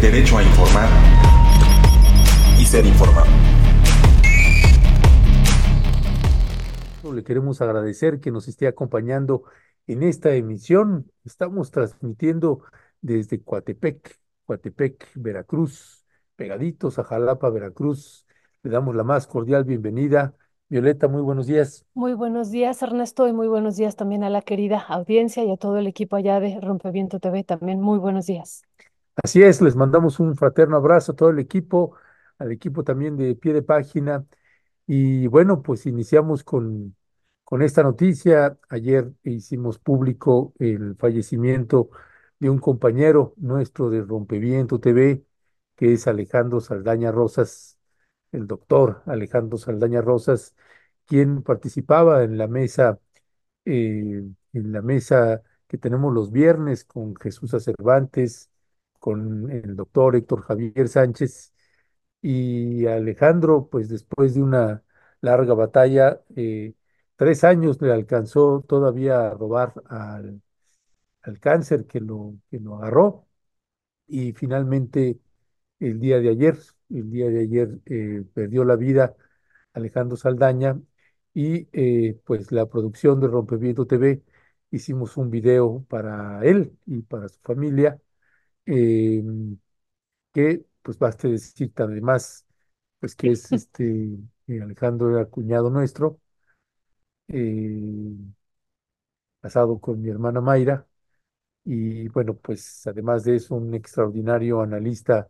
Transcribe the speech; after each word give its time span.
derecho 0.00 0.38
a 0.38 0.42
informar 0.42 0.88
y 2.58 2.64
ser 2.64 2.86
informado. 2.86 3.26
Le 7.12 7.22
queremos 7.22 7.60
agradecer 7.60 8.20
que 8.20 8.30
nos 8.30 8.48
esté 8.48 8.66
acompañando 8.66 9.42
en 9.86 10.02
esta 10.02 10.34
emisión. 10.34 11.10
Estamos 11.24 11.70
transmitiendo 11.70 12.62
desde 13.02 13.42
Coatepec, 13.42 14.16
Coatepec, 14.46 15.06
Veracruz, 15.16 16.06
pegaditos 16.34 16.98
a 16.98 17.04
Jalapa, 17.04 17.50
Veracruz. 17.50 18.26
Le 18.62 18.70
damos 18.70 18.94
la 18.94 19.04
más 19.04 19.26
cordial 19.26 19.64
bienvenida. 19.64 20.34
Violeta, 20.70 21.08
muy 21.08 21.20
buenos 21.20 21.46
días. 21.46 21.84
Muy 21.92 22.14
buenos 22.14 22.50
días, 22.50 22.80
Ernesto, 22.80 23.28
y 23.28 23.34
muy 23.34 23.48
buenos 23.48 23.76
días 23.76 23.96
también 23.96 24.24
a 24.24 24.30
la 24.30 24.40
querida 24.40 24.78
audiencia 24.78 25.44
y 25.44 25.50
a 25.50 25.56
todo 25.56 25.76
el 25.76 25.88
equipo 25.88 26.16
allá 26.16 26.40
de 26.40 26.58
Rompeviento 26.60 27.18
TV. 27.18 27.44
También 27.44 27.80
muy 27.80 27.98
buenos 27.98 28.26
días. 28.26 28.62
Así 29.16 29.42
es, 29.42 29.60
les 29.60 29.76
mandamos 29.76 30.18
un 30.20 30.36
fraterno 30.36 30.76
abrazo 30.76 31.12
a 31.12 31.16
todo 31.16 31.30
el 31.30 31.38
equipo, 31.38 31.96
al 32.38 32.52
equipo 32.52 32.84
también 32.84 33.16
de 33.16 33.34
pie 33.34 33.52
de 33.52 33.62
página. 33.62 34.24
Y 34.86 35.26
bueno, 35.28 35.62
pues 35.62 35.86
iniciamos 35.86 36.44
con 36.44 36.96
con 37.44 37.62
esta 37.62 37.84
noticia, 37.84 38.58
ayer 38.70 39.12
hicimos 39.24 39.78
público 39.78 40.54
el 40.60 40.96
fallecimiento 40.96 41.90
de 42.40 42.50
un 42.50 42.58
compañero 42.60 43.34
nuestro 43.38 43.90
de 43.90 44.02
Rompeviento 44.02 44.80
TV, 44.80 45.26
que 45.76 45.92
es 45.94 46.08
Alejandro 46.08 46.60
Saldaña 46.62 47.12
Rosas, 47.12 47.78
el 48.32 48.46
doctor 48.48 49.02
Alejandro 49.06 49.58
Saldaña 49.58 50.00
Rosas, 50.02 50.56
quien 51.06 51.42
participaba 51.44 52.24
en 52.24 52.38
la 52.38 52.48
mesa, 52.48 53.00
eh, 53.64 54.22
en 54.52 54.72
la 54.72 54.82
mesa 54.82 55.42
que 55.68 55.78
tenemos 55.78 56.12
los 56.14 56.30
viernes 56.32 56.84
con 56.84 57.14
Jesús 57.16 57.52
Cervantes, 57.62 58.50
con 59.00 59.50
el 59.52 59.76
doctor 59.76 60.16
Héctor 60.16 60.42
Javier 60.44 60.88
Sánchez, 60.88 61.54
y 62.22 62.86
Alejandro, 62.86 63.68
pues 63.70 63.88
después 63.88 64.34
de 64.34 64.42
una 64.42 64.82
larga 65.20 65.54
batalla, 65.54 66.20
eh, 66.36 66.74
tres 67.16 67.44
años 67.44 67.80
le 67.82 67.92
alcanzó 67.92 68.62
todavía 68.68 69.28
a 69.28 69.34
robar 69.34 69.74
al, 69.88 70.42
al 71.22 71.40
cáncer 71.40 71.86
que 71.86 72.00
lo, 72.00 72.34
que 72.50 72.58
lo 72.60 72.76
agarró. 72.78 73.26
Y 74.06 74.32
finalmente 74.32 75.20
el 75.80 76.00
día 76.00 76.20
de 76.20 76.30
ayer, 76.30 76.58
el 76.90 77.10
día 77.10 77.28
de 77.30 77.40
ayer 77.42 77.80
eh, 77.86 78.24
perdió 78.34 78.64
la 78.64 78.76
vida 78.76 79.16
Alejandro 79.74 80.16
Saldaña 80.16 80.80
y 81.34 81.68
eh, 81.72 82.20
pues 82.24 82.52
la 82.52 82.66
producción 82.68 83.20
de 83.20 83.28
Rompeviento 83.28 83.86
TV 83.86 84.22
hicimos 84.70 85.16
un 85.16 85.30
video 85.30 85.84
para 85.88 86.44
él 86.44 86.76
y 86.86 87.02
para 87.02 87.28
su 87.28 87.40
familia 87.42 88.00
em, 88.70 89.58
que 90.34 90.64
pues 90.82 90.98
baste 90.98 91.28
decir 91.28 91.72
además 91.76 92.46
pues 93.00 93.16
que 93.16 93.32
es 93.32 93.52
este 93.52 94.08
Alejandro 94.48 95.10
era 95.16 95.26
cuñado 95.26 95.70
nuestro 95.70 96.20
eh, 97.28 98.30
casado 99.40 99.78
con 99.80 100.00
mi 100.02 100.10
hermana 100.10 100.40
Mayra. 100.40 100.86
Y 101.64 102.08
bueno, 102.10 102.36
pues 102.36 102.86
además 102.86 103.24
de 103.24 103.36
eso, 103.36 103.56
un 103.56 103.74
extraordinario 103.74 104.62
analista 104.62 105.28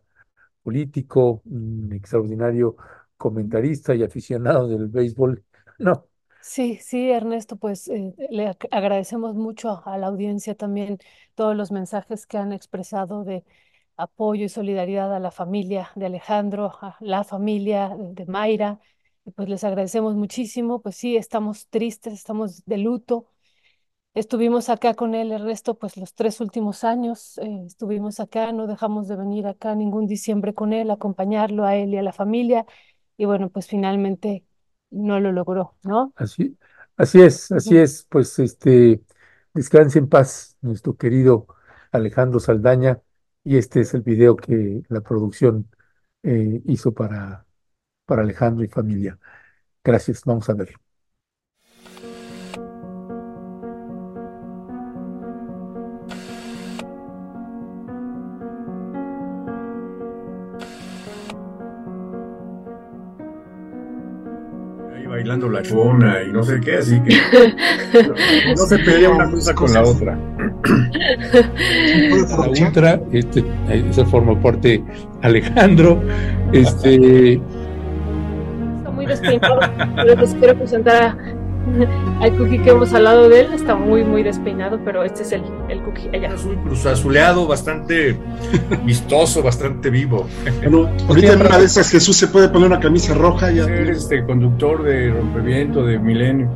político, 0.63 1.43
un 1.45 1.91
extraordinario 1.93 2.77
comentarista 3.17 3.95
y 3.95 4.03
aficionado 4.03 4.67
del 4.69 4.87
béisbol. 4.89 5.43
No. 5.79 6.07
Sí, 6.43 6.77
sí, 6.81 7.11
Ernesto, 7.11 7.55
pues 7.57 7.87
eh, 7.87 8.13
le 8.31 8.57
agradecemos 8.71 9.35
mucho 9.35 9.83
a 9.85 9.97
la 9.99 10.07
audiencia 10.07 10.55
también 10.55 10.97
todos 11.35 11.55
los 11.55 11.71
mensajes 11.71 12.25
que 12.25 12.37
han 12.37 12.51
expresado 12.51 13.23
de 13.23 13.43
apoyo 13.95 14.45
y 14.45 14.49
solidaridad 14.49 15.15
a 15.15 15.19
la 15.19 15.29
familia 15.31 15.91
de 15.95 16.07
Alejandro, 16.07 16.71
a 16.81 16.97
la 16.99 17.23
familia 17.23 17.91
de 17.97 18.25
Mayra 18.25 18.79
pues 19.35 19.47
les 19.49 19.63
agradecemos 19.63 20.15
muchísimo, 20.15 20.81
pues 20.81 20.95
sí, 20.97 21.15
estamos 21.15 21.67
tristes, 21.69 22.13
estamos 22.13 22.65
de 22.65 22.77
luto. 22.79 23.27
Estuvimos 24.13 24.67
acá 24.69 24.93
con 24.93 25.15
él 25.15 25.31
el 25.31 25.41
resto, 25.41 25.77
pues 25.79 25.95
los 25.95 26.13
tres 26.13 26.41
últimos 26.41 26.83
años, 26.83 27.37
eh, 27.37 27.63
estuvimos 27.65 28.19
acá, 28.19 28.51
no 28.51 28.67
dejamos 28.67 29.07
de 29.07 29.15
venir 29.15 29.47
acá 29.47 29.73
ningún 29.73 30.05
diciembre 30.05 30.53
con 30.53 30.73
él, 30.73 30.91
acompañarlo 30.91 31.63
a 31.65 31.75
él 31.77 31.93
y 31.93 31.97
a 31.97 32.01
la 32.03 32.11
familia, 32.11 32.65
y 33.17 33.23
bueno, 33.25 33.49
pues 33.49 33.67
finalmente 33.67 34.43
no 34.91 35.19
lo 35.19 35.31
logró, 35.31 35.75
¿no? 35.83 36.13
Así, 36.15 36.57
así 36.97 37.21
es, 37.21 37.51
así 37.51 37.77
es, 37.77 38.05
pues 38.09 38.37
este, 38.39 39.01
descanse 39.53 39.99
en 39.99 40.07
paz 40.09 40.57
nuestro 40.61 40.95
querido 40.95 41.47
Alejandro 41.91 42.39
Saldaña, 42.39 43.01
y 43.43 43.57
este 43.57 43.81
es 43.81 43.93
el 43.93 44.01
video 44.01 44.35
que 44.35 44.83
la 44.89 45.01
producción 45.01 45.69
eh, 46.23 46.61
hizo 46.65 46.93
para 46.93 47.45
para 48.05 48.23
Alejandro 48.23 48.63
y 48.65 48.67
familia. 48.67 49.17
Gracias, 49.83 50.23
vamos 50.25 50.49
a 50.49 50.53
ver. 50.53 50.75
Bailando 65.31 65.49
la 65.49 65.61
chona 65.61 66.23
y 66.23 66.31
no 66.31 66.43
sé 66.43 66.59
qué, 66.59 66.77
así 66.77 66.99
que 67.01 67.15
no 68.57 68.65
se 68.65 68.77
pedía 68.79 69.09
una 69.09 69.29
cosa 69.29 69.53
con 69.53 69.73
la 69.73 69.83
otra. 69.83 70.17
La 72.11 72.67
otra, 72.67 73.01
este, 73.11 73.43
esa 73.69 74.05
forma 74.05 74.39
parte 74.39 74.83
Alejandro, 75.21 76.01
este 76.51 77.39
muy 78.93 79.05
despeinado, 79.05 79.59
pero 79.95 80.15
les 80.15 80.35
quiero 80.35 80.55
presentar 80.55 81.17
al 82.21 82.37
cookie 82.37 82.59
que 82.59 82.71
hemos 82.71 82.93
hablado 82.93 83.29
de 83.29 83.41
él. 83.41 83.53
Está 83.53 83.75
muy, 83.75 84.03
muy 84.03 84.23
despeinado, 84.23 84.79
pero 84.83 85.03
este 85.03 85.23
es 85.23 85.31
el, 85.31 85.43
el 85.69 85.81
cookie 85.81 86.09
allá. 86.13 86.33
Es 86.33 86.43
un 86.43 86.55
cruzazuleado 86.63 87.47
bastante 87.47 88.17
vistoso, 88.85 89.41
bastante 89.43 89.89
vivo. 89.89 90.27
Bueno, 90.61 90.89
ahorita 91.07 91.33
en 91.33 91.41
una 91.41 91.57
de 91.57 91.65
esas 91.65 91.89
Jesús 91.89 92.15
se 92.15 92.27
puede 92.27 92.49
poner 92.49 92.67
una 92.67 92.79
camisa 92.79 93.13
roja. 93.13 93.51
Ya. 93.51 93.63
Eres 93.63 93.99
este 93.99 94.23
conductor 94.23 94.83
de 94.83 95.11
rompeviento 95.11 95.83
de 95.85 95.97
Milenio. 95.97 96.49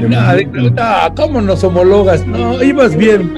No, 0.00 0.70
no, 0.70 1.14
¿cómo 1.14 1.40
nos 1.40 1.62
homologas? 1.64 2.26
No, 2.26 2.62
ibas 2.62 2.96
bien. 2.96 3.32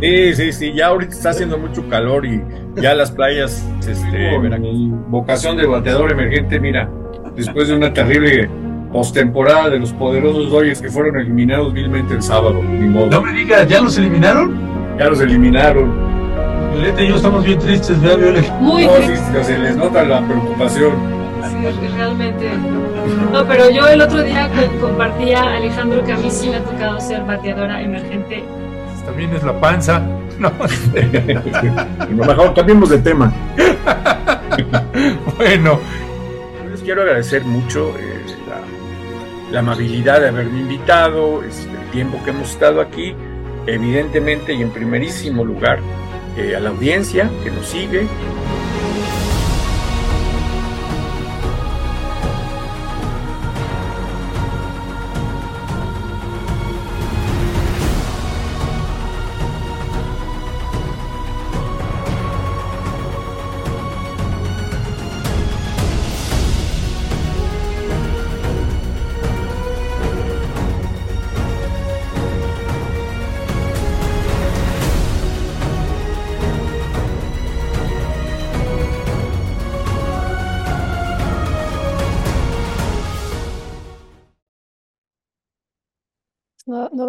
Sí, 0.00 0.34
sí, 0.34 0.52
sí, 0.52 0.72
ya 0.74 0.88
ahorita 0.88 1.12
está 1.12 1.30
haciendo 1.30 1.58
mucho 1.58 1.88
calor 1.88 2.26
y 2.26 2.42
ya 2.76 2.94
las 2.94 3.10
playas, 3.10 3.66
este, 3.88 4.36
vocación 5.08 5.56
de 5.56 5.66
bateador 5.66 6.12
emergente, 6.12 6.60
mira, 6.60 6.90
después 7.36 7.68
de 7.68 7.76
una 7.76 7.92
terrible 7.92 8.48
postemporada 8.92 9.70
de 9.70 9.78
los 9.78 9.92
poderosos 9.92 10.50
Dodgers 10.50 10.80
que 10.80 10.88
fueron 10.88 11.16
eliminados 11.16 11.72
vilmente 11.72 12.14
el 12.14 12.22
sábado, 12.22 12.62
ni 12.62 12.88
modo. 12.88 13.08
No 13.08 13.22
me 13.22 13.32
digas, 13.32 13.68
¿ya 13.68 13.80
los 13.80 13.96
eliminaron? 13.98 14.56
Ya 14.98 15.08
los 15.08 15.20
eliminaron. 15.20 15.92
Violeta 16.72 17.02
y 17.02 17.08
yo 17.08 17.16
estamos 17.16 17.44
bien 17.44 17.58
tristes, 17.58 18.00
¿verdad, 18.00 18.18
Violeta? 18.18 18.54
Muy 18.60 18.86
no, 18.86 18.92
sí, 18.96 19.44
se 19.44 19.58
les 19.58 19.76
nota 19.76 20.04
la 20.04 20.26
preocupación. 20.26 20.92
Sí, 21.50 21.88
realmente. 21.96 22.50
No, 23.32 23.44
pero 23.46 23.70
yo 23.70 23.86
el 23.86 24.00
otro 24.00 24.22
día 24.22 24.50
compartía, 24.80 25.42
Alejandro, 25.42 26.02
que 26.04 26.12
a 26.12 26.16
mí 26.16 26.30
sí 26.30 26.48
me 26.48 26.56
ha 26.56 26.64
tocado 26.64 27.00
ser 27.00 27.22
bateadora 27.24 27.82
emergente 27.82 28.42
también 29.06 29.32
es 29.34 29.42
la 29.42 29.58
panza. 29.58 30.02
No. 30.36 30.52
mejor 32.26 32.52
cambiemos 32.52 32.90
de 32.90 32.98
tema. 32.98 33.32
bueno. 35.38 35.80
Quiero 36.86 37.02
agradecer 37.02 37.44
mucho 37.44 37.98
eh, 37.98 38.20
la, 39.50 39.58
amabilidad 39.58 40.20
de 40.20 40.28
haberme 40.28 40.60
invitado, 40.60 41.42
este, 41.42 41.68
el 41.68 41.90
tiempo 41.90 42.22
que 42.22 42.30
hemos 42.30 42.50
estado 42.50 42.80
aquí, 42.80 43.12
evidentemente 43.66 44.54
y 44.54 44.62
en 44.62 44.70
primerísimo 44.70 45.44
lugar 45.44 45.80
eh, 46.36 46.54
a 46.54 46.60
la 46.60 46.70
audiencia 46.70 47.28
que 47.42 47.50
nos 47.50 47.66
sigue, 47.66 48.06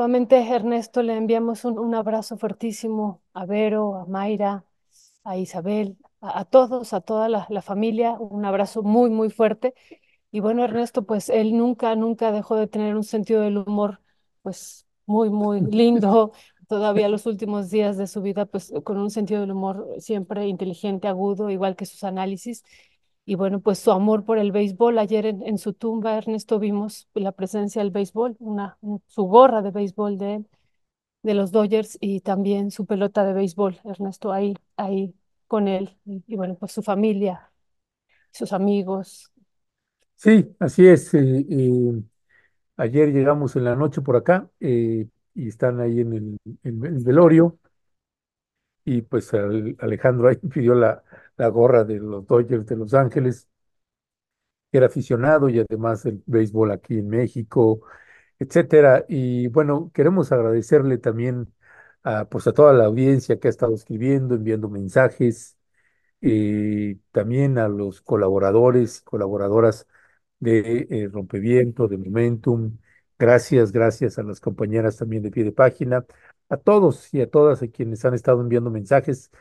Nuevamente, 0.07 0.37
Ernesto, 0.55 1.03
le 1.03 1.17
enviamos 1.17 1.65
un, 1.65 1.77
un 1.77 1.93
abrazo 1.93 2.37
fuertísimo 2.37 3.21
a 3.33 3.45
Vero, 3.45 3.95
a 3.97 4.05
Mayra, 4.05 4.63
a 5.25 5.37
Isabel, 5.37 5.97
a, 6.21 6.39
a 6.39 6.45
todos, 6.45 6.93
a 6.93 7.01
toda 7.01 7.27
la, 7.29 7.45
la 7.49 7.61
familia, 7.61 8.13
un 8.13 8.45
abrazo 8.45 8.83
muy, 8.83 9.09
muy 9.09 9.29
fuerte. 9.29 9.73
Y 10.31 10.39
bueno, 10.41 10.63
Ernesto, 10.63 11.05
pues 11.05 11.29
él 11.29 11.57
nunca, 11.57 11.95
nunca 11.97 12.31
dejó 12.31 12.55
de 12.55 12.67
tener 12.67 12.95
un 12.95 13.03
sentido 13.03 13.41
del 13.41 13.57
humor, 13.59 14.01
pues 14.43 14.87
muy, 15.07 15.29
muy 15.29 15.61
lindo. 15.71 16.31
Todavía 16.69 17.09
los 17.09 17.25
últimos 17.25 17.69
días 17.69 17.97
de 17.97 18.07
su 18.07 18.21
vida, 18.21 18.45
pues 18.45 18.73
con 18.85 18.97
un 18.99 19.11
sentido 19.11 19.41
del 19.41 19.51
humor 19.51 19.87
siempre 19.99 20.47
inteligente, 20.47 21.07
agudo, 21.09 21.49
igual 21.49 21.75
que 21.75 21.85
sus 21.85 22.03
análisis. 22.05 22.63
Y 23.29 23.35
bueno, 23.35 23.59
pues 23.59 23.79
su 23.79 23.91
amor 23.91 24.23
por 24.23 24.37
el 24.37 24.53
béisbol. 24.53 24.97
Ayer 24.97 25.25
en, 25.25 25.57
su 25.57 25.73
tumba, 25.73 26.17
Ernesto, 26.17 26.59
vimos 26.59 27.09
la 27.13 27.33
presencia 27.33 27.81
del 27.83 27.91
béisbol, 27.91 28.37
una, 28.39 28.77
un- 28.81 29.03
su 29.07 29.23
gorra 29.25 29.61
de 29.61 29.71
béisbol 29.71 30.17
de 30.17 30.35
él, 30.35 30.47
de 31.23 31.33
los 31.35 31.51
Dodgers 31.51 31.97
y 32.01 32.21
también 32.21 32.71
su 32.71 32.85
pelota 32.85 33.25
de 33.25 33.33
béisbol, 33.33 33.79
Ernesto, 33.85 34.31
ahí, 34.33 34.55
ahí 34.77 35.13
con 35.47 35.67
él. 35.67 35.97
Y, 36.05 36.35
bueno, 36.37 36.55
pues 36.55 36.71
su 36.73 36.83
familia, 36.83 37.51
sus 38.31 38.53
amigos. 38.53 39.31
Sí, 40.15 40.55
así 40.59 40.87
es. 40.87 41.13
eh, 41.13 42.03
ayer 42.77 43.09
llegamos 43.13 43.55
en 43.57 43.65
la 43.65 43.75
noche 43.75 44.01
por 44.01 44.15
acá 44.17 44.49
eh, 44.61 45.07
y 45.35 45.47
están 45.49 45.79
ahí 45.81 46.01
en 46.01 46.13
el, 46.63 47.03
velorio 47.03 47.59
y 48.85 49.01
pues 49.01 49.33
al- 49.33 49.75
Alejandro 49.79 50.29
ahí 50.29 50.37
pidió 50.53 50.75
la, 50.75 51.03
la 51.37 51.47
gorra 51.49 51.83
de 51.83 51.97
los 51.99 52.25
Dodgers 52.27 52.65
de 52.67 52.75
Los 52.77 52.93
Ángeles, 52.93 53.47
era 54.71 54.87
aficionado 54.87 55.49
y 55.49 55.59
además 55.59 56.03
del 56.03 56.21
béisbol 56.25 56.71
aquí 56.71 56.97
en 56.99 57.07
México, 57.09 57.81
etcétera. 58.39 59.05
Y 59.07 59.47
bueno, 59.47 59.91
queremos 59.93 60.31
agradecerle 60.31 60.97
también 60.97 61.53
a, 62.03 62.25
pues 62.25 62.47
a 62.47 62.53
toda 62.53 62.73
la 62.73 62.85
audiencia 62.85 63.39
que 63.39 63.47
ha 63.47 63.51
estado 63.51 63.73
escribiendo, 63.75 64.35
enviando 64.35 64.69
mensajes 64.69 65.57
eh, 66.21 66.97
también 67.11 67.57
a 67.59 67.67
los 67.69 68.01
colaboradores, 68.01 69.01
colaboradoras 69.01 69.87
de 70.39 70.87
eh, 70.89 71.09
Rompeviento, 71.11 71.87
de 71.87 71.97
Momentum. 71.97 72.77
Gracias, 73.19 73.71
gracias 73.71 74.19
a 74.19 74.23
las 74.23 74.39
compañeras 74.41 74.97
también 74.97 75.23
de 75.23 75.31
pie 75.31 75.43
de 75.43 75.51
página, 75.51 76.05
a 76.49 76.57
todos 76.57 77.13
y 77.13 77.21
a 77.21 77.29
todas 77.29 77.63
a 77.63 77.67
quienes 77.69 78.05
han 78.05 78.13
estado 78.13 78.41
enviando 78.41 78.69
mensajes. 78.71 79.31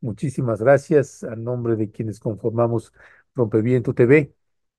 Muchísimas 0.00 0.60
gracias 0.60 1.24
a 1.24 1.34
nombre 1.36 1.74
de 1.76 1.90
quienes 1.90 2.20
conformamos 2.20 2.92
Rompeviento 3.34 3.94
TV. 3.94 4.34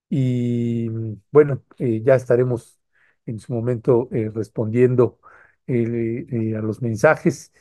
Y 0.09 0.89
mm, 0.89 1.21
bueno, 1.31 1.63
eh, 1.79 2.01
ya 2.03 2.15
estaremos 2.15 2.79
en 3.25 3.39
su 3.39 3.53
momento 3.53 4.07
eh, 4.11 4.31
respondiendo 4.33 5.19
eh, 5.67 6.55
a 6.57 6.61
los 6.61 6.81
mensajes. 6.81 7.51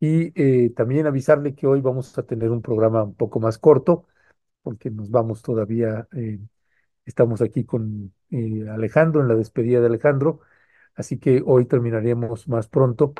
Y 0.00 0.30
también 0.74 1.06
avisarle 1.06 1.54
que 1.56 1.66
hoy 1.66 1.80
vamos 1.80 2.16
a 2.18 2.22
tener 2.24 2.50
un 2.50 2.62
programa 2.62 3.02
un 3.02 3.14
poco 3.16 3.40
más 3.40 3.58
corto, 3.58 4.06
porque 4.62 4.90
nos 4.90 5.10
vamos 5.10 5.42
todavía, 5.42 6.08
estamos 7.04 7.40
aquí 7.42 7.64
con 7.64 8.14
Alejandro, 8.70 9.20
en 9.22 9.28
la 9.28 9.34
despedida 9.34 9.80
de 9.80 9.86
Alejandro, 9.86 10.40
así 10.94 11.18
que 11.18 11.42
hoy 11.46 11.66
terminaremos 11.66 12.48
más 12.48 12.68
pronto. 12.68 13.14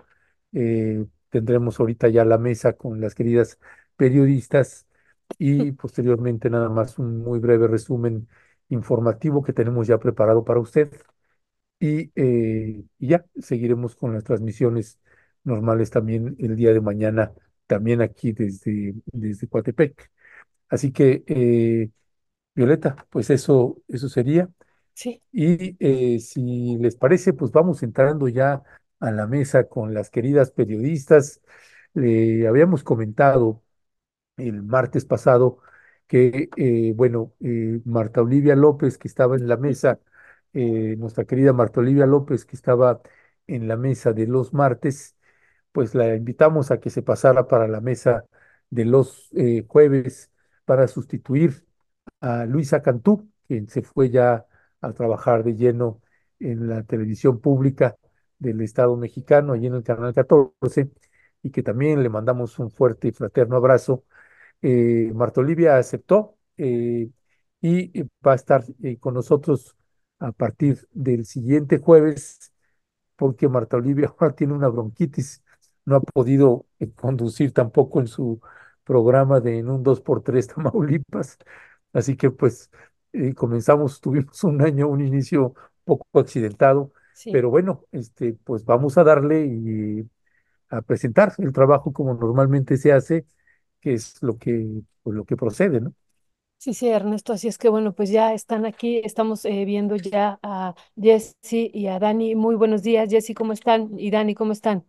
Tendremos 1.30 1.80
ahorita 1.80 2.08
ya 2.08 2.24
la 2.24 2.38
mesa 2.38 2.74
con 2.74 3.00
las 3.00 3.14
queridas 3.14 3.58
periodistas 3.96 4.86
y 5.38 5.72
posteriormente 5.72 6.50
nada 6.50 6.68
más 6.68 6.98
un 6.98 7.18
muy 7.22 7.38
breve 7.38 7.68
resumen 7.68 8.28
informativo 8.68 9.42
que 9.42 9.52
tenemos 9.52 9.86
ya 9.86 9.98
preparado 9.98 10.44
para 10.44 10.60
usted. 10.60 10.90
Y, 11.80 12.10
eh, 12.16 12.84
y 12.98 13.08
ya 13.08 13.24
seguiremos 13.40 13.94
con 13.96 14.12
las 14.14 14.24
transmisiones 14.24 14.98
normales 15.44 15.90
también 15.90 16.36
el 16.40 16.56
día 16.56 16.72
de 16.72 16.80
mañana, 16.80 17.32
también 17.66 18.00
aquí 18.02 18.32
desde, 18.32 18.94
desde 19.12 19.46
Coatepec. 19.48 20.10
Así 20.68 20.92
que, 20.92 21.24
eh, 21.28 21.90
Violeta, 22.54 22.96
pues 23.10 23.30
eso, 23.30 23.78
eso 23.88 24.08
sería. 24.08 24.48
Sí, 24.94 25.22
Y 25.32 25.76
eh, 25.80 26.20
si 26.20 26.76
les 26.78 26.96
parece, 26.96 27.32
pues 27.34 27.52
vamos 27.52 27.82
entrando 27.82 28.28
ya 28.28 28.62
a 29.00 29.10
la 29.10 29.26
mesa 29.26 29.68
con 29.68 29.94
las 29.94 30.10
queridas 30.10 30.50
periodistas. 30.50 31.42
Le 31.94 32.46
habíamos 32.48 32.84
comentado 32.84 33.62
el 34.36 34.62
martes 34.62 35.04
pasado 35.04 35.58
que, 36.06 36.48
eh, 36.56 36.92
bueno, 36.96 37.34
eh, 37.40 37.80
Marta 37.84 38.22
Olivia 38.22 38.56
López, 38.56 38.98
que 38.98 39.08
estaba 39.08 39.36
en 39.36 39.48
la 39.48 39.56
mesa, 39.56 40.00
eh, 40.52 40.96
nuestra 40.98 41.24
querida 41.24 41.52
Marta 41.52 41.80
Olivia 41.80 42.06
López, 42.06 42.44
que 42.44 42.56
estaba 42.56 43.00
en 43.46 43.68
la 43.68 43.76
mesa 43.76 44.12
de 44.12 44.26
los 44.26 44.52
martes, 44.54 45.16
pues 45.72 45.94
la 45.94 46.14
invitamos 46.14 46.70
a 46.70 46.80
que 46.80 46.90
se 46.90 47.02
pasara 47.02 47.48
para 47.48 47.68
la 47.68 47.80
mesa 47.80 48.26
de 48.70 48.84
los 48.84 49.30
jueves 49.68 50.30
para 50.64 50.88
sustituir 50.88 51.66
a 52.20 52.44
Luisa 52.46 52.82
Cantú, 52.82 53.30
quien 53.46 53.68
se 53.68 53.82
fue 53.82 54.10
ya 54.10 54.46
a 54.80 54.92
trabajar 54.92 55.44
de 55.44 55.54
lleno 55.56 56.00
en 56.40 56.68
la 56.68 56.82
televisión 56.84 57.40
pública 57.40 57.96
del 58.38 58.60
Estado 58.62 58.96
mexicano, 58.96 59.52
allí 59.52 59.66
en 59.66 59.74
el 59.74 59.82
Canal 59.84 60.14
14, 60.14 60.90
y 61.42 61.50
que 61.50 61.62
también 61.62 62.02
le 62.02 62.08
mandamos 62.08 62.58
un 62.58 62.70
fuerte 62.70 63.08
y 63.08 63.12
fraterno 63.12 63.56
abrazo. 63.56 64.04
Eh, 64.62 65.10
Marta 65.14 65.40
Olivia 65.40 65.78
aceptó 65.78 66.36
eh, 66.56 67.10
y 67.60 68.00
eh, 68.00 68.08
va 68.26 68.32
a 68.32 68.34
estar 68.36 68.64
eh, 68.82 68.98
con 68.98 69.14
nosotros 69.14 69.76
a 70.18 70.32
partir 70.32 70.88
del 70.92 71.24
siguiente 71.26 71.78
jueves, 71.78 72.52
porque 73.16 73.48
Marta 73.48 73.76
Olivia 73.76 74.12
ahora 74.18 74.34
tiene 74.34 74.54
una 74.54 74.68
bronquitis, 74.68 75.42
no 75.84 75.96
ha 75.96 76.00
podido 76.00 76.66
conducir 76.96 77.52
tampoco 77.52 78.00
en 78.00 78.06
su 78.08 78.40
programa 78.84 79.40
de 79.40 79.58
en 79.58 79.68
un 79.70 79.82
dos 79.82 80.00
por 80.00 80.22
tres 80.22 80.48
Tamaulipas, 80.48 81.38
así 81.92 82.16
que 82.16 82.30
pues 82.30 82.70
comenzamos, 83.36 84.00
tuvimos 84.00 84.44
un 84.44 84.62
año, 84.62 84.88
un 84.88 85.00
inicio 85.00 85.54
poco 85.84 86.06
accidentado, 86.20 86.92
sí. 87.18 87.32
pero 87.32 87.50
bueno, 87.50 87.84
este, 87.92 88.34
pues 88.44 88.64
vamos 88.64 88.96
a 88.98 89.04
darle 89.04 89.46
y 89.46 90.08
a 90.70 90.82
presentar 90.82 91.34
el 91.38 91.52
trabajo 91.52 91.92
como 91.92 92.14
normalmente 92.14 92.76
se 92.76 92.92
hace 92.92 93.26
que 93.80 93.94
es 93.94 94.22
lo 94.22 94.38
que, 94.38 94.82
pues, 95.02 95.16
lo 95.16 95.24
que 95.24 95.36
procede, 95.36 95.80
¿no? 95.80 95.94
Sí, 96.58 96.74
sí, 96.74 96.88
Ernesto, 96.88 97.32
así 97.32 97.46
es 97.48 97.56
que 97.56 97.68
bueno, 97.68 97.94
pues 97.94 98.10
ya 98.10 98.34
están 98.34 98.66
aquí, 98.66 99.00
estamos 99.04 99.44
eh, 99.44 99.64
viendo 99.64 99.94
ya 99.96 100.40
a 100.42 100.74
Jessy 101.00 101.70
y 101.72 101.86
a 101.86 102.00
Dani. 102.00 102.34
Muy 102.34 102.56
buenos 102.56 102.82
días, 102.82 103.08
Jessy, 103.10 103.32
¿cómo 103.32 103.52
están? 103.52 103.90
Y 103.98 104.10
Dani, 104.10 104.34
¿cómo 104.34 104.52
están? 104.52 104.84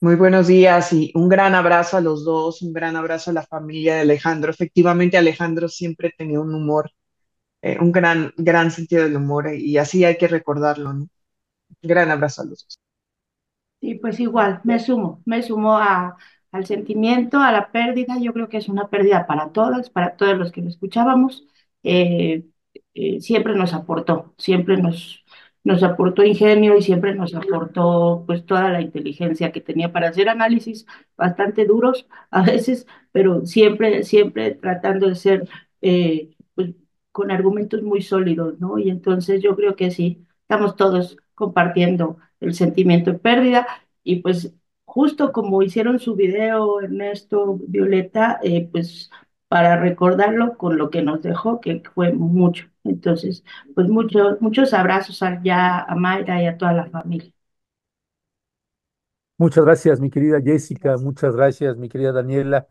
Muy 0.00 0.16
buenos 0.16 0.48
días 0.48 0.92
y 0.92 1.12
un 1.14 1.28
gran 1.28 1.54
abrazo 1.54 1.96
a 1.96 2.00
los 2.00 2.24
dos, 2.24 2.60
un 2.62 2.72
gran 2.72 2.96
abrazo 2.96 3.30
a 3.30 3.34
la 3.34 3.42
familia 3.46 3.94
de 3.94 4.00
Alejandro. 4.00 4.50
Efectivamente, 4.50 5.16
Alejandro 5.16 5.68
siempre 5.68 6.12
tenía 6.16 6.40
un 6.40 6.54
humor, 6.54 6.90
eh, 7.62 7.78
un 7.80 7.92
gran, 7.92 8.32
gran 8.36 8.70
sentido 8.70 9.04
del 9.04 9.16
humor 9.16 9.48
eh, 9.48 9.58
y 9.58 9.78
así 9.78 10.04
hay 10.04 10.16
que 10.18 10.28
recordarlo, 10.28 10.92
¿no? 10.92 11.08
Gran 11.82 12.10
abrazo 12.10 12.42
a 12.42 12.46
los 12.46 12.64
dos. 12.64 12.78
Sí, 13.80 13.94
pues 13.96 14.20
igual, 14.20 14.60
me 14.64 14.78
sumo, 14.78 15.22
me 15.24 15.42
sumo 15.42 15.76
a, 15.76 16.16
al 16.52 16.66
sentimiento, 16.66 17.40
a 17.40 17.50
la 17.50 17.72
pérdida. 17.72 18.16
Yo 18.20 18.32
creo 18.32 18.48
que 18.48 18.58
es 18.58 18.68
una 18.68 18.88
pérdida 18.88 19.26
para 19.26 19.50
todas, 19.52 19.90
para 19.90 20.16
todos 20.16 20.38
los 20.38 20.52
que 20.52 20.62
lo 20.62 20.68
escuchábamos. 20.68 21.44
Eh, 21.82 22.44
eh, 22.94 23.20
siempre 23.20 23.54
nos 23.56 23.74
aportó, 23.74 24.34
siempre 24.38 24.76
nos, 24.76 25.24
nos 25.64 25.82
aportó 25.82 26.22
ingenio 26.24 26.76
y 26.76 26.82
siempre 26.82 27.14
nos 27.14 27.34
aportó 27.34 28.22
pues 28.26 28.46
toda 28.46 28.68
la 28.70 28.80
inteligencia 28.82 29.50
que 29.50 29.60
tenía 29.60 29.92
para 29.92 30.08
hacer 30.10 30.28
análisis 30.28 30.86
bastante 31.16 31.64
duros 31.66 32.06
a 32.30 32.42
veces, 32.42 32.86
pero 33.10 33.44
siempre, 33.46 34.04
siempre 34.04 34.52
tratando 34.52 35.08
de 35.08 35.16
ser 35.16 35.48
eh, 35.80 36.30
con 37.12 37.30
argumentos 37.30 37.82
muy 37.82 38.02
sólidos, 38.02 38.58
¿no? 38.60 38.78
Y 38.78 38.90
entonces 38.90 39.42
yo 39.42 39.56
creo 39.56 39.76
que 39.76 39.90
sí, 39.90 40.26
estamos 40.42 40.76
todos 40.76 41.16
compartiendo 41.34 42.18
el 42.40 42.54
sentimiento 42.54 43.12
de 43.12 43.18
pérdida 43.18 43.66
y 44.02 44.16
pues 44.22 44.54
justo 44.84 45.32
como 45.32 45.62
hicieron 45.62 45.98
su 46.00 46.14
video 46.16 46.80
Ernesto, 46.80 47.58
Violeta, 47.68 48.38
eh, 48.42 48.68
pues 48.70 49.10
para 49.48 49.76
recordarlo 49.78 50.56
con 50.56 50.78
lo 50.78 50.90
que 50.90 51.02
nos 51.02 51.22
dejó, 51.22 51.60
que 51.60 51.82
fue 51.94 52.12
mucho. 52.12 52.66
Entonces, 52.84 53.44
pues 53.74 53.88
muchos, 53.88 54.40
muchos 54.40 54.72
abrazos 54.74 55.22
allá 55.22 55.80
a 55.80 55.94
Mayra 55.94 56.42
y 56.42 56.46
a 56.46 56.56
toda 56.58 56.72
la 56.72 56.86
familia. 56.90 57.32
Muchas 59.38 59.64
gracias, 59.64 60.00
mi 60.00 60.10
querida 60.10 60.40
Jessica, 60.40 60.96
muchas 60.98 61.34
gracias, 61.34 61.76
mi 61.76 61.88
querida 61.88 62.12
Daniela. 62.12 62.68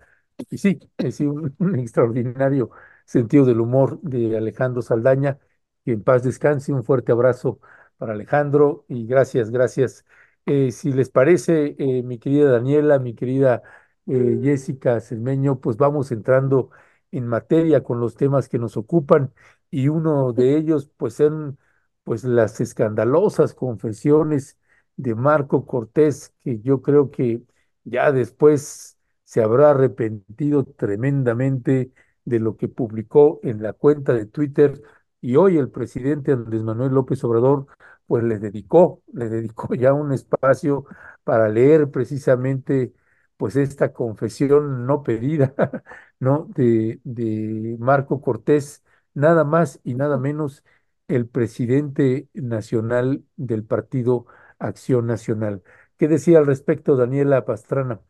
Y 0.49 0.57
sí, 0.57 0.79
es 0.97 1.19
un, 1.19 1.53
un 1.59 1.79
extraordinario 1.79 2.71
sentido 3.11 3.45
del 3.45 3.59
humor 3.59 3.99
de 4.01 4.37
Alejandro 4.37 4.81
Saldaña. 4.81 5.39
Que 5.83 5.93
en 5.93 6.03
paz 6.03 6.23
descanse, 6.23 6.71
un 6.73 6.83
fuerte 6.83 7.11
abrazo 7.11 7.59
para 7.97 8.13
Alejandro 8.13 8.85
y 8.87 9.05
gracias, 9.07 9.49
gracias. 9.51 10.05
Eh, 10.45 10.71
si 10.71 10.91
les 10.93 11.09
parece, 11.09 11.75
eh, 11.79 12.03
mi 12.03 12.17
querida 12.19 12.51
Daniela, 12.51 12.99
mi 12.99 13.13
querida 13.15 13.63
eh, 14.07 14.39
Jessica 14.41 14.99
Cermeño, 14.99 15.59
pues 15.59 15.77
vamos 15.77 16.11
entrando 16.11 16.69
en 17.11 17.27
materia 17.27 17.83
con 17.83 17.99
los 17.99 18.15
temas 18.15 18.47
que 18.49 18.57
nos 18.59 18.77
ocupan 18.77 19.33
y 19.69 19.87
uno 19.89 20.33
de 20.33 20.57
ellos, 20.57 20.89
pues 20.97 21.15
son 21.15 21.57
pues 22.03 22.23
las 22.23 22.59
escandalosas 22.61 23.53
confesiones 23.53 24.57
de 24.95 25.15
Marco 25.15 25.65
Cortés, 25.65 26.33
que 26.39 26.59
yo 26.61 26.81
creo 26.81 27.11
que 27.11 27.41
ya 27.83 28.11
después 28.11 28.97
se 29.23 29.41
habrá 29.43 29.71
arrepentido 29.71 30.65
tremendamente 30.65 31.91
de 32.25 32.39
lo 32.39 32.57
que 32.57 32.67
publicó 32.67 33.39
en 33.43 33.61
la 33.63 33.73
cuenta 33.73 34.13
de 34.13 34.25
Twitter 34.25 34.81
y 35.21 35.35
hoy 35.35 35.57
el 35.57 35.69
presidente 35.69 36.31
Andrés 36.31 36.63
Manuel 36.63 36.93
López 36.93 37.23
Obrador 37.23 37.67
pues 38.07 38.23
le 38.23 38.39
dedicó, 38.39 39.01
le 39.13 39.29
dedicó 39.29 39.73
ya 39.75 39.93
un 39.93 40.11
espacio 40.11 40.85
para 41.23 41.47
leer 41.49 41.89
precisamente 41.91 42.93
pues 43.37 43.55
esta 43.55 43.91
confesión 43.93 44.85
no 44.85 45.03
pedida, 45.03 45.53
¿no? 46.19 46.47
De, 46.55 46.99
de 47.03 47.75
Marco 47.79 48.21
Cortés, 48.21 48.83
nada 49.13 49.43
más 49.43 49.79
y 49.83 49.95
nada 49.95 50.17
menos 50.17 50.63
el 51.07 51.27
presidente 51.27 52.27
nacional 52.33 53.23
del 53.35 53.63
Partido 53.65 54.25
Acción 54.59 55.07
Nacional. 55.07 55.63
¿Qué 55.97 56.07
decía 56.07 56.37
al 56.39 56.45
respecto 56.47 56.95
Daniela 56.95 57.45
Pastrana? 57.45 58.01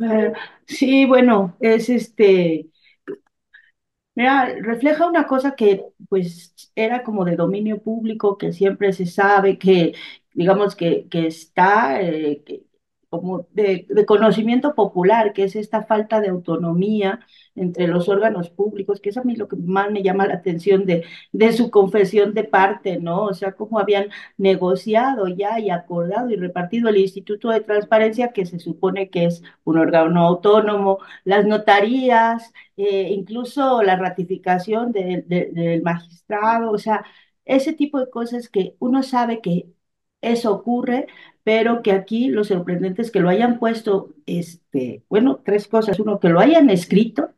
Eh, 0.00 0.32
sí, 0.66 1.06
bueno, 1.06 1.56
es 1.60 1.88
este, 1.88 2.68
Mira, 4.14 4.52
refleja 4.62 5.06
una 5.06 5.26
cosa 5.28 5.54
que 5.54 5.84
pues 6.08 6.54
era 6.74 7.04
como 7.04 7.24
de 7.24 7.36
dominio 7.36 7.80
público, 7.82 8.36
que 8.36 8.52
siempre 8.52 8.92
se 8.92 9.06
sabe, 9.06 9.58
que 9.58 9.94
digamos 10.34 10.74
que, 10.74 11.08
que 11.08 11.26
está 11.28 12.00
eh, 12.02 12.42
que- 12.44 12.64
de, 13.52 13.86
de 13.88 14.06
conocimiento 14.06 14.74
popular, 14.74 15.32
que 15.32 15.44
es 15.44 15.56
esta 15.56 15.82
falta 15.84 16.20
de 16.20 16.28
autonomía 16.28 17.20
entre 17.54 17.88
los 17.88 18.08
órganos 18.08 18.50
públicos, 18.50 19.00
que 19.00 19.08
es 19.10 19.16
a 19.16 19.24
mí 19.24 19.34
lo 19.34 19.48
que 19.48 19.56
más 19.56 19.90
me 19.90 20.02
llama 20.02 20.26
la 20.26 20.34
atención 20.34 20.84
de, 20.86 21.04
de 21.32 21.52
su 21.52 21.70
confesión 21.70 22.34
de 22.34 22.44
parte, 22.44 22.98
¿no? 23.00 23.24
O 23.24 23.34
sea, 23.34 23.52
cómo 23.52 23.78
habían 23.78 24.08
negociado 24.36 25.26
ya 25.28 25.58
y 25.58 25.70
acordado 25.70 26.30
y 26.30 26.36
repartido 26.36 26.88
el 26.90 26.98
Instituto 26.98 27.48
de 27.48 27.60
Transparencia, 27.62 28.32
que 28.32 28.44
se 28.46 28.58
supone 28.58 29.08
que 29.10 29.24
es 29.24 29.42
un 29.64 29.78
órgano 29.78 30.26
autónomo, 30.26 30.98
las 31.24 31.46
notarías 31.46 32.52
eh, 32.76 33.10
incluso 33.10 33.82
la 33.82 33.96
ratificación 33.96 34.92
de- 34.92 35.24
de- 35.26 35.46
del 35.52 35.82
magistrado, 35.82 36.70
o 36.70 36.78
sea, 36.78 37.04
ese 37.44 37.72
tipo 37.72 37.98
de 38.00 38.10
cosas 38.10 38.48
que 38.48 38.76
uno 38.78 39.02
sabe 39.02 39.40
que 39.40 39.66
eso 40.20 40.52
ocurre, 40.52 41.06
pero 41.48 41.80
que 41.82 41.92
aquí 41.92 42.28
lo 42.28 42.44
sorprendente 42.44 43.00
es 43.00 43.10
que 43.10 43.20
lo 43.20 43.30
hayan 43.30 43.58
puesto, 43.58 44.10
este, 44.26 45.02
bueno, 45.08 45.40
tres 45.42 45.66
cosas. 45.66 45.98
Uno, 45.98 46.20
que 46.20 46.28
lo 46.28 46.40
hayan 46.40 46.68
escrito, 46.68 47.30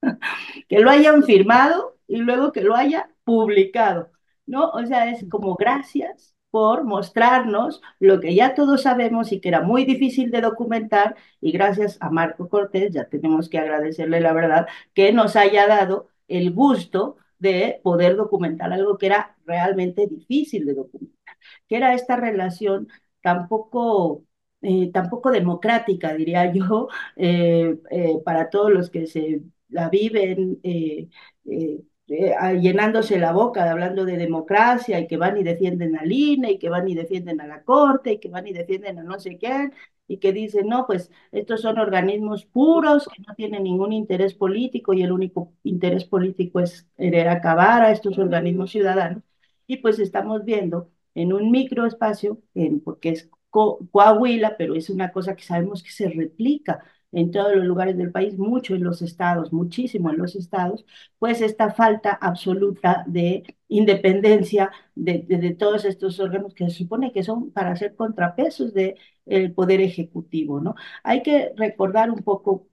que 0.70 0.78
lo 0.80 0.88
hayan 0.88 1.22
firmado 1.22 1.98
y 2.06 2.16
luego 2.16 2.50
que 2.50 2.62
lo 2.62 2.74
haya 2.74 3.10
publicado, 3.24 4.10
¿no? 4.46 4.70
O 4.70 4.86
sea, 4.86 5.10
es 5.10 5.26
como 5.28 5.54
gracias 5.54 6.34
por 6.50 6.84
mostrarnos 6.84 7.82
lo 8.00 8.20
que 8.20 8.34
ya 8.34 8.54
todos 8.54 8.84
sabemos 8.84 9.32
y 9.32 9.40
que 9.42 9.50
era 9.50 9.60
muy 9.60 9.84
difícil 9.84 10.30
de 10.30 10.40
documentar 10.40 11.16
y 11.38 11.52
gracias 11.52 11.98
a 12.00 12.08
Marco 12.08 12.48
Cortés, 12.48 12.94
ya 12.94 13.04
tenemos 13.04 13.50
que 13.50 13.58
agradecerle 13.58 14.22
la 14.22 14.32
verdad, 14.32 14.66
que 14.94 15.12
nos 15.12 15.36
haya 15.36 15.66
dado 15.66 16.08
el 16.26 16.52
gusto 16.54 17.18
de 17.38 17.80
poder 17.82 18.16
documentar 18.16 18.72
algo 18.72 18.96
que 18.96 19.06
era 19.06 19.36
realmente 19.44 20.06
difícil 20.06 20.64
de 20.64 20.72
documentar, 20.72 21.36
que 21.68 21.76
era 21.76 21.92
esta 21.92 22.16
relación 22.16 22.88
tampoco, 23.22 24.24
eh, 24.62 24.90
tampoco 24.92 25.30
democrática, 25.30 26.14
diría 26.14 26.52
yo, 26.52 26.88
eh, 27.16 27.78
eh, 27.90 28.20
para 28.24 28.50
todos 28.50 28.70
los 28.72 28.90
que 28.90 29.06
se 29.06 29.42
la 29.68 29.88
viven 29.90 30.58
eh, 30.62 31.08
eh, 31.44 31.82
eh, 32.08 32.34
llenándose 32.60 33.18
la 33.18 33.32
boca 33.32 33.70
hablando 33.70 34.04
de 34.04 34.16
democracia 34.16 34.98
y 35.00 35.06
que 35.06 35.16
van 35.18 35.36
y 35.36 35.42
defienden 35.42 35.96
al 35.96 36.10
INE 36.12 36.52
y 36.52 36.58
que 36.58 36.68
van 36.70 36.88
y 36.88 36.94
defienden 36.94 37.40
a 37.40 37.46
la 37.46 37.62
Corte 37.64 38.12
y 38.12 38.18
que 38.20 38.28
van 38.30 38.46
y 38.46 38.52
defienden 38.52 38.98
a 38.98 39.02
no 39.02 39.18
sé 39.20 39.36
quién 39.38 39.72
y 40.06 40.18
que 40.18 40.32
dicen, 40.32 40.68
no, 40.68 40.86
pues 40.86 41.10
estos 41.32 41.60
son 41.60 41.78
organismos 41.78 42.46
puros 42.46 43.06
que 43.08 43.22
no 43.26 43.34
tienen 43.34 43.62
ningún 43.64 43.92
interés 43.92 44.34
político 44.34 44.94
y 44.94 45.02
el 45.02 45.12
único 45.12 45.52
interés 45.64 46.04
político 46.06 46.60
es 46.60 46.88
querer 46.96 47.28
acabar 47.28 47.82
a 47.82 47.90
estos 47.92 48.18
organismos 48.18 48.70
ciudadanos. 48.70 49.22
Y 49.66 49.78
pues 49.78 49.98
estamos 49.98 50.44
viendo 50.44 50.90
en 51.14 51.32
un 51.32 51.50
microespacio, 51.50 52.40
en, 52.54 52.80
porque 52.80 53.10
es 53.10 53.30
Co 53.50 53.78
Coahuila, 53.90 54.56
pero 54.58 54.74
es 54.74 54.90
una 54.90 55.10
cosa 55.12 55.34
que 55.36 55.42
sabemos 55.44 55.82
que 55.82 55.90
se 55.90 56.08
replica 56.08 56.82
en 57.12 57.30
todos 57.30 57.54
los 57.56 57.64
lugares 57.64 57.96
del 57.96 58.12
país, 58.12 58.36
mucho 58.38 58.74
en 58.74 58.84
los 58.84 59.00
estados, 59.00 59.52
muchísimo 59.52 60.10
en 60.10 60.18
los 60.18 60.36
estados, 60.36 60.84
pues 61.18 61.40
esta 61.40 61.72
falta 61.72 62.10
absoluta 62.20 63.04
de 63.06 63.56
independencia 63.68 64.70
de, 64.94 65.24
de, 65.26 65.38
de 65.38 65.54
todos 65.54 65.84
estos 65.86 66.20
órganos 66.20 66.54
que 66.54 66.64
se 66.68 66.70
supone 66.76 67.12
que 67.12 67.22
son 67.22 67.50
para 67.52 67.74
ser 67.76 67.94
contrapesos 67.96 68.74
del 68.74 68.96
de 69.26 69.50
poder 69.50 69.80
ejecutivo, 69.80 70.60
¿no? 70.60 70.74
Hay 71.02 71.22
que 71.22 71.52
recordar 71.56 72.10
un 72.10 72.22
poco 72.22 72.68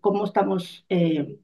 cómo 0.00 0.24
estamos 0.24 0.84
eh, 0.88 1.38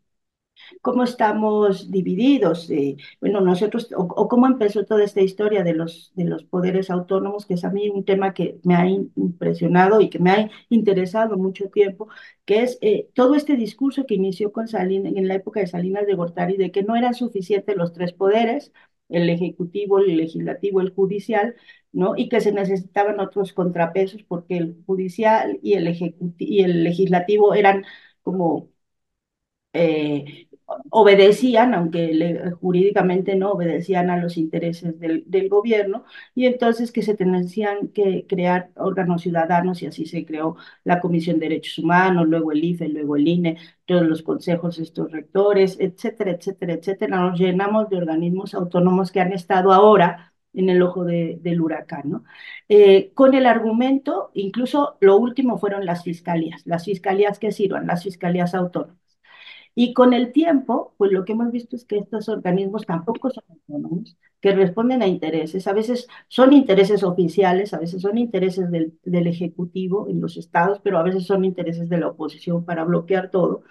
cómo 0.81 1.03
estamos 1.05 1.91
divididos, 1.91 2.71
eh, 2.71 2.97
bueno, 3.21 3.41
nosotros, 3.41 3.91
o, 3.97 4.03
o, 4.03 4.29
cómo 4.29 4.47
empezó 4.47 4.85
toda 4.85 5.05
esta 5.05 5.21
historia 5.21 5.63
de 5.65 5.75
los, 5.75 6.13
de 6.15 6.25
los 6.25 6.45
poderes 6.45 6.91
autónomos, 6.91 7.47
que 7.47 7.55
es 7.55 7.65
a 7.65 7.71
mí 7.71 7.89
un 7.89 8.05
tema 8.05 8.35
que 8.35 8.61
me 8.65 8.75
ha 8.77 8.87
impresionado 8.89 10.01
y 10.01 10.11
que 10.11 10.19
me 10.19 10.31
ha 10.31 10.51
interesado 10.69 11.37
mucho 11.37 11.69
tiempo, 11.71 12.09
que 12.45 12.63
es 12.63 12.79
eh, 12.83 13.09
todo 13.15 13.35
este 13.35 13.57
discurso 13.57 14.07
que 14.07 14.15
inició 14.15 14.53
con 14.53 14.69
Salinas, 14.69 15.13
en 15.17 15.29
la 15.29 15.35
época 15.35 15.61
de 15.61 15.67
Salinas 15.67 16.07
de 16.07 16.15
Gortari, 16.15 16.57
de 16.57 16.71
que 16.71 16.83
no 16.83 16.97
eran 16.97 17.15
suficientes 17.15 17.77
los 17.77 17.93
tres 17.93 18.13
poderes, 18.13 18.73
el 19.09 19.29
ejecutivo, 19.31 19.99
el 19.99 20.17
legislativo, 20.17 20.81
el 20.81 20.91
judicial, 20.95 21.55
¿no? 21.93 22.15
Y 22.17 22.29
que 22.29 22.41
se 22.41 22.53
necesitaban 22.53 23.21
otros 23.21 23.53
contrapesos 23.53 24.23
porque 24.25 24.57
el 24.57 24.83
judicial 24.87 25.59
y 25.63 25.75
el, 25.75 25.89
y 26.39 26.63
el 26.63 26.85
legislativo 26.85 27.55
eran 27.55 27.85
como 28.23 28.71
eh, 29.75 30.49
obedecían, 30.91 31.75
aunque 31.75 32.53
jurídicamente 32.61 33.37
no 33.37 33.53
obedecían 33.53 34.11
a 34.11 34.17
los 34.17 34.37
intereses 34.37 34.99
del, 34.99 35.25
del, 35.27 35.49
gobierno, 35.49 36.05
y 36.35 36.47
entonces 36.47 36.93
que 36.93 37.03
se 37.03 37.15
tenían 37.15 37.89
que 37.89 38.27
crear 38.27 38.71
órganos 38.77 39.23
ciudadanos, 39.23 39.83
y 39.83 39.87
así 39.87 40.07
se 40.07 40.25
creó 40.25 40.57
la 40.85 41.01
Comisión 41.01 41.39
de 41.39 41.49
Derechos 41.49 41.79
Humanos, 41.79 42.27
luego 42.29 42.53
el 42.53 42.65
IFE, 42.65 42.89
luego 42.89 43.17
el 43.17 43.29
INE, 43.29 43.59
todos 43.85 44.07
los 44.07 44.23
consejos, 44.23 44.79
estos 44.79 45.11
rectores, 45.13 45.77
etcétera, 45.81 46.33
etcétera, 46.33 46.75
etcétera. 46.75 47.19
Nos 47.19 47.39
llenamos 47.39 47.89
de 47.91 47.97
organismos 47.97 48.55
autónomos 48.55 49.13
que 49.13 49.21
han 49.21 49.33
estado 49.33 49.73
ahora 49.73 50.33
en 50.55 50.69
el 50.71 50.83
ojo 50.83 51.05
de, 51.05 51.39
del 51.43 51.61
huracán, 51.61 52.03
¿no? 52.07 52.25
Eh, 52.69 53.13
con 53.15 53.35
el 53.35 53.47
argumento, 53.47 54.31
incluso 54.35 54.97
lo 55.01 55.17
último 55.17 55.59
fueron 55.59 55.85
las 55.85 56.05
fiscalías, 56.05 56.63
las 56.67 56.85
fiscalías 56.85 57.39
que 57.39 57.53
sirvan, 57.53 57.87
las 57.87 58.05
fiscalías 58.05 58.55
autónomas. 58.55 59.04
Y 59.75 59.93
con 59.93 60.15
el 60.15 60.33
tiempo, 60.33 60.95
pues 60.99 61.11
lo 61.11 61.25
que 61.25 61.33
hemos 61.33 61.51
visto 61.51 61.75
es 61.77 61.85
que 61.85 61.99
estos 61.99 62.29
organismos 62.29 62.87
tampoco 62.87 63.31
son 63.31 63.45
autónomos, 63.49 64.17
que 64.41 64.53
responden 64.55 65.03
a 65.03 65.07
intereses. 65.09 65.67
A 65.67 65.73
veces 65.73 66.07
son 66.29 66.53
intereses 66.53 67.03
oficiales, 67.03 67.75
a 67.75 67.79
veces 67.79 68.03
son 68.03 68.19
intereses 68.19 68.71
del, 68.71 68.99
del, 69.05 69.27
Ejecutivo 69.27 70.09
en 70.09 70.21
los 70.21 70.37
estados, 70.37 70.81
pero 70.83 70.99
a 70.99 71.03
veces 71.03 71.27
son 71.27 71.45
intereses 71.45 71.89
de 71.89 71.99
la 71.99 72.09
oposición 72.09 72.65
para 72.65 72.85
bloquear 72.85 73.31
todo. 73.31 73.63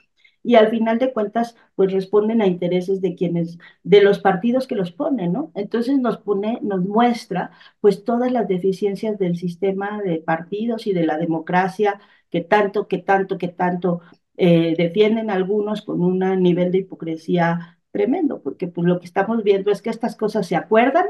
Y 0.44 0.56
al 0.56 0.70
final 0.70 1.00
de 1.00 1.14
cuentas, 1.14 1.56
pues 1.76 1.94
responden 1.94 2.42
a 2.42 2.48
intereses 2.48 3.02
de 3.02 3.16
quienes, 3.16 3.58
de 3.84 4.02
los 4.02 4.20
partidos 4.20 4.68
que 4.68 4.76
los 4.76 4.92
ponen, 4.92 5.32
¿no? 5.32 5.52
Entonces 5.56 5.98
nos 6.00 6.18
pone, 6.18 6.60
nos 6.62 6.82
muestra, 6.84 7.52
pues 7.80 8.04
todas 8.04 8.32
las 8.32 8.48
deficiencias 8.50 9.18
del 9.18 9.38
sistema 9.38 10.02
de 10.02 10.18
partidos 10.18 10.86
y 10.86 10.94
de 10.94 11.06
la 11.06 11.18
democracia 11.18 12.00
que 12.30 12.42
tanto, 12.42 12.88
que 12.88 12.98
tanto, 12.98 13.38
que 13.38 13.48
tanto 13.48 14.02
eh, 14.38 14.76
defienden 14.78 15.30
algunos 15.30 15.82
con 15.82 16.02
un 16.02 16.20
nivel 16.42 16.72
de 16.72 16.80
hipocresía 16.80 17.80
tremendo, 17.92 18.42
porque 18.42 18.68
pues 18.68 18.88
lo 18.88 19.00
que 19.00 19.06
estamos 19.06 19.44
viendo 19.44 19.72
es 19.72 19.82
que 19.82 19.90
estas 19.90 20.16
cosas 20.16 20.48
se 20.48 20.56
acuerdan, 20.56 21.08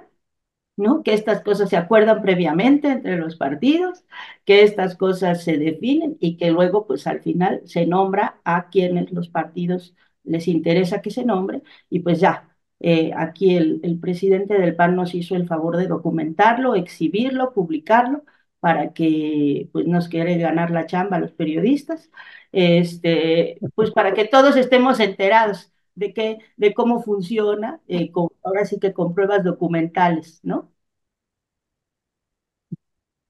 ¿no? 0.76 1.04
Que 1.04 1.14
estas 1.14 1.42
cosas 1.42 1.70
se 1.70 1.78
acuerdan 1.78 2.22
previamente 2.22 2.90
entre 2.90 3.18
los 3.18 3.36
partidos, 3.36 4.06
que 4.46 4.64
estas 4.64 4.96
cosas 4.98 5.44
se 5.44 5.58
definen 5.58 6.18
y 6.20 6.38
que 6.38 6.52
luego 6.52 6.88
pues 6.88 7.06
al 7.08 7.22
final 7.22 7.62
se 7.66 7.86
nombra 7.86 8.40
a 8.44 8.70
quienes 8.70 9.12
los 9.12 9.30
partidos 9.30 9.96
les 10.24 10.48
interesa 10.48 11.02
que 11.02 11.12
se 11.12 11.26
nombre 11.26 11.62
y 11.90 12.00
pues 12.00 12.20
ya. 12.20 12.50
Eh, 12.86 13.14
aquí 13.16 13.56
el, 13.56 13.80
el 13.84 13.98
presidente 14.00 14.56
del 14.60 14.76
PAN 14.76 14.96
nos 14.98 15.16
hizo 15.16 15.36
el 15.36 15.48
favor 15.48 15.78
de 15.78 15.88
documentarlo, 15.88 16.76
exhibirlo, 16.76 17.54
publicarlo, 17.54 18.26
para 18.64 18.94
que 18.94 19.70
pues 19.74 19.88
nos 19.88 20.08
quiere 20.10 20.38
ganar 20.40 20.72
la 20.72 20.88
chamba 20.88 21.20
los 21.20 21.34
periodistas, 21.34 22.12
este, 22.54 23.60
pues 23.76 23.92
para 23.92 24.14
que 24.16 24.26
todos 24.26 24.56
estemos 24.58 25.00
enterados 25.02 25.74
de 25.96 26.14
que, 26.14 26.40
de 26.58 26.74
cómo 26.74 27.04
funciona, 27.04 27.82
eh, 27.90 28.12
con, 28.12 28.30
ahora 28.44 28.66
sí 28.66 28.80
que 28.80 28.94
con 28.94 29.14
pruebas 29.16 29.44
documentales, 29.44 30.40
¿no? 30.44 30.72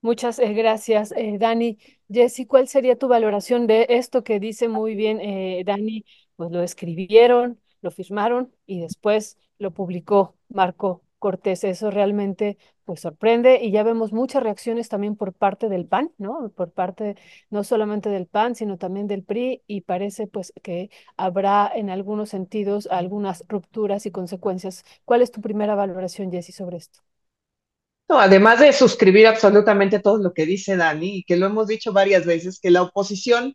Muchas 0.00 0.38
eh, 0.38 0.52
gracias, 0.52 1.12
eh, 1.12 1.38
Dani. 1.38 1.78
Jessy, 2.10 2.46
¿cuál 2.46 2.68
sería 2.68 2.98
tu 2.98 3.08
valoración 3.08 3.66
de 3.66 3.86
esto 3.88 4.22
que 4.22 4.38
dice 4.38 4.68
muy 4.68 4.94
bien 4.94 5.18
eh, 5.20 5.62
Dani? 5.64 6.04
Pues 6.36 6.50
lo 6.50 6.62
escribieron, 6.62 7.58
lo 7.80 7.90
firmaron 7.90 8.54
y 8.66 8.80
después 8.80 9.38
lo 9.58 9.72
publicó 9.72 10.36
Marco 10.48 11.02
Cortés. 11.18 11.64
Eso 11.64 11.90
realmente 11.90 12.58
pues 12.84 13.00
sorprende 13.00 13.60
y 13.62 13.70
ya 13.70 13.82
vemos 13.82 14.12
muchas 14.12 14.42
reacciones 14.42 14.88
también 14.88 15.16
por 15.16 15.32
parte 15.32 15.68
del 15.68 15.86
PAN, 15.86 16.12
¿no? 16.18 16.50
Por 16.50 16.72
parte 16.72 17.16
no 17.50 17.64
solamente 17.64 18.08
del 18.10 18.26
PAN, 18.26 18.54
sino 18.54 18.78
también 18.78 19.06
del 19.06 19.24
PRI 19.24 19.62
y 19.66 19.82
parece 19.82 20.26
pues 20.26 20.52
que 20.62 20.90
habrá 21.16 21.70
en 21.74 21.90
algunos 21.90 22.30
sentidos 22.30 22.88
algunas 22.90 23.44
rupturas 23.48 24.06
y 24.06 24.10
consecuencias. 24.10 24.84
¿Cuál 25.04 25.22
es 25.22 25.30
tu 25.30 25.40
primera 25.40 25.74
valoración, 25.74 26.30
Jessy, 26.30 26.52
sobre 26.52 26.76
esto? 26.78 27.00
No, 28.08 28.20
además 28.20 28.60
de 28.60 28.72
suscribir 28.72 29.26
absolutamente 29.26 29.98
todo 29.98 30.18
lo 30.18 30.34
que 30.34 30.44
dice 30.46 30.76
Dani, 30.76 31.18
y 31.18 31.24
que 31.24 31.36
lo 31.36 31.46
hemos 31.46 31.66
dicho 31.68 31.92
varias 31.92 32.26
veces, 32.26 32.60
que 32.60 32.70
la 32.70 32.82
oposición 32.82 33.54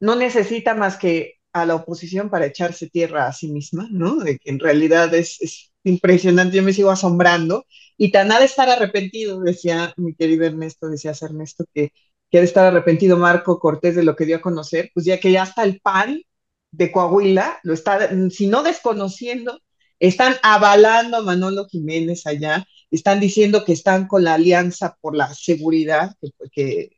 no 0.00 0.14
necesita 0.16 0.74
más 0.74 0.96
que 0.96 1.37
a 1.52 1.66
la 1.66 1.74
oposición 1.76 2.30
para 2.30 2.46
echarse 2.46 2.88
tierra 2.90 3.26
a 3.26 3.32
sí 3.32 3.48
misma, 3.50 3.88
¿no? 3.90 4.16
De 4.16 4.38
que 4.38 4.50
en 4.50 4.58
realidad 4.58 5.12
es, 5.14 5.40
es 5.40 5.72
impresionante, 5.84 6.56
yo 6.56 6.62
me 6.62 6.72
sigo 6.72 6.90
asombrando, 6.90 7.66
y 7.96 8.10
tan 8.12 8.30
ha 8.32 8.38
de 8.38 8.46
estar 8.46 8.68
arrepentido, 8.68 9.40
decía 9.40 9.92
mi 9.96 10.14
querido 10.14 10.44
Ernesto, 10.46 10.88
decía 10.88 11.12
Ernesto, 11.20 11.64
que, 11.74 11.92
que 12.30 12.38
ha 12.38 12.40
de 12.40 12.46
estar 12.46 12.66
arrepentido 12.66 13.16
Marco 13.16 13.58
Cortés 13.58 13.96
de 13.96 14.04
lo 14.04 14.16
que 14.16 14.26
dio 14.26 14.36
a 14.36 14.40
conocer, 14.40 14.90
pues 14.94 15.06
ya 15.06 15.18
que 15.20 15.32
ya 15.32 15.42
hasta 15.42 15.64
el 15.64 15.80
PAN 15.80 16.22
de 16.70 16.92
Coahuila 16.92 17.60
lo 17.62 17.74
está, 17.74 18.10
si 18.30 18.46
no 18.46 18.62
desconociendo, 18.62 19.60
están 19.98 20.36
avalando 20.42 21.16
a 21.18 21.22
Manolo 21.22 21.66
Jiménez 21.68 22.26
allá, 22.26 22.64
están 22.90 23.20
diciendo 23.20 23.64
que 23.64 23.72
están 23.72 24.06
con 24.06 24.24
la 24.24 24.34
Alianza 24.34 24.96
por 25.00 25.16
la 25.16 25.32
Seguridad, 25.34 26.14
que, 26.20 26.30
que, 26.52 26.90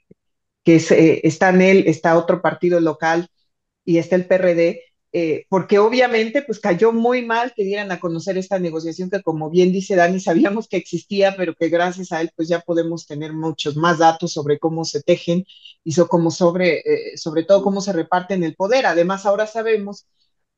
que 0.65 0.77
eh, 0.77 1.21
está 1.25 1.51
en 1.51 1.63
él, 1.63 1.85
está 1.87 2.19
otro 2.19 2.43
partido 2.43 2.81
local 2.81 3.29
y 3.91 3.99
está 3.99 4.15
el 4.15 4.27
PRD, 4.27 4.85
eh, 5.13 5.47
porque 5.49 5.81
obviamente 5.81 6.43
pues 6.43 6.61
cayó 6.61 6.93
muy 6.93 7.27
mal 7.27 7.53
que 7.57 7.65
dieran 7.65 7.91
a 7.91 7.99
conocer 7.99 8.39
esta 8.39 8.61
negociación 8.61 9.11
que 9.11 9.21
como 9.23 9.51
bien 9.51 9.73
dice 9.73 9.97
Dani, 9.97 10.21
sabíamos 10.21 10.69
que 10.69 10.77
existía, 10.77 11.35
pero 11.37 11.57
que 11.57 11.69
gracias 11.69 12.13
a 12.13 12.21
él 12.21 12.31
pues 12.37 12.49
ya 12.49 12.61
podemos 12.61 13.09
tener 13.09 13.33
muchos 13.33 13.77
más 13.77 13.99
datos 13.99 14.33
sobre 14.33 14.61
cómo 14.61 14.85
se 14.85 15.03
tejen 15.03 15.45
y 15.83 15.91
so, 15.93 16.09
sobre, 16.31 16.79
eh, 16.79 17.17
sobre 17.17 17.43
todo 17.43 17.65
cómo 17.65 17.81
se 17.81 17.93
reparten 17.93 18.45
el 18.45 18.55
poder. 18.55 18.87
Además 18.87 19.27
ahora 19.27 19.49
sabemos 19.49 20.07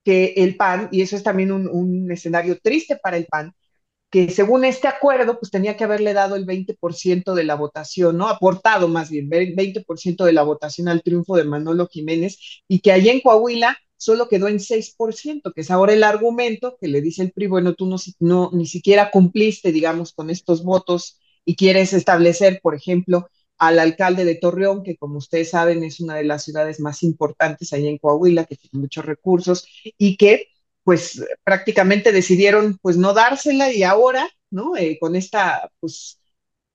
que 0.04 0.34
el 0.36 0.56
PAN, 0.56 0.88
y 0.92 1.00
eso 1.00 1.16
es 1.16 1.22
también 1.22 1.52
un 1.52 2.10
escenario 2.12 2.58
triste 2.60 2.98
para 3.02 3.16
el 3.16 3.26
PAN, 3.26 3.54
que 4.12 4.30
según 4.30 4.64
este 4.66 4.88
acuerdo, 4.88 5.38
pues 5.40 5.50
tenía 5.50 5.76
que 5.76 5.84
haberle 5.84 6.12
dado 6.12 6.36
el 6.36 6.44
20% 6.44 7.34
de 7.34 7.44
la 7.44 7.54
votación, 7.54 8.18
¿no? 8.18 8.28
Aportado 8.28 8.86
más 8.86 9.08
bien, 9.10 9.30
20% 9.30 10.26
de 10.26 10.34
la 10.34 10.42
votación 10.42 10.88
al 10.88 11.02
triunfo 11.02 11.34
de 11.36 11.44
Manolo 11.44 11.88
Jiménez 11.88 12.62
y 12.68 12.80
que 12.80 12.92
allá 12.92 13.10
en 13.10 13.22
Coahuila 13.22 13.78
solo 13.96 14.28
quedó 14.28 14.48
en 14.48 14.60
6%, 14.60 15.52
que 15.54 15.62
es 15.62 15.70
ahora 15.70 15.94
el 15.94 16.04
argumento 16.04 16.76
que 16.78 16.88
le 16.88 17.00
dice 17.00 17.22
el 17.22 17.32
PRI, 17.32 17.46
bueno, 17.46 17.74
tú 17.74 17.86
no, 17.86 17.96
no 18.20 18.50
ni 18.52 18.66
siquiera 18.66 19.10
cumpliste, 19.10 19.72
digamos, 19.72 20.12
con 20.12 20.28
estos 20.28 20.62
votos 20.62 21.18
y 21.46 21.56
quieres 21.56 21.94
establecer, 21.94 22.60
por 22.62 22.74
ejemplo, 22.74 23.28
al 23.56 23.78
alcalde 23.78 24.26
de 24.26 24.34
Torreón, 24.34 24.82
que 24.82 24.96
como 24.96 25.16
ustedes 25.18 25.50
saben 25.50 25.84
es 25.84 26.00
una 26.00 26.16
de 26.16 26.24
las 26.24 26.44
ciudades 26.44 26.80
más 26.80 27.02
importantes 27.02 27.72
allá 27.72 27.88
en 27.88 27.96
Coahuila, 27.96 28.44
que 28.44 28.56
tiene 28.56 28.78
muchos 28.82 29.06
recursos 29.06 29.66
y 29.96 30.16
que 30.18 30.48
pues 30.84 31.24
prácticamente 31.44 32.12
decidieron 32.12 32.78
pues 32.82 32.96
no 32.96 33.14
dársela 33.14 33.72
y 33.72 33.82
ahora, 33.82 34.28
¿no? 34.50 34.76
Eh, 34.76 34.98
con 35.00 35.16
esta 35.16 35.70
pues 35.80 36.20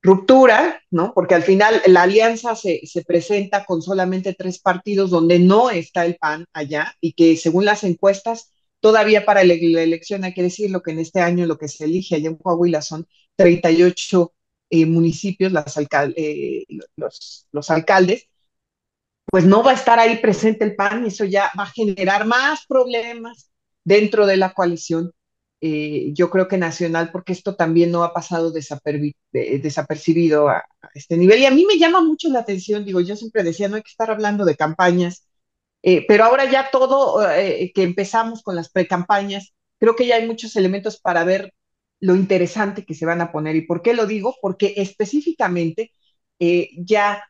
ruptura, 0.01 0.81
¿no? 0.91 1.13
Porque 1.13 1.35
al 1.35 1.43
final 1.43 1.81
la 1.87 2.03
alianza 2.03 2.55
se, 2.55 2.81
se, 2.85 3.03
presenta 3.03 3.65
con 3.65 3.81
solamente 3.81 4.33
tres 4.33 4.59
partidos 4.59 5.09
donde 5.09 5.39
no 5.39 5.69
está 5.69 6.05
el 6.05 6.15
PAN 6.15 6.45
allá 6.53 6.95
y 7.01 7.13
que 7.13 7.35
según 7.35 7.65
las 7.65 7.83
encuestas, 7.83 8.53
todavía 8.79 9.25
para 9.25 9.43
la, 9.43 9.53
elección 9.53 10.23
hay 10.23 10.33
que 10.33 10.43
decirlo 10.43 10.81
que 10.81 10.91
en 10.91 10.99
este 10.99 11.19
año 11.19 11.45
lo 11.45 11.57
que 11.57 11.67
se 11.67 11.85
elige 11.85 12.15
allá 12.15 12.29
en 12.29 12.35
Coahuila 12.37 12.81
son 12.81 13.07
38 13.35 14.33
eh, 14.69 14.85
municipios, 14.85 15.51
las 15.51 15.75
eh, 16.15 16.65
los, 16.95 17.47
los 17.51 17.69
alcaldes, 17.69 18.27
pues 19.25 19.45
no 19.45 19.63
va 19.63 19.71
a 19.71 19.75
estar 19.75 19.99
ahí 19.99 20.17
presente 20.19 20.63
el 20.63 20.75
PAN 20.75 21.03
y 21.05 21.07
eso 21.09 21.25
ya 21.25 21.51
va 21.57 21.63
a 21.63 21.71
generar 21.71 22.25
más 22.25 22.65
problemas 22.65 23.49
dentro 23.87 24.27
de 24.27 24.35
la 24.37 24.53
coalición, 24.53 25.13
eh, 25.61 26.11
yo 26.13 26.29
creo 26.29 26.47
que 26.49 26.57
nacional, 26.57 27.09
porque 27.11 27.31
esto 27.33 27.55
también 27.55 27.89
no 27.91 28.03
ha 28.03 28.13
pasado 28.13 28.51
desapercibido 28.51 30.49
a, 30.49 30.65
este 30.93 31.15
nivel. 31.17 31.39
Y 31.39 31.45
a 31.45 31.51
mí 31.51 31.65
me 31.65 31.77
llama 31.79 32.01
mucho 32.01 32.29
la 32.29 32.39
atención, 32.39 32.83
digo, 32.83 32.99
yo 33.01 33.15
siempre 33.15 33.43
decía, 33.43 33.69
no 33.69 33.77
hay 33.77 33.83
que 33.83 33.91
estar 33.91 34.11
hablando 34.11 34.43
de 34.45 34.57
campañas, 34.57 35.25
eh, 35.83 36.05
pero 36.07 36.25
ahora 36.25 36.51
ya 36.51 36.69
todo 36.69 37.25
eh, 37.31 37.71
que 37.73 37.83
empezamos 37.83 38.43
con 38.43 38.55
las 38.57 38.69
precampañas, 38.69 39.53
creo 39.79 39.95
que 39.95 40.05
ya 40.07 40.15
hay 40.17 40.27
muchos 40.27 40.55
elementos 40.57 40.99
para 40.99 41.23
ver 41.23 41.53
lo 42.01 42.15
interesante 42.15 42.85
que 42.85 42.93
se 42.93 43.05
van 43.05 43.21
a 43.21 43.31
poner. 43.31 43.55
¿Y 43.55 43.61
por 43.61 43.81
qué 43.81 43.93
lo 43.93 44.05
digo? 44.05 44.35
Porque 44.41 44.73
específicamente 44.77 45.91
ya 46.77 47.23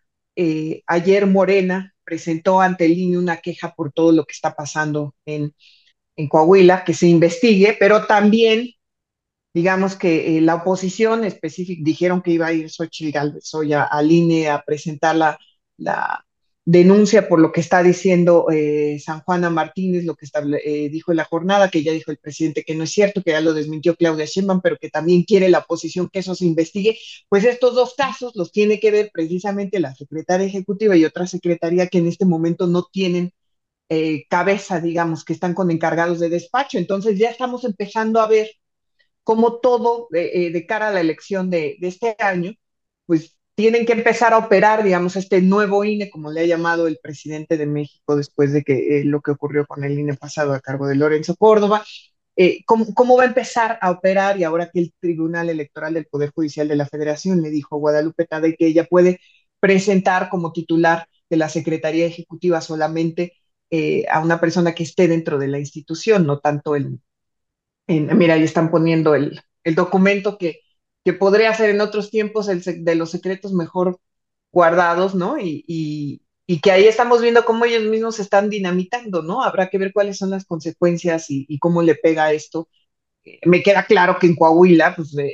ayer 0.88 1.26
Morena 1.28 1.96
presentó 2.04 2.62
ante 2.62 2.86
el 2.86 2.98
INE 2.98 3.18
una 3.18 3.38
queja 3.38 3.74
por 3.76 3.92
todo 3.94 4.12
lo 4.12 4.26
que 4.26 4.34
está 4.34 4.56
pasando 4.56 5.16
en 5.26 5.54
en 6.18 6.28
Coahuila, 6.28 6.84
que 6.84 6.94
se 6.94 7.08
investigue, 7.08 7.78
pero 7.80 8.06
también, 8.06 8.72
digamos 9.54 9.96
que 9.96 10.38
eh, 10.38 10.42
la 10.42 10.56
oposición 10.56 11.24
específica 11.24 11.82
dijeron 11.84 12.22
que 12.22 12.32
iba 12.32 12.48
a 12.48 12.54
ir 12.54 12.70
Xochitl 12.70 13.12
Galvez 13.12 13.54
hoy 13.54 13.74
al 13.74 14.12
INE 14.12 14.50
a 14.50 14.62
presentar 14.64 15.16
la, 15.16 15.40
la, 15.78 16.26
denuncia 16.68 17.30
por 17.30 17.40
lo 17.40 17.54
que 17.54 17.62
está 17.62 17.82
diciendo 17.82 18.48
eh, 18.52 19.00
San 19.00 19.22
Juana 19.22 19.50
Martínez, 19.50 20.04
lo 20.04 20.16
que 20.16 20.28
eh, 20.66 20.90
dijo 20.90 21.14
en 21.14 21.18
la 21.18 21.24
jornada, 21.24 21.70
que 21.70 21.82
ya 21.82 21.94
dijo 21.94 22.12
el 22.12 22.18
presidente 22.18 22.66
que 22.66 22.76
no 22.76 22.84
es 22.84 22.92
cierto, 22.92 23.24
que 23.24 23.32
ya 23.32 23.40
lo 23.40 23.54
desmintió 23.54 23.96
Claudia 23.96 24.26
Sheinbaum, 24.26 24.60
pero 24.62 24.76
que 24.78 24.90
también 24.90 25.24
quiere 25.24 25.48
la 25.48 25.60
oposición 25.60 26.10
que 26.12 26.20
eso 26.20 26.36
se 26.36 26.46
investigue, 26.46 27.00
pues 27.30 27.46
estos 27.46 27.74
dos 27.74 27.94
casos 27.96 28.34
los 28.36 28.52
tiene 28.52 28.82
que 28.82 28.92
ver 28.92 29.12
precisamente 29.14 29.80
la 29.80 29.96
secretaria 29.96 30.46
ejecutiva 30.46 30.98
y 30.98 31.06
otra 31.06 31.26
secretaría 31.26 31.88
que 31.88 32.00
en 32.00 32.08
este 32.08 32.26
momento 32.26 32.68
no 32.68 32.86
tienen 32.92 33.32
eh, 33.90 34.26
cabeza, 34.30 34.80
digamos, 34.82 35.24
que 35.26 35.34
están 35.34 35.54
con 35.54 35.72
encargados 35.72 36.20
de 36.20 36.30
despacho. 36.30 36.78
Entonces 36.78 37.18
ya 37.18 37.30
estamos 37.30 37.64
empezando 37.66 38.22
a 38.22 38.28
ver 38.28 38.50
cómo 39.28 39.60
todo 39.60 40.08
eh, 40.14 40.52
de 40.54 40.66
cara 40.66 40.88
a 40.88 40.92
la 40.92 41.02
elección 41.02 41.50
de, 41.50 41.78
este 41.82 42.16
año, 42.20 42.54
pues 43.06 43.38
tienen 43.56 43.86
que 43.86 43.94
empezar 43.94 44.34
a 44.34 44.38
operar, 44.38 44.84
digamos, 44.86 45.18
este 45.18 45.42
nuevo 45.42 45.84
INE, 45.84 46.10
como 46.10 46.32
le 46.32 46.42
ha 46.42 46.46
llamado 46.46 46.88
el 46.88 46.98
presidente 47.02 47.58
de 47.58 47.66
México 47.66 48.16
después 48.16 48.54
de 48.54 48.64
que 48.64 49.02
eh, 49.02 49.04
lo 49.06 49.22
que 49.22 49.32
ocurrió 49.32 49.66
con 49.68 49.84
el 49.84 50.00
INE 50.00 50.14
pasado 50.16 50.54
a 50.54 50.62
cargo 50.62 50.88
de 50.88 50.96
Lorenzo 50.96 51.36
Córdoba. 51.36 51.84
Eh, 52.38 52.64
¿cómo, 52.66 52.94
¿Cómo 52.94 53.18
va 53.18 53.24
a 53.24 53.28
empezar 53.28 53.80
a 53.82 53.92
operar? 53.92 54.40
Y 54.40 54.46
ahora 54.46 54.70
que 54.72 54.80
el 54.80 54.94
Tribunal 55.00 55.50
Electoral 55.50 55.94
del 55.96 56.06
Poder 56.06 56.32
Judicial 56.32 56.70
de 56.70 56.78
la 56.78 56.86
Federación 56.86 57.42
le 57.42 57.50
dijo 57.50 57.76
a 57.76 57.80
Guadalupe 57.80 58.26
Tade 58.28 58.56
que 58.56 58.68
ella 58.68 58.86
puede 58.86 59.20
presentar 59.60 60.30
como 60.30 60.54
titular 60.54 61.08
de 61.30 61.38
la 61.38 61.50
Secretaría 61.50 62.06
Ejecutiva 62.06 62.62
solamente 62.62 63.34
eh, 63.72 64.06
a 64.10 64.22
una 64.22 64.40
persona 64.40 64.74
que 64.76 64.84
esté 64.84 65.08
dentro 65.08 65.38
de 65.38 65.48
la 65.48 65.60
institución, 65.60 66.26
no 66.26 66.40
tanto 66.40 66.76
el, 66.76 67.00
en, 67.88 68.18
mira, 68.18 68.36
ahí 68.36 68.44
están 68.44 68.72
poniendo 68.72 69.16
el, 69.16 69.42
el 69.64 69.76
documento 69.76 70.38
que, 70.38 70.62
que 71.04 71.14
podría 71.14 71.54
ser 71.54 71.70
en 71.70 71.82
otros 71.82 72.10
tiempos 72.12 72.48
el 72.50 72.64
de 72.84 72.96
los 72.96 73.12
secretos 73.12 73.54
mejor 73.54 74.00
guardados, 74.52 75.16
¿no? 75.16 75.40
Y, 75.40 75.64
y, 75.68 76.62
que 76.62 76.72
ahí 76.72 76.86
estamos 76.86 77.22
viendo 77.22 77.46
cómo 77.46 77.66
ellos 77.66 77.84
mismos 77.84 78.16
se 78.18 78.22
están 78.24 78.50
dinamitando, 78.50 79.22
¿no? 79.22 79.44
Habrá 79.44 79.70
que 79.70 79.78
ver 79.78 79.94
cuáles 79.94 80.18
son 80.18 80.30
las 80.32 80.46
consecuencias 80.46 81.30
y, 81.30 81.46
y 81.50 81.60
cómo 81.60 81.82
le 81.84 81.96
pega 81.96 82.32
esto. 82.34 82.70
Eh, 83.26 83.40
me 83.46 83.64
queda 83.64 83.86
claro 83.86 84.18
que 84.20 84.28
en 84.28 84.36
Coahuila, 84.36 84.96
pues, 84.96 85.18
eh, 85.18 85.28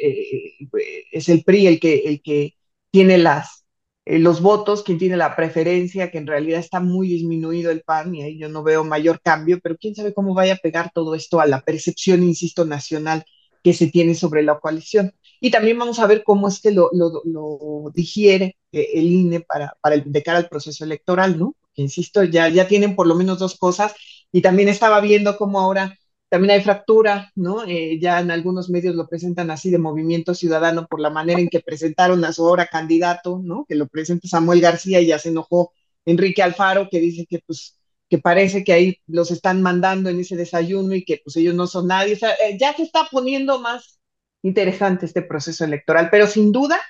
eh, 0.62 1.06
es 1.12 1.30
el 1.30 1.44
PRI 1.44 1.68
el 1.68 1.80
que, 1.80 1.96
el 2.06 2.22
que 2.22 2.56
tiene 2.92 3.18
las, 3.18 3.63
eh, 4.06 4.20
los 4.20 4.42
votos, 4.42 4.84
quien 4.84 4.98
tiene 4.98 5.18
la 5.18 5.36
preferencia, 5.36 6.12
que 6.12 6.18
en 6.18 6.28
realidad 6.28 6.60
está 6.60 6.80
muy 6.80 7.08
disminuido 7.08 7.72
el 7.72 7.82
PAN 7.82 8.14
y 8.16 8.24
ahí 8.24 8.38
yo 8.38 8.50
no 8.50 8.64
veo 8.64 8.84
mayor 8.84 9.22
cambio, 9.22 9.60
pero 9.62 9.78
quién 9.78 9.96
sabe 9.96 10.14
cómo 10.14 10.34
vaya 10.34 10.54
a 10.56 10.58
pegar 10.58 10.92
todo 10.94 11.16
esto 11.16 11.40
a 11.40 11.46
la 11.46 11.62
percepción, 11.62 12.24
insisto, 12.24 12.66
nacional 12.66 13.26
que 13.64 13.74
se 13.74 13.88
tiene 13.88 14.14
sobre 14.16 14.44
la 14.44 14.60
coalición. 14.60 15.14
Y 15.40 15.52
también 15.52 15.80
vamos 15.80 16.00
a 16.00 16.08
ver 16.08 16.24
cómo 16.24 16.48
es 16.48 16.62
que 16.62 16.72
lo, 16.72 16.90
lo, 16.94 17.92
digiere 17.94 18.58
eh, 18.72 18.90
el 18.94 19.06
INE 19.06 19.42
para, 19.42 19.78
para 19.82 19.96
el, 19.96 20.04
de 20.06 20.24
cara 20.24 20.40
al 20.40 20.50
proceso 20.50 20.84
electoral, 20.84 21.40
¿no? 21.40 21.56
Insisto, 21.76 22.24
ya, 22.24 22.50
ya 22.50 22.68
tienen 22.68 22.96
por 22.96 23.08
lo 23.08 23.16
menos 23.16 23.40
dos 23.40 23.58
cosas 23.58 23.94
y 24.32 24.42
también 24.42 24.70
estaba 24.70 25.00
viendo 25.02 25.38
cómo 25.38 25.60
ahora 25.60 25.98
también 26.34 26.56
hay 26.56 26.64
fractura, 26.64 27.32
¿no? 27.36 27.64
Eh, 27.64 28.00
ya 28.00 28.20
en 28.20 28.32
algunos 28.32 28.68
medios 28.68 28.96
lo 28.96 29.08
presentan 29.08 29.52
así 29.52 29.70
de 29.70 29.78
movimiento 29.78 30.34
ciudadano 30.34 30.88
por 30.88 31.00
la 31.00 31.12
manera 31.12 31.40
en 31.40 31.48
que 31.48 31.60
presentaron 31.60 32.26
a 32.26 32.34
su 32.34 32.44
ahora 32.44 32.66
candidato, 32.66 33.40
¿no? 33.44 33.66
Que 33.70 33.76
lo 33.76 33.88
presenta 33.88 34.28
Samuel 34.28 34.60
García 34.60 35.00
y 35.00 35.06
ya 35.06 35.20
se 35.20 35.30
enojó 35.30 35.74
Enrique 36.06 36.42
Alfaro, 36.42 36.88
que 36.90 37.00
dice 37.00 37.28
que 37.30 37.38
pues 37.46 37.80
que 38.10 38.18
parece 38.18 38.64
que 38.64 38.74
ahí 38.74 38.98
los 39.06 39.30
están 39.30 39.62
mandando 39.62 40.10
en 40.10 40.22
ese 40.22 40.36
desayuno 40.36 40.96
y 40.96 41.06
que 41.06 41.22
pues 41.24 41.36
ellos 41.38 41.54
no 41.54 41.68
son 41.68 41.86
nadie. 41.86 42.16
O 42.16 42.18
sea, 42.18 42.32
eh, 42.32 42.58
ya 42.60 42.74
se 42.76 42.82
está 42.82 43.08
poniendo 43.12 43.60
más 43.60 44.00
interesante 44.42 45.06
este 45.06 45.22
proceso 45.22 45.64
electoral, 45.66 46.10
pero 46.10 46.26
sin 46.26 46.52
duda 46.52 46.82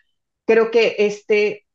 creo 0.46 0.72
que 0.72 0.96
este 1.00 1.66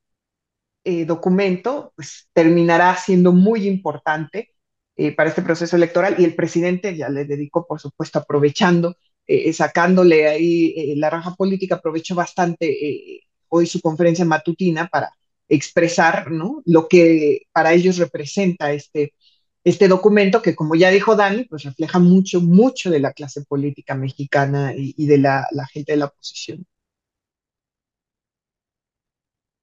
eh, 0.84 1.04
documento 1.04 1.92
pues 1.96 2.30
terminará 2.32 2.96
siendo 2.96 3.32
muy 3.32 3.66
importante 3.68 4.54
eh, 5.00 5.14
para 5.14 5.28
este 5.28 5.42
proceso 5.42 5.76
electoral 5.76 6.16
y 6.18 6.24
el 6.24 6.34
presidente 6.34 6.96
ya 6.96 7.08
le 7.08 7.24
dedicó, 7.24 7.64
por 7.68 7.78
supuesto, 7.78 8.18
aprovechando 8.18 8.96
eh, 9.28 9.52
sacándole 9.52 10.26
ahí 10.26 10.74
eh, 10.76 10.94
la 10.96 11.08
raja 11.08 11.36
política, 11.36 11.76
aprovechó 11.76 12.16
bastante 12.16 13.22
hoy 13.46 13.66
su 13.68 13.80
conferencia 13.80 14.24
matutina 14.24 14.88
para 14.88 15.12
expresar 15.48 16.32
¿no? 16.32 16.62
lo 16.66 16.88
que 16.88 17.42
para 17.52 17.72
ellos 17.74 17.98
representa 17.98 18.72
este, 18.72 19.14
este 19.62 19.86
documento 19.86 20.42
que, 20.42 20.56
como 20.56 20.74
ya 20.74 20.90
dijo 20.90 21.14
Dani, 21.14 21.44
pues 21.44 21.62
refleja 21.62 22.00
mucho, 22.00 22.40
mucho 22.40 22.90
de 22.90 22.98
la 22.98 23.12
clase 23.12 23.44
política 23.44 23.94
mexicana 23.94 24.72
y, 24.76 25.06
de 25.06 25.18
la, 25.18 25.46
gente 25.72 25.92
de 25.92 25.98
la 25.98 26.06
oposición. 26.06 26.66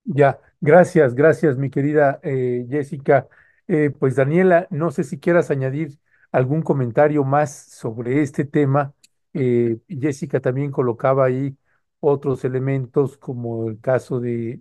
Ya, 0.06 0.40
gracias, 0.62 1.14
gracias, 1.14 1.58
mi 1.58 1.70
querida 1.70 2.22
Jessica. 2.24 3.28
Eh, 3.68 3.90
pues 3.92 4.16
Daniela, 4.16 4.68
no 4.70 4.92
sé 4.92 5.04
si 5.04 5.20
quieras 5.20 5.50
añadir 5.52 5.98
algún 6.32 6.62
comentario 6.62 7.24
más 7.24 7.52
sobre 7.56 8.22
este 8.22 8.46
tema. 8.46 8.94
Eh, 9.34 9.80
Jessica 9.90 10.40
también 10.40 10.72
colocaba 10.72 11.26
ahí 11.26 11.58
otros 12.00 12.46
elementos, 12.46 13.18
como 13.18 13.68
el 13.70 13.80
caso 13.82 14.20
de, 14.20 14.60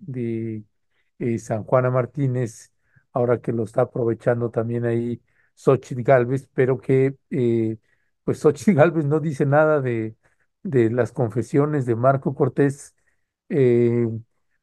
de 1.19 1.39
San 1.39 1.65
Juana 1.65 1.91
Martínez, 1.91 2.73
ahora 3.13 3.41
que 3.41 3.53
lo 3.53 3.65
está 3.65 3.83
aprovechando 3.83 4.51
también 4.51 4.85
ahí 4.85 5.23
Xochitl 5.55 6.03
Galvez, 6.03 6.49
pero 6.55 6.79
que 6.81 7.17
pues 8.25 8.39
Xochitl 8.41 8.75
Galvez 8.75 9.05
no 9.05 9.21
dice 9.21 9.47
nada 9.47 9.81
de, 9.81 10.17
de 10.63 10.91
las 10.91 11.13
confesiones 11.13 11.87
de 11.87 11.97
Marco 11.97 12.35
Cortés. 12.35 12.95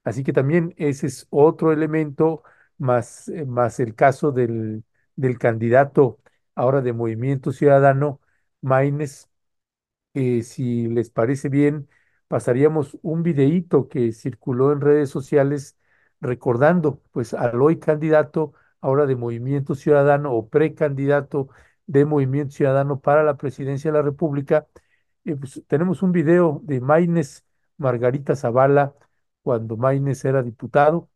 Así 0.04 0.24
que 0.24 0.34
también 0.34 0.74
ese 0.78 1.08
es 1.08 1.28
otro 1.30 1.72
elemento, 1.72 2.44
más, 2.82 3.28
eh, 3.30 3.46
más 3.46 3.80
el 3.80 3.96
caso 3.96 4.32
del, 4.32 4.84
del 5.16 5.38
candidato 5.40 6.20
ahora 6.56 6.82
de 6.82 6.94
Movimiento 6.94 7.52
Ciudadano, 7.52 8.22
Maines. 8.62 9.30
Eh, 10.14 10.44
si 10.44 10.88
les 10.88 11.10
parece 11.10 11.48
bien, 11.50 11.88
pasaríamos 12.28 12.98
un 13.02 13.24
videíto 13.24 13.88
que 13.88 14.12
circuló 14.12 14.72
en 14.74 14.82
redes 14.82 15.10
sociales 15.10 15.78
recordando 16.20 17.02
pues 17.12 17.34
al 17.34 17.62
hoy 17.62 17.80
candidato 17.80 18.54
ahora 18.82 19.06
de 19.06 19.16
Movimiento 19.16 19.74
Ciudadano 19.76 20.34
o 20.34 20.50
precandidato 20.50 21.50
de 21.88 22.06
Movimiento 22.06 22.54
Ciudadano 22.54 23.00
para 23.00 23.24
la 23.24 23.38
presidencia 23.38 23.92
de 23.92 23.98
la 23.98 24.04
República. 24.04 24.68
Eh, 25.26 25.36
pues, 25.36 25.62
tenemos 25.68 26.02
un 26.04 26.12
video 26.12 26.62
de 26.64 26.82
Maines 26.82 27.46
Margarita 27.78 28.36
Zavala 28.36 28.94
cuando 29.44 29.78
Maines 29.78 30.26
era 30.26 30.44
diputado 30.44 31.10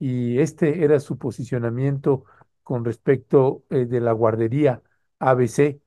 y 0.00 0.40
este 0.40 0.82
era 0.82 0.98
su 0.98 1.18
posicionamiento 1.18 2.24
con 2.64 2.84
respecto 2.84 3.64
eh, 3.70 3.84
de 3.84 4.00
la 4.00 4.12
guardería 4.12 4.80
ABC. 5.18 5.78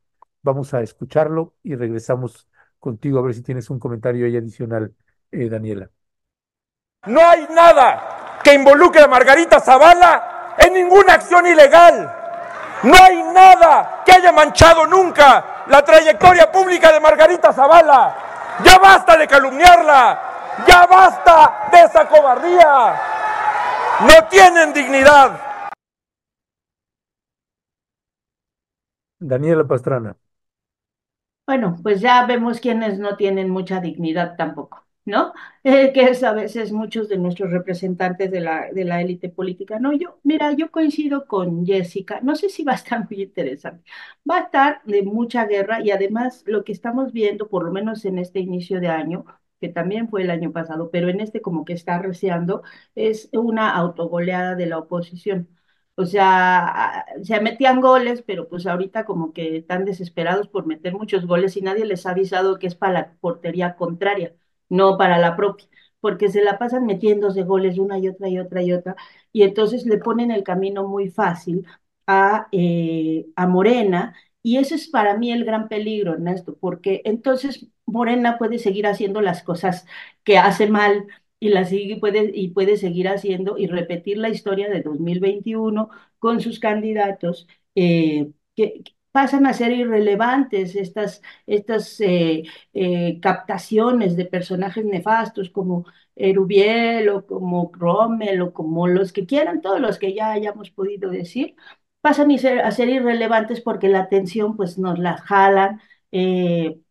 Vamos 0.44 0.74
a 0.74 0.82
escucharlo 0.82 1.56
y 1.64 1.76
regresamos 1.76 2.48
contigo 2.80 3.20
a 3.20 3.24
ver 3.24 3.34
si 3.34 3.42
tienes 3.42 3.70
un 3.70 3.80
comentario 3.80 4.28
ahí 4.28 4.38
adicional, 4.38 4.94
eh, 5.32 5.50
Daniela. 5.50 5.90
No 7.08 7.20
hay 7.20 7.48
nada 7.50 8.40
que 8.44 8.54
involucre 8.54 9.02
a 9.02 9.08
Margarita 9.08 9.60
Zavala 9.60 10.56
en 10.60 10.74
ninguna 10.74 11.16
acción 11.16 11.48
ilegal. 11.48 12.14
No 12.84 12.94
hay 12.96 13.24
nada 13.34 14.04
que 14.06 14.12
haya 14.12 14.32
manchado 14.32 14.86
nunca 14.86 15.64
la 15.68 15.84
trayectoria 15.84 16.52
pública 16.52 16.92
de 16.92 17.00
Margarita 17.00 17.52
Zavala. 17.52 18.16
Ya 18.64 18.78
basta 18.78 19.18
de 19.18 19.28
calumniarla, 19.28 20.22
ya 20.68 20.86
basta 20.86 21.70
de 21.72 21.82
esa 21.82 22.08
cobardía. 22.08 23.13
No 24.02 24.28
tienen 24.30 24.74
dignidad. 24.74 25.40
Daniela 29.20 29.66
Pastrana. 29.68 30.16
Bueno, 31.46 31.78
pues 31.84 32.00
ya 32.02 32.26
vemos 32.26 32.60
quienes 32.62 33.00
no 33.00 33.18
tienen 33.18 33.50
mucha 33.50 33.82
dignidad 33.82 34.36
tampoco, 34.38 34.86
¿no? 35.06 35.34
Eh, 35.64 35.92
que 35.94 36.04
es 36.06 36.24
a 36.24 36.32
veces 36.34 36.72
muchos 36.72 37.10
de 37.10 37.18
nuestros 37.18 37.52
representantes 37.52 38.32
de 38.32 38.40
la, 38.40 38.72
de 38.72 38.86
la 38.86 39.02
élite 39.02 39.28
política. 39.30 39.78
No, 39.78 39.92
yo, 39.94 40.20
mira, 40.24 40.54
yo 40.54 40.72
coincido 40.72 41.26
con 41.28 41.66
Jessica, 41.66 42.22
no 42.22 42.36
sé 42.38 42.48
si 42.50 42.64
va 42.64 42.72
a 42.74 42.76
estar 42.76 43.06
muy 43.10 43.22
interesante, 43.24 43.84
va 44.30 44.38
a 44.38 44.40
estar 44.42 44.82
de 44.86 45.04
mucha 45.04 45.46
guerra 45.46 45.82
y 45.84 45.92
además 45.92 46.44
lo 46.48 46.64
que 46.64 46.72
estamos 46.72 47.12
viendo, 47.12 47.50
por 47.50 47.66
lo 47.66 47.72
menos 47.74 48.06
en 48.06 48.20
este 48.20 48.40
inicio 48.40 48.80
de 48.80 48.88
año, 48.88 49.26
que 49.64 49.70
también 49.70 50.10
fue 50.10 50.24
el 50.24 50.32
año 50.32 50.52
pasado, 50.52 50.92
pero 50.92 51.10
en 51.10 51.22
este 51.22 51.42
como 51.42 51.66
que 51.66 51.74
está 51.74 52.00
reciando, 52.00 52.64
es 52.96 53.30
una 53.34 53.72
autogoleada 53.76 54.56
de 54.56 54.66
la 54.68 54.80
oposición. 54.80 55.48
O 55.96 56.06
sea, 56.06 57.06
se 57.24 57.40
metían 57.42 57.80
goles, 57.82 58.24
pero 58.26 58.50
pues 58.50 58.66
ahorita 58.68 59.06
como 59.06 59.32
que 59.32 59.58
están 59.58 59.86
desesperados 59.86 60.48
por 60.48 60.66
meter 60.66 60.94
muchos 60.94 61.26
goles 61.28 61.56
y 61.56 61.62
nadie 61.62 61.86
les 61.86 62.06
ha 62.06 62.12
avisado 62.12 62.58
que 62.60 62.68
es 62.68 62.76
para 62.76 62.94
la 62.94 63.14
portería 63.22 63.76
contraria, 63.76 64.34
no 64.70 64.98
para 64.98 65.20
la 65.20 65.36
propia, 65.36 65.68
porque 66.02 66.30
se 66.30 66.44
la 66.44 66.58
pasan 66.58 66.86
metiéndose 66.88 67.44
goles 67.44 67.78
una 67.78 68.00
y 68.00 68.10
otra 68.10 68.28
y 68.30 68.40
otra 68.40 68.64
y 68.64 68.74
otra, 68.74 68.96
y 69.32 69.44
entonces 69.44 69.86
le 69.86 69.98
ponen 70.00 70.32
el 70.32 70.44
camino 70.44 70.88
muy 70.88 71.10
fácil 71.10 71.66
a, 72.08 72.48
eh, 72.52 73.28
a 73.36 73.48
Morena, 73.48 74.16
y 74.44 74.58
ese 74.58 74.76
es 74.76 74.88
para 74.90 75.18
mí 75.18 75.32
el 75.32 75.46
gran 75.46 75.70
peligro, 75.70 76.14
Ernesto, 76.14 76.58
porque 76.60 77.02
entonces 77.06 77.68
Morena 77.86 78.38
puede 78.38 78.60
seguir 78.60 78.88
haciendo 78.88 79.22
las 79.22 79.44
cosas 79.44 79.86
que 80.24 80.38
hace 80.38 80.68
mal 80.68 81.08
y 81.40 81.50
la 81.50 81.66
sigue 81.66 81.98
puede, 81.98 82.32
y 82.34 82.50
puede 82.50 82.78
seguir 82.78 83.08
haciendo 83.10 83.58
y 83.58 83.68
repetir 83.68 84.18
la 84.18 84.30
historia 84.30 84.70
de 84.70 84.82
2021 84.82 85.90
con 86.20 86.42
sus 86.42 86.60
candidatos 86.60 87.48
eh, 87.76 88.32
que, 88.56 88.84
pasan 89.12 89.46
a 89.46 89.54
ser 89.54 89.72
irrelevantes 89.72 90.76
estas, 90.76 91.22
estas 91.46 92.02
eh, 92.02 92.44
eh, 92.74 93.20
captaciones 93.22 94.18
de 94.18 94.26
personajes 94.26 94.84
nefastos 94.86 95.50
como 95.52 95.86
Erubiel 96.16 97.10
o 97.10 97.26
como 97.26 97.72
Rommel 97.74 98.42
o 98.42 98.54
como 98.54 98.88
los 98.88 99.14
que 99.14 99.26
quieran, 99.28 99.62
todos 99.62 99.80
los 99.80 100.00
que 100.00 100.14
ya 100.16 100.32
hayamos 100.32 100.72
podido 100.72 101.12
decir, 101.12 101.56
pasan 102.04 102.32
a 102.32 102.72
ser, 102.72 102.90
irrelevantes 102.90 103.62
porque 103.62 103.88
la 103.90 104.02
atención 104.02 104.58
pues 104.58 104.78
nos 104.78 105.00
la 105.00 105.18
jalan. 105.18 105.82
Eh, 106.12 106.82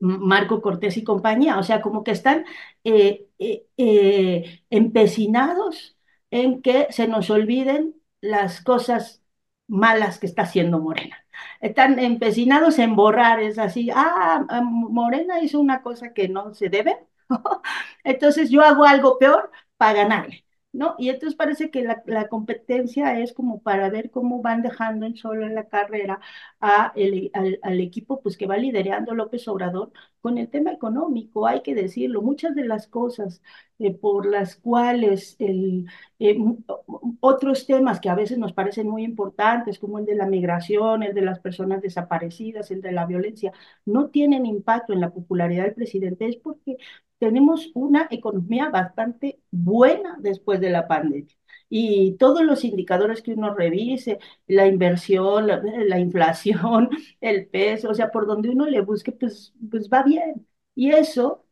Marco 0.00 0.62
Cortés 0.62 0.96
y 0.98 1.04
compañía, 1.04 1.58
o 1.58 1.62
sea, 1.64 1.82
como 1.82 2.04
que 2.04 2.12
están 2.12 2.44
eh, 2.84 3.28
eh, 3.38 4.62
empecinados 4.70 5.96
en 6.30 6.62
que 6.62 6.88
se 6.90 7.08
nos 7.08 7.30
olviden 7.30 7.96
las 8.20 8.62
cosas 8.62 9.22
malas 9.66 10.18
que 10.20 10.26
está 10.26 10.42
haciendo 10.42 10.78
Morena. 10.80 11.16
Están 11.60 11.98
empecinados 11.98 12.78
en 12.78 12.96
borrar, 12.96 13.40
es 13.40 13.58
así, 13.58 13.90
ah 13.94 14.46
Morena 14.64 15.40
hizo 15.42 15.60
una 15.60 15.82
cosa 15.82 16.12
que 16.14 16.28
no 16.28 16.54
se 16.54 16.68
debe, 16.68 16.98
entonces 18.04 18.50
yo 18.50 18.62
hago 18.62 18.84
algo 18.84 19.18
peor 19.18 19.50
para 19.78 19.94
ganarle. 19.94 20.44
¿No? 20.72 20.94
Y 20.98 21.08
entonces 21.08 21.36
parece 21.36 21.70
que 21.70 21.82
la, 21.82 22.02
la, 22.06 22.28
competencia 22.28 23.18
es 23.20 23.32
como 23.32 23.62
para 23.62 23.88
ver 23.90 24.10
cómo 24.10 24.42
van 24.42 24.62
dejando 24.62 25.06
en 25.06 25.16
solo 25.16 25.46
en 25.46 25.54
la 25.54 25.68
carrera 25.68 26.20
a 26.60 26.92
el, 26.94 27.30
al, 27.34 27.58
al, 27.62 27.80
equipo 27.80 28.20
pues 28.20 28.36
que 28.36 28.46
va 28.46 28.56
liderando 28.58 29.14
López 29.14 29.48
Obrador 29.48 29.92
con 30.20 30.36
el 30.38 30.48
tema 30.50 30.72
económico, 30.72 31.46
hay 31.46 31.62
que 31.62 31.74
decirlo, 31.74 32.22
muchas 32.22 32.54
de 32.54 32.64
las 32.66 32.86
cosas 32.86 33.40
eh, 33.78 33.94
por 33.94 34.26
las 34.26 34.56
cuales 34.56 35.36
el, 35.38 35.86
eh, 36.18 36.36
otros 37.20 37.66
temas 37.66 38.00
que 38.00 38.08
a 38.08 38.14
veces 38.14 38.38
nos 38.38 38.52
parecen 38.52 38.88
muy 38.88 39.04
importantes, 39.04 39.78
como 39.78 39.98
el 39.98 40.04
de 40.06 40.14
la 40.16 40.26
migración, 40.26 41.02
el 41.02 41.14
de 41.14 41.22
las 41.22 41.38
personas 41.40 41.80
desaparecidas, 41.82 42.70
el 42.70 42.82
de 42.82 42.92
la 42.92 43.06
violencia, 43.06 43.52
no 43.84 44.08
tienen 44.10 44.46
impacto 44.46 44.92
en 44.92 45.00
la 45.00 45.10
popularidad 45.10 45.64
del 45.64 45.74
presidente, 45.74 46.26
es 46.26 46.36
porque 46.36 46.76
tenemos 47.18 47.70
una 47.74 48.06
economía 48.10 48.68
bastante 48.70 49.40
buena 49.50 50.16
después 50.20 50.60
de 50.60 50.70
la 50.70 50.86
pandemia. 50.88 51.34
Y 51.70 52.16
todos 52.18 52.42
los 52.42 52.64
indicadores 52.64 53.22
que 53.22 53.32
uno 53.34 53.54
revise, 53.54 54.18
la 54.46 54.66
inversión, 54.66 55.46
la, 55.46 55.60
la 55.62 55.98
inflación, 55.98 56.88
el 57.20 57.46
peso, 57.48 57.90
o 57.90 57.94
sea, 57.94 58.10
por 58.10 58.26
donde 58.26 58.48
uno 58.50 58.66
le 58.66 58.80
busque, 58.80 59.12
pues, 59.12 59.52
pues 59.70 59.88
va 59.90 60.02
bien. 60.02 60.46
Y 60.74 60.92
eso, 60.92 61.44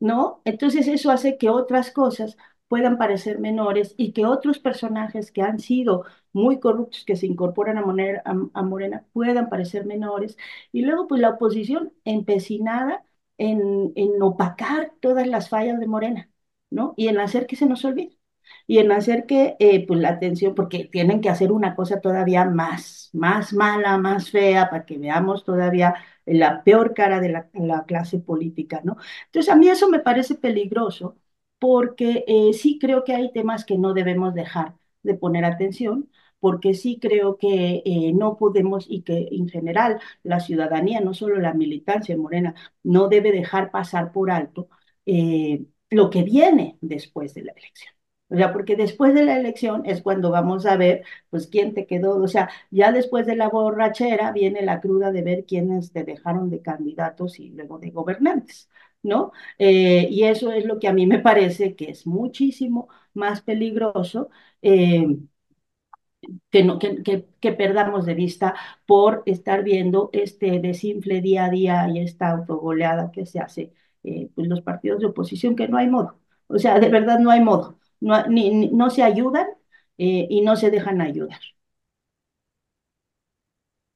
¿no? 0.00 0.42
Entonces 0.44 0.86
eso 0.88 1.10
hace 1.10 1.38
que 1.38 1.48
otras 1.50 1.90
cosas 1.90 2.36
puedan 2.68 2.98
parecer 2.98 3.38
menores 3.38 3.94
y 3.96 4.12
que 4.12 4.26
otros 4.26 4.58
personajes 4.58 5.30
que 5.32 5.42
han 5.42 5.58
sido 5.60 6.04
muy 6.32 6.58
corruptos, 6.60 7.04
que 7.04 7.16
se 7.16 7.26
incorporan 7.26 7.78
a, 7.78 7.82
Morena, 7.82 8.22
a, 8.24 8.32
a 8.60 8.62
Morena 8.62 9.06
puedan 9.12 9.48
parecer 9.48 9.86
menores. 9.86 10.36
Y 10.72 10.82
luego, 10.82 11.06
pues 11.06 11.20
la 11.20 11.30
oposición 11.30 11.92
empecinada 12.04 13.04
en, 13.38 13.92
en 13.96 14.22
opacar 14.22 14.92
todas 15.00 15.26
las 15.26 15.48
fallas 15.48 15.80
de 15.80 15.86
Morena, 15.86 16.30
¿no? 16.70 16.94
Y 16.96 17.08
en 17.08 17.18
hacer 17.20 17.46
que 17.46 17.56
se 17.56 17.66
nos 17.66 17.84
olvide. 17.84 18.18
Y 18.66 18.78
en 18.78 18.92
hacer 18.92 19.26
que, 19.26 19.56
eh, 19.58 19.86
pues 19.86 20.00
la 20.00 20.10
atención, 20.10 20.54
porque 20.54 20.84
tienen 20.90 21.20
que 21.20 21.28
hacer 21.30 21.52
una 21.52 21.74
cosa 21.74 22.00
todavía 22.00 22.44
más, 22.44 23.10
más 23.12 23.52
mala, 23.52 23.96
más 23.98 24.30
fea, 24.30 24.70
para 24.70 24.84
que 24.86 24.98
veamos 24.98 25.44
todavía 25.44 25.94
la 26.26 26.62
peor 26.64 26.94
cara 26.94 27.20
de 27.20 27.28
la, 27.30 27.48
la 27.54 27.84
clase 27.84 28.18
política, 28.18 28.80
¿no? 28.84 28.96
Entonces, 29.26 29.52
a 29.52 29.56
mí 29.56 29.68
eso 29.68 29.88
me 29.88 30.00
parece 30.00 30.34
peligroso, 30.34 31.16
porque 31.58 32.24
eh, 32.26 32.52
sí 32.54 32.78
creo 32.78 33.04
que 33.04 33.14
hay 33.14 33.32
temas 33.32 33.64
que 33.64 33.78
no 33.78 33.94
debemos 33.94 34.34
dejar 34.34 34.74
de 35.02 35.14
poner 35.14 35.44
atención, 35.44 36.10
porque 36.44 36.74
sí 36.74 36.98
creo 37.00 37.38
que 37.38 37.82
eh, 37.86 38.12
no 38.14 38.36
podemos 38.36 38.86
y 38.88 39.02
que 39.02 39.28
en 39.32 39.48
general 39.48 39.98
la 40.22 40.40
ciudadanía, 40.40 41.00
no 41.00 41.14
solo 41.14 41.36
la 41.40 41.54
militancia 41.54 42.16
morena, 42.16 42.54
no 42.82 43.08
debe 43.08 43.32
dejar 43.32 43.70
pasar 43.70 44.12
por 44.12 44.30
alto 44.30 44.68
eh, 45.06 45.64
lo 45.90 46.10
que 46.10 46.22
viene 46.22 46.78
después 46.80 47.34
de 47.34 47.44
la 47.44 47.52
elección. 47.52 47.94
O 48.30 48.36
sea, 48.36 48.52
porque 48.52 48.74
después 48.76 49.14
de 49.14 49.22
la 49.24 49.36
elección 49.38 49.82
es 49.86 50.02
cuando 50.02 50.30
vamos 50.30 50.66
a 50.66 50.76
ver, 50.76 51.04
pues, 51.30 51.46
quién 51.46 51.74
te 51.74 51.86
quedó. 51.86 52.16
O 52.22 52.26
sea, 52.28 52.50
ya 52.70 52.90
después 52.92 53.26
de 53.26 53.36
la 53.36 53.48
borrachera 53.48 54.32
viene 54.32 54.62
la 54.62 54.80
cruda 54.80 55.12
de 55.12 55.22
ver 55.22 55.44
quiénes 55.46 55.92
te 55.92 56.04
dejaron 56.04 56.50
de 56.50 56.62
candidatos 56.62 57.38
y 57.38 57.50
luego 57.50 57.78
de 57.78 57.90
gobernantes, 57.90 58.68
¿no? 59.02 59.32
Eh, 59.58 60.08
y 60.10 60.24
eso 60.24 60.50
es 60.52 60.64
lo 60.64 60.78
que 60.78 60.88
a 60.88 60.92
mí 60.92 61.06
me 61.06 61.18
parece 61.20 61.76
que 61.76 61.90
es 61.90 62.06
muchísimo 62.06 62.88
más 63.12 63.42
peligroso. 63.42 64.30
Eh, 64.62 65.06
que, 66.50 66.64
no, 66.64 66.78
que, 66.78 67.02
que, 67.02 67.26
que, 67.40 67.52
perdamos 67.52 68.06
de 68.06 68.14
vista 68.14 68.54
por 68.86 69.22
estar 69.26 69.62
viendo 69.64 70.10
este 70.12 70.60
desinfle 70.60 71.20
día 71.20 71.46
a 71.46 71.50
día 71.50 71.88
y 71.92 71.98
esta 72.00 72.30
autogoleada 72.30 73.10
que 73.12 73.26
se 73.26 73.40
hace 73.40 73.72
eh, 74.02 74.30
pues 74.34 74.48
los 74.48 74.60
partidos 74.62 75.00
de 75.00 75.06
oposición, 75.06 75.56
que 75.56 75.68
no 75.68 75.78
hay 75.78 75.88
modo. 75.88 76.18
O 76.48 76.58
sea, 76.58 76.78
de 76.78 76.88
verdad 76.88 77.18
no 77.18 77.30
hay 77.30 77.40
modo 77.40 77.78
no, 78.04 78.26
ni, 78.28 78.68
no 78.70 78.90
se 78.90 79.02
ayudan 79.02 79.46
eh, 79.98 80.26
y 80.30 80.42
no 80.42 80.56
se 80.56 80.70
dejan 80.70 81.00
ayudar. 81.00 81.40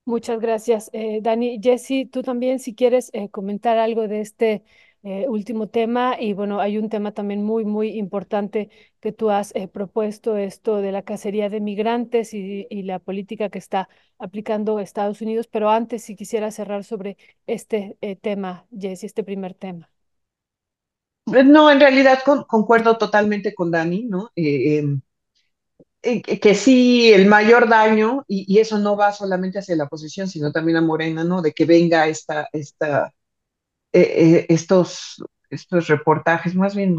Muchas 0.04 0.40
gracias, 0.40 0.88
eh, 0.94 1.20
Dani. 1.20 1.60
Jessy, 1.62 2.06
tú 2.06 2.22
también, 2.22 2.60
si 2.60 2.74
quieres 2.74 3.10
eh, 3.12 3.28
comentar 3.28 3.76
algo 3.76 4.08
de 4.08 4.20
este 4.22 4.64
eh, 5.08 5.26
último 5.26 5.68
tema, 5.68 6.20
y 6.20 6.34
bueno, 6.34 6.60
hay 6.60 6.76
un 6.76 6.90
tema 6.90 7.12
también 7.12 7.42
muy, 7.42 7.64
muy 7.64 7.96
importante 7.96 8.68
que 9.00 9.10
tú 9.10 9.30
has 9.30 9.54
eh, 9.54 9.66
propuesto, 9.66 10.36
esto 10.36 10.82
de 10.82 10.92
la 10.92 11.00
cacería 11.02 11.48
de 11.48 11.60
migrantes 11.60 12.34
y, 12.34 12.66
la 12.82 12.98
política 12.98 13.48
que 13.48 13.58
está 13.58 13.88
aplicando 14.18 14.80
Estados 14.80 15.22
Unidos, 15.22 15.46
pero 15.46 15.70
antes, 15.70 16.04
si 16.04 16.14
quisiera 16.14 16.50
cerrar 16.50 16.84
sobre 16.84 17.16
este 17.46 17.96
eh, 18.02 18.16
tema, 18.16 18.66
Jessy, 18.78 19.06
este 19.06 19.24
primer 19.24 19.54
tema. 19.54 19.88
No, 21.24 21.70
en 21.70 21.80
realidad 21.80 22.18
con, 22.24 22.44
concuerdo 22.44 22.98
totalmente 22.98 23.54
con 23.54 23.70
Dani, 23.70 24.04
¿no? 24.04 24.30
Eh, 24.36 24.82
eh, 26.02 26.20
que 26.40 26.54
sí, 26.54 27.12
el 27.12 27.26
mayor 27.26 27.68
daño, 27.68 28.24
y, 28.28 28.44
y, 28.46 28.58
eso 28.58 28.78
no 28.78 28.96
va 28.96 29.12
solamente 29.12 29.58
hacia 29.58 29.74
la 29.76 29.84
oposición, 29.84 30.28
sino 30.28 30.52
también 30.52 30.76
a 30.76 30.82
Morena, 30.82 31.24
¿no? 31.24 31.42
De 31.42 31.52
que 31.52 31.64
venga 31.64 32.06
esta, 32.06 32.48
esta, 32.52 33.12
eh, 33.92 34.46
estos, 34.48 35.22
estos 35.50 35.88
reportajes, 35.88 36.54
más 36.54 36.74
bien 36.74 36.96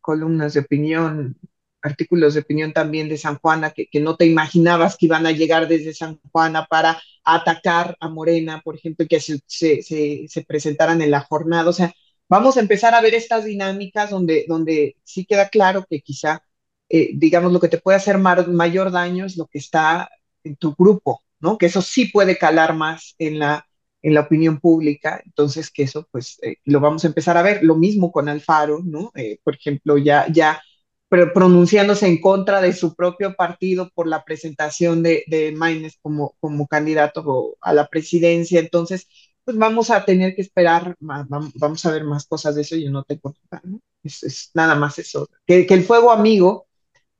columnas 0.00 0.54
de 0.54 0.60
opinión, 0.60 1.38
artículos 1.82 2.34
de 2.34 2.40
opinión 2.40 2.72
también 2.72 3.08
de 3.08 3.18
San 3.18 3.38
Juana, 3.38 3.70
que, 3.70 3.86
que, 3.86 4.00
no 4.00 4.16
te 4.16 4.26
imaginabas 4.26 4.96
que 4.96 5.06
iban 5.06 5.26
a 5.26 5.32
llegar 5.32 5.68
desde 5.68 5.94
San 5.94 6.18
Juana 6.32 6.66
para 6.66 7.00
atacar 7.24 7.96
a 8.00 8.08
Morena, 8.08 8.60
por 8.64 8.76
ejemplo, 8.76 9.06
que 9.08 9.20
se, 9.20 9.40
se, 9.46 9.82
se, 9.82 10.26
se 10.28 10.42
presentaran 10.44 11.02
en 11.02 11.10
la 11.10 11.20
jornada, 11.20 11.68
o 11.68 11.72
sea, 11.72 11.92
vamos 12.28 12.56
a 12.56 12.60
empezar 12.60 12.94
a 12.94 13.00
ver 13.00 13.14
estas 13.14 13.44
dinámicas 13.44 14.10
donde, 14.10 14.44
donde 14.48 14.96
sí 15.04 15.24
queda 15.26 15.48
claro 15.48 15.84
que 15.88 16.00
quizá, 16.00 16.42
eh, 16.88 17.10
digamos, 17.14 17.52
lo 17.52 17.60
que 17.60 17.68
te 17.68 17.78
puede 17.78 17.96
hacer 17.96 18.18
mayor 18.18 18.90
daño 18.90 19.26
es 19.26 19.36
lo 19.36 19.46
que 19.46 19.58
está 19.58 20.08
en 20.42 20.56
tu 20.56 20.74
grupo, 20.74 21.22
¿no? 21.40 21.58
Que 21.58 21.66
eso 21.66 21.82
sí 21.82 22.06
puede 22.06 22.38
calar 22.38 22.74
más 22.74 23.14
en 23.18 23.38
la, 23.38 23.66
en 24.04 24.12
la 24.14 24.20
opinión 24.20 24.60
pública, 24.60 25.22
entonces 25.24 25.70
que 25.70 25.84
eso, 25.84 26.06
pues, 26.10 26.38
eh, 26.42 26.58
lo 26.64 26.78
vamos 26.78 27.04
a 27.04 27.06
empezar 27.08 27.38
a 27.38 27.42
ver. 27.42 27.64
Lo 27.64 27.74
mismo 27.74 28.12
con 28.12 28.28
Alfaro, 28.28 28.80
¿no? 28.84 29.10
Eh, 29.14 29.38
por 29.42 29.54
ejemplo, 29.54 29.96
ya, 29.96 30.26
ya 30.30 30.62
pronunciándose 31.08 32.06
en 32.06 32.20
contra 32.20 32.60
de 32.60 32.72
su 32.74 32.94
propio 32.94 33.34
partido 33.34 33.90
por 33.94 34.06
la 34.06 34.24
presentación 34.24 35.02
de, 35.02 35.24
de 35.26 35.52
Maynes 35.52 35.98
como, 36.02 36.36
como 36.40 36.66
candidato 36.66 37.56
a 37.60 37.72
la 37.72 37.88
presidencia, 37.88 38.60
entonces 38.60 39.08
pues 39.44 39.56
vamos 39.56 39.90
a 39.90 40.04
tener 40.04 40.34
que 40.34 40.42
esperar, 40.42 40.96
vamos 40.98 41.86
a 41.86 41.90
ver 41.90 42.04
más 42.04 42.26
cosas 42.26 42.56
de 42.56 42.62
eso, 42.62 42.76
yo 42.76 42.90
no 42.90 43.04
tengo 43.04 43.32
duda, 43.32 43.60
¿no? 43.62 43.80
Es, 44.02 44.22
es, 44.22 44.50
nada 44.54 44.74
más 44.74 44.98
eso, 44.98 45.28
que, 45.46 45.66
que, 45.66 45.74
el 45.74 45.84
fuego 45.84 46.10
amigo 46.10 46.66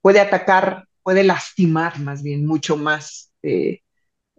puede 0.01 0.21
atacar, 0.21 0.89
puede 1.03 1.23
lastimar 1.23 1.99
más 2.01 2.23
bien 2.23 2.47
mucho 2.47 2.77
más 2.77 3.31
eh, 3.43 3.84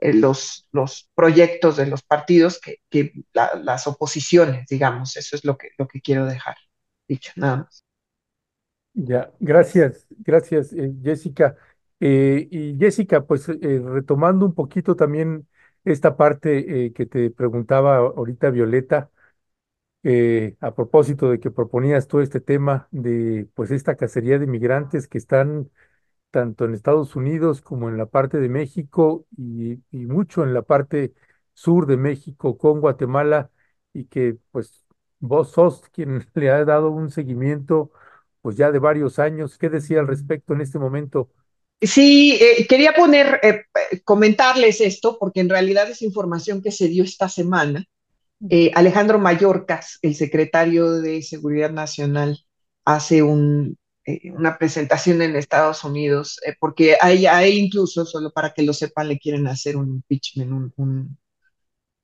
eh, 0.10 0.14
los, 0.14 0.68
los 0.72 1.10
proyectos 1.16 1.78
de 1.78 1.88
los 1.88 2.04
partidos 2.04 2.60
que, 2.60 2.78
que 2.90 3.14
la, 3.34 3.56
las 3.64 3.88
oposiciones, 3.88 4.68
digamos, 4.68 5.18
eso 5.18 5.36
es 5.36 5.46
lo 5.46 5.58
que, 5.58 5.70
lo 5.78 5.88
que 5.88 6.02
quiero 6.02 6.26
dejar 6.26 6.56
dicho, 7.08 7.32
nada 7.38 7.58
más. 7.58 7.84
Ya, 8.94 9.32
gracias, 9.40 10.08
gracias, 10.10 10.72
eh, 10.74 10.94
Jessica. 11.04 11.56
y 12.00 12.78
Jessica, 12.80 13.26
pues 13.26 13.48
retomando 13.48 14.46
un 14.46 14.54
poquito 14.56 14.96
también 14.96 15.48
esta 15.84 16.16
parte 16.18 16.86
eh, 16.88 16.94
que 16.94 17.06
te 17.06 17.30
preguntaba 17.30 17.98
ahorita 17.98 18.50
Violeta, 18.52 19.12
eh, 20.04 20.56
a 20.62 20.76
propósito 20.76 21.30
de 21.32 21.40
que 21.40 21.52
proponías 21.52 22.08
todo 22.08 22.22
este 22.22 22.42
tema 22.42 22.88
de 22.92 23.48
pues 23.56 23.72
esta 23.72 23.96
cacería 23.98 24.40
de 24.40 24.48
migrantes 24.48 25.08
que 25.08 25.18
están 25.20 25.72
tanto 26.36 26.66
en 26.66 26.74
Estados 26.74 27.16
Unidos 27.16 27.62
como 27.62 27.88
en 27.88 27.96
la 27.98 28.08
parte 28.08 28.40
de 28.40 28.50
México 28.50 29.26
y, 29.38 29.80
mucho 29.94 30.44
en 30.44 30.54
la 30.54 30.64
parte 30.64 31.14
sur 31.54 31.88
de 31.88 31.96
México 31.96 32.58
con 32.58 32.82
Guatemala 32.82 33.52
y 33.94 34.04
que 34.08 34.36
pues 34.52 34.86
vos 35.20 35.52
sos 35.54 35.84
quien 35.94 36.28
le 36.34 36.50
ha 36.50 36.66
dado 36.66 36.92
un 36.92 37.10
seguimiento 37.10 37.90
pues 38.42 38.58
ya 38.58 38.70
de 38.74 38.80
varios 38.80 39.18
años. 39.18 39.58
¿Qué 39.58 39.70
decía 39.70 40.02
al 40.02 40.08
respecto 40.08 40.54
en 40.54 40.60
este 40.60 40.78
momento? 40.78 41.32
Sí, 41.80 42.38
eh, 42.42 42.68
quería 42.68 42.92
poner, 42.92 43.40
eh, 43.42 43.64
comentarles 44.04 44.82
esto, 44.82 45.18
porque 45.18 45.40
en 45.40 45.48
realidad 45.48 45.90
es 45.90 46.02
información 46.02 46.62
que 46.62 46.72
se 46.72 46.90
dio 46.90 47.06
esta 47.06 47.30
semana. 47.30 47.86
Eh, 48.50 48.72
Alejandro 48.76 49.20
Mayorkas, 49.20 50.00
el 50.02 50.16
secretario 50.16 50.92
de 51.00 51.22
Seguridad 51.22 51.72
Nacional, 51.72 52.46
hace 52.84 53.24
un, 53.24 53.78
eh, 54.06 54.32
una 54.32 54.58
presentación 54.58 55.22
en 55.22 55.36
Estados 55.36 55.84
Unidos, 55.84 56.40
eh, 56.46 56.56
porque 56.60 56.98
a, 57.00 57.12
él 57.12 57.54
incluso, 57.56 58.06
solo 58.06 58.32
para 58.32 58.54
que 58.54 58.64
lo 58.64 58.74
sepan, 58.74 59.08
le 59.10 59.20
quieren 59.20 59.48
hacer 59.48 59.78
un 59.78 59.90
impeachment, 59.90 60.52
un, 60.52 60.74
un 60.78 61.18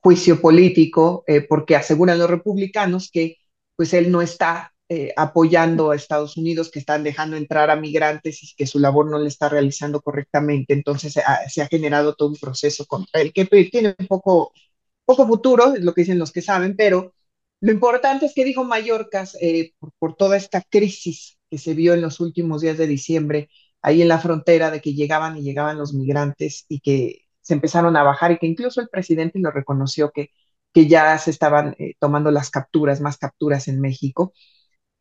juicio 0.02 0.42
político, 0.42 1.24
porque 1.48 1.76
aseguran 1.76 2.18
los 2.20 2.30
republicanos 2.30 3.10
que 3.12 3.38
pues 3.76 3.94
él 3.94 4.12
no 4.12 4.22
está 4.22 4.72
eh, 4.94 5.14
apoyando 5.16 5.92
a 5.92 5.96
Estados 5.96 6.36
Unidos, 6.36 6.70
que 6.70 6.80
están 6.80 7.02
dejando 7.02 7.38
entrar 7.38 7.70
a 7.70 7.78
migrantes 7.78 8.44
y 8.44 8.54
que 8.58 8.68
su 8.68 8.78
labor 8.78 9.10
no 9.10 9.20
le 9.20 9.30
está 9.30 9.48
realizando 9.48 10.02
correctamente. 10.02 10.74
Entonces 10.74 11.16
ha, 11.16 11.48
se 11.48 11.62
ha 11.62 11.68
generado 11.68 12.14
todo 12.14 12.28
un 12.28 12.36
proceso 12.36 12.86
contra 12.86 13.22
él 13.22 13.32
que 13.32 13.46
tiene 13.46 13.94
poco, 14.10 14.52
poco 15.06 15.26
futuro, 15.26 15.76
es 15.76 15.82
lo 15.82 15.94
que 15.94 16.02
dicen 16.02 16.20
los 16.20 16.34
que 16.34 16.42
saben, 16.42 16.76
pero 16.76 17.14
lo 17.62 17.72
importante 17.72 18.26
es 18.26 18.34
que 18.34 18.44
dijo 18.44 18.66
Mallorcas, 18.66 19.38
eh, 19.40 19.72
por, 19.80 19.94
por, 19.98 20.16
toda 20.18 20.36
esta 20.36 20.62
crisis 20.62 21.38
que 21.52 21.58
se 21.58 21.74
vio 21.74 21.94
en 21.94 22.02
los 22.02 22.22
últimos 22.22 22.62
días 22.62 22.78
de 22.78 22.88
diciembre, 22.88 23.50
ahí 23.82 24.02
en 24.02 24.08
la 24.08 24.20
frontera, 24.20 24.72
de 24.72 24.82
que 24.82 24.94
llegaban 24.94 25.38
y 25.38 25.44
llegaban 25.44 25.78
los 25.78 25.94
migrantes 25.94 26.66
y 26.70 26.80
que 26.80 27.26
se 27.42 27.54
empezaron 27.54 27.98
a 27.98 28.04
bajar 28.04 28.32
y 28.32 28.38
que 28.38 28.48
incluso 28.48 28.80
el 28.80 28.88
presidente 28.88 29.40
lo 29.40 29.52
reconoció 29.52 30.12
que, 30.12 30.30
que 30.74 30.88
ya 30.88 31.18
se 31.18 31.32
estaban 31.32 31.76
eh, 31.78 31.96
tomando 32.00 32.32
las 32.32 32.50
capturas, 32.50 33.02
más 33.02 33.18
capturas 33.18 33.68
en 33.68 33.82
México. 33.82 34.34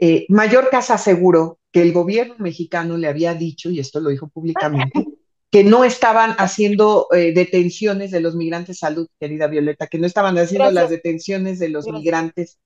Eh, 0.01 0.27
Mallorcas 0.29 0.91
aseguró 0.91 1.61
que 1.71 1.83
el 1.83 1.93
gobierno 1.93 2.35
mexicano 2.39 2.97
le 2.97 3.07
había 3.07 3.35
dicho, 3.35 3.71
y 3.71 3.79
esto 3.79 4.01
lo 4.01 4.11
dijo 4.11 4.29
públicamente, 4.29 5.05
que 5.53 5.63
no 5.63 5.85
estaban 5.85 6.33
haciendo 6.39 7.07
eh, 7.13 7.33
detenciones 7.33 8.11
de 8.11 8.21
los 8.21 8.35
migrantes, 8.35 8.79
salud, 8.79 9.07
querida 9.21 9.47
Violeta, 9.47 9.87
que 9.87 9.99
no 9.99 10.07
estaban 10.07 10.37
haciendo 10.39 10.65
Gracias. 10.65 10.83
las 10.83 10.91
detenciones 10.91 11.59
de 11.61 11.69
los 11.69 11.85
Gracias. 11.85 12.01
migrantes 12.03 12.59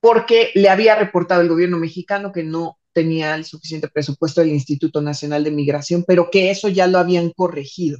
porque 0.00 0.50
le 0.54 0.68
había 0.68 0.94
reportado 0.96 1.42
el 1.42 1.48
gobierno 1.48 1.78
mexicano 1.78 2.32
que 2.32 2.42
no 2.42 2.78
tenía 2.92 3.34
el 3.34 3.44
suficiente 3.44 3.88
presupuesto 3.88 4.40
del 4.40 4.50
Instituto 4.50 5.00
Nacional 5.00 5.44
de 5.44 5.50
Migración, 5.50 6.04
pero 6.06 6.30
que 6.30 6.50
eso 6.50 6.68
ya 6.68 6.86
lo 6.86 6.98
habían 6.98 7.30
corregido. 7.30 7.98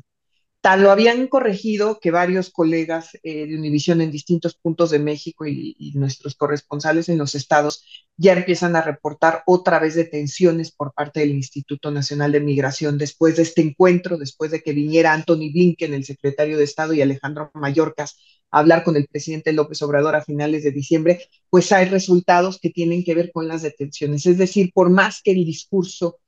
Tal 0.63 0.83
lo 0.83 0.91
habían 0.91 1.27
corregido 1.29 2.01
que 2.01 2.11
varios 2.11 2.51
colegas 2.51 3.19
eh, 3.23 3.47
de 3.47 3.57
Univisión 3.57 4.03
en 4.03 4.11
distintos 4.11 4.57
puntos 4.57 4.91
de 4.91 4.99
México 4.99 5.47
y, 5.47 5.93
nuestros 5.95 6.35
corresponsales 6.35 7.09
en 7.09 7.17
los 7.17 7.35
estados 7.35 7.83
ya 8.19 8.35
empiezan 8.35 8.77
a 8.77 8.83
reportar 8.83 9.43
otra 9.47 9.79
vez 9.79 9.95
detenciones 9.95 10.71
por 10.71 10.93
parte 10.93 11.21
del 11.21 11.31
Instituto 11.31 11.91
Nacional 11.91 12.33
de 12.33 12.41
Migración 12.41 12.99
después 12.99 13.37
de 13.37 13.43
este 13.43 13.63
encuentro, 13.63 14.19
después 14.19 14.51
de 14.51 14.61
que 14.61 14.73
viniera 14.73 15.15
Anthony 15.15 15.51
Blinken, 15.51 15.95
el 15.95 16.05
secretario 16.05 16.59
de 16.59 16.65
Estado, 16.65 16.93
y 16.93 17.01
Alejandro 17.01 17.51
Mayorkas 17.55 18.17
hablar 18.51 18.85
con 18.85 18.97
el 18.97 19.07
presidente 19.07 19.53
López 19.53 19.81
Obrador 19.83 20.17
a 20.17 20.25
finales 20.25 20.65
de 20.65 20.73
diciembre, 20.73 21.21
pues 21.49 21.73
hay 21.73 21.87
resultados 21.87 22.59
que 22.61 22.71
tienen 22.71 23.05
que 23.05 23.15
ver 23.15 23.31
con 23.33 23.49
las 23.49 23.63
detenciones. 23.63 24.27
Es 24.27 24.39
decir, 24.39 24.73
por 24.75 24.91
más 24.91 25.23
que 25.23 25.33
el 25.33 25.45
discurso 25.45 26.19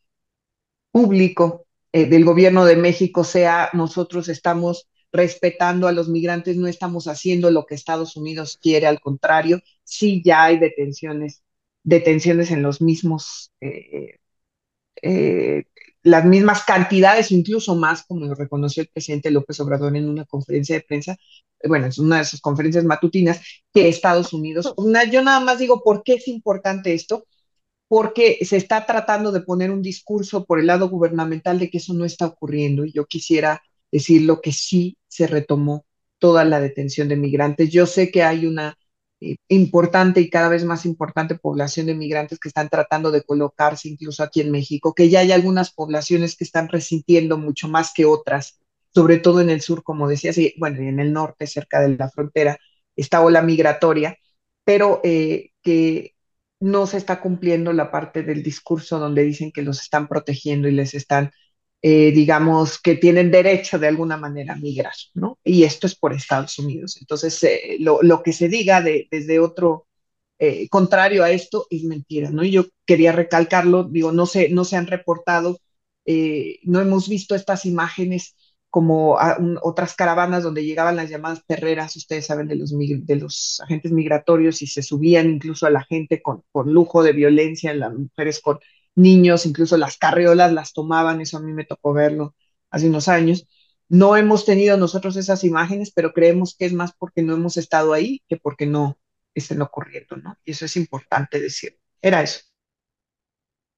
público 0.91 1.67
eh, 1.93 2.07
del 2.07 2.25
gobierno 2.25 2.65
de 2.65 2.77
México 2.77 3.25
sea 3.25 3.71
nosotros 3.73 4.29
estamos 4.29 4.89
respetando 5.13 5.89
a 5.89 5.93
los 5.93 6.09
migrantes, 6.09 6.57
no 6.57 6.67
estamos 6.67 7.07
haciendo 7.07 7.51
lo 7.51 7.67
que 7.67 7.75
Estados 7.75 8.17
Unidos 8.17 8.59
quiere, 8.61 8.87
al 8.87 9.01
contrario, 9.01 9.61
sí 9.85 10.23
ya 10.25 10.45
hay 10.45 10.59
detenciones, 10.59 11.43
detenciones 11.83 12.51
en 12.51 12.63
los 12.63 12.81
mismos, 12.81 13.53
eh, 13.61 14.19
eh, 15.03 15.65
las 16.03 16.25
mismas 16.25 16.65
cantidades, 16.65 17.31
incluso 17.31 17.77
más, 17.77 18.05
como 18.05 18.27
lo 18.27 18.35
reconoció 18.35 18.83
el 18.83 18.89
presidente 18.89 19.31
López 19.31 19.61
Obrador 19.61 19.97
en 19.97 20.09
una 20.09 20.25
conferencia 20.25 20.77
de 20.77 20.83
prensa, 20.83 21.17
bueno, 21.65 21.87
es 21.87 21.99
una 21.99 22.19
de 22.19 22.25
sus 22.25 22.41
conferencias 22.41 22.85
matutinas, 22.85 23.41
que 23.73 23.89
Estados 23.89 24.33
Unidos. 24.33 24.75
yo 25.11 25.23
nada 25.23 25.41
más 25.41 25.59
digo, 25.59 25.83
¿por 25.83 26.03
qué 26.03 26.15
es 26.15 26.29
importante 26.29 26.93
esto? 26.95 27.27
Porque 27.89 28.39
se 28.45 28.57
está 28.57 28.87
tratando 28.87 29.33
de 29.33 29.43
poner 29.43 29.71
un 29.71 29.83
discurso 29.83 30.45
por 30.45 30.59
el 30.59 30.67
lado 30.67 30.89
gubernamental 30.89 31.59
de 31.59 31.71
que 31.71 31.79
eso 31.79 31.95
no 31.95 32.05
está 32.05 32.27
ocurriendo. 32.27 32.85
Y 32.85 32.93
yo 32.93 33.07
quisiera 33.07 33.63
decir 33.93 34.23
lo 34.23 34.41
que 34.41 34.53
sí 34.53 34.97
se 35.09 35.27
retomó 35.27 35.85
toda 36.19 36.45
la 36.45 36.61
detención 36.61 37.09
de 37.09 37.17
migrantes. 37.17 37.71
Yo 37.71 37.87
sé 37.87 38.11
que 38.11 38.23
hay 38.23 38.47
una 38.47 38.77
importante 39.49 40.21
y 40.21 40.31
cada 40.31 40.49
vez 40.49 40.65
más 40.65 40.85
importante 40.87 41.37
población 41.37 41.87
de 41.87 41.95
migrantes 41.95 42.39
que 42.39 42.49
están 42.49 42.69
tratando 42.69 43.11
de 43.11 43.23
colocarse 43.23 43.89
incluso 43.89 44.23
aquí 44.23 44.41
en 44.41 44.51
México, 44.51 44.95
que 44.95 45.09
ya 45.09 45.21
hay 45.21 45.33
algunas 45.33 45.73
poblaciones 45.73 46.37
que 46.37 46.45
están 46.45 46.69
resintiendo 46.69 47.39
mucho 47.39 47.69
más 47.69 47.93
que 47.95 48.05
otras, 48.05 48.61
sobre 48.95 49.19
todo 49.19 49.41
en 49.41 49.51
el 49.51 49.61
sur, 49.61 49.83
como 49.83 50.09
decías, 50.09 50.39
y 50.39 50.55
bueno, 50.59 50.83
y 50.83 50.89
en 50.89 51.01
el 51.01 51.13
norte, 51.13 51.47
cerca 51.47 51.81
de 51.81 51.97
la 51.97 52.11
frontera, 52.11 52.59
esta 52.97 53.21
ola 53.23 53.43
migratoria, 53.43 54.17
pero 54.65 55.01
eh, 55.05 55.51
que 55.63 56.15
no 56.61 56.87
se 56.87 56.97
está 56.99 57.21
cumpliendo 57.21 57.73
la 57.73 57.91
parte 57.91 58.23
del 58.23 58.43
discurso 58.43 58.99
donde 58.99 59.25
dicen 59.25 59.53
que 59.53 59.63
los 59.63 59.81
están 59.81 60.09
protegiendo 60.09 60.69
y 60.69 60.73
les 60.73 60.95
están 60.95 61.33
eh, 61.85 62.13
digamos, 62.13 62.81
que 62.81 62.95
tienen 62.97 63.33
derecho 63.33 63.77
de 63.79 63.89
alguna 63.89 64.17
manera 64.17 64.55
a 64.55 64.57
migrar, 64.57 64.95
¿no? 65.15 65.39
Y 65.45 65.65
esto 65.65 65.89
es 65.89 65.97
por 65.97 66.13
Estados 66.13 66.59
Unidos. 66.61 66.97
Entonces, 67.01 67.43
eh, 67.43 67.77
lo, 67.81 68.01
lo, 68.03 68.23
que 68.23 68.33
se 68.33 68.49
diga 68.49 68.81
de, 68.81 69.09
desde 69.11 69.41
otro 69.41 69.89
eh, 70.39 70.69
contrario 70.69 71.25
a 71.25 71.31
esto 71.33 71.67
es 71.71 71.83
mentira, 71.85 72.31
¿no? 72.31 72.45
Y 72.45 72.53
yo 72.53 72.67
quería 72.87 73.11
recalcarlo, 73.13 73.85
digo, 73.85 74.13
no 74.13 74.27
se, 74.27 74.49
no 74.51 74.65
se 74.65 74.77
han 74.77 74.87
reportado, 74.87 75.59
no 76.65 76.81
hemos 76.81 77.09
visto 77.09 77.35
estas 77.35 77.65
imágenes 77.65 78.35
como 78.71 79.19
otras 79.63 79.95
caravanas 79.95 80.43
donde 80.43 80.65
llegaban 80.65 80.97
las 80.97 81.11
llamadas 81.11 81.43
perreras, 81.47 81.95
ustedes 81.97 82.27
saben, 82.27 82.49
de 82.49 82.57
los, 82.57 82.73
de 82.79 83.17
los 83.17 83.61
agentes 83.61 83.93
migratorios 83.93 84.63
y 84.63 84.67
se 84.67 84.83
subían 84.83 85.31
incluso 85.31 85.67
a 85.67 85.71
la 85.71 85.85
gente 85.85 86.23
con, 86.23 86.43
con 86.53 86.73
lujo 86.73 87.03
de 87.03 87.13
violencia, 87.13 87.75
las 87.75 87.93
mujeres 87.93 88.41
con 88.41 88.59
niños, 88.95 89.47
incluso 89.47 89.77
las 89.77 89.97
carriolas 89.99 90.53
las 90.53 90.73
tomaban, 90.73 91.21
eso 91.21 91.39
a 91.39 91.41
mí 91.41 91.53
me 91.53 91.65
tocó 91.65 91.93
verlo 91.93 92.35
hace 92.71 92.89
unos 92.89 93.09
años. 93.09 93.47
No 93.89 94.17
hemos 94.17 94.45
tenido 94.45 94.77
nosotros 94.77 95.17
esas 95.17 95.45
imágenes, 95.45 95.93
pero 95.95 96.13
creemos 96.13 96.57
que 96.57 96.67
es 96.67 96.73
más 96.73 96.93
porque 96.99 97.23
no 97.23 97.35
hemos 97.35 97.57
estado 97.57 97.93
ahí 97.93 98.23
que 98.29 98.37
porque 98.37 98.67
no 98.67 98.99
estén 99.35 99.63
ocurriendo, 99.63 100.17
¿no? 100.17 100.37
Y 100.45 100.53
eso 100.53 100.65
es 100.65 100.77
importante 100.77 101.41
decir. 101.41 101.79
Era 102.01 102.23
eso. 102.23 102.41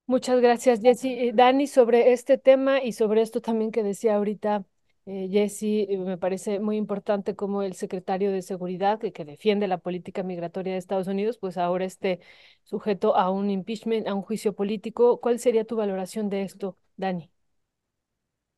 Muchas 0.07 0.41
gracias, 0.41 0.81
Jessy. 0.83 1.33
Dani, 1.33 1.67
sobre 1.67 2.13
este 2.13 2.37
tema 2.39 2.83
y 2.83 2.93
sobre 2.93 3.23
esto 3.23 3.41
también 3.41 3.71
que 3.71 3.83
decía 3.83 4.17
ahorita 4.17 4.65
eh, 5.07 5.29
Jesse, 5.31 5.87
eh, 5.89 5.99
me 5.99 6.17
parece 6.19 6.61
muy 6.61 6.77
importante 6.77 7.37
como 7.37 7.63
el 7.63 7.75
secretario 7.75 8.33
de 8.33 8.43
Seguridad, 8.43 8.99
que, 8.99 9.25
defiende 9.25 9.69
la 9.69 9.79
política 9.79 10.23
migratoria 10.23 10.73
de 10.73 10.79
Estados 10.79 11.09
Unidos, 11.09 11.39
pues 11.39 11.59
ahora 11.59 11.85
esté 11.85 12.21
sujeto 12.63 13.17
a 13.17 13.31
un 13.31 13.51
impeachment, 13.51 14.09
a 14.09 14.15
un 14.15 14.23
juicio 14.23 14.55
político. 14.55 15.21
¿Cuál 15.21 15.39
sería 15.39 15.65
tu 15.65 15.77
valoración 15.77 16.31
de 16.31 16.43
esto, 16.43 16.79
Dani? 16.97 17.31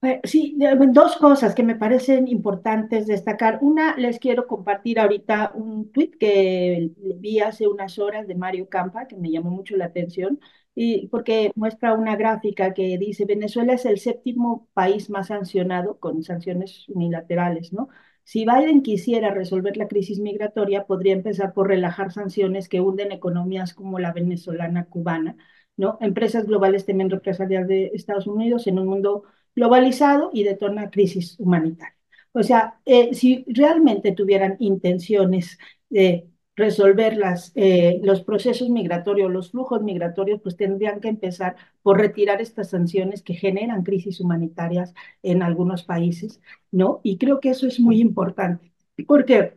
Eh, 0.02 0.20
sí, 0.24 0.56
dos 0.90 1.16
cosas 1.16 1.54
que 1.54 1.62
me 1.62 1.74
parecen 1.74 2.28
importantes 2.28 3.06
destacar. 3.06 3.59
Una, 3.62 3.96
les 3.96 4.18
quiero 4.20 4.46
compartir 4.46 5.00
ahorita 5.00 5.52
un 5.54 5.90
tweet 5.90 6.12
que 6.20 6.92
vi 7.16 7.40
hace 7.40 7.66
unas 7.66 7.98
horas 7.98 8.28
de 8.28 8.35
Mario 8.37 8.68
Campa, 8.68 9.06
que 9.09 9.16
me 9.16 9.30
llamó 9.30 9.50
mucho 9.50 9.76
la 9.76 9.87
atención, 9.87 10.38
y 10.78 11.08
porque 11.08 11.52
muestra 11.56 11.94
una 11.94 12.16
gráfica 12.16 12.74
que 12.74 12.98
dice 12.98 13.24
Venezuela 13.24 13.72
es 13.72 13.86
el 13.86 13.98
séptimo 13.98 14.68
país 14.74 15.10
más 15.10 15.28
sancionado 15.28 15.98
con 15.98 16.22
sanciones 16.22 16.86
unilaterales, 16.90 17.72
¿no? 17.72 17.88
Si 18.24 18.44
Biden 18.44 18.82
quisiera 18.82 19.30
resolver 19.32 19.76
la 19.78 19.88
crisis 19.88 20.18
migratoria, 20.20 20.84
podría 20.86 21.14
empezar 21.14 21.54
por 21.54 21.68
relajar 21.68 22.12
sanciones 22.12 22.68
que 22.68 22.80
hunden 22.80 23.12
economías 23.12 23.72
como 23.72 23.98
la 23.98 24.12
venezolana 24.12 24.84
cubana, 24.86 25.36
¿no? 25.76 25.96
Empresas 26.00 26.46
globales 26.46 26.84
temen 26.84 27.08
represalias 27.10 27.66
de 27.68 27.92
Estados 27.94 28.26
Unidos 28.26 28.66
en 28.66 28.78
un 28.78 28.86
mundo 28.88 29.24
globalizado 29.54 30.30
y 30.32 30.44
detona 30.44 30.90
crisis 30.90 31.40
humanitaria. 31.40 31.96
O 32.32 32.42
sea, 32.42 32.80
eh, 32.84 33.14
si 33.14 33.44
realmente 33.48 34.12
tuvieran 34.12 34.56
intenciones 34.58 35.58
de 35.88 36.28
resolver 36.57 37.16
las, 37.16 37.53
eh, 37.55 38.01
los 38.03 38.23
procesos 38.23 38.71
migratorios, 38.71 39.31
los 39.31 39.51
flujos 39.51 39.83
migratorios, 39.83 40.40
pues 40.42 40.57
tendrían 40.57 41.01
que 41.01 41.09
empezar 41.09 41.57
por 41.83 41.99
retirar 41.99 42.40
estas 42.40 42.71
sanciones 42.71 43.23
que 43.23 43.35
generan 43.35 43.83
crisis 43.85 44.21
humanitarias 44.21 44.95
en 45.23 45.42
algunos 45.42 45.85
países, 45.85 46.40
¿no? 46.73 47.01
Y 47.05 47.19
creo 47.19 47.40
que 47.40 47.51
eso 47.51 47.66
es 47.66 47.79
muy 47.81 48.01
importante, 48.01 48.73
porque, 49.07 49.55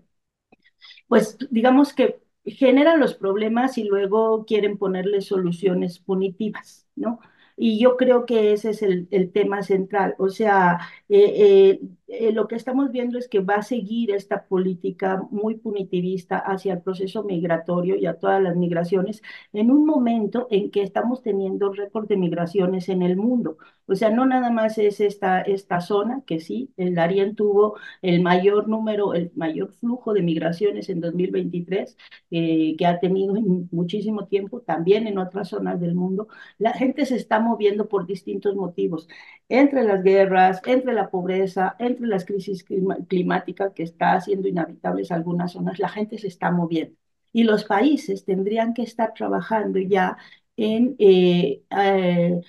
pues, 1.08 1.38
digamos 1.52 1.94
que 1.94 2.20
generan 2.46 3.00
los 3.00 3.14
problemas 3.16 3.78
y 3.78 3.84
luego 3.84 4.46
quieren 4.46 4.78
ponerle 4.78 5.22
soluciones 5.22 6.00
punitivas, 6.00 6.88
¿no? 6.96 7.20
Y 7.58 7.80
yo 7.80 7.98
creo 7.98 8.26
que 8.26 8.54
ese 8.54 8.70
es 8.72 8.82
el, 8.82 9.08
el 9.12 9.32
tema 9.32 9.64
central. 9.64 10.16
O 10.18 10.30
sea, 10.30 10.80
eh, 11.10 11.80
eh, 11.80 11.82
eh, 12.10 12.32
lo 12.32 12.48
que 12.48 12.56
estamos 12.56 12.92
viendo 12.92 13.20
es 13.20 13.28
que 13.28 13.40
va 13.40 13.56
a 13.56 13.62
seguir 13.62 14.12
esta 14.12 14.46
política 14.48 15.22
muy 15.32 15.56
punitivista 15.58 16.38
hacia 16.40 16.74
el 16.74 16.82
proceso 16.82 17.24
migratorio 17.24 17.96
y 17.96 18.06
a 18.08 18.16
todas 18.16 18.42
las 18.42 18.56
migraciones 18.56 19.22
en 19.54 19.70
un 19.72 19.86
momento 19.86 20.48
en 20.50 20.72
que 20.72 20.82
estamos 20.82 21.22
teniendo 21.22 21.72
récord 21.72 22.08
de 22.08 22.18
migraciones 22.18 22.90
en 22.90 23.04
el 23.04 23.16
mundo. 23.16 23.58
O 23.86 23.96
sea, 23.96 24.10
no 24.12 24.26
nada 24.26 24.52
más 24.52 24.78
es 24.78 25.00
esta, 25.02 25.42
esta 25.42 25.82
zona, 25.82 26.24
que 26.26 26.40
sí, 26.40 26.72
el 26.78 26.96
Darién 26.96 27.36
tuvo 27.36 27.76
el 28.02 28.22
mayor 28.22 28.68
número, 28.68 29.14
el 29.14 29.32
mayor 29.36 29.72
flujo 29.74 30.14
de 30.14 30.22
migraciones 30.22 30.90
en 30.90 31.02
2023, 31.02 31.98
que 32.30 32.86
ha 32.86 33.00
tenido 33.00 33.36
en 33.36 33.68
muchísimo 33.72 34.28
tiempo, 34.28 34.62
también 34.62 35.08
en 35.08 35.18
otras 35.18 35.50
zonas 35.50 35.80
del 35.80 35.96
mundo. 35.96 36.28
La 36.60 36.74
gente 36.74 37.06
se 37.06 37.16
está 37.16 37.40
moviendo 37.40 37.88
por 37.88 38.06
distintos 38.06 38.56
motivos, 38.56 39.08
entre 39.50 39.84
las 39.84 40.04
guerras, 40.04 40.62
entre 40.66 40.94
la 40.94 41.10
pobreza, 41.10 41.76
entre 41.80 41.99
las 42.08 42.26
crisis 42.26 42.64
climáticas 43.08 43.74
que 43.74 43.84
está 43.84 44.14
haciendo 44.14 44.48
inhabitables 44.48 45.12
algunas 45.12 45.54
zonas, 45.54 45.80
la 45.80 45.90
gente 45.90 46.18
se 46.18 46.28
está 46.28 46.52
moviendo. 46.52 46.96
Y 47.32 47.44
los 47.44 47.66
países 47.66 48.26
tendrían 48.26 48.74
que 48.74 48.84
estar 48.84 49.14
trabajando 49.14 49.80
ya 49.80 50.18
en 50.58 50.96
eh, 51.00 51.62
eh, 51.72 52.42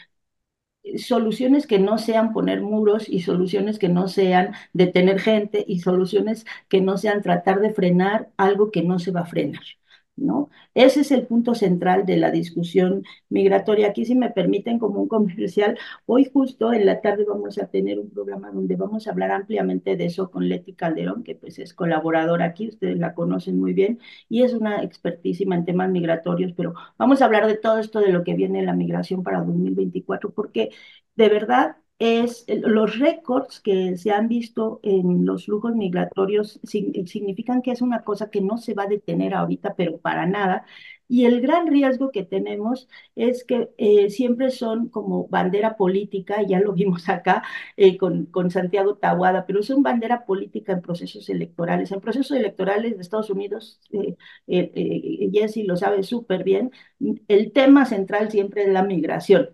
soluciones 0.98 1.66
que 1.66 1.78
no 1.78 1.98
sean 1.98 2.32
poner 2.32 2.60
muros 2.62 3.08
y 3.08 3.20
soluciones 3.20 3.78
que 3.78 3.88
no 3.88 4.08
sean 4.08 4.54
detener 4.72 5.20
gente 5.20 5.64
y 5.66 5.80
soluciones 5.80 6.46
que 6.68 6.80
no 6.80 6.96
sean 6.98 7.22
tratar 7.22 7.60
de 7.60 7.72
frenar 7.74 8.30
algo 8.36 8.70
que 8.70 8.82
no 8.82 8.98
se 8.98 9.10
va 9.12 9.20
a 9.20 9.26
frenar. 9.26 9.62
¿No? 10.20 10.50
Ese 10.74 11.00
es 11.00 11.10
el 11.10 11.26
punto 11.26 11.54
central 11.54 12.06
de 12.06 12.16
la 12.16 12.30
discusión 12.30 13.02
migratoria. 13.28 13.88
Aquí, 13.88 14.04
si 14.04 14.14
me 14.14 14.30
permiten, 14.30 14.78
como 14.78 15.00
un 15.00 15.08
comercial, 15.08 15.78
hoy 16.06 16.30
justo 16.32 16.72
en 16.72 16.86
la 16.86 17.00
tarde 17.00 17.24
vamos 17.28 17.58
a 17.58 17.66
tener 17.68 17.98
un 17.98 18.10
programa 18.10 18.50
donde 18.50 18.76
vamos 18.76 19.06
a 19.06 19.10
hablar 19.10 19.30
ampliamente 19.32 19.96
de 19.96 20.06
eso 20.06 20.30
con 20.30 20.48
Leti 20.48 20.74
Calderón, 20.74 21.22
que 21.24 21.34
pues 21.34 21.58
es 21.58 21.74
colaboradora 21.74 22.44
aquí, 22.46 22.68
ustedes 22.68 22.98
la 22.98 23.14
conocen 23.14 23.58
muy 23.58 23.72
bien, 23.72 23.98
y 24.28 24.42
es 24.42 24.54
una 24.54 24.82
expertísima 24.82 25.54
en 25.56 25.64
temas 25.64 25.90
migratorios, 25.90 26.52
pero 26.56 26.74
vamos 26.98 27.22
a 27.22 27.24
hablar 27.24 27.46
de 27.46 27.56
todo 27.56 27.78
esto 27.78 28.00
de 28.00 28.12
lo 28.12 28.24
que 28.24 28.34
viene 28.34 28.60
en 28.60 28.66
la 28.66 28.74
migración 28.74 29.22
para 29.22 29.42
2024, 29.42 30.30
porque 30.32 30.70
de 31.16 31.28
verdad 31.28 31.76
es 32.00 32.46
los 32.48 32.98
récords 32.98 33.60
que 33.60 33.96
se 33.96 34.10
han 34.10 34.26
visto 34.28 34.80
en 34.82 35.26
los 35.26 35.44
flujos 35.44 35.74
migratorios 35.76 36.58
significan 36.64 37.62
que 37.62 37.72
es 37.72 37.82
una 37.82 38.02
cosa 38.02 38.30
que 38.30 38.40
no 38.40 38.56
se 38.58 38.74
va 38.74 38.84
a 38.84 38.86
detener 38.88 39.34
ahorita, 39.34 39.74
pero 39.76 39.98
para 39.98 40.26
nada. 40.26 40.64
Y 41.08 41.24
el 41.26 41.40
gran 41.40 41.66
riesgo 41.66 42.10
que 42.12 42.22
tenemos 42.24 42.88
es 43.16 43.44
que 43.44 43.68
eh, 43.78 44.10
siempre 44.10 44.50
son 44.50 44.88
como 44.88 45.26
bandera 45.28 45.76
política, 45.76 46.42
ya 46.42 46.60
lo 46.60 46.72
vimos 46.72 47.08
acá 47.08 47.42
eh, 47.76 47.96
con, 47.98 48.26
con 48.26 48.50
Santiago 48.50 48.96
Tahuada, 48.96 49.44
pero 49.46 49.62
son 49.62 49.82
bandera 49.82 50.24
política 50.24 50.72
en 50.72 50.82
procesos 50.82 51.28
electorales. 51.28 51.90
En 51.92 52.00
procesos 52.00 52.36
electorales 52.36 52.96
de 52.96 53.02
Estados 53.02 53.30
Unidos, 53.30 53.80
eh, 54.46 55.30
Jesse 55.32 55.64
lo 55.66 55.76
sabe 55.76 56.02
súper 56.02 56.44
bien, 56.44 56.70
el 57.28 57.52
tema 57.52 57.84
central 57.86 58.30
siempre 58.30 58.62
es 58.64 58.68
la 58.72 58.82
migración. 58.82 59.50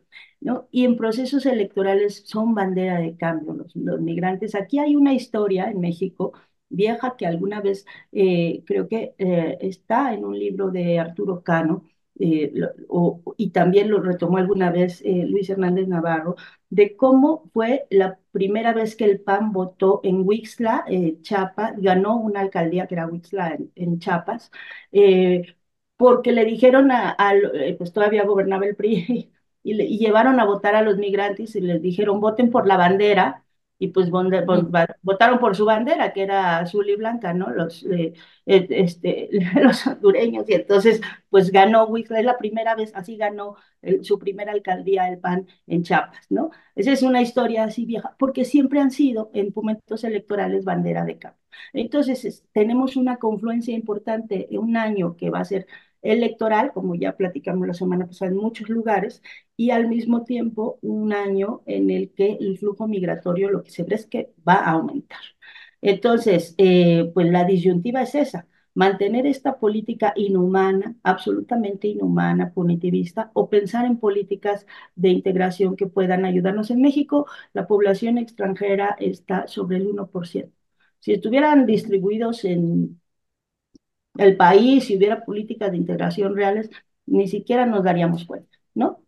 ¿No? 0.47 0.69
Y 0.71 0.85
en 0.85 0.97
procesos 0.97 1.45
electorales 1.47 2.23
son 2.27 2.55
bandera 2.55 3.01
de 3.01 3.17
cambio 3.17 3.53
los, 3.55 3.75
migrantes. 4.01 4.55
Aquí 4.55 4.79
hay 4.79 4.95
una 4.97 5.13
historia 5.13 5.71
en 5.71 5.81
México 5.81 6.33
vieja 6.69 7.17
que 7.17 7.27
alguna 7.27 7.61
vez 7.61 7.85
eh, 8.13 8.63
creo 8.67 8.89
que 8.89 9.15
eh, 9.19 9.59
está 9.61 10.15
en 10.15 10.25
un 10.25 10.39
libro 10.39 10.71
de 10.71 11.01
Arturo 11.01 11.43
Cano, 11.43 11.85
eh, 12.19 12.53
y 13.37 13.51
también 13.51 13.91
lo 13.91 14.01
retomó 14.01 14.39
alguna 14.39 14.71
vez 14.71 15.03
Luis 15.05 15.51
Hernández 15.51 15.89
Navarro, 15.89 16.37
de 16.71 16.97
cómo 16.97 17.51
fue 17.53 17.87
la 17.91 18.19
primera 18.31 18.73
vez 18.73 18.97
que 18.97 19.05
el 19.05 19.21
PAN 19.21 19.53
votó 19.53 20.01
en 20.05 20.23
Huixla, 20.27 20.85
Chiapas, 21.23 21.75
ganó 21.79 22.17
una 22.17 22.41
alcaldía 22.41 22.87
que 22.87 22.95
era 22.95 23.07
Huixla 23.09 23.55
en, 23.55 23.73
en 23.75 23.99
Chiapas, 23.99 24.51
porque 25.97 26.33
le 26.33 26.45
dijeron 26.45 26.91
a, 26.93 27.17
pues 27.79 27.93
todavía 27.93 28.25
gobernaba 28.25 28.67
el 28.67 28.77
PRI 28.77 29.33
y, 29.67 29.75
le, 29.75 29.85
y 29.85 29.99
llevaron 29.99 30.39
a 30.41 30.45
votar 30.45 30.77
a 30.77 30.83
los 30.83 30.97
migrantes 30.97 31.57
y 31.57 31.61
les 31.61 31.83
dijeron 31.83 32.21
voten 32.21 32.51
por 32.51 32.67
la 32.67 32.77
bandera 32.77 33.45
y 33.79 33.89
pues 33.89 34.11
votaron 34.11 35.39
por 35.39 35.55
su 35.57 35.65
bandera, 35.67 36.13
que 36.13 36.23
era 36.23 36.59
azul 36.59 36.89
y 36.89 36.97
blanca, 36.97 37.35
¿no? 37.35 37.51
Los, 37.51 37.85
eh, 37.85 38.15
eh, 38.47 38.67
este, 38.71 39.29
los 39.63 39.87
hondureños, 39.87 40.49
y 40.49 40.55
entonces 40.55 41.01
pues 41.29 41.51
ganó 41.51 41.85
Huixla, 41.87 42.21
es 42.21 42.25
la 42.25 42.39
primera 42.39 42.75
vez, 42.75 42.93
así 42.95 43.17
ganó 43.17 43.57
su 44.03 44.19
primera 44.19 44.53
alcaldía 44.53 45.09
el 45.09 45.19
PAN 45.19 45.47
en 45.67 45.83
Chiapas, 45.83 46.27
¿no? 46.31 46.51
Esa 46.75 46.93
es 46.93 47.03
una 47.03 47.21
historia 47.23 47.65
así 47.65 47.85
vieja, 47.85 48.17
porque 48.19 48.45
siempre 48.45 48.81
han 48.81 48.91
sido 48.91 49.31
en 49.35 49.53
momentos 49.55 50.05
electorales 50.05 50.65
bandera 50.65 51.05
de 51.05 51.19
campo. 51.19 51.39
Entonces 51.73 52.45
tenemos 52.53 52.97
una 52.97 53.17
confluencia 53.19 53.75
importante 53.75 54.49
un 54.53 54.77
año 54.77 55.17
que 55.17 55.31
va 55.31 55.41
a 55.41 55.45
ser 55.45 55.67
electoral, 56.03 56.73
como 56.73 56.95
ya 56.95 57.17
platicamos 57.17 57.67
la 57.67 57.75
semana 57.75 58.07
pasada 58.07 58.31
en 58.31 58.37
muchos 58.39 58.69
lugares, 58.69 59.23
y 59.57 59.71
al 59.71 59.89
mismo 59.89 60.25
tiempo 60.25 60.79
un 60.83 61.13
año 61.13 61.63
en 61.67 61.91
el 61.91 62.13
que 62.13 62.37
el 62.41 62.59
flujo 62.59 62.87
migratorio 62.89 63.51
lo 63.51 63.63
que 63.63 63.71
se 63.71 63.85
ve 63.85 63.95
es 63.97 64.07
que 64.07 64.33
va 64.47 64.55
a 64.55 64.73
aumentar. 64.73 65.21
Entonces, 65.81 66.55
eh, 66.59 67.11
pues 67.15 67.31
la 67.31 67.45
disyuntiva 67.45 68.03
es 68.03 68.15
esa, 68.15 68.49
mantener 68.75 69.27
esta 69.27 69.59
política 69.59 70.13
inhumana, 70.17 70.97
absolutamente 71.03 71.89
inhumana, 71.89 72.53
punitivista, 72.53 73.31
o 73.35 73.49
pensar 73.49 73.87
en 73.87 73.99
políticas 73.99 74.67
de 74.95 75.09
integración 75.11 75.77
que 75.77 75.87
puedan 75.87 76.25
ayudarnos. 76.25 76.71
En 76.71 76.83
México, 76.83 77.27
la 77.55 77.67
población 77.67 78.19
extranjera 78.19 78.97
está 79.01 79.47
sobre 79.49 79.79
el 79.79 79.87
1%. 79.87 80.53
Si 81.01 81.13
estuvieran 81.13 81.67
distribuidos 81.67 82.45
en 82.45 83.01
el 84.19 84.37
país, 84.37 84.85
si 84.87 84.97
hubiera 84.97 85.25
políticas 85.25 85.71
de 85.71 85.77
integración 85.79 86.35
reales, 86.37 86.71
ni 87.07 87.29
siquiera 87.29 87.67
nos 87.67 87.85
daríamos 87.85 88.25
cuenta, 88.27 88.59
¿no? 88.75 89.01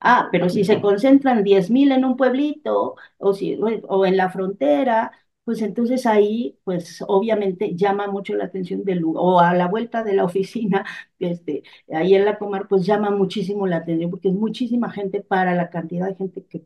Ah, 0.00 0.28
pero 0.32 0.48
si 0.48 0.64
se 0.64 0.80
concentran 0.80 1.44
10.000 1.44 1.92
en 1.92 2.04
un 2.04 2.16
pueblito 2.16 2.96
o, 3.18 3.32
si, 3.34 3.56
o 3.88 4.04
en 4.06 4.16
la 4.16 4.30
frontera, 4.30 5.12
pues 5.44 5.62
entonces 5.62 6.06
ahí, 6.06 6.58
pues 6.64 7.04
obviamente 7.06 7.74
llama 7.76 8.08
mucho 8.08 8.34
la 8.34 8.44
atención 8.44 8.84
del 8.84 8.98
lugar, 8.98 9.22
o 9.24 9.40
a 9.40 9.54
la 9.54 9.68
vuelta 9.68 10.02
de 10.04 10.14
la 10.14 10.24
oficina, 10.26 10.84
este, 11.20 11.62
ahí 11.92 12.14
en 12.14 12.24
la 12.24 12.38
Comar, 12.38 12.66
pues 12.68 12.84
llama 12.86 13.10
muchísimo 13.10 13.66
la 13.66 13.76
atención, 13.78 14.10
porque 14.10 14.28
es 14.28 14.34
muchísima 14.34 14.90
gente 14.90 15.20
para 15.22 15.54
la 15.54 15.70
cantidad 15.70 16.08
de 16.08 16.16
gente 16.16 16.44
que 16.46 16.64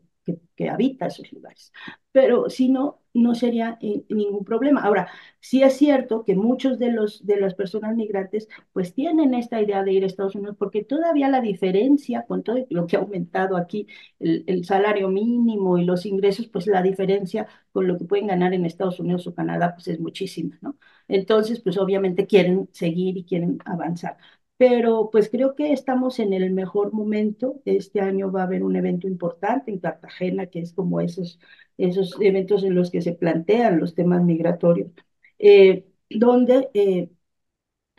que, 0.55 0.69
habita 0.69 1.07
esos 1.07 1.31
lugares. 1.31 1.71
Pero 2.11 2.49
si 2.49 2.69
no, 2.69 3.01
no 3.13 3.35
sería 3.35 3.77
eh, 3.81 4.03
ningún 4.09 4.43
problema. 4.43 4.81
Ahora, 4.81 5.07
sí 5.39 5.63
es 5.63 5.73
cierto 5.77 6.23
que 6.25 6.35
muchos 6.35 6.79
de, 6.79 6.91
los, 6.91 7.25
de 7.25 7.39
las 7.39 7.53
personas 7.53 7.95
migrantes 7.95 8.47
pues 8.73 8.93
tienen 8.93 9.33
esta 9.33 9.61
idea 9.61 9.83
de 9.83 9.93
ir 9.93 10.03
a 10.03 10.07
Estados 10.07 10.35
Unidos 10.35 10.55
porque 10.57 10.83
todavía 10.83 11.29
la 11.29 11.41
diferencia 11.41 12.25
con 12.27 12.43
todo 12.43 12.65
lo 12.69 12.87
que 12.87 12.97
ha 12.97 12.99
aumentado 12.99 13.55
aquí 13.57 13.87
el, 14.19 14.43
el 14.47 14.65
salario 14.65 15.09
mínimo 15.09 15.77
y 15.77 15.85
los 15.85 16.05
ingresos, 16.05 16.47
pues 16.47 16.67
la 16.67 16.81
diferencia 16.81 17.47
con 17.71 17.87
lo 17.87 17.97
que 17.97 18.05
pueden 18.05 18.27
ganar 18.27 18.53
en 18.53 18.65
Estados 18.65 18.99
Unidos 18.99 19.27
o 19.27 19.35
Canadá 19.35 19.73
pues 19.75 19.87
es 19.87 19.99
muchísima, 19.99 20.57
¿no? 20.61 20.77
Entonces, 21.07 21.61
pues 21.61 21.77
obviamente 21.77 22.27
quieren 22.27 22.69
seguir 22.73 23.17
y 23.17 23.23
quieren 23.23 23.59
avanzar 23.65 24.17
pero 24.57 25.09
pues 25.11 25.29
creo 25.29 25.55
que 25.55 25.71
estamos 25.73 26.19
en 26.19 26.33
el 26.33 26.51
mejor 26.51 26.93
momento. 26.93 27.61
Este 27.65 28.01
año 28.01 28.31
va 28.31 28.41
a 28.41 28.43
haber 28.45 28.63
un 28.63 28.75
evento 28.75 29.07
importante 29.07 29.71
en 29.71 29.79
Cartagena, 29.79 30.47
que 30.47 30.59
es 30.59 30.73
como 30.73 30.99
esos, 31.01 31.39
esos 31.77 32.15
eventos 32.21 32.63
en 32.63 32.75
los 32.75 32.89
que 32.91 33.01
se 33.01 33.13
plantean 33.13 33.79
los 33.79 33.93
temas 33.95 34.23
migratorios, 34.23 34.91
eh, 35.39 35.85
donde 36.09 36.69
eh, 36.73 37.09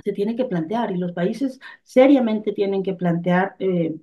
se 0.05 0.13
tiene 0.13 0.37
que 0.37 0.45
plantear 0.45 0.91
y 0.93 0.99
los 0.99 1.13
países 1.13 1.61
seriamente 1.83 2.53
tienen 2.53 2.83
que 2.83 2.95
plantear 2.95 3.57
eh, 3.59 3.97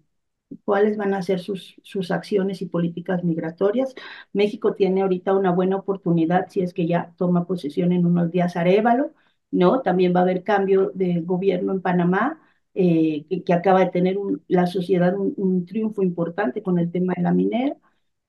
cuáles 0.66 0.98
van 0.98 1.14
a 1.14 1.22
ser 1.22 1.40
sus, 1.40 1.76
sus 1.84 2.12
acciones 2.12 2.62
y 2.62 2.68
políticas 2.68 3.24
migratorias. 3.24 3.96
México 4.34 4.76
tiene 4.76 5.02
ahorita 5.02 5.34
una 5.36 5.52
buena 5.52 5.78
oportunidad 5.78 6.48
si 6.50 6.62
es 6.62 6.74
que 6.74 6.88
ya 6.88 7.14
toma 7.18 7.46
posesión 7.48 7.92
en 7.92 8.06
unos 8.06 8.32
días 8.32 8.56
Arevalo, 8.58 9.14
¿no? 9.52 9.82
También 9.82 10.14
va 10.16 10.20
a 10.22 10.24
haber 10.24 10.44
cambio 10.44 10.92
de 10.96 11.22
gobierno 11.22 11.74
en 11.74 11.82
Panamá 11.82 12.42
eh, 12.76 13.26
que, 13.46 13.54
acaba 13.54 13.80
de 13.80 13.92
tener 13.92 14.18
la 14.48 14.68
sociedad 14.68 15.16
un, 15.18 15.66
triunfo 15.66 16.04
importante 16.04 16.62
con 16.62 16.80
el 16.80 16.92
tema 16.92 17.14
de 17.16 17.24
la 17.24 17.34
minera. 17.34 17.78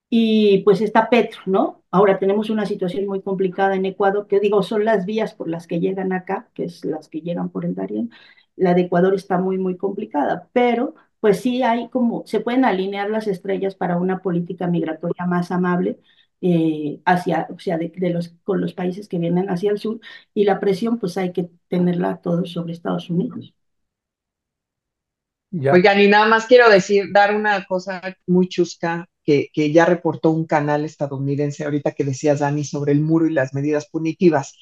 Y 0.08 0.58
pues 0.64 0.80
está 0.80 1.10
Petro, 1.10 1.40
¿no? 1.46 1.84
Ahora 1.90 2.18
tenemos 2.18 2.50
una 2.50 2.66
situación 2.66 3.06
muy 3.06 3.22
complicada 3.22 3.74
en 3.74 3.86
Ecuador, 3.86 4.26
que 4.28 4.40
digo, 4.40 4.62
son 4.62 4.84
las 4.84 5.04
vías 5.06 5.34
por 5.34 5.48
las 5.48 5.66
que 5.66 5.80
llegan 5.80 6.12
acá, 6.12 6.50
que 6.54 6.64
es 6.64 6.84
las 6.84 7.08
que 7.08 7.22
llegan 7.22 7.50
por 7.50 7.64
el 7.64 7.74
Darién. 7.74 8.10
La 8.56 8.74
de 8.74 8.82
Ecuador 8.82 9.14
está 9.14 9.38
muy, 9.38 9.58
muy 9.58 9.76
complicada, 9.76 10.48
pero 10.52 10.94
pues 11.20 11.40
sí 11.40 11.62
hay 11.62 11.88
como, 11.90 12.24
se 12.26 12.40
pueden 12.40 12.64
alinear 12.64 13.10
las 13.10 13.26
estrellas 13.26 13.74
para 13.74 13.96
una 13.98 14.20
política 14.22 14.68
migratoria 14.68 15.26
más 15.26 15.50
amable 15.50 15.98
eh, 16.40 17.00
hacia, 17.04 17.48
o 17.50 17.58
sea, 17.58 17.78
de, 17.78 17.92
los, 18.10 18.28
con 18.44 18.60
los 18.60 18.74
países 18.74 19.08
que 19.08 19.18
vienen 19.18 19.50
hacia 19.50 19.70
el 19.72 19.78
sur, 19.78 20.00
y 20.34 20.44
la 20.44 20.60
presión 20.60 20.98
pues 20.98 21.16
hay 21.18 21.32
que 21.32 21.50
tenerla 21.68 22.20
todos 22.22 22.52
sobre 22.52 22.72
Estados 22.72 23.10
Unidos. 23.10 23.55
Oigan, 25.52 26.00
y 26.00 26.08
nada 26.08 26.26
más 26.26 26.46
quiero 26.46 26.68
decir, 26.68 27.06
dar 27.12 27.34
una 27.34 27.64
cosa 27.66 28.02
muy 28.26 28.48
chusca 28.48 29.08
que, 29.24 29.48
que, 29.52 29.72
ya 29.72 29.86
reportó 29.86 30.30
un 30.30 30.46
canal 30.46 30.84
estadounidense, 30.84 31.64
ahorita 31.64 31.92
que 31.92 32.04
decías, 32.04 32.40
Dani, 32.40 32.64
sobre 32.64 32.92
el 32.92 33.00
muro 33.00 33.26
y 33.26 33.32
las 33.32 33.54
medidas 33.54 33.88
punitivas. 33.88 34.54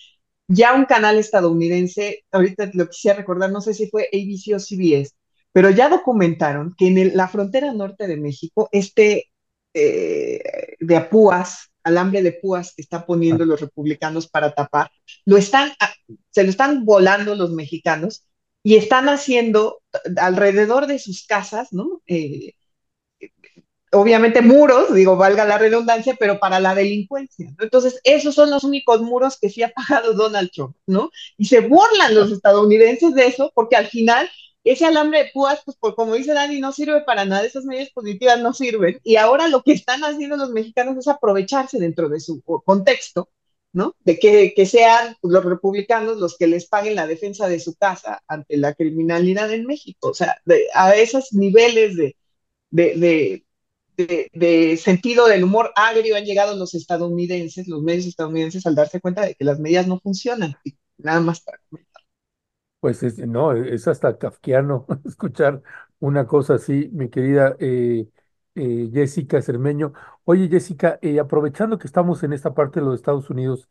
Ya 0.47 0.75
un 0.75 0.85
canal 0.85 1.19
estadounidense, 1.19 2.25
ahorita 2.31 2.71
lo 2.75 2.89
quisiera 2.89 3.19
recordar, 3.19 3.51
no 3.51 3.61
sé 3.61 3.75
si 3.75 3.89
fue 3.89 4.09
ABC 4.13 4.55
o 4.55 4.59
CBS, 4.59 5.15
pero 5.53 5.71
ya 5.71 5.89
documentaron 5.89 6.75
que 6.77 6.89
en 6.89 7.17
la 7.17 7.29
frontera 7.29 7.73
norte 7.73 8.07
de 8.07 8.17
México, 8.17 8.69
este 8.73 9.31
eh, 9.73 10.43
de 10.81 10.97
apúas, 10.97 11.71
alambre 11.83 12.23
de 12.23 12.33
púas 12.33 12.75
que 12.75 12.83
están 12.83 13.05
poniendo 13.07 13.45
los 13.45 13.61
republicanos 13.61 14.29
para 14.29 14.55
tapar, 14.55 14.91
lo 15.25 15.37
están, 15.37 15.71
ah, 15.81 15.93
se 16.31 16.45
lo 16.45 16.51
están 16.51 16.85
volando 16.85 17.35
los 17.35 17.53
mexicanos 17.53 18.27
y 18.65 18.77
están 18.77 19.09
haciendo 19.11 19.83
alrededor 20.17 20.87
de 20.87 20.99
sus 20.99 21.27
casas, 21.27 21.73
¿no? 21.73 22.03
Eh, 22.07 22.55
obviamente 23.93 24.41
muros, 24.41 24.93
digo, 24.95 25.17
valga 25.17 25.45
la 25.45 25.59
redundancia, 25.59 26.17
pero 26.19 26.41
para 26.41 26.59
la 26.61 26.75
delincuencia. 26.75 27.53
¿no? 27.57 27.63
Entonces, 27.63 28.01
esos 28.05 28.35
son 28.35 28.51
los 28.51 28.65
únicos 28.65 29.03
muros 29.03 29.39
que 29.39 29.51
sí 29.51 29.63
ha 29.63 29.71
pagado 29.73 30.15
Donald 30.15 30.51
Trump, 30.51 30.75
¿no? 30.87 31.11
Y 31.37 31.45
se 31.45 31.61
burlan 31.61 32.15
los 32.15 32.33
estadounidenses 32.33 33.15
de 33.15 33.27
eso, 33.27 33.53
porque 33.55 33.77
al 33.77 33.87
final 33.87 34.29
ese 34.65 34.87
alambre 34.87 35.25
de 35.25 35.31
púas, 35.33 35.61
pues 35.63 35.77
por, 35.77 35.95
como 35.95 36.15
dice 36.15 36.33
Dani, 36.33 36.59
no 36.59 36.73
sirve 36.73 37.03
para 37.03 37.27
nada, 37.27 37.45
esas 37.45 37.67
medidas 37.67 37.91
positivas 37.91 38.41
no 38.41 38.55
sirven. 38.55 38.99
Y 39.05 39.17
ahora 39.17 39.47
lo 39.49 39.63
que 39.63 39.73
están 39.73 40.03
haciendo 40.05 40.39
los 40.39 40.51
mexicanos 40.51 40.97
es 40.97 41.07
aprovecharse 41.07 41.79
dentro 41.79 42.09
de 42.09 42.19
su 42.19 42.41
contexto 42.65 43.29
¿no? 43.75 43.97
De 44.05 44.19
que, 44.19 44.67
sean 44.67 45.17
los 45.23 45.45
republicanos 45.45 46.17
los 46.17 46.39
que 46.39 46.47
les 46.47 46.67
paguen 46.67 46.95
la 46.95 47.09
defensa 47.09 47.49
de 47.49 47.59
su 47.61 47.75
casa 47.75 48.23
ante 48.29 48.57
la 48.57 48.73
criminalidad 48.73 49.53
en 49.53 49.67
México. 49.67 50.11
O 50.11 50.15
sea, 50.15 50.37
a 50.75 50.95
esos 50.95 51.33
niveles 51.33 51.97
de, 51.97 52.17
de, 52.71 53.45
de, 54.33 54.77
sentido 54.77 55.27
del 55.27 55.45
humor 55.45 55.73
agrio 55.75 56.17
han 56.17 56.25
llegado 56.25 56.57
los 56.57 56.75
estadounidenses, 56.75 57.67
los 57.67 57.83
medios 57.83 58.07
estadounidenses, 58.07 58.65
al 58.65 58.77
darse 58.77 59.01
cuenta 59.01 59.23
de 59.27 59.35
que 59.35 59.45
las 59.45 59.59
medidas 59.59 59.89
no 59.89 59.99
funcionan. 59.99 60.55
nada 60.97 61.21
más 61.21 61.41
para 61.41 61.59
comentar. 61.69 62.03
Pues 62.79 63.03
no, 63.19 63.53
es 63.53 63.89
hasta 63.89 64.17
kafkiano 64.19 64.87
escuchar 65.05 65.63
una 65.99 66.27
cosa 66.29 66.55
así, 66.55 66.91
mi 66.93 67.09
querida 67.09 67.57
eh, 67.59 68.07
eh, 68.55 68.91
Jessica 68.93 69.43
Cermeño. 69.43 69.93
Oye, 70.25 70.49
Jessica, 70.49 70.99
eh, 71.03 71.19
aprovechando 71.21 71.79
que 71.79 71.87
estamos 71.87 72.23
en 72.23 72.33
esta 72.33 72.55
parte 72.55 72.81
de 72.81 72.87
los 72.87 72.95
Estados 72.97 73.31
Unidos, 73.31 73.69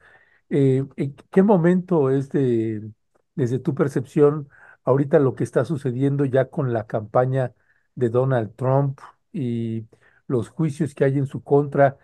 eh, 0.50 0.86
¿en 0.98 1.16
qué 1.32 1.44
momento 1.44 2.10
es 2.10 2.30
de, 2.30 2.92
desde 3.36 3.60
tu 3.60 3.74
percepción, 3.76 4.50
ahorita 4.84 5.20
lo 5.20 5.36
que 5.36 5.44
está 5.44 5.66
sucediendo 5.66 6.26
ya 6.26 6.50
con 6.50 6.74
la 6.74 6.86
campaña 6.88 7.54
de 7.96 8.10
Donald 8.10 8.56
Trump 8.56 9.00
y 9.32 9.88
los 10.28 10.50
juicios 10.50 10.94
que 10.96 11.06
hay 11.06 11.18
en 11.18 11.28
su 11.28 11.44
contra, 11.44 11.98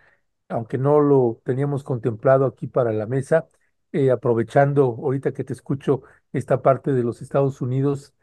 aunque 0.48 0.78
no 0.78 1.00
lo 1.00 1.40
teníamos 1.44 1.84
contemplado 1.84 2.46
aquí 2.46 2.66
para 2.66 2.92
la 2.92 3.06
mesa, 3.06 3.46
aprovechando 4.12 4.84
ahorita 4.84 5.32
que 5.32 5.44
te 5.44 5.52
escucho 5.52 6.02
esta 6.32 6.62
parte 6.62 6.92
de 6.92 7.02
los 7.02 7.22
Estados 7.22 7.60
Unidos, 7.60 8.14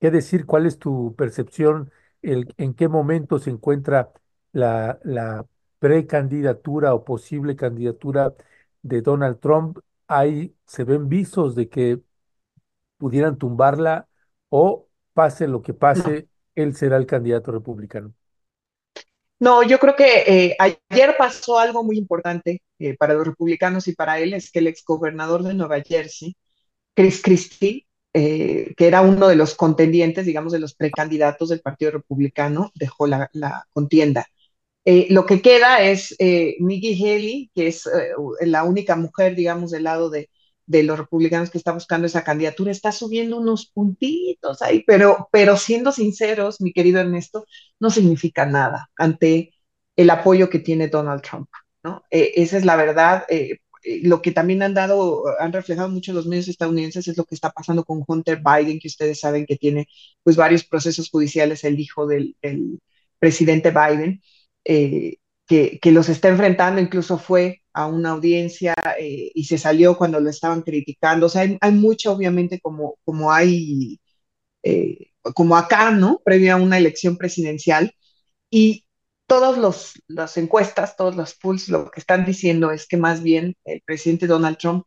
¿qué 0.00 0.10
decir? 0.10 0.46
¿Cuál 0.46 0.66
es 0.66 0.78
tu 0.78 1.14
percepción? 1.16 1.90
En 2.26 2.74
qué 2.74 2.88
momento 2.88 3.38
se 3.38 3.50
encuentra 3.50 4.12
la, 4.52 4.98
la 5.04 5.46
precandidatura 5.78 6.94
o 6.94 7.04
posible 7.04 7.56
candidatura 7.56 8.34
de 8.82 9.02
Donald 9.02 9.38
Trump. 9.40 9.78
Ahí 10.08 10.54
se 10.66 10.84
ven 10.84 11.08
visos 11.08 11.54
de 11.54 11.68
que 11.68 12.00
pudieran 12.98 13.38
tumbarla 13.38 14.08
o 14.48 14.88
pase 15.12 15.48
lo 15.48 15.62
que 15.62 15.74
pase, 15.74 16.28
él 16.54 16.74
será 16.76 16.96
el 16.96 17.06
candidato 17.06 17.52
republicano. 17.52 18.14
No, 19.38 19.62
yo 19.62 19.78
creo 19.78 19.94
que 19.94 20.24
eh, 20.26 20.56
ayer 20.58 21.14
pasó 21.18 21.58
algo 21.58 21.84
muy 21.84 21.98
importante 21.98 22.62
eh, 22.78 22.96
para 22.96 23.14
los 23.14 23.26
republicanos 23.26 23.86
y 23.86 23.94
para 23.94 24.18
él, 24.18 24.32
es 24.32 24.50
que 24.50 24.60
el 24.60 24.66
exgobernador 24.66 25.42
de 25.42 25.54
Nueva 25.54 25.80
Jersey, 25.80 26.36
Chris 26.94 27.22
Christie, 27.22 27.86
eh, 28.18 28.72
que 28.78 28.86
era 28.86 29.02
uno 29.02 29.28
de 29.28 29.36
los 29.36 29.54
contendientes, 29.54 30.24
digamos, 30.24 30.50
de 30.50 30.58
los 30.58 30.74
precandidatos 30.74 31.50
del 31.50 31.60
Partido 31.60 31.90
Republicano, 31.90 32.72
dejó 32.74 33.06
la, 33.06 33.28
contienda. 33.74 34.26
Eh, 34.86 35.08
lo 35.10 35.26
que 35.26 35.42
queda 35.42 35.82
es 35.82 36.16
eh, 36.18 36.56
Nikki 36.60 36.94
Haley, 36.94 37.50
que 37.54 37.66
es 37.66 37.86
eh, 37.86 38.12
la 38.40 38.64
única 38.64 38.96
mujer, 38.96 39.34
digamos, 39.36 39.70
del 39.70 39.84
lado 39.84 40.08
de, 40.08 40.30
los 40.66 40.98
republicanos 40.98 41.50
que 41.50 41.58
está 41.58 41.72
buscando 41.72 42.06
esa 42.06 42.24
candidatura. 42.24 42.70
Está 42.72 42.90
subiendo 42.90 43.38
unos 43.38 43.66
puntitos 43.66 44.62
ahí, 44.62 44.82
pero, 44.86 45.28
pero 45.30 45.58
siendo 45.58 45.92
sinceros, 45.92 46.58
mi 46.62 46.72
querido 46.72 47.00
Ernesto, 47.00 47.44
no 47.80 47.90
significa 47.90 48.46
nada 48.46 48.88
ante 48.96 49.52
el 49.94 50.08
apoyo 50.08 50.48
que 50.48 50.60
tiene 50.60 50.88
Donald 50.88 51.20
Trump. 51.20 51.50
¿no? 51.84 52.02
Esa 52.10 52.56
es 52.56 52.64
la 52.64 52.76
verdad. 52.76 53.26
Lo 54.02 54.22
que 54.22 54.32
también 54.32 54.62
han 54.62 54.74
dado, 54.74 55.24
han 55.38 55.52
reflejado 55.52 55.88
mucho 55.88 56.12
los 56.12 56.26
medios 56.26 56.48
estadounidenses 56.48 57.08
es 57.08 57.16
lo 57.16 57.24
que 57.24 57.34
está 57.34 57.50
pasando 57.50 57.84
con 57.84 58.04
Hunter 58.06 58.40
Biden, 58.42 58.78
que 58.80 58.88
ustedes 58.88 59.20
saben 59.20 59.46
que 59.46 59.56
tiene 59.56 59.88
pues 60.22 60.36
varios 60.36 60.64
procesos 60.64 61.10
judiciales 61.10 61.64
el 61.64 61.78
hijo 61.80 62.06
del, 62.06 62.36
del 62.42 62.80
presidente 63.18 63.70
Biden. 63.70 64.22
Eh, 64.64 65.16
que, 65.46 65.78
que, 65.80 65.92
los 65.92 66.08
está 66.08 66.28
enfrentando, 66.28 66.80
incluso 66.80 67.18
fue 67.18 67.62
a 67.72 67.86
una 67.86 68.10
audiencia 68.10 68.74
eh, 68.98 69.30
y 69.34 69.44
se 69.44 69.58
salió 69.58 69.96
cuando 69.96 70.20
lo 70.20 70.30
estaban 70.30 70.62
criticando. 70.62 71.26
O 71.26 71.28
sea, 71.28 71.42
hay, 71.42 71.58
hay 71.60 71.72
mucho, 71.72 72.12
obviamente, 72.12 72.60
como, 72.60 72.98
como 73.04 73.32
hay, 73.32 74.00
eh, 74.62 75.12
como 75.34 75.56
acá, 75.56 75.90
¿no? 75.92 76.20
Previo 76.24 76.54
a 76.54 76.56
una 76.56 76.78
elección 76.78 77.16
presidencial. 77.16 77.92
Y 78.50 78.85
todas 79.26 79.94
las 80.08 80.36
encuestas, 80.36 80.96
todos 80.96 81.16
los 81.16 81.34
polls, 81.34 81.68
lo 81.68 81.90
que 81.90 82.00
están 82.00 82.24
diciendo 82.24 82.70
es 82.70 82.86
que 82.86 82.96
más 82.96 83.22
bien 83.22 83.56
el 83.64 83.82
presidente 83.82 84.26
Donald 84.26 84.56
Trump 84.58 84.84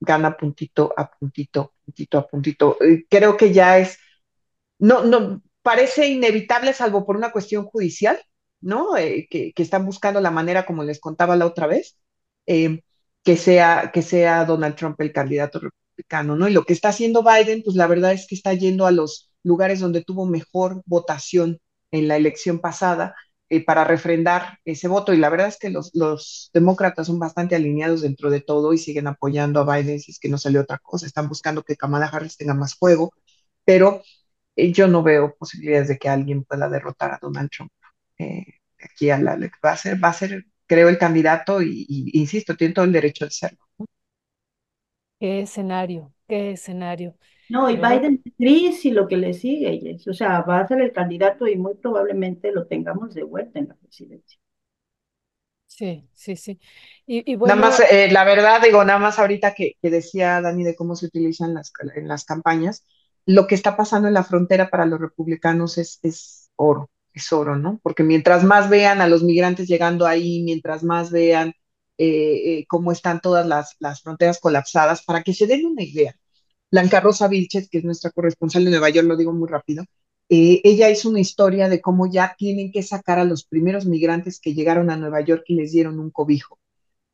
gana 0.00 0.36
puntito 0.36 0.92
a 0.96 1.10
puntito, 1.10 1.74
puntito 1.84 2.18
a 2.18 2.26
puntito. 2.26 2.76
Creo 3.08 3.36
que 3.36 3.52
ya 3.52 3.78
es, 3.78 3.98
no, 4.78 5.04
no, 5.04 5.42
parece 5.62 6.08
inevitable 6.08 6.72
salvo 6.72 7.06
por 7.06 7.16
una 7.16 7.32
cuestión 7.32 7.64
judicial, 7.66 8.18
¿no? 8.60 8.96
Eh, 8.96 9.28
que, 9.30 9.52
que, 9.52 9.62
están 9.62 9.86
buscando 9.86 10.20
la 10.20 10.30
manera, 10.30 10.66
como 10.66 10.84
les 10.84 11.00
contaba 11.00 11.36
la 11.36 11.46
otra 11.46 11.66
vez, 11.66 11.98
eh, 12.46 12.82
que, 13.24 13.36
sea, 13.36 13.90
que 13.92 14.02
sea 14.02 14.44
Donald 14.44 14.76
Trump 14.76 15.00
el 15.00 15.12
candidato 15.12 15.60
republicano, 15.60 16.36
¿no? 16.36 16.48
Y 16.48 16.52
lo 16.52 16.64
que 16.64 16.72
está 16.72 16.90
haciendo 16.90 17.22
Biden, 17.22 17.62
pues 17.64 17.76
la 17.76 17.86
verdad 17.86 18.12
es 18.12 18.26
que 18.26 18.34
está 18.34 18.54
yendo 18.54 18.86
a 18.86 18.90
los 18.92 19.30
lugares 19.44 19.80
donde 19.80 20.04
tuvo 20.04 20.26
mejor 20.26 20.82
votación 20.86 21.60
en 21.90 22.08
la 22.08 22.16
elección 22.16 22.60
pasada 22.60 23.14
eh, 23.50 23.64
para 23.64 23.84
refrendar 23.84 24.58
ese 24.64 24.88
voto. 24.88 25.12
Y 25.14 25.18
la 25.18 25.30
verdad 25.30 25.48
es 25.48 25.58
que 25.58 25.70
los, 25.70 25.90
los 25.94 26.50
demócratas 26.54 27.06
son 27.06 27.18
bastante 27.18 27.56
alineados 27.56 28.02
dentro 28.02 28.30
de 28.30 28.40
todo 28.40 28.72
y 28.72 28.78
siguen 28.78 29.06
apoyando 29.06 29.60
a 29.60 29.76
Biden 29.76 30.00
si 30.00 30.12
es 30.12 30.18
que 30.18 30.28
no 30.28 30.38
sale 30.38 30.58
otra 30.58 30.78
cosa. 30.78 31.06
Están 31.06 31.28
buscando 31.28 31.62
que 31.62 31.76
Kamala 31.76 32.06
Harris 32.06 32.36
tenga 32.36 32.54
más 32.54 32.74
juego, 32.76 33.12
pero 33.64 34.02
yo 34.56 34.88
no 34.88 35.02
veo 35.02 35.34
posibilidades 35.36 35.88
de 35.88 35.98
que 35.98 36.08
alguien 36.08 36.44
pueda 36.44 36.68
derrotar 36.68 37.12
a 37.12 37.18
Donald 37.20 37.50
Trump 37.50 37.72
eh, 38.18 38.44
aquí 38.82 39.10
a 39.10 39.18
la, 39.18 39.36
va 39.64 39.72
a 39.72 39.76
ser, 39.76 40.02
va 40.02 40.08
a 40.08 40.12
ser, 40.12 40.44
creo, 40.66 40.88
el 40.88 40.98
candidato 40.98 41.62
y, 41.62 41.86
insisto, 42.14 42.56
tiene 42.56 42.74
todo 42.74 42.84
el 42.84 42.92
derecho 42.92 43.24
de 43.24 43.30
serlo. 43.30 43.58
Qué 45.20 45.40
escenario, 45.40 46.12
qué 46.28 46.52
escenario. 46.52 47.16
No, 47.48 47.70
y 47.70 47.76
Biden 47.76 48.22
es 48.38 48.84
y 48.84 48.90
lo 48.90 49.08
que 49.08 49.16
le 49.16 49.34
sigue, 49.34 49.98
o 50.06 50.12
sea, 50.12 50.42
va 50.42 50.60
a 50.60 50.68
ser 50.68 50.80
el 50.80 50.92
candidato 50.92 51.46
y 51.46 51.56
muy 51.56 51.74
probablemente 51.74 52.52
lo 52.52 52.66
tengamos 52.66 53.14
de 53.14 53.22
vuelta 53.22 53.58
en 53.58 53.68
la 53.68 53.74
presidencia. 53.74 54.38
Sí, 55.66 56.08
sí, 56.14 56.36
sí. 56.36 56.58
Y, 57.06 57.30
y 57.30 57.36
bueno, 57.36 57.54
nada 57.54 57.68
más, 57.68 57.80
eh, 57.90 58.10
la 58.10 58.24
verdad, 58.24 58.60
digo, 58.62 58.84
nada 58.84 58.98
más 58.98 59.18
ahorita 59.18 59.54
que, 59.54 59.74
que, 59.80 59.90
decía 59.90 60.40
Dani 60.40 60.64
de 60.64 60.74
cómo 60.74 60.96
se 60.96 61.06
utilizan 61.06 61.54
las, 61.54 61.72
en 61.94 62.08
las 62.08 62.24
campañas, 62.24 62.84
lo 63.26 63.46
que 63.46 63.54
está 63.54 63.76
pasando 63.76 64.08
en 64.08 64.14
la 64.14 64.24
frontera 64.24 64.70
para 64.70 64.86
los 64.86 64.98
republicanos 65.00 65.78
es, 65.78 66.00
es 66.02 66.50
oro 66.56 66.90
es 67.18 67.32
oro, 67.32 67.56
¿no? 67.56 67.80
Porque 67.82 68.02
mientras 68.02 68.44
más 68.44 68.70
vean 68.70 69.00
a 69.00 69.08
los 69.08 69.22
migrantes 69.22 69.68
llegando 69.68 70.06
ahí, 70.06 70.42
mientras 70.42 70.82
más 70.82 71.10
vean 71.10 71.52
eh, 71.98 72.58
eh, 72.60 72.66
cómo 72.68 72.92
están 72.92 73.20
todas 73.20 73.46
las, 73.46 73.76
las, 73.80 74.02
fronteras 74.02 74.40
colapsadas, 74.40 75.04
para 75.04 75.22
que 75.22 75.34
se 75.34 75.46
den 75.46 75.66
una 75.66 75.82
idea. 75.82 76.14
Blanca 76.70 77.00
Rosa 77.00 77.28
Vilches, 77.28 77.68
que 77.68 77.78
es 77.78 77.84
nuestra 77.84 78.10
corresponsal 78.10 78.64
de 78.64 78.70
Nueva 78.70 78.90
York, 78.90 79.06
lo 79.06 79.16
digo 79.16 79.32
muy 79.32 79.48
rápido, 79.48 79.84
eh, 80.28 80.60
ella 80.64 80.90
hizo 80.90 81.08
una 81.08 81.20
historia 81.20 81.68
de 81.68 81.80
cómo 81.80 82.10
ya 82.10 82.34
tienen 82.36 82.70
que 82.70 82.82
sacar 82.82 83.18
a 83.18 83.24
los 83.24 83.44
primeros 83.44 83.86
migrantes 83.86 84.40
que 84.40 84.54
llegaron 84.54 84.90
a 84.90 84.96
Nueva 84.96 85.20
York 85.22 85.44
y 85.46 85.54
les 85.54 85.72
dieron 85.72 85.98
un 85.98 86.10
cobijo. 86.10 86.58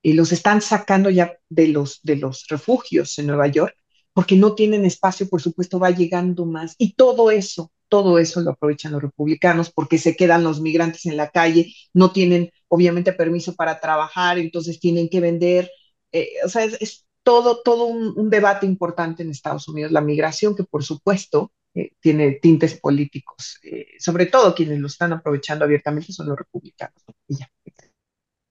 Y 0.03 0.15
los 0.15 0.33
están 0.33 0.61
sacando 0.61 1.11
ya 1.11 1.39
de 1.49 1.69
los, 1.69 2.01
de 2.03 2.17
los 2.17 2.47
refugios 2.49 3.19
en 3.19 3.29
Nueva 3.29 3.47
York 3.49 3.75
porque 4.13 4.37
no 4.37 4.55
tienen 4.55 4.85
espacio, 4.85 5.29
por 5.29 5.43
supuesto, 5.43 5.79
va 5.79 5.91
llegando 5.91 6.47
más. 6.47 6.75
Y 6.79 6.95
todo 6.95 7.31
eso 7.31 7.73
todo 7.95 8.19
eso 8.19 8.41
lo 8.41 8.51
aprovechan 8.51 8.91
los 8.91 9.03
republicanos 9.03 9.71
porque 9.71 9.99
se 9.99 10.17
quedan 10.17 10.43
los 10.43 10.61
migrantes 10.61 11.07
en 11.07 11.17
la 11.17 11.31
calle, 11.31 11.73
no 11.93 12.11
tienen 12.11 12.51
obviamente 12.67 13.13
permiso 13.13 13.55
para 13.55 13.79
trabajar, 13.79 14.39
entonces 14.39 14.81
tienen 14.81 15.09
que 15.09 15.21
vender. 15.21 15.71
Eh, 16.11 16.29
o 16.45 16.49
sea, 16.49 16.65
es, 16.65 17.07
todo, 17.25 17.63
todo 17.63 17.87
un, 17.87 18.31
debate 18.31 18.67
importante 18.67 19.23
en 19.23 19.31
Estados 19.31 19.67
Unidos, 19.67 19.91
la 19.91 20.01
migración, 20.01 20.55
que 20.55 20.63
por 20.63 20.85
supuesto 20.85 21.53
eh, 21.75 21.93
tiene 21.99 22.33
tintes 22.33 22.79
políticos. 22.79 23.59
Eh, 23.65 23.87
sobre 23.99 24.27
todo 24.27 24.55
quienes 24.55 24.79
lo 24.79 24.87
están 24.87 25.13
aprovechando 25.13 25.65
abiertamente 25.65 26.13
son 26.13 26.29
los 26.29 26.39
republicanos. 26.39 27.03
Y 27.27 27.39
ya. 27.39 27.51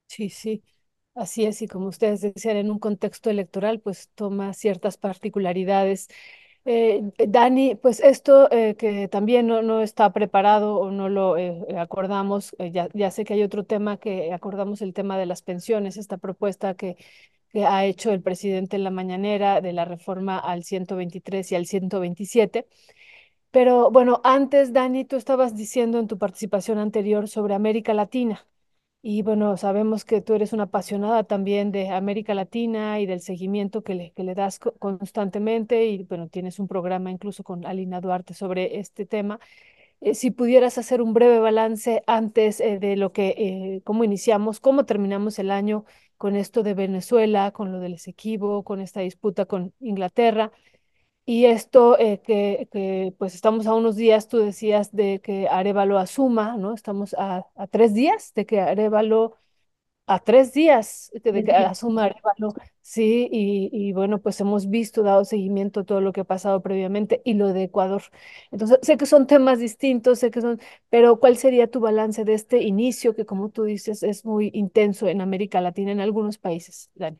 Sí, 0.07 0.29
sí. 0.29 0.63
Así 1.15 1.45
es, 1.45 1.61
y 1.61 1.67
como 1.67 1.87
ustedes 1.87 2.21
decían, 2.21 2.57
en 2.57 2.71
un 2.71 2.79
contexto 2.79 3.29
electoral, 3.29 3.79
pues 3.79 4.09
toma 4.15 4.51
ciertas 4.53 4.97
particularidades. 4.97 6.07
Eh, 6.65 7.01
Dani, 7.27 7.75
pues 7.75 7.99
esto 7.99 8.49
que 8.49 9.07
también 9.11 9.45
no, 9.45 9.61
no, 9.61 9.81
está 9.81 10.11
preparado 10.11 10.77
o 10.77 10.89
no 10.89 11.09
lo 11.09 11.35
acordamos, 11.77 12.55
ya, 12.71 12.89
ya, 12.93 13.11
sé 13.11 13.25
que 13.25 13.35
hay 13.35 13.43
otro 13.43 13.63
tema 13.63 13.97
que 13.97 14.33
acordamos, 14.33 14.81
el 14.81 14.93
tema 14.93 15.19
de 15.19 15.27
las 15.27 15.43
pensiones, 15.43 15.97
esta 15.97 16.17
propuesta 16.17 16.73
que, 16.73 16.97
que, 17.53 17.65
ha 17.65 17.85
hecho 17.85 18.11
el 18.11 18.21
presidente 18.21 18.75
en 18.75 18.83
la 18.83 18.91
mañanera 18.91 19.61
de 19.61 19.73
la 19.73 19.85
reforma 19.85 20.39
al 20.39 20.63
123 20.63 21.51
y 21.51 21.55
al 21.55 21.65
127. 21.65 22.67
Pero 23.51 23.91
bueno, 23.91 24.21
antes, 24.23 24.73
Dani, 24.73 25.05
tú 25.05 25.15
estabas 25.15 25.55
diciendo 25.55 25.99
en 25.99 26.07
tu 26.07 26.17
participación 26.17 26.79
anterior 26.79 27.27
sobre 27.29 27.53
América 27.53 27.93
Latina. 27.93 28.47
Y 29.01 29.21
bueno, 29.21 29.57
sabemos 29.57 30.05
que 30.05 30.21
tú 30.21 30.33
eres 30.33 30.53
una 30.53 30.63
apasionada 30.63 31.25
también 31.25 31.71
de 31.71 31.89
América 31.89 32.33
Latina 32.33 32.99
y 33.01 33.05
del 33.05 33.21
seguimiento 33.21 33.83
que 33.83 33.95
le, 33.95 34.11
que 34.13 34.23
le 34.23 34.33
das 34.33 34.59
co 34.59 34.73
constantemente 34.79 35.85
y 35.87 36.03
bueno, 36.03 36.29
tienes 36.29 36.57
un 36.59 36.67
programa 36.69 37.11
incluso 37.11 37.43
con 37.43 37.65
Alina 37.65 38.01
Duarte 38.01 38.33
sobre 38.33 38.79
este 38.79 39.05
tema. 39.05 39.39
Eh, 40.01 40.15
si 40.15 40.31
pudieras 40.31 40.77
hacer 40.77 41.01
un 41.01 41.13
breve 41.13 41.39
balance 41.39 42.03
antes 42.07 42.59
eh, 42.59 42.79
de 42.79 42.97
lo 42.97 43.13
que, 43.13 43.35
eh, 43.37 43.81
cómo 43.85 44.03
iniciamos, 44.03 44.59
cómo 44.59 44.85
terminamos 44.85 45.39
el 45.39 45.49
año 45.51 45.85
con 46.23 46.37
esto 46.37 46.63
de 46.63 46.73
Venezuela, 46.73 47.51
con 47.51 47.73
lo 47.73 47.81
del 47.81 47.95
Esequibo, 47.95 48.63
con 48.63 48.79
esta 48.79 49.01
disputa 49.01 49.43
con 49.45 49.73
Inglaterra. 49.81 50.53
Y 51.25 51.45
esto 51.45 51.99
eh, 51.99 52.21
que, 52.21 53.13
pues 53.19 53.35
estamos 53.35 53.67
a 53.67 53.73
unos 53.75 53.97
días, 53.97 54.29
tú 54.29 54.37
decías, 54.39 54.93
de 54.93 55.19
que 55.21 55.49
Arevalo 55.49 55.97
asuma, 55.99 56.55
¿no? 56.57 56.73
Estamos 56.73 57.13
a, 57.19 57.45
a 57.55 57.67
tres 57.67 57.93
días 57.93 58.33
de 58.35 58.45
que 58.45 58.61
Arevalo, 58.61 59.35
a 60.05 60.19
tres 60.19 60.53
días 60.53 61.09
de, 61.23 61.31
de 61.31 61.43
que 61.43 61.51
asuma 61.53 62.05
Arevalo, 62.05 62.53
sí, 62.81 63.29
y, 63.31 63.69
y, 63.71 63.93
bueno, 63.93 64.21
pues 64.21 64.39
hemos 64.41 64.69
visto, 64.69 65.01
dado 65.03 65.23
seguimiento 65.25 65.81
a 65.81 65.83
todo 65.85 66.01
lo 66.01 66.11
que 66.11 66.21
ha 66.21 66.23
pasado 66.25 66.61
previamente 66.61 67.21
y 67.25 67.35
lo 67.35 67.53
de 67.53 67.63
Ecuador. 67.63 68.03
Entonces, 68.51 68.79
sé 68.81 68.97
que 68.97 69.05
son 69.05 69.27
temas 69.27 69.59
distintos, 69.59 70.19
sé 70.19 70.29
que 70.31 70.41
son, 70.41 70.59
pero 70.89 71.19
¿cuál 71.19 71.37
sería 71.37 71.67
tu 71.71 71.79
balance 71.79 72.25
de 72.25 72.33
este 72.33 72.61
inicio 72.63 73.15
que, 73.15 73.25
como 73.25 73.49
tú 73.49 73.63
dices, 73.63 74.03
es 74.03 74.25
muy 74.25 74.51
intenso 74.53 75.07
en 75.07 75.21
América 75.21 75.61
Latina, 75.61 75.91
en 75.93 76.01
algunos 76.01 76.37
países, 76.37 76.89
Dani? 76.95 77.17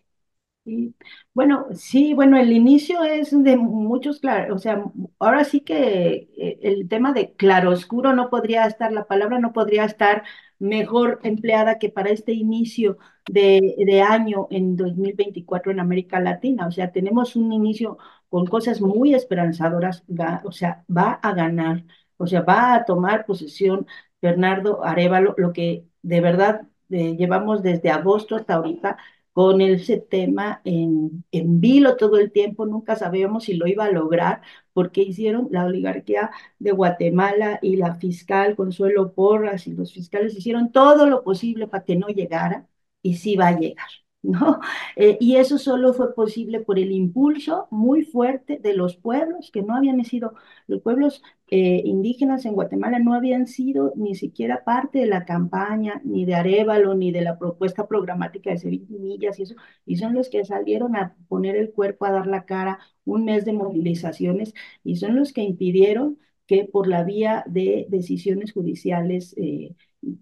Sí. 0.65 0.95
Bueno, 1.33 1.65
sí, 1.73 2.13
bueno, 2.13 2.37
el 2.37 2.53
inicio 2.53 3.03
es 3.03 3.31
de 3.43 3.57
muchos, 3.57 4.21
claro, 4.21 4.55
o 4.55 4.57
sea, 4.59 4.81
ahora 5.19 5.43
sí 5.43 5.59
que 5.59 6.29
eh, 6.37 6.59
el 6.61 6.87
tema 6.87 7.11
de 7.11 7.33
claroscuro 7.35 8.13
no 8.13 8.29
podría 8.29 8.65
estar, 8.65 8.93
la 8.93 9.03
palabra 9.05 9.39
no 9.39 9.51
podría 9.51 9.83
estar 9.83 10.23
mejor 10.59 11.19
empleada 11.23 11.79
que 11.79 11.89
para 11.89 12.11
este 12.11 12.31
inicio 12.31 12.97
de, 13.27 13.75
de 13.85 14.01
año 14.01 14.47
en 14.51 14.77
2024 14.77 15.73
en 15.73 15.81
América 15.81 16.21
Latina. 16.21 16.65
O 16.67 16.71
sea, 16.71 16.93
tenemos 16.93 17.35
un 17.35 17.51
inicio 17.51 17.97
con 18.29 18.45
cosas 18.47 18.79
muy 18.79 19.13
esperanzadoras, 19.13 20.03
o 20.45 20.51
sea, 20.53 20.85
va 20.89 21.11
a 21.11 21.33
ganar, 21.33 21.83
o 22.15 22.25
sea, 22.25 22.39
va 22.41 22.73
a 22.75 22.85
tomar 22.85 23.25
posesión 23.25 23.85
Bernardo 24.21 24.85
Arevalo, 24.85 25.35
lo 25.37 25.51
que 25.51 25.85
de 26.03 26.21
verdad 26.21 26.61
eh, 26.89 27.17
llevamos 27.17 27.63
desde 27.63 27.89
agosto 27.91 28.35
hasta 28.37 28.53
ahorita 28.55 28.97
con 29.33 29.61
ese 29.61 29.97
tema 29.99 30.61
en, 30.63 31.25
en 31.31 31.59
vilo 31.59 31.97
todo 31.97 32.17
el 32.19 32.31
tiempo, 32.31 32.65
nunca 32.65 32.95
sabíamos 32.95 33.45
si 33.45 33.53
lo 33.55 33.67
iba 33.67 33.85
a 33.85 33.91
lograr, 33.91 34.41
porque 34.73 35.01
hicieron 35.01 35.47
la 35.51 35.65
oligarquía 35.65 36.31
de 36.59 36.71
Guatemala 36.71 37.59
y 37.61 37.75
la 37.77 37.95
fiscal 37.95 38.55
Consuelo 38.55 39.13
Porras 39.13 39.67
y 39.67 39.73
los 39.73 39.93
fiscales 39.93 40.35
hicieron 40.37 40.71
todo 40.71 41.07
lo 41.07 41.23
posible 41.23 41.67
para 41.67 41.83
que 41.85 41.95
no 41.95 42.07
llegara, 42.07 42.67
y 43.01 43.15
sí 43.17 43.35
va 43.35 43.47
a 43.49 43.59
llegar. 43.59 44.02
¿No? 44.23 44.59
Eh, 44.95 45.17
y 45.19 45.35
eso 45.37 45.57
solo 45.57 45.93
fue 45.93 46.13
posible 46.13 46.59
por 46.61 46.79
el 46.79 46.91
impulso 46.91 47.67
muy 47.71 48.03
fuerte 48.03 48.59
de 48.59 48.73
los 48.75 48.95
pueblos 48.95 49.49
que 49.51 49.61
no 49.63 49.75
habían 49.75 50.03
sido, 50.05 50.33
los 50.67 50.81
pueblos 50.81 51.23
eh, 51.49 51.81
indígenas 51.85 52.45
en 52.45 52.53
Guatemala 52.53 52.99
no 52.99 53.13
habían 53.15 53.47
sido 53.47 53.93
ni 53.95 54.15
siquiera 54.15 54.63
parte 54.63 54.99
de 54.99 55.07
la 55.07 55.25
campaña, 55.25 56.01
ni 56.03 56.25
de 56.25 56.35
Arevalo, 56.35 56.95
ni 56.95 57.11
de 57.11 57.21
la 57.21 57.37
propuesta 57.39 57.87
programática 57.87 58.51
de 58.51 58.57
Semillas 58.59 59.39
y 59.39 59.43
eso, 59.43 59.55
y 59.85 59.97
son 59.97 60.13
los 60.13 60.29
que 60.29 60.45
salieron 60.45 60.95
a 60.95 61.15
poner 61.27 61.55
el 61.55 61.71
cuerpo, 61.71 62.05
a 62.05 62.11
dar 62.11 62.27
la 62.27 62.45
cara, 62.45 62.79
un 63.05 63.25
mes 63.25 63.45
de 63.45 63.53
movilizaciones, 63.53 64.53
y 64.83 64.97
son 64.97 65.15
los 65.15 65.33
que 65.33 65.41
impidieron 65.43 66.19
que 66.47 66.65
por 66.65 66.87
la 66.87 67.03
vía 67.03 67.43
de 67.47 67.85
decisiones 67.89 68.51
judiciales 68.53 69.33
eh, 69.37 69.75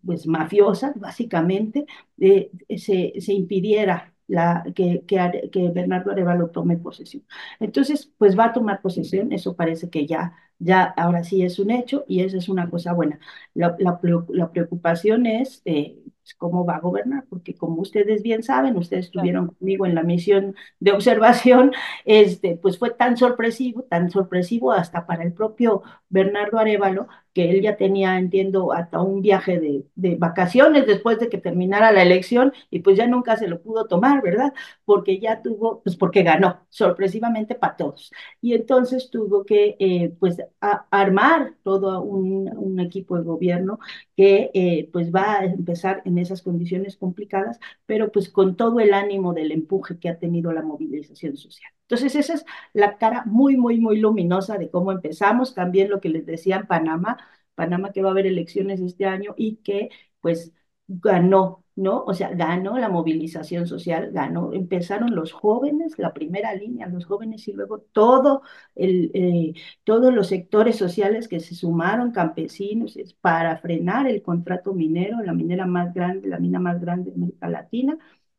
pues 0.06 0.28
mafiosas, 0.28 1.00
básicamente, 1.00 1.86
se, 2.18 3.14
se, 3.20 3.34
impidiera 3.34 4.14
la, 4.28 4.64
que, 4.76 5.04
que, 5.06 5.70
Bernardo 5.70 6.12
Arevalo 6.12 6.50
tome 6.50 6.78
posesión. 6.78 7.24
Entonces, 7.60 8.12
pues 8.18 8.38
va 8.38 8.46
a 8.46 8.54
tomar 8.54 8.82
posesión, 8.82 9.32
eso 9.34 9.56
parece 9.56 9.90
que 9.90 10.06
ya, 10.08 10.34
ya 10.60 10.84
ahora 10.84 11.24
sí 11.24 11.44
es 11.44 11.60
un 11.60 11.72
hecho 11.72 12.06
y 12.08 12.22
eso 12.22 12.38
es 12.38 12.50
una 12.50 12.70
cosa 12.70 12.94
buena. 12.94 13.20
La, 13.54 13.76
la, 13.80 14.00
la 14.30 14.52
preocupación 14.52 15.26
es 15.26 15.62
eh, 15.66 15.98
cómo 16.38 16.66
va 16.66 16.76
a 16.76 16.80
gobernar, 16.80 17.26
porque 17.30 17.56
como 17.56 17.82
ustedes 17.82 18.24
bien 18.24 18.44
saben, 18.44 18.78
ustedes 18.78 19.06
estuvieron 19.06 19.48
conmigo 19.48 19.86
en 19.86 19.96
la 19.96 20.04
misión 20.04 20.56
de 20.80 20.92
observación, 20.92 21.72
este, 22.06 22.58
pues 22.58 22.78
fue 22.78 22.92
tan 22.92 23.18
sorpresivo, 23.18 23.84
tan 23.84 24.10
sorpresivo 24.10 24.72
hasta 24.72 25.06
para 25.06 25.24
el 25.24 25.34
propio 25.34 25.84
Bernardo 26.10 26.60
Arevalo, 26.60 27.08
que 27.34 27.50
él 27.50 27.62
ya 27.62 27.78
tenía, 27.78 28.18
entiendo, 28.18 28.74
hasta 28.74 29.00
un 29.02 29.22
viaje 29.22 29.60
de, 29.60 29.86
de, 29.96 30.16
vacaciones 30.16 30.86
después 30.86 31.20
de 31.20 31.30
que 31.30 31.38
terminara 31.38 31.92
la 31.92 32.02
elección 32.02 32.52
y 32.70 32.80
pues 32.80 32.98
ya 32.98 33.08
nunca 33.08 33.38
se 33.38 33.48
lo 33.48 33.62
pudo 33.62 33.88
tomar, 33.88 34.22
¿verdad? 34.22 34.54
Porque 34.86 35.20
ya 35.20 35.42
tuvo, 35.42 35.82
pues 35.82 35.96
porque 35.96 36.24
ganó, 36.24 36.60
sorpresivamente 36.70 37.56
para 37.56 37.78
todos. 37.78 38.12
Y 38.42 38.54
entonces 38.54 39.10
tuvo 39.10 39.46
que, 39.46 39.76
eh, 39.80 40.14
pues, 40.20 40.38
a, 40.60 40.86
armar 40.92 41.54
todo 41.64 42.02
un, 42.02 42.50
un, 42.56 42.80
equipo 42.80 43.18
de 43.18 43.24
gobierno 43.24 43.80
que, 44.22 44.52
eh, 44.54 44.90
pues, 44.94 45.12
va 45.14 45.40
a 45.40 45.46
empezar 45.46 46.02
en 46.06 46.18
esas 46.20 46.42
condiciones 46.44 46.96
complicadas, 46.98 47.60
pero 47.86 48.12
pues 48.12 48.30
con 48.30 48.56
todo 48.56 48.80
el 48.80 48.94
ánimo 48.94 49.34
del 49.34 49.52
empuje 49.52 49.98
que 50.00 50.10
ha 50.10 50.20
tenido 50.20 50.52
la 50.54 50.62
movilización 50.62 51.38
social. 51.38 51.72
Entonces, 51.84 52.16
esa 52.16 52.34
es 52.36 52.46
la 52.74 52.98
cara 52.98 53.24
muy, 53.26 53.58
muy, 53.58 53.80
muy 53.80 53.98
luminosa 54.00 54.58
de 54.58 54.70
cómo 54.70 54.92
empezamos. 54.92 55.56
También 55.56 55.90
lo 55.90 56.00
que 56.02 56.10
les 56.10 56.26
decía 56.26 56.58
en 56.58 56.68
Panamá, 56.68 57.18
Panamá 57.56 57.92
que 57.92 58.02
va 58.02 58.10
a 58.10 58.12
haber 58.12 58.28
elecciones 58.28 58.80
este 58.82 59.06
año 59.06 59.34
y 59.38 59.58
que 59.58 59.90
pues 60.22 60.54
ganó, 61.00 61.64
¿no? 61.76 62.04
O 62.06 62.14
sea, 62.14 62.30
ganó 62.32 62.78
la 62.78 62.90
movilización 62.90 63.68
social, 63.68 64.12
ganó, 64.12 64.54
empezaron 64.54 65.16
los 65.16 65.32
jóvenes, 65.32 65.98
la 65.98 66.14
primera 66.14 66.54
línea, 66.54 66.88
los 66.88 67.06
jóvenes 67.06 67.48
y 67.48 67.54
luego 67.54 67.80
todo 67.80 68.44
eh, 68.76 69.54
todos 69.84 70.14
los 70.14 70.28
sectores 70.28 70.76
sociales 70.78 71.28
que 71.28 71.40
se 71.40 71.56
sumaron, 71.56 72.12
campesinos, 72.12 72.98
para 73.22 73.58
frenar 73.58 74.08
el 74.08 74.22
contrato 74.22 74.74
minero, 74.74 75.22
la 75.24 75.34
minera 75.34 75.66
más 75.66 75.94
grande, 75.94 76.28
la 76.28 76.40
mina 76.40 76.60
más 76.60 76.80
grande 76.82 77.12
de 77.12 77.16
América 77.16 77.50
Latina, 77.50 77.98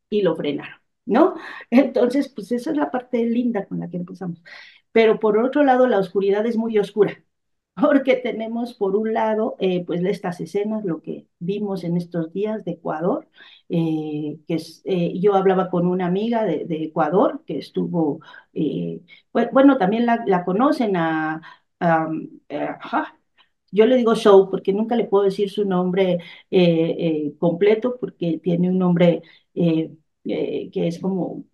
y 0.09 0.21
lo 0.21 0.35
frenaron. 0.35 0.83
¿no? 1.05 1.35
Entonces, 1.69 2.29
pues 2.29 2.51
esa 2.51 2.71
es 2.71 2.77
la 2.77 2.91
parte 2.91 3.25
linda 3.25 3.65
con 3.65 3.79
la 3.79 3.89
que 3.89 3.97
empezamos. 3.97 4.41
Pero 4.91 5.19
por 5.19 5.37
otro 5.37 5.63
lado, 5.63 5.87
la 5.87 5.99
oscuridad 5.99 6.45
es 6.45 6.57
muy 6.57 6.77
oscura, 6.79 7.23
porque 7.81 8.15
tenemos 8.15 8.73
por 8.73 8.95
un 8.95 9.13
lado, 9.13 9.55
eh, 9.59 9.83
pues 9.85 10.03
estas 10.03 10.39
escenas, 10.41 10.85
lo 10.85 11.01
que 11.01 11.27
vimos 11.39 11.83
en 11.83 11.97
estos 11.97 12.31
días 12.33 12.63
de 12.65 12.71
Ecuador, 12.73 13.27
eh, 13.69 14.37
que 14.47 14.57
eh, 14.85 15.19
yo 15.19 15.35
hablaba 15.35 15.69
con 15.69 15.87
una 15.87 16.05
amiga 16.07 16.45
de, 16.45 16.65
Ecuador 16.69 17.43
que 17.45 17.57
estuvo, 17.57 18.19
bueno, 19.51 19.77
también 19.77 20.05
la, 20.05 20.45
conocen 20.45 20.95
a, 20.97 21.41
yo 23.71 23.85
le 23.85 23.97
digo 23.97 24.15
show 24.15 24.49
porque 24.49 24.73
nunca 24.73 24.95
le 24.95 25.05
puedo 25.05 25.25
decir 25.25 25.49
su 25.49 25.65
nombre 25.65 26.19
completo 27.39 27.97
porque 27.99 28.39
tiene 28.41 28.69
un 28.69 28.77
nombre 28.77 29.21
que 29.53 30.87
es 30.87 30.99
como 30.99 31.45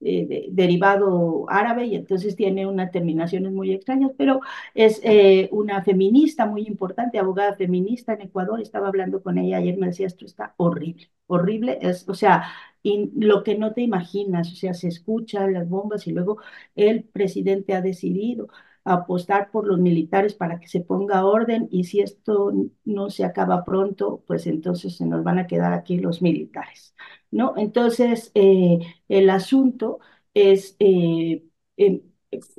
eh, 0.00 0.26
de, 0.26 0.46
derivado 0.50 1.46
árabe 1.50 1.86
y 1.86 1.96
entonces 1.96 2.36
tiene 2.36 2.66
unas 2.66 2.90
terminaciones 2.92 3.52
muy 3.52 3.72
extrañas, 3.72 4.12
pero 4.16 4.40
es 4.74 5.00
eh, 5.02 5.48
una 5.52 5.82
feminista 5.82 6.46
muy 6.46 6.66
importante, 6.66 7.18
abogada 7.18 7.56
feminista 7.56 8.12
en 8.12 8.22
Ecuador, 8.22 8.60
estaba 8.60 8.88
hablando 8.88 9.22
con 9.22 9.38
ella 9.38 9.58
ayer, 9.58 9.76
me 9.76 9.88
decía, 9.88 10.06
esto 10.06 10.24
está 10.24 10.54
horrible, 10.56 11.10
horrible, 11.26 11.78
es, 11.82 12.08
o 12.08 12.14
sea, 12.14 12.44
lo 12.84 13.42
que 13.42 13.56
no 13.58 13.72
te 13.74 13.82
imaginas, 13.82 14.52
o 14.52 14.56
sea, 14.56 14.74
se 14.74 14.88
escuchan 14.88 15.52
las 15.52 15.68
bombas 15.68 16.06
y 16.06 16.12
luego 16.12 16.38
el 16.76 17.04
presidente 17.04 17.74
ha 17.74 17.82
decidido 17.82 18.48
apostar 18.94 19.50
por 19.50 19.66
los 19.66 19.78
militares 19.80 20.34
para 20.34 20.58
que 20.60 20.68
se 20.68 20.80
ponga 20.80 21.24
orden 21.24 21.68
y 21.70 21.84
si 21.84 22.00
esto 22.00 22.52
no 22.84 23.10
se 23.10 23.24
acaba 23.24 23.64
pronto, 23.64 24.22
pues 24.26 24.46
entonces 24.46 24.96
se 24.96 25.06
nos 25.06 25.24
van 25.24 25.38
a 25.38 25.46
quedar 25.46 25.72
aquí 25.72 25.98
los 25.98 26.22
militares, 26.22 26.94
¿no? 27.30 27.54
Entonces, 27.56 28.30
eh, 28.34 28.78
el 29.08 29.30
asunto 29.30 30.00
es 30.34 30.76
eh, 30.78 31.44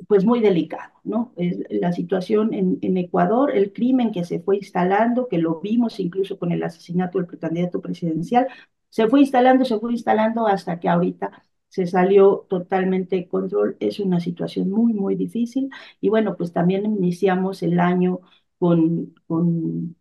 pues 0.08 0.24
muy 0.24 0.40
delicado, 0.40 0.92
¿no? 1.04 1.32
La 1.70 1.92
situación 1.92 2.52
en, 2.54 2.78
en, 2.82 2.96
Ecuador, 2.96 3.50
el 3.56 3.72
crimen 3.72 4.12
que 4.12 4.24
se 4.24 4.40
fue 4.40 4.56
instalando, 4.56 5.28
que 5.28 5.38
lo 5.38 5.60
vimos 5.60 6.00
incluso 6.00 6.38
con 6.38 6.52
el 6.52 6.62
asesinato 6.62 7.18
del 7.18 7.26
precandidato 7.26 7.80
presidencial, 7.80 8.48
se 8.88 9.08
fue 9.08 9.20
instalando, 9.20 9.64
se 9.64 9.78
fue 9.78 9.92
instalando 9.92 10.46
hasta 10.46 10.80
que 10.80 10.88
ahorita 10.88 11.44
se 11.70 11.86
salió 11.86 12.46
totalmente 12.50 13.16
de 13.16 13.28
control. 13.28 13.78
Es 13.80 14.00
una 14.00 14.20
situación 14.20 14.70
muy, 14.70 14.92
muy 14.94 15.16
difícil. 15.16 15.70
Y 16.02 16.10
bueno, 16.10 16.36
pues 16.36 16.52
también 16.52 16.84
iniciamos 16.86 17.62
el 17.62 17.80
año 17.80 18.20
con, 18.58 19.14
con, 19.26 19.96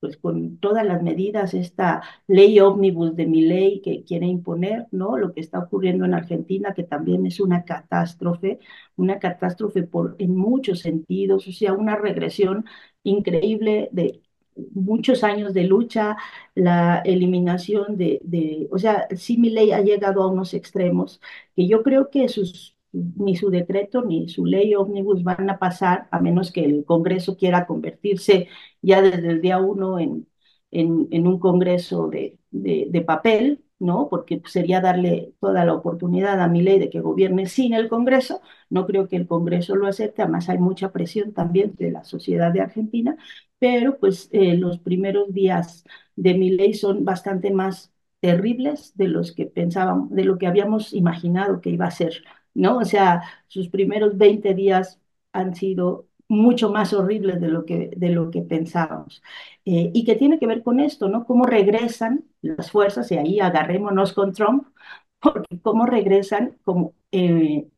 pues 0.00 0.16
con 0.16 0.58
todas 0.58 0.86
las 0.86 1.02
medidas, 1.02 1.54
esta 1.54 2.02
ley 2.28 2.60
ómnibus 2.60 3.16
de 3.16 3.26
mi 3.26 3.42
ley 3.42 3.80
que 3.82 4.04
quiere 4.04 4.26
imponer, 4.26 4.86
¿no? 4.92 5.18
Lo 5.18 5.32
que 5.34 5.40
está 5.40 5.58
ocurriendo 5.58 6.04
en 6.04 6.14
Argentina, 6.14 6.72
que 6.74 6.84
también 6.84 7.26
es 7.26 7.40
una 7.40 7.64
catástrofe, 7.64 8.60
una 8.96 9.18
catástrofe 9.18 9.82
por, 9.82 10.14
en 10.20 10.36
muchos 10.36 10.80
sentidos, 10.80 11.48
o 11.48 11.52
sea, 11.52 11.72
una 11.74 11.96
regresión 11.96 12.64
increíble 13.02 13.88
de 13.92 14.22
muchos 14.74 15.24
años 15.24 15.54
de 15.54 15.64
lucha, 15.64 16.16
la 16.54 16.98
eliminación 17.04 17.96
de, 17.96 18.20
de 18.24 18.68
o 18.70 18.78
sea, 18.78 19.06
sí 19.16 19.36
mi 19.38 19.50
ley 19.50 19.72
ha 19.72 19.80
llegado 19.82 20.22
a 20.22 20.28
unos 20.28 20.54
extremos 20.54 21.20
que 21.56 21.66
yo 21.68 21.82
creo 21.82 22.10
que 22.10 22.28
sus, 22.28 22.76
ni 22.92 23.36
su 23.36 23.50
decreto 23.50 24.02
ni 24.04 24.28
su 24.28 24.46
ley 24.46 24.74
ómnibus 24.74 25.22
van 25.22 25.50
a 25.50 25.58
pasar 25.58 26.08
a 26.10 26.20
menos 26.20 26.52
que 26.52 26.64
el 26.64 26.84
Congreso 26.84 27.36
quiera 27.36 27.66
convertirse 27.66 28.48
ya 28.82 29.02
desde 29.02 29.28
el 29.30 29.40
día 29.42 29.58
uno 29.58 29.98
en, 29.98 30.26
en, 30.70 31.08
en 31.10 31.26
un 31.26 31.38
Congreso 31.38 32.08
de, 32.08 32.38
de, 32.50 32.86
de 32.90 33.00
papel, 33.02 33.64
¿no? 33.78 34.08
Porque 34.08 34.42
sería 34.46 34.80
darle 34.80 35.34
toda 35.40 35.64
la 35.64 35.74
oportunidad 35.74 36.40
a 36.40 36.48
mi 36.48 36.62
ley 36.62 36.78
de 36.78 36.90
que 36.90 37.00
gobierne 37.00 37.46
sin 37.46 37.74
el 37.74 37.88
Congreso. 37.88 38.40
No 38.70 38.86
creo 38.86 39.08
que 39.08 39.16
el 39.16 39.26
Congreso 39.26 39.76
lo 39.76 39.86
acepte, 39.86 40.22
además 40.22 40.48
hay 40.48 40.58
mucha 40.58 40.92
presión 40.92 41.32
también 41.32 41.74
de 41.76 41.90
la 41.92 42.04
sociedad 42.04 42.52
de 42.52 42.60
Argentina, 42.62 43.16
pero 43.58 43.98
pues 43.98 44.28
eh, 44.32 44.54
los 44.56 44.78
primeros 44.78 45.32
días 45.32 45.84
de 46.16 46.34
mi 46.34 46.50
ley 46.50 46.74
son 46.74 47.04
bastante 47.04 47.50
más 47.52 47.92
terribles 48.20 48.96
de 48.96 49.08
los 49.08 49.32
que 49.32 49.46
pensábamos, 49.46 50.10
de 50.10 50.24
lo 50.24 50.38
que 50.38 50.46
habíamos 50.46 50.92
imaginado 50.92 51.60
que 51.60 51.70
iba 51.70 51.86
a 51.86 51.90
ser, 51.90 52.24
¿no? 52.54 52.78
O 52.78 52.84
sea, 52.84 53.22
sus 53.46 53.68
primeros 53.68 54.16
20 54.18 54.54
días 54.54 55.00
han 55.32 55.54
sido 55.54 56.07
mucho 56.28 56.70
más 56.70 56.92
horribles 56.92 57.40
de 57.40 57.48
lo 57.48 57.64
que, 57.64 57.90
de 57.96 58.10
lo 58.10 58.30
que 58.30 58.42
pensábamos. 58.42 59.22
Eh, 59.64 59.90
y 59.94 60.04
que 60.04 60.16
tiene 60.16 60.38
que 60.38 60.46
ver 60.46 60.62
con 60.62 60.80
esto, 60.80 61.08
¿no? 61.08 61.24
Cómo 61.26 61.44
regresan 61.46 62.24
las 62.42 62.70
fuerzas, 62.70 63.10
y 63.12 63.16
ahí 63.18 63.40
agarrémonos 63.40 64.12
con 64.12 64.32
Trump, 64.32 64.68
porque 65.20 65.60
cómo 65.62 65.86
regresan 65.86 66.56
como 66.64 66.94
eh, 67.12 67.68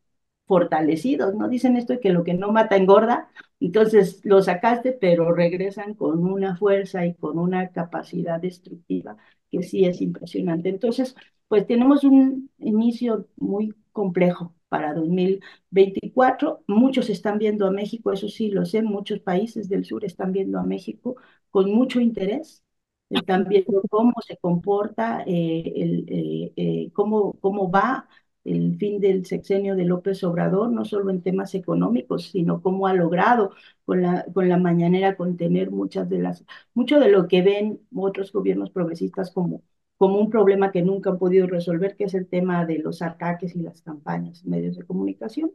fortalecidos, 0.46 1.34
¿no? 1.34 1.48
Dicen 1.48 1.76
esto 1.76 1.92
de 1.94 2.01
que 2.01 2.11
lo 2.11 2.24
que 2.24 2.34
no 2.34 2.51
mata 2.53 2.76
engorda, 2.76 3.30
entonces 3.61 4.20
lo 4.24 4.42
sacaste, 4.42 4.92
pero 4.92 5.32
regresan 5.32 5.94
con 5.94 6.24
una 6.26 6.57
fuerza 6.57 7.07
y 7.07 7.14
con 7.14 7.38
una 7.38 7.68
capacidad 7.70 8.40
destructiva 8.40 9.16
que 9.51 9.62
sí 9.62 9.84
es 9.84 10.01
impresionante. 10.01 10.68
Entonces, 10.68 11.14
pues 11.48 11.66
tenemos 11.66 12.05
un 12.05 12.51
inicio 12.59 13.28
muy 13.36 13.74
complejo 13.92 14.55
para 14.71 14.95
2024. 14.95 16.64
Muchos 16.68 17.11
están 17.11 17.39
viendo 17.39 17.66
a 17.66 17.71
México, 17.73 18.12
eso 18.12 18.29
sí 18.29 18.51
lo 18.51 18.64
sé, 18.66 18.83
muchos 18.83 19.21
países 19.21 19.68
del 19.68 19.85
sur 19.85 20.05
están 20.07 20.33
viendo 20.33 20.59
a 20.59 20.64
México 20.64 21.16
con 21.51 21.71
mucho 21.73 22.01
interés. 22.01 22.64
Están 23.11 23.49
viendo 23.49 23.83
cómo 23.91 24.12
se 24.27 24.37
comporta, 24.39 25.23
eh, 25.27 25.62
eh, 25.77 26.53
eh, 26.57 26.91
cómo, 26.93 27.33
cómo 27.41 27.71
va 27.71 28.09
el 28.45 28.77
fin 28.79 29.01
del 29.01 29.27
sexenio 29.27 29.75
de 29.77 29.85
López 29.85 30.23
Obrador, 30.25 30.71
no 30.73 30.85
solo 30.85 31.11
en 31.11 31.23
temas 31.23 31.55
económicos, 31.55 32.31
sino 32.31 32.62
cómo 32.62 32.87
ha 32.87 32.95
logrado 32.95 33.53
con 33.85 34.03
la, 34.03 34.25
con 34.33 34.49
la 34.49 34.57
mañanera 34.59 35.16
contener 35.16 35.71
muchas 35.71 36.09
de 36.09 36.18
las, 36.21 36.45
mucho 36.75 37.01
de 37.01 37.11
lo 37.11 37.29
que 37.29 37.43
ven 37.43 37.81
otros 37.95 38.33
gobiernos 38.33 38.71
progresistas 38.71 39.31
como, 39.33 39.62
como 40.01 40.20
un 40.20 40.30
problema 40.30 40.72
que 40.72 40.82
nunca 40.82 41.11
han 41.12 41.20
podido 41.20 41.48
resolver, 41.48 41.96
que 41.96 42.07
es 42.07 42.14
el 42.14 42.28
tema 42.28 42.66
de 42.66 42.80
los 42.80 43.03
ataques 43.03 43.57
y 43.57 43.62
las 43.62 43.82
campañas 43.82 44.44
en 44.44 44.51
medios 44.53 44.76
de 44.78 44.86
comunicación. 44.86 45.53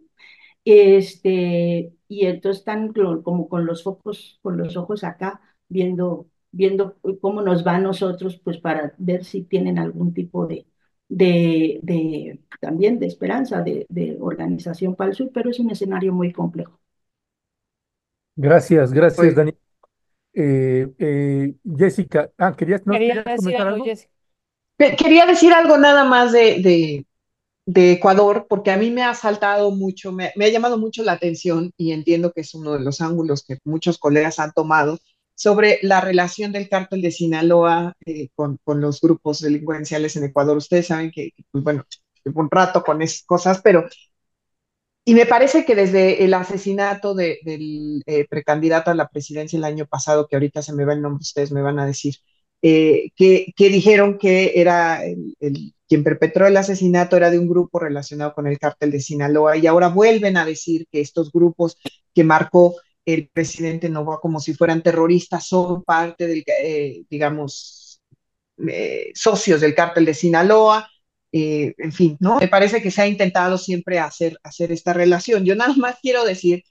Este, 0.66 1.94
y 2.08 2.26
entonces 2.26 2.60
están 2.62 2.94
como 2.94 3.48
con 3.50 3.66
los 3.66 3.86
ojos, 3.88 4.40
con 4.42 4.58
los 4.58 4.78
ojos 4.78 5.04
acá, 5.04 5.42
viendo, 5.70 6.28
viendo 6.52 6.98
cómo 7.22 7.42
nos 7.42 7.66
va 7.68 7.76
a 7.76 7.80
nosotros, 7.80 8.40
pues 8.44 8.58
para 8.60 8.94
ver 8.98 9.24
si 9.26 9.44
tienen 9.44 9.80
algún 9.80 10.14
tipo 10.14 10.48
de, 10.48 10.68
de, 11.10 11.80
de 11.84 12.42
también 12.62 13.00
de 13.00 13.08
esperanza, 13.08 13.62
de, 13.62 13.86
de 13.90 14.18
organización 14.20 14.96
para 14.96 15.12
el 15.12 15.16
sur, 15.18 15.32
pero 15.34 15.50
es 15.52 15.60
un 15.60 15.72
escenario 15.72 16.14
muy 16.14 16.32
complejo. 16.34 16.80
Gracias, 18.36 18.92
gracias, 18.94 19.34
Dani. 19.36 19.54
Eh, 20.34 20.94
eh, 21.00 21.56
Jessica, 21.78 22.32
ah, 22.38 22.56
¿querías, 22.58 22.86
no, 22.88 23.02
Quería 23.02 23.24
¿querías 23.24 23.26
decir 23.26 23.56
comentar 23.56 23.68
algo, 23.68 23.76
algo? 23.76 23.84
Jessica. 23.84 24.15
Que- 24.78 24.96
Quería 24.96 25.26
decir 25.26 25.54
algo 25.54 25.78
nada 25.78 26.04
más 26.04 26.32
de, 26.32 26.60
de, 26.62 27.06
de 27.66 27.94
Ecuador, 27.94 28.48
porque 28.50 28.72
a 28.72 28.78
mí 28.78 28.92
me 28.92 29.04
ha 29.04 29.14
saltado 29.16 29.72
mucho, 29.72 30.12
me, 30.12 30.32
me 30.36 30.46
ha 30.46 30.50
llamado 30.50 30.78
mucho 30.78 31.04
la 31.04 31.14
atención 31.14 31.74
y 31.78 31.94
entiendo 31.94 32.32
que 32.34 32.42
es 32.42 32.56
uno 32.56 32.74
de 32.74 32.82
los 32.82 33.02
ángulos 33.02 33.44
que 33.46 33.60
muchos 33.66 33.98
colegas 34.00 34.40
han 34.40 34.54
tomado 34.54 35.00
sobre 35.36 35.80
la 35.84 36.02
relación 36.02 36.52
del 36.54 36.70
cártel 36.70 37.02
de 37.02 37.12
Sinaloa 37.12 37.94
eh, 38.06 38.30
con, 38.36 38.60
con 38.64 38.82
los 38.82 39.02
grupos 39.02 39.42
delincuenciales 39.42 40.16
en 40.18 40.26
Ecuador. 40.26 40.58
Ustedes 40.58 40.88
saben 40.88 41.12
que, 41.12 41.32
pues 41.52 41.64
bueno, 41.64 41.86
llevo 42.26 42.42
un 42.42 42.52
rato 42.52 42.84
con 42.84 43.02
esas 43.02 43.24
cosas, 43.26 43.62
pero 43.64 43.86
y 45.06 45.14
me 45.14 45.26
parece 45.26 45.66
que 45.66 45.76
desde 45.76 46.24
el 46.26 46.34
asesinato 46.34 47.14
de- 47.16 47.40
del 47.44 48.02
eh, 48.08 48.26
precandidato 48.28 48.90
a 48.92 48.96
la 48.96 49.08
presidencia 49.10 49.58
el 49.58 49.64
año 49.64 49.86
pasado, 49.86 50.28
que 50.28 50.36
ahorita 50.36 50.62
se 50.64 50.74
me 50.74 50.86
va 50.86 50.94
el 50.94 51.02
nombre, 51.02 51.22
ustedes 51.22 51.52
me 51.52 51.62
van 51.62 51.80
a 51.80 51.86
decir, 51.86 52.16
eh, 52.68 53.10
que, 53.16 53.54
dijeron 53.70 54.18
que 54.18 54.54
era 54.56 55.06
el, 55.06 55.36
el- 55.40 55.74
quien 55.88 56.04
perpetró 56.04 56.48
el 56.48 56.58
asesinato 56.58 57.16
era 57.16 57.30
de 57.30 57.38
un 57.40 57.48
grupo 57.48 57.78
relacionado 57.80 58.34
con 58.34 58.48
el 58.48 58.58
cártel 58.58 58.90
de 58.92 59.00
Sinaloa, 59.00 59.56
y 59.58 59.68
ahora 59.68 59.88
vuelven 59.90 60.36
a 60.38 60.46
decir 60.46 60.88
que 60.92 61.00
estos 61.02 61.32
grupos 61.32 61.78
que 62.14 62.24
marcó 62.24 62.76
el 63.06 63.30
presidente 63.32 63.88
Novoa 63.90 64.20
como 64.20 64.40
si 64.40 64.56
fueran 64.56 64.82
terroristas 64.82 65.46
son 65.48 65.84
parte 65.84 66.26
del, 66.28 66.44
eh, 66.64 67.04
digamos, 67.10 68.02
eh, 68.68 69.12
socios 69.16 69.62
del 69.62 69.76
cártel 69.76 70.06
de 70.06 70.14
Sinaloa 70.14 70.90
eh, 71.32 71.74
en 71.78 71.92
fin, 71.92 72.18
¿no? 72.22 72.40
Me 72.40 72.48
parece 72.48 72.82
que 72.82 72.92
se 72.92 73.02
ha 73.02 73.08
intentado 73.08 73.58
siempre 73.58 74.00
hacer, 74.00 74.38
hacer 74.44 74.72
esta 74.72 74.94
relación. 74.94 75.44
Yo 75.46 75.56
nada 75.56 75.74
más 75.76 75.98
quiero 76.02 76.24
decir 76.24 76.64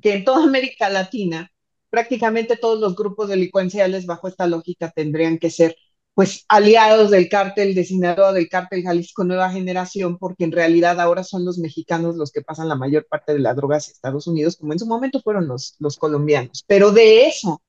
que 0.00 0.14
en 0.14 0.24
toda 0.24 0.44
América 0.44 0.88
Latina, 0.88 1.51
prácticamente 1.92 2.56
todos 2.56 2.80
los 2.80 2.96
grupos 2.96 3.28
delincuenciales 3.28 4.06
bajo 4.06 4.26
esta 4.26 4.46
lógica 4.46 4.90
tendrían 4.90 5.38
que 5.38 5.50
ser 5.50 5.76
pues 6.14 6.46
aliados 6.48 7.10
del 7.10 7.28
cártel 7.28 7.74
de 7.74 7.84
Sinaloa, 7.84 8.32
del 8.32 8.48
cártel 8.48 8.82
Jalisco 8.82 9.24
Nueva 9.24 9.50
Generación, 9.50 10.16
porque 10.16 10.44
en 10.44 10.52
realidad 10.52 11.00
ahora 11.00 11.22
son 11.22 11.44
los 11.44 11.58
mexicanos 11.58 12.16
los 12.16 12.32
que 12.32 12.40
pasan 12.40 12.70
la 12.70 12.76
mayor 12.76 13.06
parte 13.06 13.34
de 13.34 13.40
las 13.40 13.56
drogas 13.56 13.88
a 13.88 13.92
Estados 13.92 14.26
Unidos, 14.26 14.56
como 14.56 14.72
en 14.72 14.78
su 14.78 14.86
momento 14.86 15.20
fueron 15.20 15.46
los, 15.46 15.76
los 15.80 15.98
colombianos. 15.98 16.64
Pero 16.66 16.92
de 16.92 17.26
eso 17.28 17.60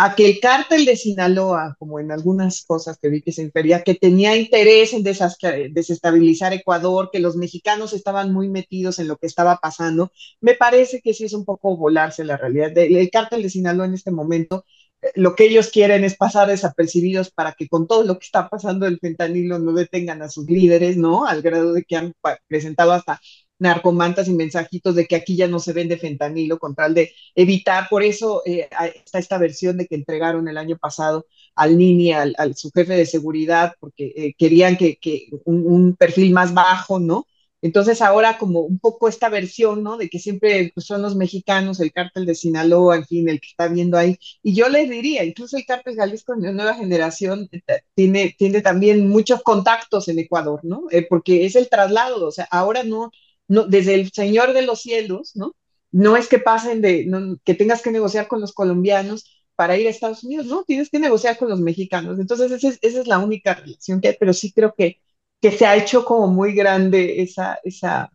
a 0.00 0.14
que 0.14 0.26
el 0.26 0.40
cártel 0.40 0.84
de 0.84 0.96
Sinaloa, 0.96 1.74
como 1.78 1.98
en 1.98 2.12
algunas 2.12 2.64
cosas 2.64 2.98
que 3.02 3.08
vi 3.08 3.20
que 3.20 3.32
se 3.32 3.42
infería, 3.42 3.82
que 3.82 3.96
tenía 3.96 4.36
interés 4.36 4.92
en 4.92 5.02
desestabilizar 5.02 6.52
Ecuador, 6.52 7.10
que 7.12 7.18
los 7.18 7.34
mexicanos 7.36 7.92
estaban 7.92 8.32
muy 8.32 8.48
metidos 8.48 9.00
en 9.00 9.08
lo 9.08 9.16
que 9.16 9.26
estaba 9.26 9.56
pasando, 9.56 10.12
me 10.40 10.54
parece 10.54 11.00
que 11.02 11.14
sí 11.14 11.24
es 11.24 11.32
un 11.32 11.44
poco 11.44 11.76
volarse 11.76 12.24
la 12.24 12.36
realidad. 12.36 12.78
El 12.78 13.10
cártel 13.10 13.42
de 13.42 13.50
Sinaloa 13.50 13.86
en 13.86 13.94
este 13.94 14.12
momento, 14.12 14.64
eh, 15.02 15.08
lo 15.16 15.34
que 15.34 15.46
ellos 15.46 15.68
quieren 15.70 16.04
es 16.04 16.16
pasar 16.16 16.46
desapercibidos 16.48 17.32
para 17.32 17.54
que 17.54 17.68
con 17.68 17.88
todo 17.88 18.04
lo 18.04 18.18
que 18.20 18.26
está 18.26 18.48
pasando 18.48 18.86
el 18.86 19.00
fentanilo 19.00 19.58
no 19.58 19.72
detengan 19.72 20.22
a 20.22 20.28
sus 20.30 20.46
líderes, 20.48 20.96
¿no? 20.96 21.26
Al 21.26 21.42
grado 21.42 21.72
de 21.72 21.82
que 21.82 21.96
han 21.96 22.12
presentado 22.46 22.92
hasta 22.92 23.20
narcomantas 23.58 24.28
y 24.28 24.32
mensajitos 24.32 24.94
de 24.94 25.06
que 25.06 25.16
aquí 25.16 25.36
ya 25.36 25.48
no 25.48 25.58
se 25.58 25.72
vende 25.72 25.98
fentanilo 25.98 26.58
con 26.58 26.74
tal 26.74 26.94
de 26.94 27.12
evitar, 27.34 27.88
por 27.88 28.02
eso 28.02 28.42
eh, 28.46 28.68
está 29.04 29.18
esta 29.18 29.38
versión 29.38 29.76
de 29.76 29.86
que 29.86 29.96
entregaron 29.96 30.48
el 30.48 30.58
año 30.58 30.78
pasado 30.78 31.26
al 31.54 31.76
Nini, 31.76 32.12
al, 32.12 32.34
su 32.54 32.70
jefe 32.70 32.94
de 32.94 33.06
seguridad, 33.06 33.74
porque 33.80 34.12
eh, 34.16 34.34
querían 34.38 34.76
que, 34.76 34.98
un, 35.44 35.96
perfil 35.96 36.32
más 36.32 36.54
bajo, 36.54 37.00
¿no? 37.00 37.26
Entonces 37.60 38.00
ahora 38.02 38.38
como 38.38 38.60
un 38.60 38.78
poco 38.78 39.08
esta 39.08 39.28
versión, 39.28 39.82
¿no? 39.82 39.96
De 39.96 40.08
que 40.08 40.20
siempre 40.20 40.70
pues, 40.72 40.86
son 40.86 41.02
los 41.02 41.16
mexicanos, 41.16 41.80
el 41.80 41.92
cártel 41.92 42.24
de 42.24 42.36
Sinaloa, 42.36 42.96
en 42.96 43.04
fin, 43.04 43.28
el 43.28 43.40
que 43.40 43.48
está 43.48 43.66
viendo 43.66 43.98
ahí. 43.98 44.16
Y 44.44 44.54
yo 44.54 44.68
les 44.68 44.88
diría, 44.88 45.24
incluso 45.24 45.56
el 45.56 45.66
cártel 45.66 45.96
Jalisco 45.96 46.36
de 46.36 46.52
Nueva 46.52 46.74
Generación 46.74 47.48
eh, 47.50 48.34
tiene, 48.36 48.62
también 48.62 49.08
muchos 49.08 49.42
contactos 49.42 50.06
en 50.06 50.20
Ecuador, 50.20 50.60
¿no? 50.62 50.84
Porque 51.08 51.46
es 51.46 51.56
el 51.56 51.68
traslado, 51.68 52.28
o 52.28 52.30
sea, 52.30 52.46
ahora 52.52 52.84
no, 52.84 53.10
no, 53.48 53.66
desde 53.66 53.94
el 53.94 54.12
Señor 54.12 54.52
de 54.52 54.62
los 54.62 54.82
cielos, 54.82 55.34
¿no? 55.34 55.56
No 55.90 56.16
es 56.16 56.28
que 56.28 56.38
pasen 56.38 56.82
de, 56.82 57.06
no, 57.06 57.38
que 57.44 57.54
tengas 57.54 57.82
que 57.82 57.90
negociar 57.90 58.28
con 58.28 58.40
los 58.40 58.52
colombianos 58.52 59.24
para 59.56 59.76
ir 59.76 59.86
a 59.88 59.90
Estados 59.90 60.22
Unidos, 60.22 60.46
no, 60.46 60.62
tienes 60.64 60.90
que 60.90 61.00
negociar 61.00 61.36
con 61.38 61.48
los 61.48 61.60
mexicanos. 61.60 62.20
Entonces, 62.20 62.52
esa 62.52 62.78
es, 62.80 63.06
la 63.08 63.18
única 63.18 63.54
relación 63.54 64.00
que 64.00 64.08
hay, 64.08 64.16
pero 64.20 64.32
sí 64.32 64.52
creo 64.52 64.74
que, 64.76 65.00
que 65.40 65.50
se 65.50 65.66
ha 65.66 65.76
hecho 65.76 66.04
como 66.04 66.28
muy 66.28 66.54
grande 66.54 67.22
esa, 67.22 67.58
esa, 67.64 68.12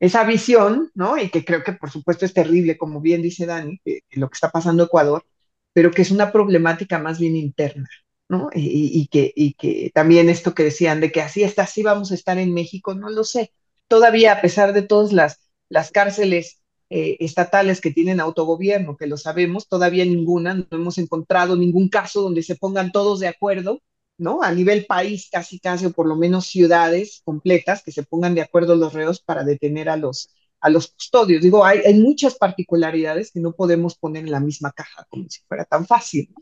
esa 0.00 0.24
visión, 0.24 0.90
¿no? 0.94 1.18
Y 1.18 1.30
que 1.30 1.44
creo 1.44 1.64
que, 1.64 1.72
por 1.74 1.90
supuesto, 1.90 2.24
es 2.24 2.32
terrible, 2.34 2.78
como 2.78 3.00
bien 3.00 3.22
dice 3.22 3.46
Dani, 3.46 3.80
lo 4.12 4.30
que 4.30 4.34
está 4.34 4.50
pasando 4.50 4.84
en 4.84 4.86
Ecuador, 4.88 5.26
pero 5.72 5.90
que 5.90 6.02
es 6.02 6.10
una 6.10 6.32
problemática 6.32 6.98
más 6.98 7.18
bien 7.18 7.36
interna, 7.36 7.88
¿no? 8.28 8.50
Y, 8.54 9.00
y, 9.02 9.08
que, 9.08 9.32
y 9.36 9.54
que 9.54 9.90
también 9.94 10.30
esto 10.30 10.54
que 10.54 10.64
decían 10.64 11.00
de 11.00 11.12
que 11.12 11.20
así 11.22 11.42
está, 11.42 11.64
así 11.64 11.82
vamos 11.82 12.12
a 12.12 12.14
estar 12.14 12.38
en 12.38 12.54
México, 12.54 12.94
no 12.94 13.10
lo 13.10 13.24
sé 13.24 13.52
todavía 13.90 14.32
a 14.32 14.40
pesar 14.40 14.72
de 14.72 14.82
todas 14.82 15.12
las, 15.12 15.40
las 15.68 15.90
cárceles 15.90 16.62
eh, 16.90 17.16
estatales 17.18 17.80
que 17.80 17.90
tienen 17.90 18.20
autogobierno, 18.20 18.96
que 18.96 19.08
lo 19.08 19.16
sabemos, 19.16 19.68
todavía 19.68 20.04
ninguna, 20.04 20.54
no 20.54 20.66
hemos 20.70 20.96
encontrado 20.98 21.56
ningún 21.56 21.88
caso 21.88 22.22
donde 22.22 22.44
se 22.44 22.54
pongan 22.54 22.92
todos 22.92 23.18
de 23.18 23.26
acuerdo, 23.26 23.82
¿no? 24.16 24.42
A 24.42 24.52
nivel 24.52 24.86
país, 24.86 25.28
casi, 25.30 25.58
casi, 25.58 25.86
o 25.86 25.90
por 25.90 26.06
lo 26.06 26.14
menos 26.14 26.46
ciudades 26.46 27.20
completas, 27.24 27.82
que 27.82 27.90
se 27.90 28.04
pongan 28.04 28.36
de 28.36 28.42
acuerdo 28.42 28.76
los 28.76 28.92
reos 28.92 29.20
para 29.20 29.42
detener 29.42 29.88
a 29.88 29.96
los, 29.96 30.30
a 30.60 30.70
los 30.70 30.92
custodios. 30.92 31.42
Digo, 31.42 31.64
hay, 31.64 31.80
hay 31.80 31.94
muchas 31.94 32.36
particularidades 32.36 33.32
que 33.32 33.40
no 33.40 33.52
podemos 33.52 33.96
poner 33.96 34.24
en 34.24 34.30
la 34.30 34.40
misma 34.40 34.70
caja, 34.70 35.04
como 35.08 35.28
si 35.28 35.40
fuera 35.48 35.64
tan 35.64 35.84
fácil. 35.84 36.32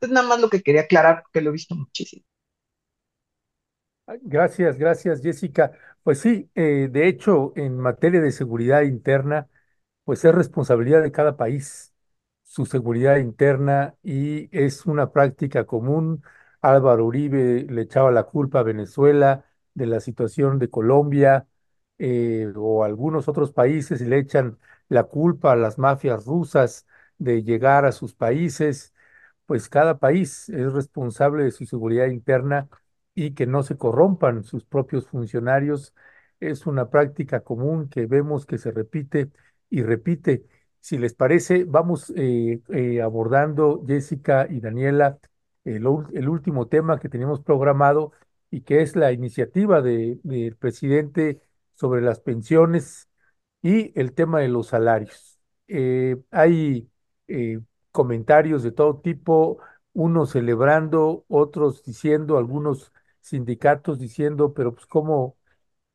Es 0.00 0.08
nada 0.08 0.26
más 0.26 0.40
lo 0.40 0.50
que 0.50 0.60
quería 0.60 0.82
aclarar, 0.82 1.22
porque 1.22 1.40
lo 1.40 1.50
he 1.50 1.52
visto 1.52 1.76
muchísimo. 1.76 2.24
Gracias, 4.22 4.78
gracias, 4.78 5.20
Jessica. 5.22 5.72
Pues 6.04 6.20
sí, 6.20 6.48
eh, 6.54 6.88
de 6.90 7.08
hecho, 7.08 7.52
en 7.56 7.76
materia 7.78 8.20
de 8.20 8.30
seguridad 8.30 8.82
interna, 8.82 9.48
pues 10.04 10.24
es 10.24 10.32
responsabilidad 10.34 11.02
de 11.02 11.10
cada 11.12 11.36
país 11.36 11.92
su 12.44 12.66
seguridad 12.66 13.16
interna 13.16 13.96
y 14.04 14.48
es 14.56 14.86
una 14.86 15.10
práctica 15.12 15.64
común. 15.66 16.22
Álvaro 16.62 17.04
Uribe 17.06 17.66
le 17.68 17.82
echaba 17.82 18.12
la 18.12 18.22
culpa 18.24 18.60
a 18.60 18.62
Venezuela 18.62 19.44
de 19.74 19.86
la 19.86 19.98
situación 20.00 20.58
de 20.60 20.70
Colombia 20.70 21.46
eh, 21.98 22.52
o 22.56 22.84
algunos 22.84 23.26
otros 23.28 23.52
países 23.52 24.00
y 24.00 24.04
le 24.06 24.18
echan 24.20 24.58
la 24.88 25.02
culpa 25.04 25.52
a 25.52 25.56
las 25.56 25.78
mafias 25.78 26.24
rusas 26.26 26.86
de 27.18 27.42
llegar 27.42 27.84
a 27.84 27.90
sus 27.92 28.14
países. 28.14 28.94
Pues 29.46 29.68
cada 29.68 29.98
país 29.98 30.48
es 30.48 30.72
responsable 30.72 31.44
de 31.44 31.50
su 31.52 31.66
seguridad 31.66 32.06
interna 32.06 32.68
y 33.16 33.32
que 33.34 33.46
no 33.46 33.64
se 33.64 33.78
corrompan 33.78 34.44
sus 34.44 34.64
propios 34.64 35.08
funcionarios. 35.08 35.94
Es 36.40 36.66
una 36.66 36.90
práctica 36.90 37.40
común 37.40 37.88
que 37.88 38.06
vemos 38.06 38.46
que 38.46 38.58
se 38.58 38.70
repite 38.72 39.30
y 39.70 39.82
repite. 39.82 40.44
Si 40.80 40.98
les 40.98 41.14
parece, 41.14 41.64
vamos 41.64 42.12
eh, 42.16 42.60
eh, 42.68 43.02
abordando, 43.02 43.82
Jessica 43.86 44.46
y 44.48 44.60
Daniela, 44.60 45.18
el, 45.64 45.86
último 45.86 46.68
tema 46.68 47.00
que 47.00 47.08
teníamos 47.08 47.40
programado 47.42 48.12
y 48.50 48.60
que 48.62 48.82
es 48.82 48.96
la 48.96 49.12
iniciativa 49.12 49.82
del 49.82 50.20
de, 50.22 50.54
presidente 50.58 51.40
sobre 51.74 52.02
las 52.02 52.20
pensiones 52.20 53.08
y 53.62 53.98
el 53.98 54.12
tema 54.12 54.40
de 54.40 54.48
los 54.48 54.68
salarios. 54.68 55.40
Eh, 55.68 56.16
hay 56.30 56.88
comentarios 57.92 58.62
de 58.62 58.72
todo 58.72 59.00
tipo, 59.00 59.58
unos 59.94 60.32
celebrando, 60.32 61.24
otros 61.28 61.82
diciendo, 61.82 62.38
algunos 62.38 62.92
sindicatos 63.28 63.98
diciendo, 63.98 64.54
pero 64.54 64.74
pues 64.74 64.86
cómo, 64.86 65.36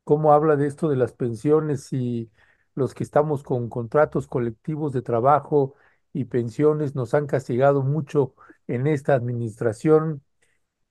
cómo 0.03 0.33
habla 0.33 0.55
de 0.55 0.67
esto 0.67 0.89
de 0.89 0.95
las 0.97 1.13
pensiones 1.13 1.93
y 1.93 2.31
los 2.75 2.93
que 2.95 3.03
estamos 3.03 3.43
con 3.43 3.69
contratos 3.69 4.27
colectivos 4.27 4.93
de 4.93 5.01
trabajo 5.01 5.75
y 6.13 6.25
pensiones 6.25 6.95
nos 6.95 7.13
han 7.13 7.27
castigado 7.27 7.83
mucho 7.83 8.35
en 8.67 8.87
esta 8.87 9.13
administración. 9.15 10.23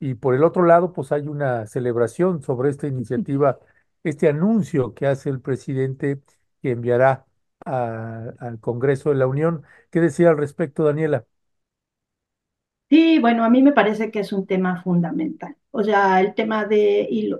Y 0.01 0.15
por 0.15 0.35
el 0.35 0.45
otro 0.45 0.65
lado, 0.65 0.93
pues 0.93 1.13
hay 1.13 1.29
una 1.29 1.67
celebración 1.67 2.43
sobre 2.43 2.71
esta 2.71 2.87
iniciativa, 2.89 3.59
este 4.05 4.29
anuncio 4.29 4.95
que 4.95 5.07
hace 5.07 5.31
el 5.31 5.41
presidente 5.41 6.21
que 6.63 6.71
enviará 6.73 7.27
a, 7.67 8.31
al 8.39 8.61
Congreso 8.61 9.11
de 9.11 9.17
la 9.17 9.27
Unión. 9.27 9.65
¿Qué 9.91 10.01
decía 10.01 10.31
al 10.31 10.39
respecto, 10.39 10.85
Daniela? 10.85 11.27
Sí, 12.91 13.19
bueno, 13.21 13.45
a 13.45 13.49
mí 13.51 13.63
me 13.63 13.73
parece 13.73 14.11
que 14.11 14.21
es 14.21 14.33
un 14.35 14.47
tema 14.47 14.83
fundamental. 14.83 15.57
O 15.73 15.83
sea, 15.85 16.21
el 16.21 16.35
tema 16.35 16.65
de, 16.67 17.07
y, 17.11 17.29
lo- 17.29 17.39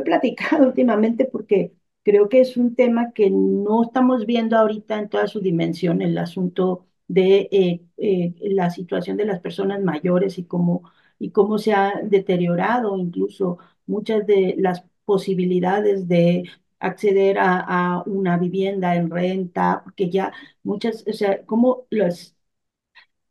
he 0.00 0.02
platicado 0.02 0.66
últimamente 0.68 1.24
porque 1.26 1.72
creo 2.02 2.28
que 2.28 2.40
es 2.40 2.56
un 2.56 2.74
tema 2.74 3.12
que 3.12 3.30
no 3.30 3.82
estamos 3.84 4.26
viendo 4.26 4.56
ahorita 4.56 4.98
en 4.98 5.08
toda 5.08 5.26
su 5.26 5.40
dimensión, 5.40 6.02
el 6.02 6.16
asunto 6.18 6.86
de 7.08 7.48
eh, 7.52 7.82
eh, 7.98 8.34
la 8.40 8.70
situación 8.70 9.16
de 9.16 9.26
las 9.26 9.40
personas 9.40 9.80
mayores 9.82 10.38
y 10.38 10.44
cómo, 10.44 10.90
y 11.18 11.30
cómo 11.30 11.58
se 11.58 11.72
ha 11.74 12.00
deteriorado 12.04 12.96
incluso 12.98 13.58
muchas 13.86 14.26
de 14.26 14.54
las 14.58 14.84
posibilidades 15.04 16.08
de 16.08 16.44
acceder 16.78 17.38
a, 17.38 17.58
a 17.98 18.02
una 18.06 18.36
vivienda 18.38 18.94
en 18.96 19.10
renta, 19.10 19.82
porque 19.84 20.10
ya 20.10 20.32
muchas, 20.62 21.04
o 21.08 21.12
sea, 21.12 21.44
cómo 21.46 21.86
los 21.90 22.34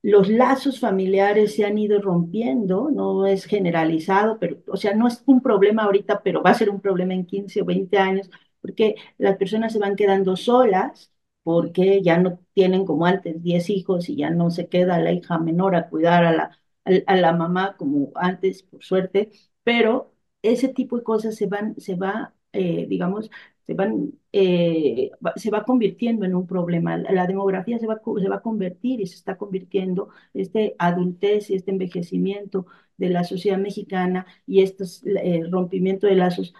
los 0.03 0.29
lazos 0.29 0.79
familiares 0.79 1.55
se 1.55 1.65
han 1.65 1.77
ido 1.77 2.01
rompiendo, 2.01 2.89
no 2.91 3.25
es 3.27 3.45
generalizado, 3.45 4.39
pero, 4.39 4.57
o 4.67 4.77
sea, 4.77 4.93
no 4.95 5.07
es 5.07 5.23
un 5.27 5.41
problema 5.41 5.83
ahorita, 5.83 6.21
pero 6.23 6.41
va 6.43 6.51
a 6.51 6.53
ser 6.55 6.69
un 6.69 6.81
problema 6.81 7.13
en 7.13 7.25
15 7.25 7.61
o 7.61 7.65
20 7.65 7.97
años, 7.97 8.29
porque 8.61 8.95
las 9.17 9.37
personas 9.37 9.73
se 9.73 9.79
van 9.79 9.95
quedando 9.95 10.35
solas, 10.35 11.11
porque 11.43 12.01
ya 12.03 12.17
no 12.17 12.39
tienen 12.53 12.85
como 12.85 13.05
antes 13.05 13.41
10 13.43 13.69
hijos 13.69 14.09
y 14.09 14.15
ya 14.17 14.29
no 14.29 14.49
se 14.51 14.67
queda 14.69 14.99
la 14.99 15.11
hija 15.11 15.37
menor 15.39 15.75
a 15.75 15.89
cuidar 15.89 16.25
a 16.25 16.31
la, 16.33 16.57
a, 17.05 17.15
la 17.15 17.33
mamá 17.33 17.75
como 17.77 18.11
antes, 18.15 18.63
por 18.63 18.83
suerte, 18.83 19.31
pero 19.63 20.13
ese 20.41 20.67
tipo 20.69 20.97
de 20.97 21.03
cosas 21.03 21.35
se 21.35 21.47
van, 21.47 21.79
se 21.79 21.95
va, 21.95 22.33
eh, 22.53 22.85
digamos, 22.87 23.29
se 23.75 24.11
eh, 24.33 25.11
se 25.35 25.51
va 25.51 25.63
convirtiendo 25.63 26.25
en 26.25 26.35
un 26.35 26.47
problema. 26.47 26.97
La, 26.97 27.27
demografía 27.27 27.79
se 27.79 27.87
va, 27.87 28.01
se 28.21 28.29
va 28.29 28.37
a 28.37 28.41
convertir 28.41 29.01
y 29.01 29.07
se 29.07 29.15
está 29.15 29.37
convirtiendo, 29.37 30.09
este 30.33 30.75
adultez 30.79 31.49
y 31.49 31.55
este 31.55 31.71
envejecimiento 31.71 32.65
de 32.97 33.09
la 33.09 33.23
sociedad 33.23 33.57
mexicana 33.57 34.25
y 34.45 34.61
estos 34.61 35.03
rompimiento 35.49 36.07
de 36.07 36.15
lazos 36.15 36.53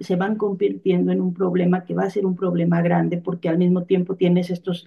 se 0.00 0.16
van 0.16 0.36
convirtiendo 0.36 1.12
en 1.12 1.20
un 1.20 1.32
problema 1.34 1.84
que 1.84 1.94
va 1.94 2.04
a 2.04 2.10
ser 2.10 2.26
un 2.26 2.34
problema 2.36 2.82
grande 2.82 3.18
porque 3.18 3.48
al 3.48 3.58
mismo 3.58 3.84
tiempo 3.84 4.16
tienes 4.16 4.50
estos 4.50 4.86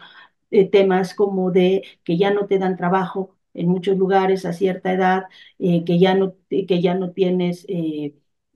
eh, 0.51 0.69
temas 0.69 1.13
como 1.13 1.51
de 1.51 1.83
que 2.03 2.17
ya 2.17 2.33
no 2.33 2.45
te 2.47 2.59
dan 2.59 2.77
trabajo 2.77 3.37
en 3.53 3.67
muchos 3.69 3.97
lugares 3.97 4.45
a 4.45 4.53
cierta 4.53 4.93
edad, 4.93 5.23
eh, 5.59 5.83
que 5.83 5.99
ya 5.99 6.15
no, 6.15 6.35
que 6.49 6.81
ya 6.81 6.95
no 6.95 7.11
tienes... 7.11 7.65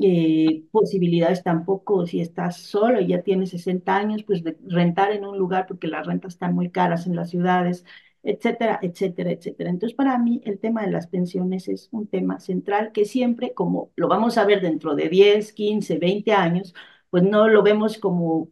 eh, 0.02 0.66
posibilidades 0.72 1.44
tampoco 1.44 2.06
si 2.06 2.22
estás 2.22 2.58
solo 2.58 3.00
y 3.02 3.08
ya 3.08 3.22
tienes 3.24 3.52
60 3.52 3.96
años, 3.96 4.24
pues 4.24 4.44
de 4.44 4.58
rentar 4.68 5.12
en 5.12 5.26
un 5.26 5.38
lugar 5.38 5.66
porque 5.68 5.88
las 5.88 6.06
rentas 6.08 6.34
están 6.34 6.54
muy 6.56 6.70
caras 6.72 7.08
en 7.08 7.16
las 7.16 7.30
ciudades, 7.30 7.86
etcétera, 8.24 8.80
etcétera, 8.82 9.32
etcétera. 9.32 9.70
Entonces, 9.70 9.96
para 9.96 10.18
mí 10.18 10.42
el 10.46 10.60
tema 10.60 10.84
de 10.84 10.92
las 10.92 11.08
pensiones 11.08 11.68
es 11.68 11.90
un 11.92 12.08
tema 12.08 12.40
central 12.40 12.92
que 12.92 13.06
siempre, 13.06 13.54
como 13.54 13.92
lo 13.96 14.08
vamos 14.08 14.38
a 14.38 14.46
ver 14.46 14.62
dentro 14.62 14.96
de 14.96 15.10
10, 15.10 15.54
15, 15.54 15.98
20 15.98 16.32
años, 16.34 16.74
pues 17.10 17.24
no 17.24 17.48
lo 17.50 17.62
vemos 17.64 17.98
como, 17.98 18.50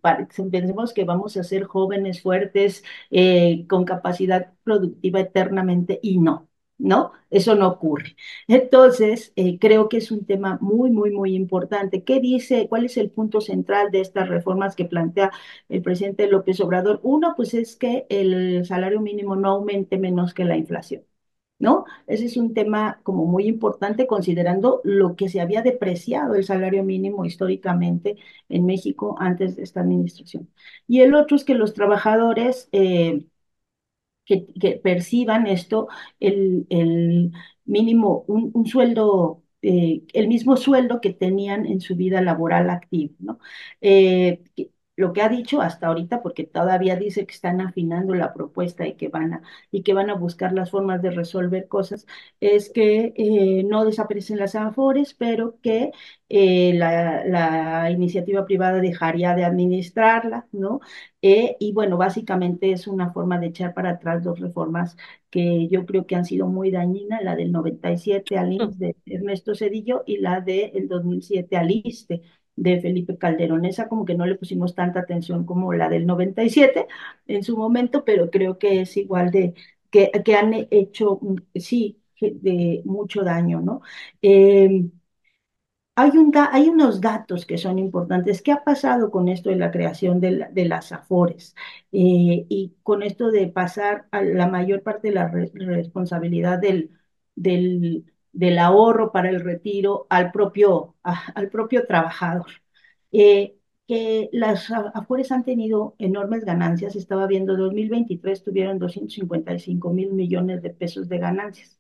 pensemos 0.52 0.94
que 0.94 1.06
vamos 1.06 1.38
a 1.38 1.44
ser 1.44 1.64
jóvenes, 1.64 2.22
fuertes, 2.22 2.84
eh, 3.10 3.66
con 3.70 3.86
capacidad 3.86 4.54
productiva 4.64 5.22
eternamente 5.22 6.00
y 6.04 6.20
no. 6.20 6.49
¿No? 6.80 7.12
Eso 7.30 7.56
no 7.56 7.68
ocurre. 7.68 8.16
Entonces, 8.48 9.34
eh, 9.36 9.60
creo 9.60 9.90
que 9.90 9.98
es 9.98 10.12
un 10.12 10.26
tema 10.26 10.58
muy, 10.62 10.90
muy, 10.92 11.12
muy 11.12 11.36
importante. 11.36 12.04
¿Qué 12.06 12.22
dice? 12.22 12.68
¿Cuál 12.70 12.86
es 12.86 12.96
el 12.98 13.12
punto 13.12 13.42
central 13.42 13.92
de 13.92 14.00
estas 14.02 14.30
reformas 14.30 14.76
que 14.78 14.86
plantea 14.86 15.30
el 15.68 15.82
presidente 15.82 16.28
López 16.28 16.60
Obrador? 16.62 17.02
Uno, 17.04 17.34
pues 17.36 17.54
es 17.54 17.76
que 17.76 18.06
el 18.10 18.66
salario 18.66 19.02
mínimo 19.02 19.36
no 19.36 19.50
aumente 19.50 19.98
menos 19.98 20.34
que 20.34 20.46
la 20.46 20.56
inflación. 20.58 21.04
¿No? 21.60 21.84
Ese 22.08 22.26
es 22.26 22.38
un 22.38 22.54
tema 22.54 23.02
como 23.04 23.26
muy 23.26 23.46
importante 23.46 24.08
considerando 24.08 24.80
lo 24.86 25.16
que 25.18 25.28
se 25.28 25.42
había 25.42 25.62
depreciado 25.62 26.36
el 26.36 26.46
salario 26.46 26.86
mínimo 26.86 27.26
históricamente 27.26 28.16
en 28.48 28.66
México 28.66 29.18
antes 29.20 29.58
de 29.58 29.64
esta 29.64 29.82
administración. 29.82 30.50
Y 30.88 31.02
el 31.02 31.14
otro 31.16 31.36
es 31.36 31.44
que 31.44 31.56
los 31.56 31.74
trabajadores 31.74 32.70
eh, 32.72 33.26
que, 34.60 34.80
perciban 34.84 35.48
esto, 35.48 35.88
el, 36.20 36.66
el 36.70 37.32
mínimo, 37.66 38.24
un, 38.28 38.52
un 38.54 38.66
sueldo, 38.68 39.44
eh, 39.62 40.04
el 40.14 40.28
mismo 40.28 40.58
sueldo 40.58 41.02
que 41.02 41.14
tenían 41.14 41.66
en 41.66 41.82
su 41.82 41.96
vida 41.96 42.22
laboral 42.22 42.70
activa. 42.70 43.38
Eh, 43.82 44.44
lo 45.00 45.14
que 45.14 45.22
ha 45.22 45.30
dicho 45.30 45.62
hasta 45.62 45.88
ahorita, 45.88 46.22
porque 46.22 46.44
todavía 46.46 46.96
dice 46.96 47.26
que 47.26 47.34
están 47.34 47.62
afinando 47.62 48.14
la 48.16 48.34
propuesta 48.34 48.86
y 48.88 48.96
que 48.96 49.08
van 49.10 49.34
a, 49.36 49.42
y 49.72 49.84
que 49.84 49.94
van 49.94 50.10
a 50.10 50.16
buscar 50.16 50.54
las 50.54 50.72
formas 50.72 51.02
de 51.02 51.12
resolver 51.12 51.68
cosas, 51.68 52.06
es 52.40 52.70
que 52.70 53.14
eh, 53.16 53.64
no 53.66 53.86
desaparecen 53.86 54.38
las 54.40 54.56
AFORES, 54.56 55.14
pero 55.16 55.60
que 55.62 55.92
eh, 56.30 56.74
la, 56.76 57.24
la 57.26 57.92
iniciativa 57.92 58.46
privada 58.46 58.80
dejaría 58.82 59.36
de 59.36 59.46
administrarla, 59.46 60.48
¿no? 60.52 60.80
Eh, 61.22 61.58
y 61.60 61.74
bueno, 61.74 61.98
básicamente 61.98 62.72
es 62.72 62.88
una 62.88 63.12
forma 63.12 63.40
de 63.40 63.48
echar 63.48 63.74
para 63.74 63.92
atrás 63.92 64.24
dos 64.24 64.40
reformas 64.40 64.96
que 65.30 65.68
yo 65.70 65.86
creo 65.86 66.06
que 66.08 66.16
han 66.16 66.26
sido 66.26 66.48
muy 66.48 66.72
dañinas, 66.72 67.22
la 67.24 67.36
del 67.36 67.52
97 67.52 68.38
al 68.38 68.54
Mm. 68.60 68.64
IMSS 68.64 68.80
de 68.80 68.96
Ernesto 69.06 69.54
Cedillo 69.56 70.04
y 70.06 70.18
la 70.20 70.42
del 70.42 70.88
2007 70.88 71.58
al 71.58 71.72
ISSSTE 71.72 72.22
de 72.62 72.82
Felipe 72.82 73.18
Calderón. 73.18 73.66
Esa 73.66 73.88
como 73.90 74.06
que 74.06 74.16
no 74.16 74.26
le 74.26 74.36
pusimos 74.36 74.76
tanta 74.76 75.00
atención 75.02 75.46
como 75.46 75.74
la 75.74 75.90
del 75.90 76.06
97 76.06 76.88
en 77.28 77.44
su 77.44 77.58
momento, 77.58 78.04
pero 78.06 78.30
creo 78.32 78.58
que 78.60 78.82
es 78.82 78.98
igual 78.98 79.32
de, 79.32 79.54
que, 79.92 80.12
que 80.26 80.36
han 80.36 80.54
hecho, 80.72 81.20
sí, 81.56 82.02
de 82.22 82.82
mucho 82.86 83.24
daño, 83.24 83.62
¿no? 83.62 83.82
Em, 84.22 84.92
hay, 85.96 86.12
un 86.12 86.32
hay 86.52 86.70
unos 86.70 87.02
datos 87.02 87.46
que 87.46 87.58
son 87.58 87.78
importantes. 87.80 88.42
¿Qué 88.42 88.52
ha 88.54 88.64
pasado 88.64 89.12
con 89.12 89.28
esto 89.28 89.50
de 89.50 89.58
la 89.58 89.72
creación 89.72 90.20
de, 90.22 90.32
la- 90.32 90.50
de 90.50 90.66
las 90.66 90.92
AFORES? 90.92 91.56
Eh, 91.92 92.46
y 92.50 92.74
con 92.84 93.04
esto 93.04 93.32
de 93.32 93.48
pasar 93.48 94.08
a 94.12 94.22
la 94.22 94.48
mayor 94.48 94.82
parte 94.84 95.10
de 95.10 95.14
la 95.16 95.28
re- 95.28 95.52
responsabilidad 95.54 96.60
del, 96.60 96.92
del, 97.36 98.06
del 98.32 98.60
ahorro 98.60 99.12
para 99.12 99.30
el 99.30 99.42
retiro 99.42 100.08
al 100.10 100.32
propio, 100.32 100.96
al 101.04 101.50
propio 101.50 101.86
trabajador. 101.88 102.48
Eh, 103.12 103.56
que 103.88 104.30
las 104.34 104.70
AFORES 104.72 105.32
han 105.32 105.44
tenido 105.44 105.96
enormes 105.98 106.46
ganancias. 106.46 106.96
Estaba 106.96 107.26
viendo 107.26 107.58
2023 107.58 108.44
tuvieron 108.44 108.78
255 108.78 109.90
mil 109.92 110.14
millones 110.14 110.62
de 110.62 110.70
pesos 110.70 111.10
de 111.10 111.18
ganancias. 111.18 111.80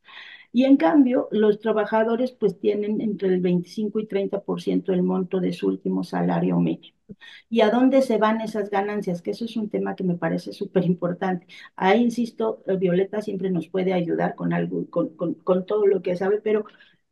Y 0.52 0.66
en 0.66 0.78
cambio, 0.78 1.28
los 1.32 1.60
trabajadores 1.60 2.32
pues 2.32 2.60
tienen 2.60 3.02
entre 3.02 3.30
el 3.30 3.42
25 3.42 4.00
y 4.00 4.08
30% 4.08 4.92
del 4.92 5.04
monto 5.04 5.40
de 5.40 5.54
su 5.54 5.68
último 5.68 6.04
salario 6.04 6.60
mínimo. 6.60 6.96
¿Y 7.50 7.62
a 7.62 7.70
dónde 7.72 8.02
se 8.02 8.18
van 8.18 8.42
esas 8.42 8.70
ganancias? 8.70 9.22
Que 9.22 9.32
eso 9.32 9.46
es 9.46 9.58
un 9.58 9.70
tema 9.70 9.96
que 9.96 10.04
me 10.04 10.16
parece 10.18 10.54
súper 10.54 10.86
importante. 10.86 11.48
Ahí, 11.76 12.02
insisto, 12.04 12.64
eh, 12.68 12.78
Violeta 12.78 13.22
siempre 13.22 13.52
nos 13.52 13.68
puede 13.68 13.94
ayudar 13.94 14.36
con 14.36 14.54
algo, 14.54 14.90
con, 14.90 15.10
con, 15.16 15.34
con 15.36 15.66
todo 15.66 15.88
lo 15.88 16.02
que 16.02 16.16
sabe, 16.16 16.42
pero 16.42 16.66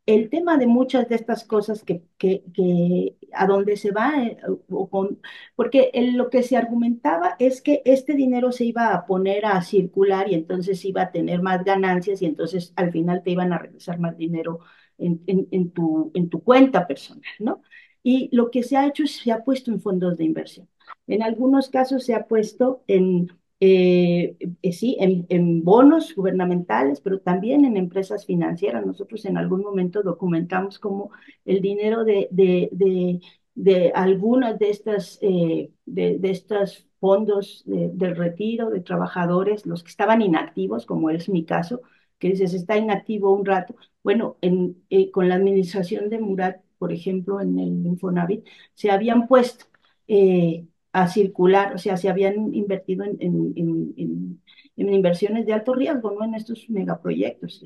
el 0.08 0.30
tema 0.30 0.56
de 0.56 0.66
muchas 0.66 1.08
de 1.08 1.16
estas 1.16 1.44
cosas 1.44 1.84
que, 1.84 2.02
que, 2.16 2.42
que 2.54 3.16
a 3.32 3.46
dónde 3.46 3.76
se 3.76 3.90
va, 3.92 4.24
eh, 4.24 4.38
o 4.70 4.88
con, 4.88 5.20
porque 5.54 5.90
lo 6.14 6.30
que 6.30 6.42
se 6.42 6.56
argumentaba 6.56 7.36
es 7.38 7.60
que 7.60 7.82
este 7.84 8.14
dinero 8.14 8.50
se 8.50 8.64
iba 8.64 8.94
a 8.94 9.06
poner 9.06 9.44
a 9.44 9.60
circular 9.62 10.30
y 10.30 10.34
entonces 10.34 10.82
iba 10.86 11.02
a 11.02 11.12
tener 11.12 11.42
más 11.42 11.62
ganancias 11.62 12.22
y 12.22 12.26
entonces 12.26 12.72
al 12.76 12.90
final 12.90 13.22
te 13.22 13.32
iban 13.32 13.52
a 13.52 13.58
regresar 13.58 13.98
más 14.00 14.16
dinero 14.16 14.60
en, 14.96 15.22
en, 15.26 15.46
en 15.50 15.70
tu, 15.72 16.10
en 16.14 16.30
tu 16.30 16.42
cuenta 16.42 16.86
personal, 16.86 17.22
¿no? 17.38 17.62
Y 18.02 18.30
lo 18.34 18.50
que 18.50 18.62
se 18.62 18.76
ha 18.78 18.86
hecho 18.86 19.04
es 19.04 19.16
se 19.16 19.30
ha 19.32 19.44
puesto 19.44 19.70
en 19.70 19.80
fondos 19.80 20.16
de 20.16 20.24
inversión. 20.24 20.68
En 21.06 21.22
algunos 21.22 21.68
casos 21.68 22.04
se 22.04 22.14
ha 22.14 22.26
puesto 22.26 22.82
en, 22.86 23.28
eh, 23.60 24.36
eh, 24.62 24.72
sí, 24.72 24.96
en, 25.00 25.26
en 25.28 25.64
bonos 25.64 26.14
gubernamentales, 26.14 27.00
pero 27.00 27.20
también 27.20 27.64
en 27.64 27.76
empresas 27.76 28.26
financieras. 28.26 28.86
Nosotros 28.86 29.24
en 29.24 29.36
algún 29.36 29.62
momento 29.62 30.02
documentamos 30.02 30.78
cómo 30.78 31.10
el 31.44 31.60
dinero 31.60 32.04
de, 32.04 32.28
de, 32.30 32.68
de, 32.72 33.20
de 33.54 33.92
algunas 33.94 34.58
de 34.58 34.70
estas, 34.70 35.18
eh, 35.22 35.70
de, 35.86 36.18
de 36.18 36.30
estos 36.30 36.86
fondos 37.00 37.62
de, 37.66 37.90
del 37.92 38.16
retiro 38.16 38.70
de 38.70 38.80
trabajadores, 38.80 39.66
los 39.66 39.82
que 39.82 39.90
estaban 39.90 40.22
inactivos, 40.22 40.86
como 40.86 41.10
es 41.10 41.28
mi 41.28 41.44
caso, 41.44 41.82
que 42.18 42.30
dices, 42.30 42.54
está 42.54 42.76
inactivo 42.76 43.32
un 43.32 43.44
rato. 43.44 43.76
Bueno, 44.02 44.36
en, 44.40 44.82
eh, 44.90 45.10
con 45.10 45.28
la 45.28 45.34
administración 45.36 46.08
de 46.10 46.18
Murat, 46.18 46.60
por 46.78 46.92
ejemplo, 46.92 47.40
en 47.40 47.58
el 47.58 47.86
Infonavit, 47.86 48.46
se 48.74 48.90
habían 48.90 49.26
puesto 49.28 49.66
eh, 50.08 50.66
a 50.92 51.08
circular, 51.08 51.74
o 51.74 51.78
sea, 51.78 51.96
se 51.96 52.08
habían 52.08 52.54
invertido 52.54 53.04
en, 53.04 53.16
en, 53.20 53.52
en, 53.56 54.42
en, 54.76 54.94
inversiones 54.94 55.46
de 55.46 55.52
alto 55.52 55.74
riesgo, 55.74 56.10
no 56.12 56.24
en 56.24 56.34
estos 56.34 56.68
megaproyectos. 56.70 57.62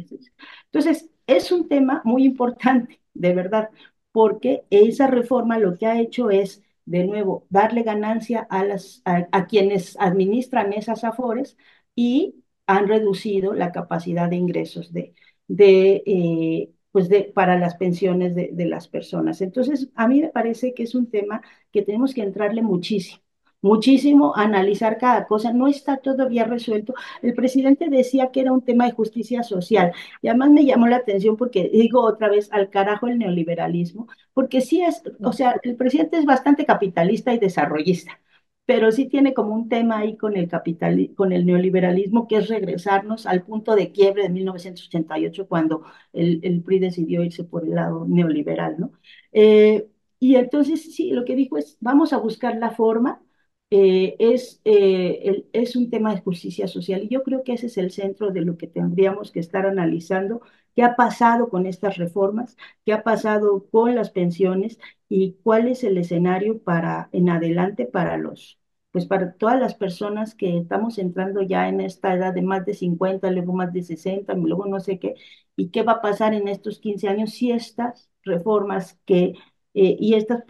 Entonces, 0.67 1.11
es 1.27 1.53
un 1.53 1.69
tema 1.69 2.03
muy 2.05 2.25
importante, 2.25 3.01
de 3.15 3.35
verdad, 3.35 3.71
porque 4.13 4.65
esa 4.71 5.07
reforma 5.07 5.59
lo 5.59 5.77
que 5.77 5.87
ha 5.87 6.01
hecho 6.01 6.31
es, 6.31 6.63
de 6.85 7.05
nuevo, 7.05 7.47
darle 7.49 7.83
ganancia 7.83 8.47
a, 8.51 8.65
las, 8.65 9.03
a, 9.05 9.47
quienes 9.47 9.97
administran 10.01 10.73
esas 10.73 11.05
afores 11.05 11.57
y 11.95 12.37
han 12.67 12.89
reducido 12.89 13.55
la 13.55 13.73
capacidad 13.73 14.29
de 14.29 14.37
ingresos 14.37 14.93
de, 14.93 15.15
de, 15.49 16.03
eh, 16.07 16.71
pues 16.93 17.09
de, 17.09 17.25
para 17.35 17.59
las 17.59 17.75
pensiones 17.77 18.35
de, 18.35 18.51
de 18.53 18.67
las 18.67 18.89
personas. 18.89 19.41
Entonces, 19.41 19.89
a 19.95 20.09
mí 20.09 20.21
me 20.21 20.29
parece 20.29 20.75
que 20.75 20.85
es 20.85 20.95
un 20.95 21.11
tema 21.11 21.43
que 21.73 21.83
tenemos 21.83 22.15
que 22.15 22.23
entrarle 22.23 22.63
muchísimo 22.63 23.23
muchísimo 23.63 24.35
analizar 24.37 24.99
cada 24.99 25.27
cosa, 25.27 25.53
no 25.53 25.69
está 25.69 25.97
todavía 25.99 26.45
resuelto. 26.45 26.95
El 27.23 27.35
presidente 27.35 27.89
decía 27.89 28.31
que 28.33 28.41
era 28.41 28.53
un 28.53 28.63
tema 28.63 28.87
de 28.87 28.93
justicia 28.93 29.43
social 29.45 29.93
y 30.21 30.29
además 30.29 30.51
me 30.51 30.65
llamó 30.65 30.89
la 30.89 30.97
atención 30.97 31.37
porque 31.37 31.71
digo 31.73 32.01
otra 32.05 32.29
vez 32.29 32.53
al 32.53 32.71
carajo 32.71 33.07
el 33.07 33.19
neoliberalismo, 33.19 34.09
porque 34.35 34.61
sí 34.61 34.83
es, 34.83 35.03
o 35.23 35.33
sea, 35.33 35.57
el 35.63 35.77
presidente 35.77 36.19
es 36.19 36.25
bastante 36.25 36.67
capitalista 36.67 37.33
y 37.33 37.39
desarrollista, 37.39 38.19
pero 38.67 38.93
sí 38.93 39.09
tiene 39.09 39.35
como 39.35 39.55
un 39.55 39.69
tema 39.69 39.99
ahí 39.99 40.17
con 40.17 40.37
el 40.37 40.49
capital, 40.49 41.11
con 41.17 41.33
el 41.33 41.45
neoliberalismo, 41.47 42.27
que 42.29 42.37
es 42.37 42.49
regresarnos 42.49 43.27
al 43.27 43.43
punto 43.45 43.75
de 43.75 43.93
quiebre 43.93 44.23
de 44.25 44.29
1988, 44.31 45.49
cuando 45.49 45.85
el, 46.13 46.41
el 46.45 46.63
PRI 46.63 46.79
decidió 46.79 47.23
irse 47.23 47.45
por 47.45 47.65
el 47.65 47.75
lado 47.75 48.07
neoliberal, 48.09 48.77
¿no? 48.79 48.93
Eh, 49.33 49.89
y 50.21 50.37
entonces, 50.37 50.95
sí, 50.95 51.11
lo 51.11 51.25
que 51.25 51.35
dijo 51.37 51.59
es, 51.59 51.77
vamos 51.81 52.13
a 52.13 52.19
buscar 52.19 52.57
la 52.57 52.71
forma, 52.71 53.23
eh, 53.71 54.17
es, 54.19 54.61
eh, 54.65 55.21
el, 55.25 55.49
es 55.53 55.77
un 55.77 55.91
tema 55.91 56.15
de 56.15 56.21
justicia 56.21 56.69
social 56.69 57.03
y 57.05 57.09
yo 57.09 57.23
creo 57.23 57.43
que 57.43 57.55
ese 57.55 57.67
es 57.67 57.79
el 57.79 57.91
centro 57.91 58.31
de 58.31 58.43
lo 58.43 58.57
que 58.59 58.67
tendríamos 58.67 59.33
que 59.33 59.41
estar 59.41 59.67
analizando, 59.67 60.43
qué 60.75 60.83
ha 60.83 60.97
pasado 60.97 61.49
con 61.49 61.67
estas 61.67 61.97
reformas, 61.97 62.57
qué 62.85 62.93
ha 62.93 63.03
pasado 63.03 63.67
con 63.71 63.95
las 63.95 64.11
pensiones 64.11 64.79
y 65.09 65.37
cuál 65.43 65.69
es 65.69 65.85
el 65.85 65.99
escenario 65.99 66.63
para 66.63 67.09
en 67.13 67.29
adelante 67.31 67.87
para 67.87 68.17
los 68.17 68.59
pues 68.91 69.07
para 69.07 69.33
todas 69.33 69.59
las 69.59 69.75
personas 69.75 70.35
que 70.35 70.59
estamos 70.59 70.99
entrando 70.99 71.41
ya 71.43 71.67
en 71.69 71.81
esta 71.81 72.13
edad 72.15 72.35
de 72.35 72.43
más 72.43 72.67
de 72.67 72.75
50, 72.75 73.31
luego 73.31 73.55
más 73.55 73.73
de 73.73 73.83
60, 73.83 74.35
luego 74.35 74.67
no 74.67 74.81
sé 74.81 74.99
qué, 74.99 75.15
y 75.57 75.71
qué 75.71 75.83
va 75.83 75.93
a 75.93 76.03
pasar 76.03 76.35
en 76.35 76.47
estos 76.47 76.79
15 76.79 77.09
años 77.09 77.31
si 77.33 77.53
estas 77.53 78.11
reformas 78.23 78.99
que 79.07 79.33
eh, 79.75 79.97
y 79.99 80.15
estas 80.15 80.43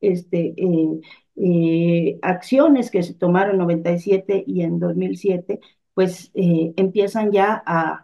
este, 0.00 0.54
eh, 0.56 1.00
eh, 1.36 2.18
acciones 2.22 2.90
que 2.90 3.02
se 3.02 3.14
tomaron 3.14 3.52
en 3.52 3.58
97 3.58 4.44
y 4.46 4.62
en 4.62 4.78
2007, 4.78 5.60
pues 5.94 6.30
eh, 6.34 6.72
empiezan 6.76 7.32
ya 7.32 7.62
a, 7.66 8.03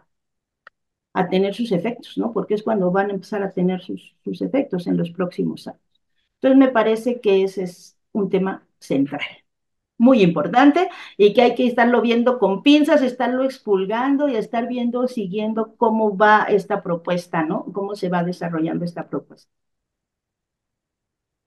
a 1.13 1.29
tener 1.29 1.53
sus 1.53 1.71
efectos, 1.71 2.17
¿no? 2.17 2.31
Porque 2.31 2.53
es 2.55 2.63
cuando 2.63 2.91
van 2.91 3.09
a 3.09 3.13
empezar 3.13 3.43
a 3.43 3.51
tener 3.51 3.81
sus, 3.81 4.15
sus 4.23 4.41
efectos 4.41 4.87
en 4.87 4.97
los 4.97 5.11
próximos 5.11 5.67
años. 5.67 5.81
Entonces 6.35 6.57
me 6.59 6.69
parece 6.69 7.21
que 7.21 7.43
ese 7.43 7.63
es 7.63 7.97
un 8.13 8.29
tema 8.29 8.67
central 8.79 9.21
muy 9.97 10.23
importante 10.23 10.89
y 11.17 11.33
que 11.33 11.41
hay 11.43 11.55
que 11.55 11.67
estarlo 11.67 12.01
viendo 12.01 12.39
con 12.39 12.63
pinzas, 12.63 13.01
estarlo 13.03 13.43
expulgando 13.43 14.27
y 14.27 14.35
estar 14.35 14.67
viendo, 14.67 15.07
siguiendo 15.07 15.75
cómo 15.77 16.17
va 16.17 16.43
esta 16.49 16.81
propuesta, 16.83 17.43
¿no? 17.43 17.65
Cómo 17.73 17.95
se 17.95 18.09
va 18.09 18.23
desarrollando 18.23 18.83
esta 18.85 19.07
propuesta. 19.07 19.51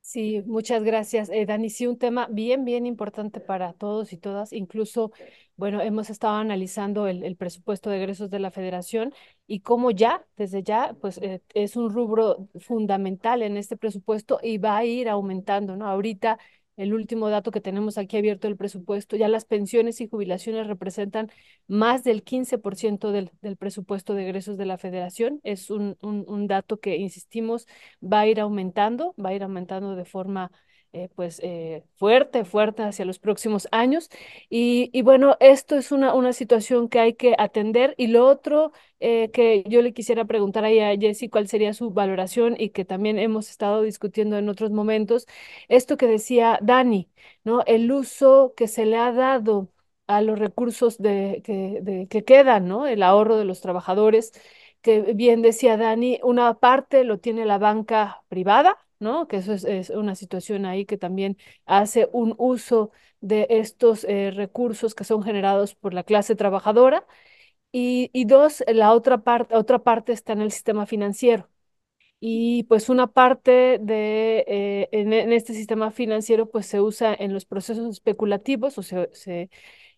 Sí, 0.07 0.43
muchas 0.45 0.83
gracias, 0.85 1.31
eh, 1.31 1.47
Dani. 1.47 1.71
Sí, 1.71 1.87
un 1.87 1.97
tema 1.99 2.29
bien, 2.31 2.65
bien 2.67 2.85
importante 2.87 3.41
para 3.41 3.73
todos 3.73 4.13
y 4.13 4.19
todas. 4.19 4.53
Incluso, 4.53 5.13
bueno, 5.57 5.81
hemos 5.81 6.11
estado 6.11 6.35
analizando 6.35 7.07
el, 7.09 7.37
presupuesto 7.37 7.89
de 7.89 7.97
egresos 7.97 8.29
de 8.29 8.39
la 8.39 8.51
Federación 8.51 9.15
y 9.47 9.61
cómo 9.61 9.91
ya, 9.91 10.27
desde 10.37 10.63
ya, 10.63 10.95
pues 11.01 11.17
eh, 11.23 11.41
es 11.55 11.77
un 11.77 11.91
rubro 11.91 12.49
fundamental 12.61 13.43
en 13.43 13.57
este 13.57 13.79
presupuesto 13.79 14.41
y 14.43 14.59
va 14.59 14.77
a 14.77 14.85
ir 14.85 15.09
aumentando, 15.09 15.75
¿no? 15.75 15.87
Ahorita 15.89 16.39
el 16.77 16.95
último 16.95 17.29
dato 17.31 17.51
que 17.51 17.61
tenemos 17.61 17.99
aquí 17.99 18.17
abierto 18.17 18.49
del 18.49 18.57
presupuesto, 18.57 19.17
ya 19.17 19.29
las 19.29 19.45
pensiones 19.45 20.01
y 20.01 20.09
jubilaciones 20.09 20.67
representan 20.67 21.31
más 21.69 22.05
del 22.05 22.25
15% 22.25 23.13
del, 23.13 23.31
del 23.43 23.57
presupuesto 23.57 24.15
de 24.15 24.25
egresos 24.25 24.57
de 24.59 24.67
la 24.67 24.79
federación. 24.79 25.41
Es 25.45 25.71
un, 25.71 25.97
un, 26.03 26.25
un 26.29 26.47
dato 26.47 26.81
que, 26.81 26.97
insistimos, 26.97 27.67
va 28.03 28.21
a 28.21 28.27
ir 28.27 28.41
aumentando, 28.41 29.15
va 29.23 29.31
a 29.31 29.35
ir 29.35 29.43
aumentando 29.43 29.97
de 29.97 30.05
forma 30.05 30.51
eh, 30.95 31.11
pues 31.15 31.41
eh, 31.43 31.85
fuerte, 31.97 32.45
fuerte 32.45 32.83
hacia 32.85 33.05
los 33.05 33.19
próximos 33.19 33.69
años. 33.73 34.09
Y, 34.49 35.03
bueno, 35.03 35.37
esto 35.41 35.77
es 35.77 35.93
una, 35.93 36.15
una 36.15 36.33
situación 36.33 36.89
que 36.89 37.01
hay 37.01 37.15
que 37.15 37.35
atender. 37.39 37.95
Y 37.99 38.07
lo 38.09 38.27
otro 38.27 38.73
eh, 39.01 39.31
que 39.33 39.65
yo 39.69 39.83
le 39.83 39.93
quisiera 39.93 40.25
preguntar 40.25 40.65
ahí 40.65 40.81
a 40.81 40.97
Jessy, 40.97 41.29
cuál 41.29 41.49
sería 41.49 41.75
su 41.75 41.91
valoración 41.91 42.55
y 42.59 42.71
que 42.71 42.85
también 42.85 43.19
hemos 43.19 43.51
estado 43.51 43.83
discutiendo 43.83 44.39
en 44.39 44.49
otros 44.49 44.71
momentos, 44.71 45.27
esto 45.69 45.97
que 45.97 46.07
decía 46.07 46.59
Dani, 46.63 47.11
¿no? 47.45 47.63
El 47.67 47.91
uso 47.93 48.55
que 48.57 48.69
se 48.69 48.87
le 48.87 48.97
ha 48.97 49.13
dado 49.13 49.71
a 50.07 50.23
los 50.23 50.39
recursos 50.39 50.99
de, 50.99 51.43
que, 51.45 51.81
de, 51.83 52.07
que 52.09 52.25
quedan, 52.25 52.69
¿no? 52.69 52.87
El 52.87 53.03
ahorro 53.03 53.37
de 53.37 53.45
los 53.45 53.61
trabajadores, 53.61 54.33
que 54.83 55.01
bien 55.15 55.43
decía 55.43 55.77
Dani, 55.77 56.21
una 56.23 56.55
parte 56.59 57.05
lo 57.05 57.19
tiene 57.19 57.47
la 57.47 57.59
banca 57.59 58.23
privada, 58.29 58.79
¿no? 59.05 59.29
Que 59.29 59.37
eso 59.39 59.53
es, 59.55 59.65
es, 59.65 59.91
una 59.91 60.17
situación 60.17 60.67
ahí 60.67 60.87
que 60.87 60.99
también 60.99 61.39
hace 61.67 62.09
un 62.13 62.35
uso 62.39 62.91
de 63.21 63.47
estos 63.51 64.05
eh, 64.05 64.33
recursos 64.33 64.95
que 64.97 65.05
son 65.05 65.23
generados 65.23 65.77
por 65.77 65.95
la 65.95 66.05
clase 66.05 66.35
trabajadora. 66.37 67.07
Y, 67.73 68.11
y 68.13 68.27
dos, 68.27 68.65
la 68.69 68.93
otra 68.93 69.19
parte, 69.25 69.57
otra 69.57 69.81
parte 69.81 70.13
está 70.13 70.33
en 70.35 70.43
el 70.43 70.53
sistema 70.53 70.87
financiero. 70.87 71.49
Y 72.21 72.65
pues 72.65 72.89
una 72.89 73.09
parte 73.09 73.79
de, 73.81 74.45
eh, 74.49 74.89
en, 74.93 75.13
en, 75.13 75.33
este 75.33 75.53
sistema 75.55 75.91
financiero 75.91 76.51
pues 76.51 76.67
se 76.67 76.81
usa 76.81 77.15
en 77.15 77.35
los 77.35 77.45
procesos 77.45 77.91
especulativos 77.91 78.79
o 78.79 78.83
se, 78.83 79.11
se 79.13 79.51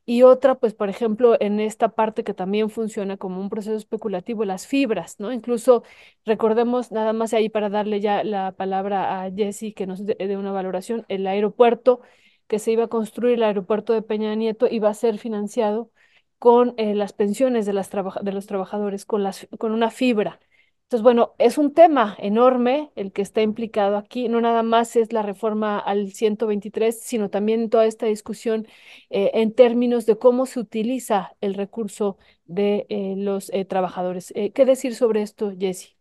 y 0.07 0.23
otra, 0.23 0.55
pues, 0.57 0.75
por 0.75 0.89
ejemplo, 0.89 1.37
en 1.41 1.61
esta 1.61 1.91
parte 1.91 2.25
que 2.25 2.35
también 2.35 2.71
funciona 2.71 3.17
como 3.17 3.41
un 3.41 3.51
proceso 3.51 3.77
especulativo, 3.77 4.45
las 4.45 4.67
fibras, 4.67 5.19
¿no? 5.21 5.33
Incluso 5.33 5.83
recordemos, 6.25 6.93
nada 6.93 7.13
más 7.13 7.35
ahí 7.35 7.49
para 7.49 7.69
darle 7.71 8.01
ya 8.01 8.23
la 8.25 8.53
palabra 8.53 9.23
a 9.23 9.31
Jesse 9.33 9.75
que 9.75 9.87
nos 9.87 10.07
dé 10.07 10.37
una 10.37 10.53
valoración, 10.53 11.05
el 11.09 11.27
aeropuerto 11.27 12.01
que 12.47 12.59
se 12.61 12.73
iba 12.73 12.85
a 12.85 12.89
construir, 12.89 13.35
el 13.35 13.43
aeropuerto 13.43 13.93
de 13.93 14.03
Peña 14.03 14.35
Nieto, 14.37 14.69
iba 14.71 14.89
a 14.89 14.95
ser 14.95 15.19
financiado 15.19 15.91
con 16.39 16.75
eh, 16.77 16.95
las 16.95 17.13
pensiones 17.13 17.67
de, 17.67 17.73
las 17.73 17.91
de 17.91 18.33
los 18.33 18.47
trabajadores, 18.47 19.05
con, 19.07 19.23
las, 19.23 19.49
con 19.59 19.73
una 19.73 19.91
fibra. 19.91 20.41
Entonces, 20.87 21.03
bueno, 21.03 21.35
es 21.39 21.59
un 21.59 21.75
tema 21.75 22.15
enorme 22.21 22.93
el 22.95 23.11
que 23.11 23.21
está 23.21 23.43
implicado 23.43 23.97
aquí. 23.97 24.29
No 24.29 24.41
nada 24.41 24.63
más 24.63 24.95
es 24.95 25.13
la 25.13 25.23
reforma 25.23 25.81
al 25.81 26.13
123, 26.13 27.01
sino 27.03 27.29
también 27.29 27.71
toda 27.71 27.87
esta 27.87 28.07
discusión 28.07 28.69
eh, 29.11 29.33
en 29.35 29.53
términos 29.53 30.07
de 30.07 30.17
cómo 30.17 30.47
se 30.47 30.61
utiliza 30.61 31.35
el 31.41 31.55
recurso 31.55 32.19
de 32.45 32.87
eh, 32.89 33.15
los 33.17 33.51
eh, 33.53 33.65
trabajadores. 33.65 34.33
¿Qué 34.55 34.65
decir 34.65 34.95
sobre 34.95 35.23
esto, 35.23 35.53
Jesse? 35.59 35.97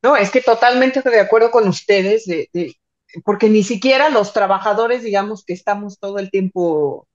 No, 0.00 0.16
es 0.16 0.30
que 0.30 0.42
totalmente 0.42 1.02
de 1.02 1.18
acuerdo 1.18 1.50
con 1.50 1.66
ustedes, 1.66 2.24
de, 2.24 2.48
de, 2.52 2.76
porque 3.24 3.48
ni 3.48 3.64
siquiera 3.64 4.10
los 4.10 4.32
trabajadores, 4.32 5.02
digamos 5.02 5.44
que 5.44 5.54
estamos 5.54 5.98
todo 5.98 6.20
el 6.20 6.30
tiempo 6.30 7.08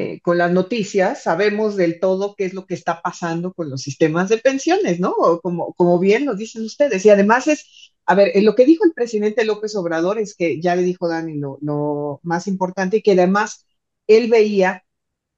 eh, 0.00 0.20
con 0.22 0.38
las 0.38 0.52
noticias 0.52 1.24
sabemos 1.24 1.74
del 1.76 1.98
todo 1.98 2.36
qué 2.36 2.44
es 2.44 2.54
lo 2.54 2.66
que 2.66 2.74
está 2.74 3.02
pasando 3.02 3.52
con 3.52 3.68
los 3.68 3.82
sistemas 3.82 4.28
de 4.28 4.38
pensiones, 4.38 5.00
¿no? 5.00 5.12
Como, 5.42 5.72
como 5.74 5.98
bien 5.98 6.24
nos 6.24 6.38
dicen 6.38 6.64
ustedes. 6.64 7.04
Y 7.04 7.10
además 7.10 7.48
es, 7.48 7.92
a 8.06 8.14
ver, 8.14 8.30
lo 8.44 8.54
que 8.54 8.64
dijo 8.64 8.84
el 8.84 8.92
presidente 8.92 9.44
López 9.44 9.74
Obrador 9.74 10.20
es 10.20 10.36
que 10.36 10.60
ya 10.60 10.76
le 10.76 10.82
dijo 10.82 11.08
Dani 11.08 11.34
lo, 11.38 12.20
más 12.22 12.46
importante 12.46 12.98
y 12.98 13.02
que 13.02 13.12
además 13.12 13.66
él 14.06 14.30
veía 14.30 14.84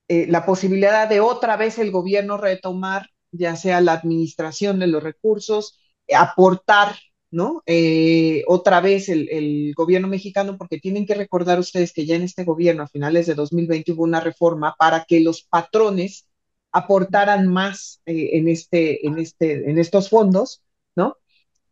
eh, 0.09 0.27
la 0.29 0.45
posibilidad 0.45 1.09
de 1.09 1.21
otra 1.21 1.57
vez 1.57 1.79
el 1.79 1.91
gobierno 1.91 2.37
retomar 2.37 3.09
ya 3.33 3.57
sea 3.57 3.81
la 3.81 3.95
administración 3.95 4.79
de 4.79 4.89
los 4.89 5.03
recursos, 5.03 5.81
aportar 6.15 6.97
¿no? 7.31 7.63
Eh, 7.67 8.43
otra 8.47 8.81
vez 8.81 9.09
el, 9.09 9.73
gobierno 9.75 10.09
mexicano, 10.09 10.57
porque 10.59 10.79
tienen 10.79 11.07
que 11.07 11.15
recordar 11.15 11.59
ustedes 11.59 11.93
que 11.93 12.07
ya 12.07 12.17
en 12.17 12.23
este 12.23 12.45
gobierno, 12.45 12.83
a 12.83 12.89
finales 12.89 13.27
de 13.27 13.35
2020, 13.35 13.93
hubo 13.93 14.05
una 14.05 14.21
reforma 14.21 14.75
para 14.79 15.05
que 15.05 15.21
los 15.21 15.43
patrones 15.43 16.27
aportaran 16.73 17.47
más 17.49 18.01
eh, 18.07 18.31
en, 18.35 18.49
este, 18.49 19.07
en, 19.07 19.19
este, 19.19 19.71
en 19.71 19.79
estos 19.79 20.09
fondos, 20.09 20.63
¿no? 20.97 21.17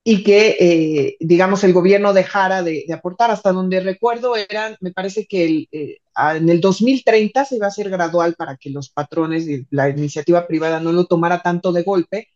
Y 0.04 0.22
que, 0.24 0.56
eh, 0.60 1.16
digamos, 1.20 1.64
el 1.64 1.72
gobierno 1.72 2.12
dejara 2.14 2.62
de, 2.62 2.86
aportar. 2.92 3.30
Hasta 3.30 3.52
donde 3.52 3.80
recuerdo, 3.80 4.36
eran, 4.36 4.76
me 4.80 4.92
parece 4.92 5.26
que 5.26 5.68
en 5.70 6.48
el 6.48 6.60
2030 6.60 7.44
se 7.44 7.56
iba 7.56 7.66
a 7.66 7.68
hacer 7.68 7.90
gradual 7.90 8.34
para 8.34 8.56
que 8.56 8.70
los 8.70 8.90
patrones 8.90 9.46
y 9.48 9.66
la 9.70 9.90
iniciativa 9.90 10.46
privada 10.46 10.80
no 10.80 10.92
lo 10.92 11.06
tomara 11.06 11.42
tanto 11.42 11.72
de 11.72 11.82
golpe. 11.82 12.28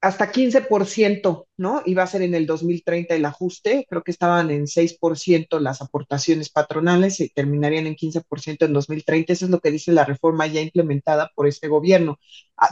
Hasta 0.00 0.30
15%, 0.32 1.46
¿no? 1.58 1.82
Iba 1.84 2.02
a 2.02 2.06
ser 2.06 2.22
en 2.22 2.34
el 2.34 2.46
2030 2.46 3.14
el 3.14 3.24
ajuste, 3.26 3.86
creo 3.88 4.02
que 4.02 4.10
estaban 4.10 4.50
en 4.50 4.66
6% 4.66 5.60
las 5.60 5.82
aportaciones 5.82 6.48
patronales 6.50 7.20
y 7.20 7.28
terminarían 7.28 7.86
en 7.86 7.96
15% 7.96 8.64
en 8.64 8.72
2030. 8.72 9.32
Eso 9.34 9.44
es 9.44 9.50
lo 9.50 9.60
que 9.60 9.70
dice 9.70 9.92
la 9.92 10.04
reforma 10.06 10.46
ya 10.46 10.62
implementada 10.62 11.30
por 11.34 11.46
este 11.46 11.68
gobierno, 11.68 12.18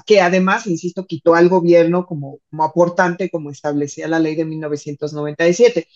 que 0.06 0.20
además, 0.20 0.66
insisto, 0.66 1.06
quitó 1.06 1.34
al 1.34 1.48
gobierno 1.50 2.06
como, 2.06 2.38
como 2.50 2.64
aportante, 2.64 3.30
como 3.30 3.50
establecía 3.50 4.08
la 4.08 4.20
ley 4.20 4.34
de 4.34 4.44
1997. 4.46 5.86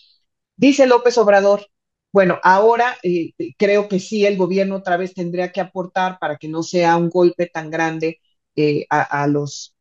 Dice 0.55 0.87
López 0.87 1.17
Obrador, 1.17 1.67
bueno, 2.11 2.39
ahora 2.43 2.95
eh, 3.03 3.33
creo 3.57 3.87
que 3.89 3.99
sí, 3.99 4.25
el 4.25 4.37
gobierno 4.37 4.75
otra 4.77 4.97
vez 4.97 5.13
tendría 5.15 5.51
que 5.51 5.61
aportar 5.61 6.19
para 6.19 6.37
que 6.37 6.47
no 6.47 6.63
sea 6.63 6.95
un 6.97 7.09
golpe 7.09 7.47
tan 7.47 7.71
grande 7.71 8.19
eh, 8.55 8.85
a 8.89 9.25
los 9.27 9.72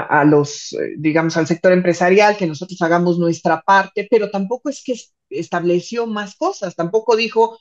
a, 0.00 0.24
los, 0.24 0.72
eh, 0.74 0.94
digamos, 0.98 1.36
al 1.36 1.46
sector 1.46 1.72
empresarial, 1.72 2.36
que 2.36 2.46
nosotros 2.46 2.80
hagamos 2.82 3.18
nuestra 3.18 3.62
parte, 3.62 4.06
pero 4.10 4.30
tampoco 4.30 4.70
es 4.70 4.82
que 4.84 4.94
estableció 5.30 6.06
más 6.06 6.34
cosas, 6.36 6.74
tampoco 6.76 7.16
dijo, 7.16 7.58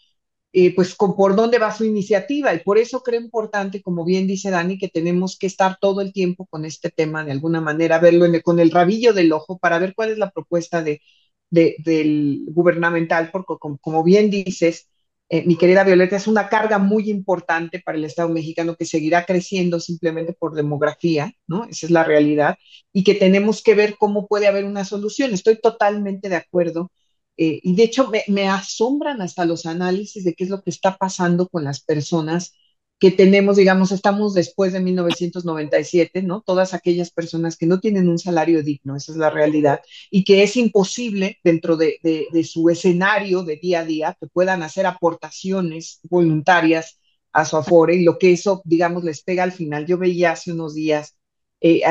eh, 0.53 0.75
pues, 0.75 0.95
con, 0.95 1.15
por 1.15 1.36
dónde 1.36 1.59
va 1.59 1.73
su 1.73 1.86
iniciativa. 1.86 2.53
Y 2.53 2.59
por 2.59 2.77
eso 2.77 3.01
creo 3.03 3.21
importante, 3.21 3.82
como 3.82 4.05
bien 4.05 4.27
dice 4.27 4.49
Dani, 4.51 4.77
que 4.77 4.89
tenemos 4.89 5.38
que 5.38 5.47
estar 5.47 5.77
todo 5.79 6.01
el 6.01 6.13
tiempo 6.13 6.45
con 6.47 6.65
este 6.65 6.89
tema, 6.89 7.23
de 7.25 7.32
alguna 7.32 7.61
manera, 7.61 7.99
verlo 7.99 8.25
con 8.43 8.59
el 8.59 8.71
rabillo 8.71 9.13
del 9.13 9.32
ojo 9.34 9.57
para 9.59 9.79
ver 9.79 9.93
cuál 9.95 10.11
es 10.11 10.17
la 10.17 10.32
propuesta 10.32 10.84
de, 10.84 11.01
del 11.49 12.45
gubernamental, 12.47 13.29
porque 13.32 13.55
como 13.82 14.03
bien 14.03 14.29
dices, 14.29 14.90
eh, 15.34 15.45
mi 15.45 15.55
querida 15.55 15.86
Violeta, 15.86 16.17
es 16.17 16.27
una 16.27 16.49
carga 16.49 16.77
muy 16.77 17.09
importante 17.09 17.79
para 17.79 17.97
el 17.97 18.03
Estado 18.03 18.27
mexicano 18.27 18.75
que 18.75 18.84
seguirá 18.84 19.25
creciendo 19.25 19.79
simplemente 19.79 20.34
por 20.34 20.53
demografía, 20.53 21.32
¿no? 21.47 21.63
Esa 21.63 21.86
es 21.86 21.91
la 21.91 22.03
realidad, 22.03 22.57
y 22.91 23.05
que 23.05 23.15
tenemos 23.15 23.63
que 23.63 23.73
ver 23.73 23.95
cómo 23.97 24.27
puede 24.27 24.47
haber 24.47 24.65
una 24.65 24.84
solución. 24.84 25.34
Estoy 25.34 25.57
totalmente 25.61 26.27
de 26.27 26.36
acuerdo. 26.36 26.91
Eh, 27.38 27.61
y 27.63 27.75
de 27.77 27.84
hecho 27.84 28.09
me, 28.09 28.25
me, 28.27 28.49
asombran 28.49 29.21
hasta 29.21 29.45
los 29.45 29.65
análisis 29.65 30.25
de 30.25 30.34
qué 30.34 30.43
es 30.43 30.49
lo 30.49 30.61
que 30.63 30.69
está 30.69 30.97
pasando 30.97 31.47
con 31.47 31.63
las 31.63 31.82
personas 31.82 32.53
que 33.02 33.10
tenemos, 33.10 33.58
digamos, 33.58 33.91
estamos 33.91 34.36
después 34.36 34.74
de 34.74 34.80
1997, 34.80 36.22
¿no? 36.22 36.41
Todas 36.41 36.76
aquellas 36.76 37.10
personas 37.10 37.58
que 37.58 37.66
no 37.66 37.80
tienen 37.80 38.08
un 38.08 38.20
salario 38.20 38.62
digno, 38.62 38.95
esa 38.95 39.12
es 39.14 39.18
la 39.18 39.32
realidad, 39.32 39.82
y 40.12 40.24
que 40.24 40.43
es 40.43 40.56
imposible 40.56 41.39
dentro 41.43 41.78
de, 41.78 41.97
su 42.43 42.70
escenario 42.70 43.41
de 43.41 43.56
día 43.56 43.80
a 43.80 43.86
día 43.86 44.18
que 44.20 44.28
puedan 44.28 44.62
hacer 44.62 44.86
aportaciones 44.86 45.99
voluntarias 46.04 46.99
a 47.34 47.43
su 47.43 47.58
afore, 47.58 47.95
y 47.95 48.04
lo 48.04 48.20
que 48.20 48.34
eso, 48.34 48.62
digamos, 48.66 49.04
les 49.04 49.24
pega 49.24 49.41
al 49.41 49.52
final. 49.52 49.88
Yo 49.88 49.97
veía 49.97 50.34
hace 50.34 50.52
unos 50.52 50.76
días, 50.76 51.16
eh, 51.60 51.82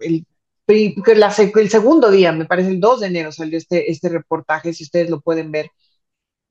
el, 0.00 0.26
el, 0.68 1.70
segundo 1.70 2.10
día, 2.10 2.32
me 2.32 2.46
parece 2.46 2.70
el 2.70 2.80
2 2.80 3.00
de 3.00 3.06
enero 3.08 3.30
salió 3.30 3.58
este, 3.58 3.90
este 3.90 4.08
reportaje, 4.08 4.72
si 4.72 4.84
ustedes 4.84 5.10
lo 5.10 5.20
pueden 5.20 5.52
ver, 5.52 5.70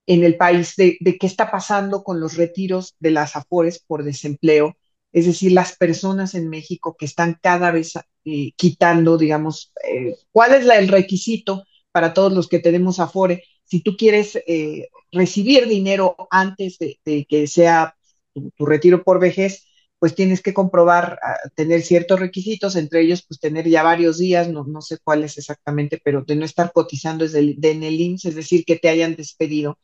en 0.07 0.23
el 0.23 0.37
país 0.37 0.75
de, 0.75 0.97
qué 0.99 1.27
está 1.27 1.51
pasando 1.51 2.03
con 2.03 2.19
los 2.19 2.35
retiros 2.35 2.95
de 2.99 3.11
las 3.11 3.35
afores 3.35 3.79
por 3.79 4.03
desempleo, 4.03 4.77
es 5.11 5.25
decir, 5.25 5.51
las 5.51 5.75
personas 5.77 6.35
en 6.35 6.49
México 6.49 6.95
que 6.97 7.05
están 7.05 7.39
cada 7.41 7.71
vez 7.71 7.93
eh, 8.25 8.51
quitando, 8.55 9.17
digamos, 9.17 9.71
eh, 9.87 10.15
cuál 10.31 10.53
es 10.53 10.67
el 10.67 10.87
requisito 10.89 11.63
para 11.91 12.13
todos 12.13 12.33
los 12.33 12.47
que 12.49 12.59
tenemos 12.59 12.99
afore. 12.99 13.43
Si 13.63 13.81
tú 13.81 13.95
quieres 13.97 14.35
eh, 14.47 14.89
recibir 15.11 15.67
dinero 15.67 16.15
antes 16.29 16.77
de, 16.77 17.25
que 17.27 17.47
sea 17.47 17.95
tu, 18.33 18.65
retiro 18.65 19.03
por 19.03 19.19
vejez, 19.19 19.65
pues 19.97 20.13
tienes 20.13 20.41
que 20.41 20.53
comprobar, 20.53 21.17
ah, 21.23 21.37
tener 21.55 21.81
ciertos 21.81 22.19
requisitos, 22.19 22.75
entre 22.75 23.01
ellos, 23.01 23.23
pues 23.25 23.39
tener 23.39 23.67
ya 23.69 23.81
varios 23.81 24.17
días, 24.17 24.49
no, 24.49 24.81
sé 24.81 24.97
cuáles 25.03 25.37
exactamente, 25.37 25.99
pero 26.03 26.21
de 26.23 26.35
no 26.35 26.45
estar 26.45 26.73
cotizando 26.73 27.23
desde 27.23 27.39
el, 27.39 27.57
en 27.61 27.83
el 27.83 27.99
IMSS, 27.99 28.25
es 28.25 28.35
decir, 28.35 28.65
que 28.65 28.75
te 28.75 28.89
hayan 28.89 29.15
despedido 29.15 29.79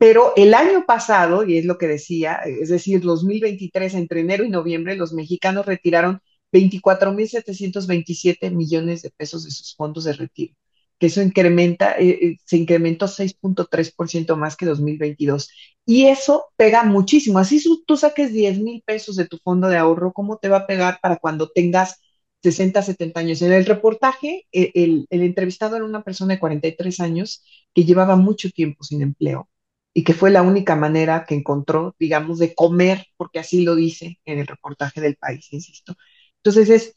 pero 0.00 0.32
el 0.36 0.54
año 0.54 0.86
pasado, 0.86 1.46
y 1.46 1.58
es 1.58 1.66
lo 1.66 1.76
que 1.76 1.86
decía, 1.86 2.36
es 2.36 2.70
decir, 2.70 3.02
2023, 3.02 3.92
entre 3.94 4.20
enero 4.20 4.44
y 4.44 4.48
noviembre, 4.48 4.96
los 4.96 5.12
mexicanos 5.12 5.66
retiraron 5.66 6.22
24.727 6.52 8.50
millones 8.50 9.02
de 9.02 9.10
pesos 9.10 9.44
de 9.44 9.50
sus 9.50 9.76
fondos 9.76 10.04
de 10.04 10.14
retiro, 10.14 10.54
que 10.98 11.08
eso 11.08 11.20
incrementa, 11.20 11.98
eh, 11.98 12.18
eh, 12.22 12.36
se 12.46 12.56
incrementó 12.56 13.08
6.3% 13.08 14.36
más 14.36 14.56
que 14.56 14.64
2022. 14.64 15.50
Y 15.84 16.06
eso 16.06 16.46
pega 16.56 16.82
muchísimo. 16.82 17.38
Así 17.38 17.62
tú 17.86 17.96
saques 17.98 18.32
10 18.32 18.58
mil 18.60 18.82
pesos 18.86 19.16
de 19.16 19.26
tu 19.28 19.36
fondo 19.36 19.68
de 19.68 19.76
ahorro, 19.76 20.12
¿cómo 20.14 20.38
te 20.38 20.48
va 20.48 20.58
a 20.58 20.66
pegar 20.66 20.98
para 21.02 21.16
cuando 21.18 21.50
tengas 21.50 22.00
60, 22.42 22.80
70 22.82 23.20
años? 23.20 23.42
En 23.42 23.52
el 23.52 23.66
reportaje, 23.66 24.46
eh, 24.52 24.72
el, 24.74 25.06
el 25.10 25.22
entrevistado 25.22 25.76
era 25.76 25.84
una 25.84 26.02
persona 26.02 26.34
de 26.34 26.40
43 26.40 27.00
años 27.00 27.44
que 27.74 27.84
llevaba 27.84 28.16
mucho 28.16 28.50
tiempo 28.50 28.82
sin 28.82 29.02
empleo 29.02 29.50
y 29.94 30.04
que 30.04 30.14
fue 30.14 30.30
la 30.30 30.42
única 30.42 30.76
manera 30.76 31.24
que 31.26 31.34
encontró, 31.34 31.96
digamos, 31.98 32.38
de 32.38 32.54
comer, 32.54 33.06
porque 33.16 33.40
así 33.40 33.64
lo 33.64 33.74
dice 33.74 34.18
en 34.24 34.38
el 34.38 34.46
reportaje 34.46 35.00
del 35.00 35.16
país, 35.16 35.52
insisto. 35.52 35.96
Entonces 36.36 36.70
es 36.70 36.96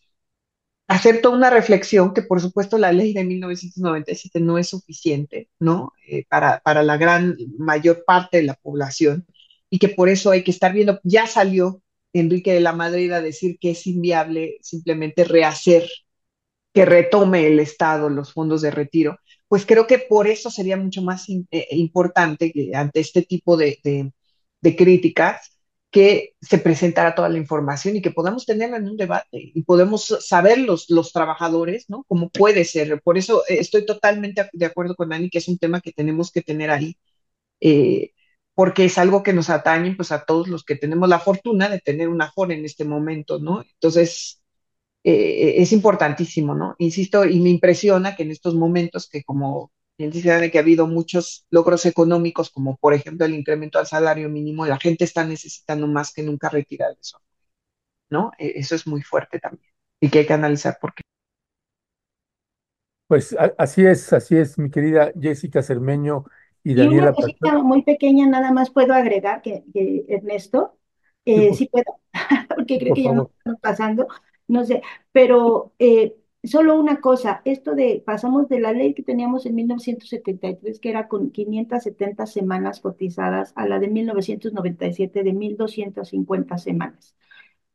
hacer 0.88 1.22
toda 1.22 1.38
una 1.38 1.50
reflexión 1.50 2.14
que 2.14 2.22
por 2.24 2.41
supuesto 2.41 2.78
la 2.78 2.91
ley 2.91 3.14
de 3.14 3.24
1997 3.24 4.39
no 4.39 4.58
es 4.58 4.70
suficiente, 4.70 5.50
¿no? 5.60 5.94
Eh, 6.08 6.26
para, 6.30 6.60
para 6.60 6.84
la 6.84 6.98
gran 6.98 7.38
mayor 7.58 8.04
parte 8.06 8.38
de 8.38 8.44
la 8.44 8.56
población 8.56 9.26
y 9.70 9.80
que 9.80 9.89
por 9.89 10.10
eso 10.10 10.32
hay 10.32 10.44
que 10.44 10.52
estar 10.52 10.74
viendo, 10.74 11.00
ya 11.04 11.26
salió 11.28 11.82
Enrique 12.14 12.54
de 12.54 12.60
la 12.62 12.74
Madrid 12.74 13.12
a 13.12 13.22
decir 13.22 13.58
que 13.60 13.72
es 13.72 13.88
inviable 13.88 14.58
simplemente 14.62 15.24
rehacer, 15.24 15.88
que 16.74 16.86
retome 16.86 17.48
el 17.48 17.60
Estado 17.60 18.10
los 18.10 18.34
fondos 18.34 18.62
de 18.62 18.72
retiro, 18.72 19.18
pues 19.54 19.68
creo 19.68 19.86
que 19.86 19.99
por 19.99 20.26
eso 20.26 20.49
sería 20.49 20.78
mucho 20.78 21.04
más 21.04 21.30
eh, 21.30 21.68
importante 21.74 22.51
que 22.51 22.72
ante 22.74 23.01
este 23.01 23.22
tipo 23.22 23.56
de, 23.56 23.78
críticas 24.76 25.60
que 25.91 26.34
se 26.41 26.58
presentara 26.58 27.14
toda 27.14 27.30
la 27.30 27.38
información 27.38 27.95
y 27.95 28.01
que 28.01 28.10
podamos 28.10 28.47
tenerla 28.47 28.78
en 28.78 28.89
un 28.89 28.97
debate 28.97 29.51
y 29.54 29.62
podemos 29.62 30.08
saber 30.22 30.58
los, 30.58 30.89
los 30.89 31.14
trabajadores, 31.14 31.86
¿no? 31.88 32.04
Cómo 32.08 32.32
puede 32.32 32.66
ser. 32.66 32.99
Por 33.04 33.16
eso 33.20 33.43
eh, 33.47 33.58
estoy 33.60 33.86
totalmente 33.86 34.49
de 34.54 34.66
acuerdo 34.66 34.95
con 34.95 35.10
Dani 35.10 35.30
que 35.30 35.38
es 35.38 35.47
un 35.47 35.60
tema 35.60 35.82
que 35.82 35.91
tenemos 35.91 36.32
que 36.32 36.41
tener 36.41 36.72
ahí, 36.72 36.97
eh, 37.62 38.14
porque 38.56 38.86
es 38.86 38.97
algo 38.97 39.22
que 39.22 39.34
nos 39.34 39.51
atañe 39.51 39.95
pues 39.95 40.12
a 40.12 40.26
todos 40.26 40.47
los 40.47 40.64
que 40.64 40.78
tenemos 40.78 41.08
la 41.10 41.20
fortuna 41.20 41.70
de 41.70 41.80
tener 41.80 42.10
una 42.10 42.32
FOR 42.32 42.54
en 42.54 42.66
este 42.66 42.86
momento, 42.86 43.38
¿no? 43.38 43.62
Entonces, 43.62 44.43
eh, 45.04 45.56
es 45.62 45.72
importantísimo, 45.72 46.56
¿no? 46.56 46.76
Insisto, 46.80 47.26
y 47.26 47.39
me 47.39 47.49
impresiona 47.49 48.16
que 48.16 48.24
en 48.24 48.32
estos 48.32 48.56
momentos 48.56 49.10
que 49.10 49.24
como 49.24 49.72
bien 49.97 50.12
dice 50.12 50.51
que 50.51 50.58
ha 50.58 50.62
habido 50.62 50.88
muchos 50.88 51.45
logros 51.49 51.86
económicos, 51.86 52.49
como 52.49 52.78
por 52.78 52.93
ejemplo 52.93 53.26
el 53.26 53.36
incremento 53.36 53.80
al 53.80 53.88
salario 53.88 54.30
mínimo, 54.30 54.66
la 54.66 54.80
gente 54.80 55.04
está 55.04 55.26
necesitando 55.26 55.88
más 55.88 56.14
que 56.14 56.24
nunca 56.24 56.49
retirar 56.49 56.95
eso, 56.99 57.20
¿no? 58.10 58.32
E, 58.38 58.54
eso 58.56 58.76
es 58.76 58.88
muy 58.88 59.01
fuerte 59.01 59.39
también 59.39 59.72
y 59.99 60.10
que 60.10 60.20
hay 60.20 60.26
que 60.26 60.34
analizar 60.34 60.78
por 60.82 60.93
qué. 60.93 61.01
Pues 63.08 63.36
así 63.58 63.86
es, 63.86 64.12
así 64.12 64.38
es, 64.38 64.58
mi 64.58 64.72
querida 64.72 65.12
Jessica 65.20 65.62
Cermeño 65.62 66.26
y 66.64 66.74
Daniela. 66.74 67.10
una 67.10 67.14
cosita 67.14 67.58
muy 67.60 67.84
pequeña, 67.84 68.28
nada 68.28 68.51
más 68.51 68.72
puedo 68.72 68.93
agregar 68.93 69.41
que, 69.41 69.64
Ernesto, 70.08 70.78
eh, 71.26 71.54
sí, 71.54 71.70
puedo, 71.72 71.99
porque 72.56 72.80
creo 72.80 72.95
que 72.95 73.04
ya 73.04 73.14
no 73.14 73.30
estamos 73.38 73.60
pasando 73.62 74.08
no 74.48 74.64
sé, 74.66 74.82
pero 75.12 75.74
eh, 75.80 76.16
solo 76.44 76.80
una 76.80 77.00
cosa, 77.02 77.41
esto 77.46 77.76
de, 77.76 78.04
pasamos 78.06 78.50
de 78.50 78.60
la 78.60 78.74
ley 78.74 78.94
que 78.94 79.04
teníamos 79.04 79.46
en 79.46 79.56
1973, 79.56 80.80
que 80.80 80.89
era 80.89 81.08
con 81.08 81.32
570 81.32 82.26
semanas 82.26 82.80
cotizadas, 82.82 83.54
a 83.56 83.68
la 83.68 83.80
de 83.80 83.88
1997 83.88 85.24
de 85.24 85.34
1250 85.34 86.58
semanas. 86.58 87.16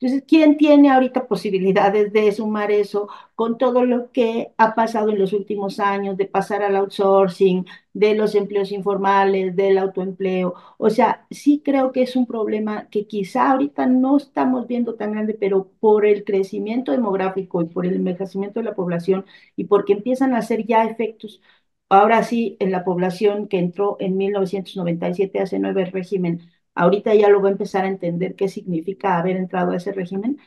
Entonces, 0.01 0.25
¿quién 0.29 0.57
tiene 0.57 0.91
ahorita 0.91 1.27
posibilidades 1.27 2.13
de 2.13 2.31
sumar 2.31 2.71
eso 2.71 3.09
con 3.35 3.59
todo 3.59 3.85
lo 3.85 4.13
que 4.13 4.53
ha 4.57 4.75
pasado 4.77 5.11
en 5.11 5.19
los 5.19 5.33
últimos 5.33 5.81
años, 5.81 6.17
de 6.17 6.27
pasar 6.27 6.63
al 6.63 6.77
outsourcing, 6.77 7.67
de 7.95 8.15
los 8.15 8.37
empleos 8.37 8.71
informales, 8.71 9.57
del 9.57 9.77
autoempleo? 9.79 10.55
O 10.79 10.89
sea, 10.91 11.27
sí 11.31 11.61
creo 11.65 11.91
que 11.91 12.03
es 12.03 12.15
un 12.15 12.27
problema 12.27 12.89
que 12.91 13.09
quizá 13.09 13.51
ahorita 13.51 13.87
no 13.87 14.17
estamos 14.19 14.69
viendo 14.69 14.95
tan 14.95 15.13
grande, 15.13 15.35
pero 15.35 15.69
por 15.81 16.07
el 16.07 16.23
crecimiento 16.25 16.93
demográfico 16.93 17.61
y 17.63 17.67
por 17.67 17.85
el 17.85 17.95
envejecimiento 17.97 18.61
de 18.61 18.67
la 18.67 18.75
población 18.77 19.27
y 19.57 19.65
porque 19.65 19.95
empiezan 19.95 20.33
a 20.35 20.39
hacer 20.39 20.65
ya 20.67 20.85
efectos 20.85 21.41
ahora 21.89 22.23
sí 22.23 22.57
en 22.61 22.71
la 22.71 22.85
población 22.85 23.49
que 23.49 23.59
entró 23.59 23.97
en 24.01 24.17
1997 24.17 25.41
hace 25.41 25.59
nueve 25.59 25.85
régimen 25.87 26.43
ahorita 26.79 27.15
ya 27.15 27.29
lo 27.29 27.43
va 27.43 27.49
a 27.49 27.53
empezar 27.53 27.85
a 27.85 27.89
entender 27.89 28.37
qué 28.37 28.49
significa 28.49 29.19
haber 29.19 29.37
entrado 29.37 29.73
a 29.73 29.77
ese 29.77 29.93
régimen, 29.93 30.39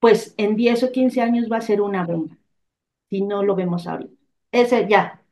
pues 0.00 0.34
en 0.38 0.56
10 0.56 0.82
o 0.84 0.92
15 0.92 1.20
años 1.22 1.48
va 1.52 1.58
a 1.58 1.60
ser 1.62 1.80
una 1.82 2.04
bomba, 2.06 2.38
si 3.10 3.22
no 3.22 3.42
lo 3.44 3.56
vemos 3.56 3.86
ahorita. 3.86 4.14
Ese 4.52 4.88
ya, 4.88 5.22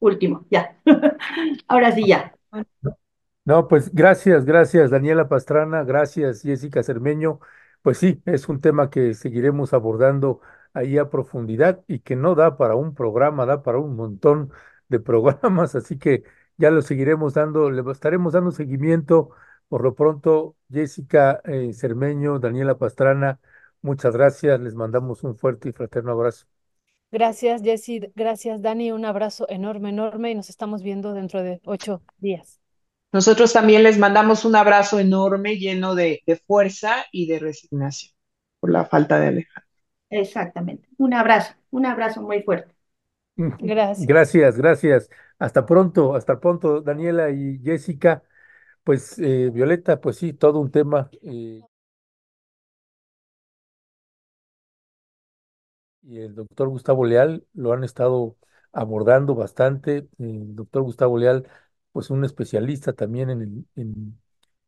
último, 0.00 0.46
ya. 0.50 0.78
Ahora 1.68 1.92
sí, 1.92 2.06
ya. 2.06 2.34
No, 3.44 3.68
pues 3.68 3.92
gracias, 3.94 4.44
gracias 4.44 4.90
Daniela 4.90 5.28
Pastrana, 5.28 5.82
gracias 5.84 6.42
Jessica 6.42 6.82
Cermeño. 6.82 7.40
Pues 7.82 7.98
sí, 7.98 8.22
es 8.26 8.48
un 8.48 8.60
tema 8.60 8.90
que 8.90 9.14
seguiremos 9.14 9.72
abordando 9.72 10.40
ahí 10.74 10.98
a 10.98 11.10
profundidad 11.10 11.82
y 11.88 12.00
que 12.00 12.16
no 12.16 12.34
da 12.34 12.56
para 12.56 12.74
un 12.76 12.94
programa, 12.94 13.46
da 13.46 13.62
para 13.62 13.78
un 13.78 13.96
montón 13.96 14.52
de 14.88 15.00
programas, 15.00 15.74
así 15.74 15.98
que 15.98 16.24
ya 16.58 16.70
lo 16.70 16.82
seguiremos 16.82 17.34
dando, 17.34 17.70
le 17.70 17.82
estaremos 17.90 18.34
dando 18.34 18.50
seguimiento 18.50 19.30
por 19.70 19.82
lo 19.84 19.96
pronto, 19.96 20.56
Jessica 20.70 21.42
eh, 21.46 21.72
Cermeño, 21.74 22.40
Daniela 22.40 22.78
Pastrana, 22.78 23.40
muchas 23.82 24.14
gracias. 24.16 24.60
Les 24.60 24.76
mandamos 24.76 25.24
un 25.24 25.36
fuerte 25.38 25.70
y 25.70 25.72
fraterno 25.72 26.12
abrazo. 26.12 26.46
Gracias, 27.12 27.62
Jessy. 27.62 28.00
Gracias, 28.16 28.62
Dani. 28.62 28.92
Un 28.92 29.04
abrazo 29.04 29.46
enorme, 29.48 29.90
enorme 29.90 30.30
y 30.32 30.34
nos 30.34 30.48
estamos 30.50 30.82
viendo 30.82 31.12
dentro 31.12 31.42
de 31.42 31.60
ocho 31.64 32.02
días. 32.18 32.60
Nosotros 33.12 33.52
también 33.52 33.82
les 33.84 33.98
mandamos 33.98 34.44
un 34.44 34.56
abrazo 34.56 34.98
enorme, 35.00 35.56
lleno 35.58 35.94
de, 35.94 36.22
de 36.26 36.36
fuerza 36.36 37.04
y 37.12 37.26
de 37.28 37.38
resignación 37.40 38.12
por 38.60 38.70
la 38.70 38.84
falta 38.84 39.18
de 39.20 39.28
Alejandro. 39.28 39.70
Exactamente. 40.10 40.88
Un 40.98 41.14
abrazo, 41.14 41.54
un 41.70 41.86
abrazo 41.86 42.22
muy 42.22 42.42
fuerte. 42.42 42.74
Gracias. 43.58 44.08
Gracias, 44.08 44.56
gracias. 44.56 45.10
Hasta 45.38 45.66
pronto, 45.66 46.14
hasta 46.14 46.40
pronto, 46.40 46.80
Daniela 46.80 47.30
y 47.30 47.58
Jessica. 47.62 48.22
Pues 48.90 49.18
eh, 49.20 49.50
Violeta, 49.52 50.00
pues 50.00 50.16
sí, 50.16 50.32
todo 50.32 50.58
un 50.60 50.70
tema. 50.70 51.10
eh, 51.22 51.60
y 56.02 56.18
el 56.20 56.34
doctor 56.34 56.68
Gustavo 56.68 57.04
Leal 57.04 57.46
lo 57.54 57.72
han 57.72 57.84
estado 57.84 58.36
abordando 58.72 59.34
bastante. 59.34 60.08
El 60.18 60.54
doctor 60.56 60.82
Gustavo 60.82 61.18
Leal, 61.18 61.48
pues 61.92 62.10
un 62.10 62.24
especialista 62.24 62.92
también 62.92 63.30
en, 63.30 63.42
el- 63.42 63.66
en, 63.76 64.20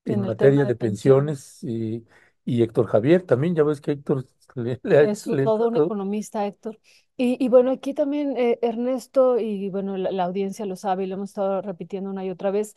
en 0.06 0.20
En 0.20 0.24
el 0.24 0.36
materia 0.36 0.64
de 0.66 0.66
de 0.66 0.76
pensiones. 0.76 0.76
pensiones. 0.76 1.60
eh, 1.64 2.04
y 2.44 2.62
Héctor 2.62 2.86
Javier 2.88 3.22
también, 3.24 3.54
ya 3.56 3.64
ves 3.64 3.80
que 3.80 3.92
Héctor 3.92 4.26
le, 4.56 4.80
le 4.84 5.12
Es 5.14 5.26
le 5.26 5.50
todo 5.52 5.68
un 5.68 5.74
todo. 5.74 5.76
economista, 5.76 6.46
Héctor. 6.46 6.78
Y, 7.16 7.42
y 7.44 7.48
bueno, 7.48 7.70
aquí 7.72 7.92
también 7.94 8.36
eh, 8.36 8.58
Ernesto, 8.62 9.38
y 9.38 9.68
bueno, 9.70 9.96
la, 9.96 10.12
la 10.12 10.24
audiencia 10.24 10.64
lo 10.66 10.76
sabe 10.76 11.04
y 11.04 11.06
lo 11.08 11.14
hemos 11.16 11.30
estado 11.30 11.60
repitiendo 11.62 12.10
una 12.10 12.24
y 12.24 12.30
otra 12.30 12.50
vez, 12.52 12.76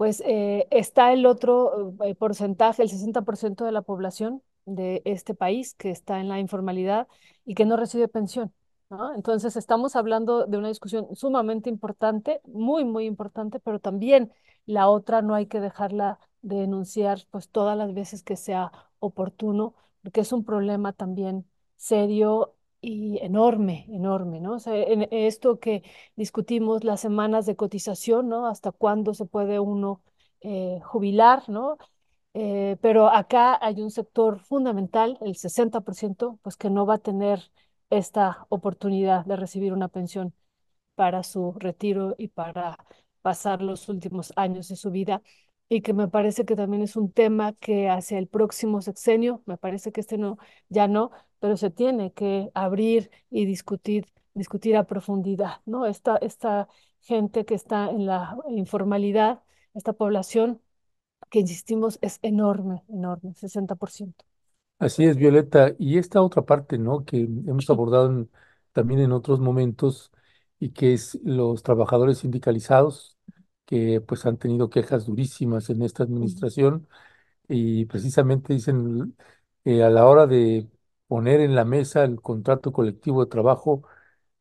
pues 0.00 0.22
eh, 0.24 0.66
está 0.70 1.12
el 1.12 1.26
otro 1.26 1.94
eh, 2.02 2.14
porcentaje, 2.14 2.82
el 2.82 2.88
60% 2.88 3.66
de 3.66 3.72
la 3.72 3.82
población 3.82 4.42
de 4.64 5.02
este 5.04 5.34
país 5.34 5.74
que 5.74 5.90
está 5.90 6.20
en 6.20 6.28
la 6.30 6.40
informalidad 6.40 7.06
y 7.44 7.54
que 7.54 7.66
no 7.66 7.76
recibe 7.76 8.08
pensión. 8.08 8.50
Entonces 9.14 9.56
estamos 9.56 9.96
hablando 9.96 10.46
de 10.46 10.56
una 10.56 10.68
discusión 10.68 11.14
sumamente 11.14 11.68
importante, 11.68 12.40
muy, 12.46 12.82
muy 12.86 13.04
importante, 13.04 13.60
pero 13.60 13.78
también 13.78 14.32
la 14.64 14.88
otra 14.88 15.20
no 15.20 15.34
hay 15.34 15.44
que 15.48 15.60
dejarla 15.60 16.18
de 16.40 16.56
denunciar 16.56 17.18
pues 17.30 17.50
todas 17.50 17.76
las 17.76 17.92
veces 17.92 18.22
que 18.22 18.36
sea 18.36 18.72
oportuno, 19.00 19.74
porque 20.02 20.22
es 20.22 20.32
un 20.32 20.46
problema 20.46 20.94
también 20.94 21.46
serio 21.76 22.54
y 22.80 23.18
enorme, 23.22 23.86
enorme, 23.90 24.40
¿no? 24.40 24.54
O 24.54 24.58
sea, 24.58 24.74
en 24.76 25.06
esto 25.10 25.58
que 25.60 25.82
discutimos 26.16 26.84
las 26.84 27.00
semanas 27.00 27.46
de 27.46 27.56
cotización, 27.56 28.28
¿no? 28.28 28.46
Hasta 28.46 28.72
cuándo 28.72 29.14
se 29.14 29.26
puede 29.26 29.60
uno 29.60 30.02
eh, 30.40 30.80
jubilar, 30.82 31.48
¿no? 31.48 31.76
Eh, 32.34 32.76
pero 32.80 33.08
acá 33.08 33.58
hay 33.60 33.80
un 33.82 33.90
sector 33.90 34.38
fundamental, 34.40 35.18
el 35.22 35.36
60%, 35.36 36.38
pues 36.42 36.56
que 36.56 36.70
no 36.70 36.86
va 36.86 36.94
a 36.94 36.98
tener 36.98 37.50
esta 37.90 38.46
oportunidad 38.50 39.24
de 39.26 39.36
recibir 39.36 39.72
una 39.72 39.88
pensión 39.88 40.34
para 40.94 41.22
su 41.22 41.52
retiro 41.52 42.14
y 42.18 42.28
para 42.28 42.78
pasar 43.22 43.62
los 43.62 43.88
últimos 43.88 44.32
años 44.36 44.68
de 44.68 44.76
su 44.76 44.90
vida. 44.90 45.22
Y 45.70 45.82
que 45.82 45.94
me 45.94 46.08
parece 46.08 46.44
que 46.46 46.56
también 46.56 46.82
es 46.84 46.96
un 46.96 47.12
tema 47.12 47.54
que 47.54 47.90
hacia 47.90 48.18
el 48.18 48.28
próximo 48.28 48.82
sexenio, 48.82 49.42
me 49.46 49.58
parece 49.58 49.92
que 49.92 50.02
este 50.02 50.18
no, 50.18 50.38
ya 50.70 50.88
no, 50.88 51.12
pero 51.40 51.56
se 51.58 51.70
tiene 51.70 52.12
que 52.12 52.50
abrir 52.54 53.10
y 53.30 53.46
discutir, 53.46 54.06
discutir 54.34 54.76
a 54.76 54.86
profundidad, 54.86 55.62
¿no? 55.66 55.86
Esta, 55.86 56.18
esta 56.18 56.68
gente 57.02 57.44
que 57.46 57.54
está 57.54 57.90
en 57.90 58.06
la 58.06 58.36
informalidad, 58.50 59.42
esta 59.74 59.94
población 59.94 60.62
que 61.30 61.40
insistimos 61.40 61.98
es 62.02 62.18
enorme, 62.22 62.84
enorme, 62.88 63.34
60%. 63.34 64.24
Así 64.78 65.04
es, 65.04 65.16
Violeta. 65.16 65.74
Y 65.78 65.98
esta 65.98 66.22
otra 66.22 66.42
parte, 66.42 66.78
¿no? 66.78 67.04
Que 67.04 67.18
hemos 67.22 67.68
abordado 67.70 68.06
en- 68.10 68.30
también 68.72 69.00
en 69.00 69.12
otros 69.12 69.38
momentos 69.40 70.10
y 70.58 70.70
que 70.70 70.94
es 70.94 71.18
los 71.22 71.62
trabajadores 71.62 72.18
sindicalizados 72.18 73.18
que 73.70 74.02
pues 74.02 74.26
han 74.26 74.38
tenido 74.38 74.70
quejas 74.70 75.06
durísimas 75.06 75.70
en 75.70 75.82
esta 75.82 76.04
administración 76.04 76.88
y 77.48 77.86
precisamente 77.86 78.54
dicen 78.54 79.16
que 79.64 79.82
a 79.82 79.90
la 79.90 80.06
hora 80.06 80.26
de 80.26 80.68
poner 81.08 81.40
en 81.40 81.54
la 81.54 81.64
mesa 81.64 82.04
el 82.04 82.20
contrato 82.20 82.72
colectivo 82.72 83.24
de 83.24 83.30
trabajo 83.30 83.82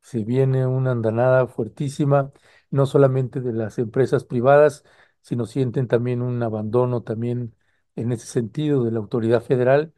se 0.01 0.23
viene 0.23 0.65
una 0.67 0.91
andanada 0.91 1.47
fuertísima, 1.47 2.31
no 2.71 2.85
solamente 2.85 3.41
de 3.41 3.53
las 3.53 3.77
empresas 3.79 4.23
privadas, 4.25 4.83
sino 5.21 5.45
sienten 5.45 5.87
también 5.87 6.21
un 6.21 6.41
abandono 6.43 7.03
también 7.03 7.55
en 7.95 8.11
ese 8.11 8.27
sentido 8.27 8.83
de 8.83 8.91
la 8.91 8.99
autoridad 8.99 9.41
federal. 9.43 9.93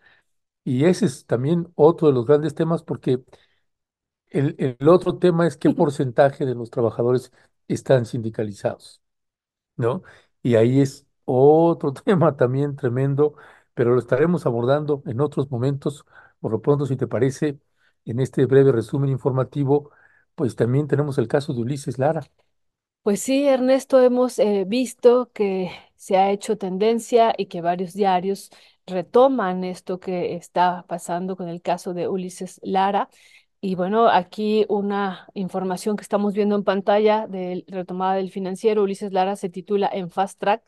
Y 0.65 0.85
ese 0.85 1.05
es 1.07 1.25
también 1.27 1.69
otro 1.75 2.07
de 2.09 2.13
los 2.15 2.25
grandes 2.27 2.55
temas 2.55 2.83
porque 2.83 3.23
el, 4.29 4.55
el 4.79 4.87
otro 4.89 5.17
tema 5.19 5.47
es 5.47 5.57
qué 5.57 5.69
porcentaje 5.71 6.45
de 6.45 6.55
los 6.55 6.69
trabajadores 6.69 7.31
están 7.67 8.05
sindicalizados, 8.05 9.01
¿no? 9.81 10.03
Y 10.43 10.55
ahí 10.55 10.81
es 10.81 11.07
otro 11.25 11.93
tema 12.05 12.37
también 12.37 12.75
tremendo, 12.77 13.35
pero 13.73 13.93
lo 13.93 13.99
estaremos 13.99 14.45
abordando 14.45 15.03
en 15.07 15.21
otros 15.21 15.51
momentos. 15.51 16.05
Por 16.39 16.51
lo 16.53 16.61
pronto, 16.61 16.85
si 16.87 16.97
te 16.97 17.07
parece, 17.07 17.59
en 18.05 18.19
este 18.21 18.45
breve 18.45 18.71
resumen 18.71 19.09
informativo, 19.11 19.91
pues 20.35 20.55
también 20.55 20.87
tenemos 20.87 21.17
el 21.17 21.27
caso 21.27 21.53
de 21.53 21.61
Ulises 21.61 21.99
Lara. 21.99 22.21
Pues 23.03 23.21
sí, 23.21 23.47
Ernesto, 23.47 23.99
hemos 24.01 24.37
eh, 24.37 24.63
visto 24.67 25.31
que 25.33 25.71
se 25.95 26.17
ha 26.17 26.29
hecho 26.31 26.57
tendencia 26.57 27.33
y 27.35 27.47
que 27.47 27.61
varios 27.61 27.93
diarios 27.93 28.51
retoman 28.85 29.63
esto 29.63 29.99
que 29.99 30.35
está 30.35 30.85
pasando 30.87 31.35
con 31.35 31.49
el 31.49 31.61
caso 31.63 31.93
de 31.95 32.07
Ulises 32.07 32.59
Lara. 32.63 33.09
Y 33.63 33.75
bueno, 33.75 34.07
aquí 34.09 34.65
una 34.69 35.27
información 35.35 35.95
que 35.95 36.01
estamos 36.01 36.33
viendo 36.33 36.55
en 36.55 36.63
pantalla 36.63 37.27
de 37.27 37.63
retomada 37.67 38.15
del 38.15 38.31
financiero, 38.31 38.81
Ulises 38.81 39.11
Lara 39.13 39.35
se 39.35 39.49
titula 39.49 39.87
en 39.93 40.09
Fast 40.09 40.39
Track, 40.39 40.63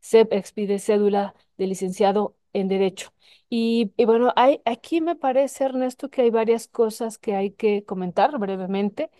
SEP 0.00 0.30
expide 0.34 0.78
cédula 0.78 1.34
de 1.56 1.66
licenciado 1.66 2.36
en 2.52 2.68
Derecho. 2.68 3.12
Y, 3.48 3.92
bueno, 4.04 4.32
aquí 4.66 5.00
me 5.00 5.16
parece, 5.16 5.64
Ernesto, 5.64 6.10
que 6.10 6.22
hay 6.22 6.30
varias 6.30 6.68
cosas 6.68 7.18
que 7.18 7.34
hay 7.34 7.52
que 7.52 7.84
comentar 7.84 8.38
brevemente. 8.38 9.10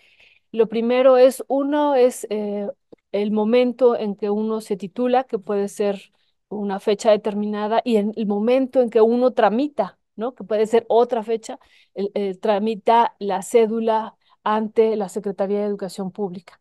Lo 0.52 0.68
primero 0.68 1.16
es, 1.18 1.44
uno 1.48 1.94
es 1.94 2.26
eh, 2.30 2.68
el 3.12 3.30
momento 3.32 3.96
en 3.96 4.16
que 4.16 4.30
uno 4.30 4.60
se 4.60 4.76
titula, 4.76 5.24
que 5.24 5.38
puede 5.38 5.68
ser 5.68 6.12
una 6.48 6.80
fecha 6.80 7.10
determinada, 7.10 7.80
y 7.84 7.96
en 7.96 8.12
el 8.16 8.26
momento 8.26 8.82
en 8.82 8.90
que 8.90 9.00
uno 9.00 9.32
tramita, 9.32 9.98
¿no? 10.16 10.34
Que 10.34 10.44
puede 10.44 10.66
ser 10.66 10.84
otra 10.88 11.22
fecha, 11.22 11.58
el- 11.94 12.38
tramita 12.40 13.14
la 13.18 13.42
cédula 13.42 14.16
ante 14.44 14.96
la 14.96 15.08
Secretaría 15.08 15.60
de 15.60 15.66
Educación 15.66 16.10
Pública. 16.12 16.60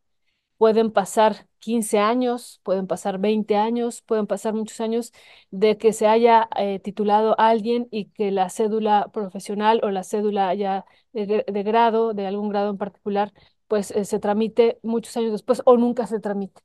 Pueden 0.58 0.92
pasar 0.92 1.48
15 1.60 2.00
años, 2.00 2.62
pueden 2.64 2.88
pasar 2.88 3.20
20 3.20 3.56
años, 3.58 4.02
pueden 4.04 4.28
pasar 4.28 4.54
muchos 4.54 4.80
años 4.80 5.12
de 5.52 5.78
que 5.78 5.92
se 5.94 6.08
haya 6.08 6.48
eh, 6.58 6.80
titulado 6.80 7.36
alguien 7.40 7.88
y 7.92 8.06
que 8.12 8.32
la 8.32 8.50
cédula 8.50 9.10
profesional 9.14 9.82
o 9.84 9.90
la 9.92 10.04
cédula 10.04 10.54
ya 10.54 10.86
de 11.12 11.64
grado, 11.64 12.14
de 12.14 12.28
algún 12.28 12.50
grado 12.50 12.70
en 12.72 12.78
particular, 12.78 13.34
pues 13.68 13.92
eh, 13.92 14.06
se 14.06 14.20
tramite 14.20 14.80
muchos 14.84 15.18
años 15.18 15.32
después 15.34 15.62
o 15.66 15.76
nunca 15.78 16.08
se 16.08 16.20
tramite. 16.20 16.62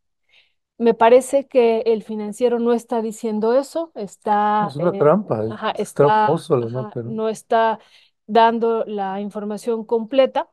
Me 0.78 0.94
parece 0.94 1.48
que 1.48 1.80
el 1.86 2.02
financiero 2.05 2.59
no 2.60 2.72
está 2.72 3.02
diciendo 3.02 3.59
eso, 3.59 3.90
está, 3.96 4.72
Es 4.72 4.76
una 4.76 4.92
eh, 4.92 4.96
trampa, 4.96 5.42
ajá, 5.48 5.70
es 5.72 5.92
está, 5.92 5.94
tramposo 5.94 6.56
la 6.56 6.68
ajá, 6.68 6.70
nota, 6.70 7.02
¿no? 7.02 7.18
no 7.18 7.28
está 7.28 7.80
dando 8.26 8.84
la 8.86 9.20
información 9.20 9.84
completa, 9.84 10.48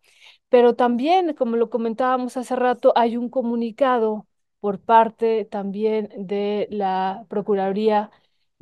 pero 0.49 0.75
también, 0.75 1.33
como 1.35 1.57
lo 1.57 1.69
comentábamos 1.69 2.37
hace 2.37 2.55
rato, 2.55 2.91
hay 2.95 3.17
un 3.17 3.29
comunicado 3.29 4.27
por 4.59 4.79
parte 4.81 5.45
también 5.45 6.09
de 6.17 6.67
la 6.71 7.25
Procuraduría 7.29 8.09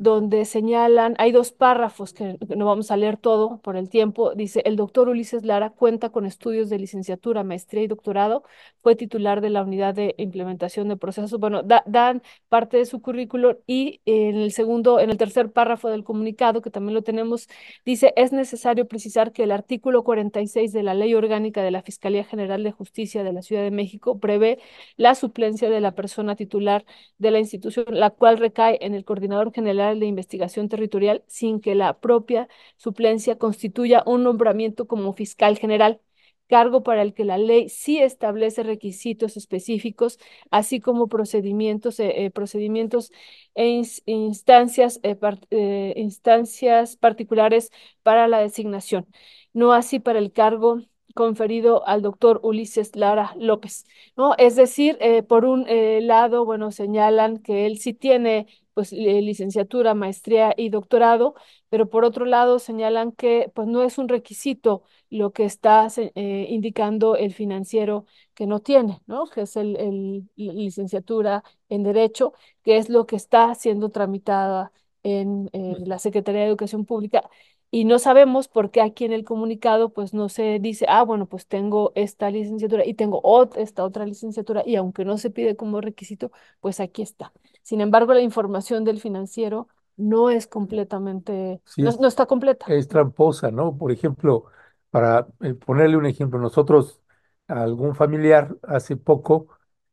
donde 0.03 0.45
señalan, 0.45 1.15
hay 1.17 1.31
dos 1.31 1.51
párrafos 1.53 2.13
que 2.13 2.38
no 2.55 2.65
vamos 2.65 2.91
a 2.91 2.97
leer 2.97 3.17
todo 3.17 3.59
por 3.61 3.77
el 3.77 3.89
tiempo, 3.89 4.35
dice, 4.35 4.61
el 4.65 4.75
doctor 4.75 5.07
Ulises 5.09 5.43
Lara 5.45 5.69
cuenta 5.71 6.09
con 6.09 6.25
estudios 6.25 6.69
de 6.69 6.77
licenciatura, 6.80 7.43
maestría 7.43 7.84
y 7.84 7.88
doctorado, 7.88 8.43
fue 8.81 8.95
titular 8.95 9.39
de 9.41 9.49
la 9.49 9.63
unidad 9.63 9.93
de 9.95 10.13
implementación 10.17 10.89
de 10.89 10.97
procesos, 10.97 11.39
bueno, 11.39 11.63
da- 11.63 11.84
dan 11.88 12.21
parte 12.49 12.77
de 12.77 12.85
su 12.85 13.01
currículo 13.01 13.59
y 13.65 14.01
en 14.05 14.35
el 14.35 14.51
segundo, 14.51 14.99
en 14.99 15.09
el 15.09 15.17
tercer 15.17 15.51
párrafo 15.51 15.89
del 15.89 16.03
comunicado, 16.03 16.61
que 16.61 16.69
también 16.69 16.93
lo 16.95 17.03
tenemos, 17.03 17.47
dice, 17.85 18.13
es 18.15 18.31
necesario 18.34 18.88
precisar 18.88 19.31
que 19.31 19.43
el 19.43 19.51
artículo 19.51 20.03
46 20.03 20.73
de 20.73 20.84
la 20.84 20.93
Ley 20.93 21.13
Orgánica 21.13 21.63
de 21.63 21.71
la 21.71 21.81
Fiscalía 21.81 22.23
General 22.25 22.63
de 22.63 22.71
Justicia 22.71 23.23
de 23.23 23.34
la 23.34 23.41
Ciudad 23.41 23.63
de 23.63 23.71
México 23.71 24.19
prevé 24.19 24.59
la 24.97 25.15
suplencia 25.15 25.69
de 25.69 25.81
la 25.81 25.93
persona 25.95 26.35
titular 26.35 26.85
de 27.17 27.31
la 27.31 27.39
institución, 27.39 27.85
la 27.89 28.09
cual 28.09 28.38
recae 28.38 28.77
en 28.81 28.93
el 28.93 29.05
Coordinador 29.05 29.53
General 29.53 29.93
de 29.99 30.06
Investigación 30.07 30.70
Territorial 30.70 31.24
sin 31.28 31.60
que 31.61 31.76
la 31.76 31.99
propia 31.99 32.48
suplencia 32.78 33.38
constituya 33.38 34.03
un 34.06 34.24
nombramiento 34.24 34.88
como 34.88 35.14
fiscal 35.14 35.57
general 35.57 36.02
cargo 36.48 36.84
para 36.84 37.02
el 37.02 37.14
que 37.14 37.26
la 37.26 37.38
ley 37.38 37.70
sí 37.70 37.99
establece 37.99 38.64
requisitos 38.64 39.38
específicos, 39.38 40.20
así 40.52 40.80
como 40.80 41.07
procedimientos, 41.07 41.99
eh, 41.99 42.26
eh, 42.26 42.32
procedimientos 42.32 43.11
e 43.56 43.65
ins- 43.68 44.03
instancias, 44.06 44.99
eh, 45.03 45.94
instancias 45.98 46.95
particulares 46.98 47.72
para 48.03 48.28
la 48.28 48.40
designación. 48.40 49.07
No 49.53 49.74
así 49.74 49.99
para 49.99 50.20
el 50.20 50.32
cargo 50.32 50.82
conferido 51.14 51.85
al 51.88 52.02
doctor 52.02 52.40
Ulises 52.44 52.95
Lara 52.95 53.34
López, 53.38 53.85
¿no? 54.18 54.35
Es 54.38 54.56
decir, 54.56 54.98
eh, 55.02 55.23
por 55.23 55.45
un 55.45 55.65
eh, 55.68 56.02
lado, 56.02 56.45
bueno, 56.45 56.72
señalan 56.72 57.38
que 57.38 57.65
él 57.65 57.77
sí 57.80 57.94
tiene 57.94 58.48
pues 58.73 58.91
licenciatura, 58.91 59.94
maestría 59.94 60.53
y 60.57 60.69
doctorado, 60.69 61.35
pero 61.69 61.90
por 61.90 62.06
otro 62.06 62.26
lado 62.26 62.57
señalan 62.60 63.11
que 63.11 63.52
pues 63.53 63.68
no 63.68 63.84
es 63.84 63.99
un 63.99 64.10
requisito 64.10 64.84
lo 65.11 65.31
que 65.31 65.45
está 65.45 65.88
eh, 65.98 66.48
indicando 66.49 67.15
el 67.15 67.34
financiero 67.34 68.06
que 68.34 68.48
no 68.48 68.60
tiene, 68.61 68.99
¿no? 69.06 69.26
Que 69.27 69.41
es 69.41 69.56
el, 69.57 69.76
el 69.77 70.30
licenciatura 70.35 71.44
en 71.69 71.84
Derecho, 71.84 72.34
que 72.64 72.77
es 72.77 72.90
lo 72.90 73.06
que 73.06 73.15
está 73.15 73.53
siendo 73.56 73.90
tramitada 73.90 74.72
en 75.03 75.49
la 75.53 75.99
Secretaría 75.99 76.41
de 76.41 76.48
Educación 76.48 76.85
Pública 76.85 77.30
y 77.74 77.86
no 77.86 77.98
sabemos 77.98 78.48
por 78.50 78.70
qué 78.70 78.82
aquí 78.82 79.04
en 79.04 79.14
el 79.14 79.24
comunicado 79.24 79.90
pues 79.90 80.14
no 80.14 80.30
se 80.30 80.60
dice, 80.60 80.86
ah, 80.88 81.02
bueno, 81.02 81.26
pues 81.26 81.48
tengo 81.48 81.91
esta 81.95 82.30
licenciatura 82.30 82.86
y 82.86 82.94
tengo 82.94 83.20
esta 83.56 83.84
otra 83.84 84.06
licenciatura 84.06 84.62
y 84.64 84.76
aunque 84.76 85.06
no 85.06 85.18
se 85.18 85.32
pide 85.32 85.56
como 85.56 85.82
requisito, 85.82 86.32
pues 86.62 86.80
aquí 86.80 87.02
está. 87.02 87.34
Sin 87.64 87.82
embargo, 87.82 88.14
la 88.14 88.22
información 88.22 88.84
del 88.84 89.02
financiero 89.02 89.70
no 89.98 90.30
es 90.30 90.45
completamente, 90.45 91.62
no, 91.78 92.08
está 92.08 92.28
completa. 92.28 92.68
Es 92.68 92.88
tramposa, 92.88 93.50
¿no? 93.50 93.76
Por 93.76 93.91
ejemplo, 93.91 94.45
para 94.91 95.26
eh, 95.41 95.56
ponerle 95.56 95.98
un 95.98 96.06
ejemplo, 96.06 96.38
nosotros 96.38 97.02
a 97.48 97.64
algún 97.64 97.95
familiar 97.95 98.56
hace 98.62 98.98
poco 98.98 99.48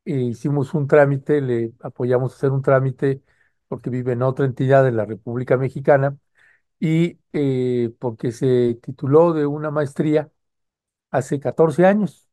eh, 0.04 0.16
hicimos 0.16 0.74
un 0.74 0.86
trámite, 0.86 1.40
le 1.40 1.72
apoyamos 1.80 2.34
a 2.34 2.36
hacer 2.36 2.50
un 2.50 2.60
trámite 2.60 3.22
porque 3.68 3.88
vive 3.88 4.12
en 4.12 4.20
otra 4.20 4.44
entidad 4.44 4.84
de 4.84 4.92
la 4.92 5.06
República 5.06 5.56
Mexicana 5.56 6.18
y 6.80 7.18
eh, 7.34 7.92
porque 7.98 8.32
se 8.32 8.78
tituló 8.82 9.34
de 9.34 9.46
una 9.46 9.70
maestría 9.70 10.30
hace 11.10 11.38
14 11.38 11.84
años 11.86 12.28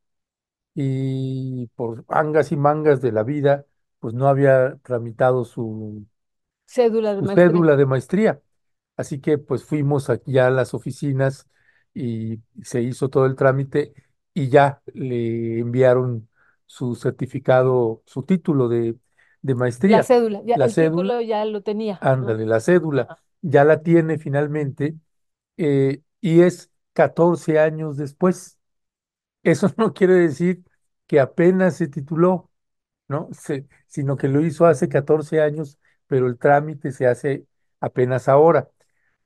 y 0.74 1.68
por 1.76 2.06
mangas 2.08 2.52
y 2.52 2.58
mangas 2.58 3.02
de 3.02 3.12
la 3.12 3.24
vida, 3.24 3.66
pues 4.00 4.14
no 4.14 4.28
había 4.28 4.78
tramitado 4.84 5.44
su 5.44 6.06
cédula 6.66 7.16
de, 7.16 7.22
maestría. 7.22 7.48
Cédula 7.50 7.76
de 7.76 7.86
maestría. 7.86 8.42
Así 8.96 9.20
que 9.20 9.38
pues 9.38 9.66
fuimos 9.66 10.10
aquí 10.10 10.38
a 10.40 10.50
las 10.50 10.74
oficinas 10.74 11.48
y 11.94 12.40
se 12.64 12.82
hizo 12.82 13.10
todo 13.10 13.26
el 13.26 13.36
trámite 13.36 13.94
y 14.34 14.50
ya 14.50 14.82
le 14.94 15.60
enviaron 15.60 16.30
su 16.66 16.96
certificado, 16.96 18.02
su 18.06 18.24
título 18.24 18.70
de, 18.70 18.96
de 19.42 19.56
maestría. 19.56 19.98
La 19.98 20.04
cédula, 20.04 20.42
ya, 20.46 20.56
el 20.56 20.74
título 20.74 21.22
ya 21.22 21.44
lo 21.46 21.64
tenía. 21.64 21.98
Ándale, 22.02 22.46
la 22.46 22.60
cédula 22.60 23.20
ya 23.42 23.64
la 23.66 23.82
tiene 23.84 24.18
finalmente 24.18 24.96
eh, 25.58 26.02
y 26.22 26.42
es 26.42 26.72
14 26.94 27.60
años 27.60 27.98
después. 27.98 28.58
Eso 29.44 29.70
no 29.78 29.94
quiere 29.94 30.14
decir 30.16 30.64
que 31.08 31.20
apenas 31.20 31.78
se 31.78 31.88
tituló, 31.88 32.52
¿no? 33.08 33.30
sino 33.88 34.18
que 34.18 34.28
lo 34.28 34.42
hizo 34.46 34.66
hace 34.66 34.90
14 34.90 35.42
años, 35.42 35.80
pero 36.08 36.28
el 36.28 36.38
trámite 36.38 36.92
se 36.92 37.08
hace 37.08 37.48
apenas 37.80 38.28
ahora. 38.30 38.70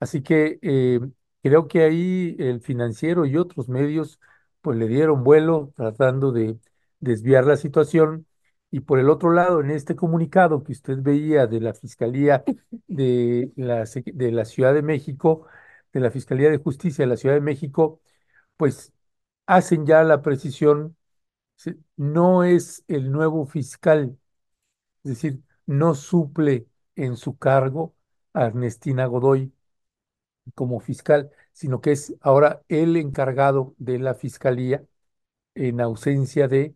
Así 0.00 0.22
que 0.22 0.58
eh, 0.62 1.00
creo 1.42 1.68
que 1.68 1.82
ahí 1.84 2.36
el 2.38 2.60
financiero 2.60 3.26
y 3.26 3.36
otros 3.36 3.68
medios 3.68 4.20
pues 4.60 4.78
le 4.78 4.88
dieron 4.88 5.24
vuelo 5.24 5.72
tratando 5.76 6.32
de 6.32 6.58
desviar 7.00 7.44
la 7.46 7.56
situación 7.56 8.26
y 8.72 8.80
por 8.80 8.98
el 9.00 9.10
otro 9.10 9.32
lado, 9.32 9.60
en 9.60 9.70
este 9.70 9.96
comunicado 9.96 10.64
que 10.64 10.72
usted 10.72 10.98
veía 11.02 11.46
de 11.46 11.60
la 11.60 11.74
Fiscalía 11.74 12.44
de 12.88 13.52
la, 13.56 13.84
de 13.86 14.32
la 14.32 14.46
Ciudad 14.46 14.74
de 14.74 14.82
México, 14.82 15.46
de 15.92 16.00
la 16.00 16.10
Fiscalía 16.10 16.50
de 16.50 16.58
Justicia 16.58 17.04
de 17.04 17.08
la 17.10 17.18
Ciudad 17.18 17.36
de 17.36 17.42
México, 17.42 18.00
pues 18.56 18.92
hacen 19.46 19.86
ya 19.86 20.02
la 20.04 20.22
precisión, 20.22 20.96
no 21.96 22.44
es 22.44 22.84
el 22.88 23.10
nuevo 23.12 23.46
fiscal, 23.46 24.18
es 25.04 25.10
decir, 25.12 25.42
no 25.66 25.94
suple 25.94 26.66
en 26.96 27.16
su 27.16 27.38
cargo 27.38 27.94
a 28.34 28.46
Ernestina 28.46 29.06
Godoy 29.06 29.52
como 30.54 30.80
fiscal, 30.80 31.30
sino 31.52 31.80
que 31.80 31.92
es 31.92 32.14
ahora 32.20 32.62
el 32.68 32.96
encargado 32.96 33.74
de 33.78 33.98
la 33.98 34.14
fiscalía 34.14 34.84
en 35.54 35.80
ausencia 35.80 36.48
de 36.48 36.74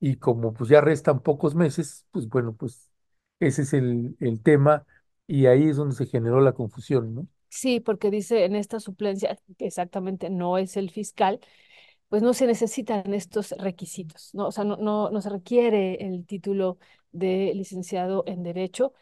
y 0.00 0.16
como 0.16 0.52
pues 0.54 0.70
ya 0.70 0.80
restan 0.80 1.20
pocos 1.22 1.54
meses, 1.54 2.06
pues 2.12 2.28
bueno, 2.28 2.54
pues 2.56 2.90
ese 3.40 3.62
es 3.62 3.72
el, 3.74 4.16
el 4.20 4.42
tema 4.42 4.86
y 5.26 5.46
ahí 5.46 5.68
es 5.68 5.76
donde 5.76 5.94
se 5.96 6.06
generó 6.06 6.40
la 6.40 6.52
confusión, 6.54 7.14
¿no? 7.14 7.28
Sí, 7.50 7.80
porque 7.80 8.10
dice 8.10 8.44
en 8.44 8.54
esta 8.56 8.78
suplencia 8.80 9.38
que 9.58 9.66
exactamente 9.66 10.28
no 10.30 10.58
es 10.58 10.76
el 10.76 10.90
fiscal, 10.90 11.40
pues 12.08 12.22
no 12.22 12.34
se 12.34 12.46
necesitan 12.46 13.14
estos 13.14 13.52
requisitos, 13.58 14.30
¿no? 14.34 14.48
O 14.48 14.52
sea, 14.52 14.64
no, 14.64 14.76
no, 14.76 15.10
no 15.10 15.20
se 15.22 15.30
requiere 15.30 15.96
el 16.06 16.26
título 16.26 16.78
de 17.12 17.52
licenciado 17.54 18.24
en 18.26 18.42
Derecho. 18.44 18.94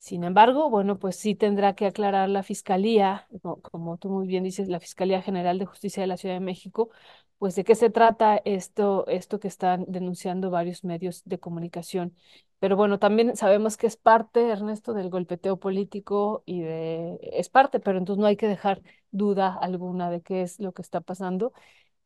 Sin 0.00 0.24
embargo, 0.24 0.70
bueno, 0.70 0.98
pues 0.98 1.16
sí 1.16 1.34
tendrá 1.34 1.74
que 1.74 1.84
aclarar 1.84 2.30
la 2.30 2.42
Fiscalía, 2.42 3.28
como 3.42 3.98
tú 3.98 4.08
muy 4.08 4.26
bien 4.26 4.44
dices, 4.44 4.66
la 4.68 4.80
Fiscalía 4.80 5.20
General 5.20 5.58
de 5.58 5.66
Justicia 5.66 6.00
de 6.02 6.06
la 6.06 6.16
Ciudad 6.16 6.36
de 6.36 6.40
México, 6.40 6.88
pues 7.36 7.54
de 7.54 7.64
qué 7.64 7.74
se 7.74 7.90
trata 7.90 8.40
esto, 8.46 9.06
esto 9.08 9.38
que 9.40 9.48
están 9.48 9.84
denunciando 9.88 10.50
varios 10.50 10.84
medios 10.84 11.22
de 11.26 11.38
comunicación. 11.38 12.16
Pero 12.60 12.76
bueno, 12.76 12.98
también 12.98 13.36
sabemos 13.36 13.76
que 13.76 13.86
es 13.86 13.98
parte, 13.98 14.48
Ernesto, 14.48 14.94
del 14.94 15.10
golpeteo 15.10 15.58
político 15.58 16.42
y 16.46 16.62
de, 16.62 17.18
es 17.34 17.50
parte, 17.50 17.78
pero 17.78 17.98
entonces 17.98 18.20
no 18.20 18.26
hay 18.26 18.36
que 18.36 18.48
dejar 18.48 18.80
duda 19.10 19.54
alguna 19.60 20.10
de 20.10 20.22
qué 20.22 20.40
es 20.40 20.60
lo 20.60 20.72
que 20.72 20.80
está 20.82 21.02
pasando. 21.02 21.52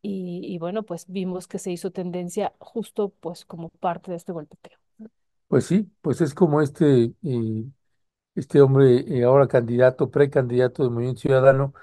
Y, 0.02 0.58
bueno, 0.58 0.82
pues 0.82 1.06
vimos 1.08 1.46
que 1.46 1.58
se 1.58 1.70
hizo 1.72 1.90
tendencia 1.92 2.52
justo 2.58 3.10
pues 3.20 3.44
como 3.44 3.70
parte 3.70 4.10
de 4.10 4.18
este 4.18 4.32
golpeteo. 4.32 4.78
Pues 5.48 5.64
sí, 5.64 5.88
pues 6.02 6.20
es 6.20 6.34
como 6.34 6.60
este, 6.60 7.12
eh, 7.22 7.64
este 8.34 8.60
hombre, 8.60 9.04
eh, 9.18 9.24
ahora 9.24 9.48
candidato, 9.48 10.10
precandidato 10.10 10.82
de 10.84 10.90
Movimiento 10.90 11.20
Ciudadano, 11.22 11.74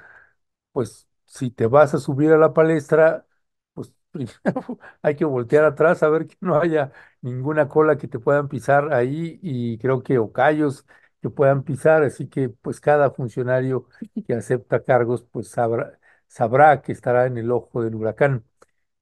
pues 0.71 1.07
si 1.25 1.51
te 1.51 1.67
vas 1.67 1.93
a 1.93 1.99
subir 1.99 2.31
a 2.31 2.37
la 2.37 2.53
palestra, 2.53 3.25
pues 3.73 3.93
primero 4.11 4.79
hay 5.01 5.15
que 5.15 5.25
voltear 5.25 5.65
atrás 5.65 6.03
a 6.03 6.09
ver 6.09 6.27
que 6.27 6.35
no 6.41 6.59
haya 6.59 6.91
ninguna 7.21 7.67
cola 7.69 7.97
que 7.97 8.07
te 8.07 8.19
puedan 8.19 8.47
pisar 8.49 8.93
ahí 8.93 9.39
y 9.41 9.77
creo 9.79 10.03
que 10.03 10.17
o 10.19 10.31
callos 10.31 10.85
que 11.21 11.29
puedan 11.29 11.63
pisar, 11.63 12.03
así 12.03 12.27
que 12.27 12.49
pues 12.49 12.79
cada 12.81 13.11
funcionario 13.11 13.87
que 14.27 14.33
acepta 14.35 14.83
cargos 14.83 15.23
pues 15.31 15.49
sabrá, 15.49 15.99
sabrá 16.27 16.81
que 16.81 16.91
estará 16.93 17.27
en 17.27 17.37
el 17.37 17.51
ojo 17.51 17.83
del 17.83 17.95
huracán. 17.95 18.45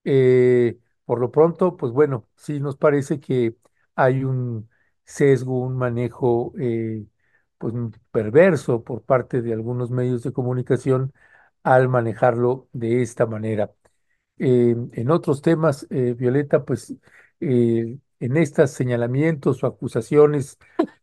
Eh, 0.04 0.80
por 1.06 1.20
lo 1.20 1.32
pronto, 1.32 1.76
pues 1.78 1.92
bueno, 1.94 2.28
sí 2.36 2.60
nos 2.60 2.78
parece 2.78 3.20
que 3.20 3.56
hay 3.96 4.24
un 4.24 4.70
sesgo, 5.06 5.60
un 5.62 5.78
manejo 5.78 6.54
eh, 6.60 7.06
pues 7.60 7.74
perverso 8.12 8.84
por 8.84 9.04
parte 9.04 9.42
de 9.44 9.54
algunos 9.54 9.92
medios 9.92 10.24
de 10.24 10.34
comunicación 10.34 11.14
al 11.64 11.90
manejarlo 11.90 12.70
de 12.74 13.02
esta 13.04 13.28
manera. 13.28 13.72
Eh, 14.40 14.76
en 14.94 15.12
otros 15.12 15.42
temas, 15.42 15.88
eh, 15.92 16.16
Violeta, 16.18 16.66
pues 16.66 16.96
eh, 17.42 17.98
en 18.20 18.38
estos 18.38 18.72
señalamientos 18.72 19.64
o 19.64 19.68
acusaciones 19.68 20.58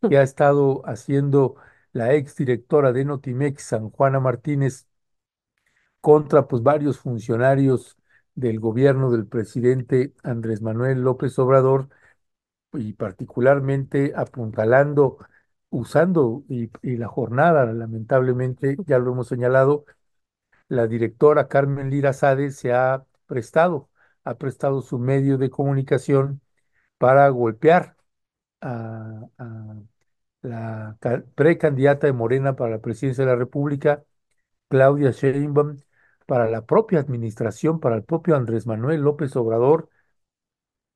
que 0.09 0.17
ha 0.17 0.23
estado 0.23 0.83
haciendo 0.85 1.55
la 1.93 2.13
exdirectora 2.15 2.93
de 2.93 3.05
Notimex, 3.05 3.63
San 3.63 3.89
Juana 3.91 4.19
Martínez, 4.19 4.87
contra 6.01 6.47
pues 6.47 6.63
varios 6.63 6.99
funcionarios 6.99 7.97
del 8.35 8.59
gobierno 8.59 9.11
del 9.11 9.27
presidente 9.27 10.13
Andrés 10.23 10.61
Manuel 10.61 11.01
López 11.01 11.37
Obrador 11.39 11.89
y 12.73 12.93
particularmente 12.93 14.13
apuntalando, 14.15 15.19
usando 15.69 16.43
y 16.47 16.69
la 16.97 17.07
jornada, 17.07 17.65
lamentablemente, 17.73 18.77
ya 18.85 18.99
lo 18.99 19.11
hemos 19.11 19.27
señalado, 19.27 19.85
la 20.69 20.87
directora 20.87 21.47
Carmen 21.47 21.89
Lira 21.89 22.13
Sade 22.13 22.51
se 22.51 22.73
ha 22.73 23.05
prestado, 23.25 23.89
ha 24.23 24.35
prestado 24.37 24.81
su 24.81 24.99
medio 24.99 25.37
de 25.37 25.49
comunicación 25.49 26.41
para 26.97 27.29
golpear 27.29 27.97
a, 28.61 29.27
la 30.41 30.97
precandidata 31.35 32.07
de 32.07 32.13
Morena 32.13 32.55
para 32.55 32.71
la 32.71 32.79
presidencia 32.81 33.25
de 33.25 33.31
la 33.31 33.37
República, 33.37 34.03
Claudia 34.69 35.11
Sheinbaum, 35.11 35.77
para 36.25 36.49
la 36.49 36.65
propia 36.65 36.99
administración, 36.99 37.79
para 37.79 37.95
el 37.97 38.03
propio 38.03 38.35
Andrés 38.35 38.67
Manuel 38.67 39.01
López 39.01 39.35
Obrador. 39.35 39.89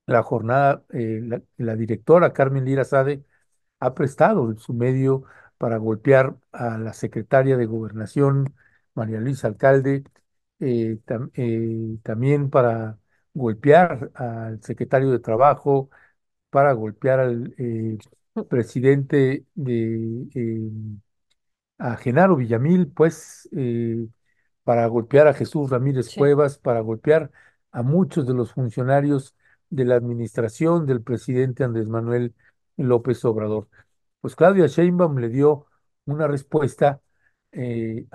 La 0.06 0.24
jornada, 0.24 0.84
eh, 0.90 1.22
la, 1.24 1.42
la, 1.58 1.76
directora 1.76 2.34
Carmen 2.34 2.66
Lira 2.66 2.84
Sade 2.84 3.24
ha 3.82 3.94
prestado 3.94 4.58
su 4.58 4.74
medio 4.74 5.24
para 5.58 5.78
golpear 5.78 6.38
a 6.54 6.78
la 6.78 6.94
secretaria 6.94 7.58
de 7.58 7.66
Gobernación, 7.66 8.54
María 8.96 9.20
Luisa 9.20 9.48
Alcalde, 9.48 10.04
eh, 10.60 11.00
eh, 11.34 11.98
también 12.04 12.50
para 12.50 12.98
golpear 13.34 14.12
al 14.16 14.62
secretario 14.64 15.12
de 15.12 15.20
Trabajo, 15.20 15.90
para 16.50 16.74
golpear 16.74 17.20
al 17.20 17.54
eh, 17.58 17.98
presidente 18.50 19.46
de 19.56 20.28
a 21.78 21.98
Genaro 21.98 22.36
Villamil, 22.36 22.88
pues 22.88 23.50
para 24.64 24.86
golpear 24.88 25.28
a 25.28 25.34
Jesús 25.34 25.70
Ramírez 25.70 26.08
Sí. 26.08 26.20
Cuevas, 26.20 26.58
para 26.58 26.82
golpear 26.82 27.32
a 27.72 27.84
muchos 27.84 28.28
de 28.28 28.34
los 28.34 28.54
funcionarios 28.54 29.36
de 29.70 29.86
la 29.86 29.96
administración 29.96 30.86
del 30.86 31.02
presidente 31.02 31.64
Andrés 31.64 31.88
Manuel 31.88 32.36
López 32.78 33.24
Obrador. 33.26 33.68
Pues 34.22 34.36
Claudia 34.36 34.68
Sheinbaum 34.68 35.18
le 35.18 35.30
dio 35.30 35.68
una 36.06 36.28
respuesta 36.28 37.02
eh, 37.52 38.06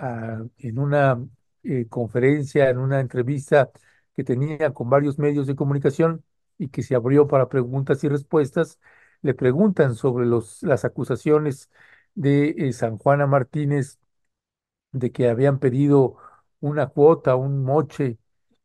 en 0.58 0.78
una 0.78 1.18
eh, 1.62 1.86
conferencia, 1.88 2.70
en 2.70 2.78
una 2.78 3.00
entrevista 3.00 3.70
que 4.14 4.24
tenía 4.24 4.72
con 4.72 4.88
varios 4.90 5.18
medios 5.18 5.46
de 5.46 5.56
comunicación 5.56 6.24
y 6.58 6.68
que 6.68 6.82
se 6.82 6.94
abrió 6.94 7.26
para 7.28 7.48
preguntas 7.48 8.02
y 8.04 8.08
respuestas. 8.08 8.78
Le 9.22 9.34
preguntan 9.34 9.94
sobre 9.94 10.26
los, 10.26 10.62
las 10.62 10.84
acusaciones 10.84 11.70
de 12.14 12.54
eh, 12.58 12.72
San 12.72 12.98
Juana 12.98 13.26
Martínez 13.26 13.98
de 14.92 15.12
que 15.12 15.28
habían 15.28 15.58
pedido 15.58 16.16
una 16.60 16.88
cuota, 16.88 17.36
un 17.36 17.62
moche 17.64 18.18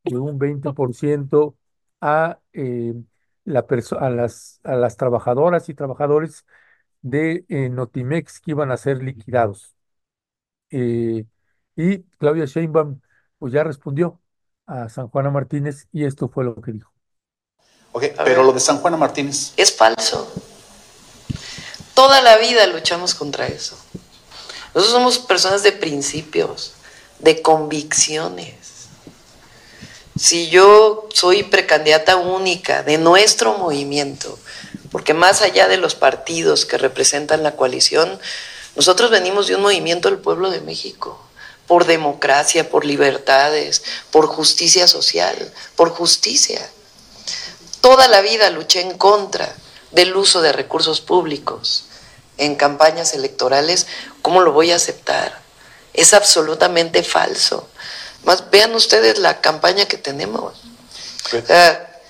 de 0.04 0.18
un 0.18 0.38
20% 0.40 1.58
a, 2.02 2.40
eh, 2.54 2.94
la 3.46 3.66
a 4.00 4.10
las, 4.10 4.60
a 4.64 4.76
las 4.76 4.98
trabajadoras 4.98 5.70
y 5.70 5.74
trabajadores 5.74 6.46
de 7.02 7.46
eh, 7.50 7.70
Notimex 7.70 8.40
que 8.40 8.52
iban 8.52 8.72
a 8.72 8.78
ser 8.78 9.04
liquidados. 9.04 9.76
Eh, 10.70 11.26
y 11.76 12.04
Claudia 12.18 12.46
Sheinbaum 12.46 13.02
pues 13.40 13.54
ya 13.54 13.64
respondió 13.64 14.22
a 14.68 14.88
San 14.90 15.08
Juana 15.08 15.32
Martínez 15.32 15.88
y 15.92 16.06
esto 16.06 16.30
fue 16.30 16.44
lo 16.44 16.56
que 16.56 16.72
dijo. 16.72 16.92
Ok, 17.92 18.06
pero 18.24 18.44
lo 18.44 18.54
de 18.54 18.60
San 18.60 18.78
Juana 18.78 18.98
Martínez. 18.98 19.54
Es 19.58 19.76
falso. 19.76 20.32
Toda 21.94 22.22
la 22.22 22.38
vida 22.38 22.66
luchamos 22.68 23.14
contra 23.16 23.48
eso. 23.48 23.78
Nosotros 24.74 24.92
somos 24.92 25.20
personas 25.20 25.64
de 25.64 25.74
principios, 25.74 26.74
de 27.20 27.42
convicciones. 27.42 28.81
Si 30.22 30.50
yo 30.50 31.10
soy 31.12 31.42
precandidata 31.42 32.16
única 32.16 32.84
de 32.84 33.00
nuestro 33.00 33.58
movimiento, 33.58 34.38
porque 34.92 35.16
más 35.16 35.42
allá 35.42 35.68
de 35.68 35.78
los 35.78 35.96
partidos 35.96 36.68
que 36.68 36.78
representan 36.78 37.42
la 37.42 37.56
coalición, 37.56 38.20
nosotros 38.76 39.10
venimos 39.10 39.48
de 39.48 39.56
un 39.56 39.64
movimiento 39.64 40.12
del 40.12 40.20
pueblo 40.20 40.52
de 40.52 40.62
México, 40.62 41.20
por 41.66 41.88
democracia, 41.88 42.70
por 42.70 42.86
libertades, 42.86 43.82
por 44.12 44.28
justicia 44.28 44.88
social, 44.88 45.52
por 45.76 45.90
justicia. 45.90 46.70
Toda 47.82 48.08
la 48.08 48.22
vida 48.22 48.52
luché 48.52 48.82
en 48.82 49.00
contra 49.00 49.52
del 49.90 50.16
uso 50.16 50.44
de 50.44 50.54
recursos 50.54 51.02
públicos 51.02 51.86
en 52.38 52.54
campañas 52.54 53.16
electorales. 53.16 53.88
¿Cómo 54.22 54.42
lo 54.42 54.52
voy 54.52 54.70
a 54.70 54.76
aceptar? 54.76 55.42
Es 55.96 56.14
absolutamente 56.14 57.02
falso. 57.02 57.68
Más 58.24 58.50
vean 58.52 58.74
ustedes 58.76 59.18
la 59.20 59.42
campaña 59.42 59.86
que 59.86 59.98
tenemos. 59.98 60.54
O 61.26 61.46
sea, 61.46 62.02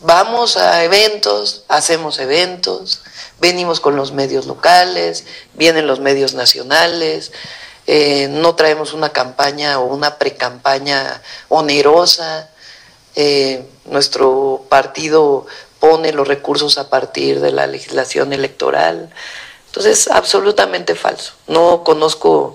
vamos 0.00 0.56
a 0.56 0.84
eventos, 0.84 1.64
hacemos 1.68 2.18
eventos, 2.18 3.02
venimos 3.40 3.80
con 3.80 3.96
los 3.96 4.12
medios 4.12 4.46
locales, 4.46 5.24
vienen 5.54 5.86
los 5.86 6.00
medios 6.00 6.34
nacionales, 6.34 7.32
eh, 7.86 8.28
no 8.28 8.54
traemos 8.56 8.92
una 8.92 9.10
campaña 9.10 9.78
o 9.78 9.86
una 9.86 10.18
precampaña 10.18 11.22
onerosa. 11.48 12.50
Eh, 13.14 13.64
nuestro 13.86 14.66
partido 14.68 15.46
pone 15.78 16.12
los 16.12 16.26
recursos 16.26 16.78
a 16.78 16.90
partir 16.90 17.40
de 17.40 17.52
la 17.52 17.66
legislación 17.66 18.32
electoral. 18.32 19.10
Entonces, 19.66 20.08
absolutamente 20.08 20.94
falso. 20.94 21.34
No 21.46 21.84
conozco 21.84 22.54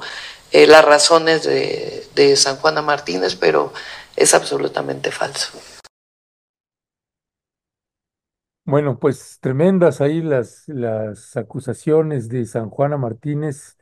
eh, 0.51 0.67
las 0.67 0.83
razones 0.85 1.43
de, 1.43 2.35
San 2.35 2.57
Juana 2.57 2.81
Martínez, 2.81 3.35
pero 3.35 3.73
es 4.15 4.33
absolutamente 4.33 5.11
falso. 5.11 5.57
Bueno, 8.63 8.99
pues 8.99 9.39
tremendas 9.41 10.01
ahí 10.01 10.21
las, 10.21 10.67
las 10.67 11.35
acusaciones 11.35 12.29
de 12.29 12.45
San 12.45 12.69
Juana 12.69 12.97
Martínez. 12.97 13.77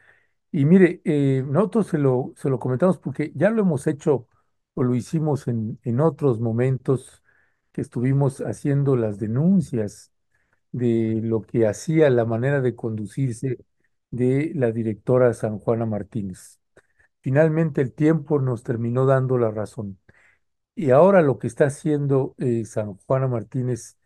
Y 0.52 0.66
mire, 0.66 1.02
eh, 1.06 1.44
nosotros 1.46 1.88
se 1.88 1.98
lo, 1.98 2.34
se 2.38 2.50
lo 2.50 2.60
comentamos 2.60 2.98
porque 2.98 3.32
ya 3.36 3.50
lo 3.50 3.62
hemos 3.62 3.88
hecho 3.88 4.28
o 4.74 4.84
lo 4.84 4.96
hicimos 4.96 5.48
en, 5.48 5.80
en 5.84 6.00
otros 6.00 6.40
momentos 6.40 7.24
que 7.72 7.82
estuvimos 7.82 8.40
haciendo 8.41 8.96
las 8.96 9.20
denuncias 9.20 10.12
de 10.72 11.22
lo 11.24 11.41
que 11.41 11.68
hacía 11.68 12.10
la 12.10 12.26
manera 12.26 12.62
de 12.62 12.76
conducirse 12.76 13.58
de 14.12 14.52
la 14.56 14.72
directora 14.72 15.34
San 15.34 15.60
Juana 15.60 15.86
Martínez. 15.86 16.59
Finalmente 17.22 17.82
el 17.82 17.94
tiempo 17.94 18.40
nos 18.40 18.64
terminó 18.64 19.06
dando 19.06 19.38
la 19.38 19.52
razón. 19.52 20.00
Y 20.76 20.91
ahora 20.91 21.22
lo 21.22 21.40
que 21.40 21.48
está 21.48 21.66
haciendo 21.68 22.36
eh, 22.40 22.66
San 22.66 22.96
Juana 23.08 23.28
Martínez 23.28 23.98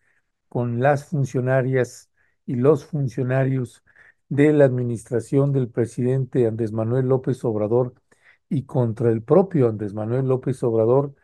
con 0.50 0.82
las 0.82 1.06
funcionarias 1.08 2.12
y 2.46 2.56
los 2.56 2.86
funcionarios 2.86 3.84
de 4.30 4.54
la 4.54 4.66
administración 4.66 5.54
del 5.54 5.70
presidente 5.70 6.48
Andrés 6.48 6.72
Manuel 6.74 7.08
López 7.10 7.44
Obrador 7.46 7.96
y 8.50 8.66
contra 8.66 9.12
el 9.12 9.24
propio 9.24 9.70
Andrés 9.70 9.94
Manuel 9.94 10.28
López 10.28 10.64
Obrador, 10.64 11.16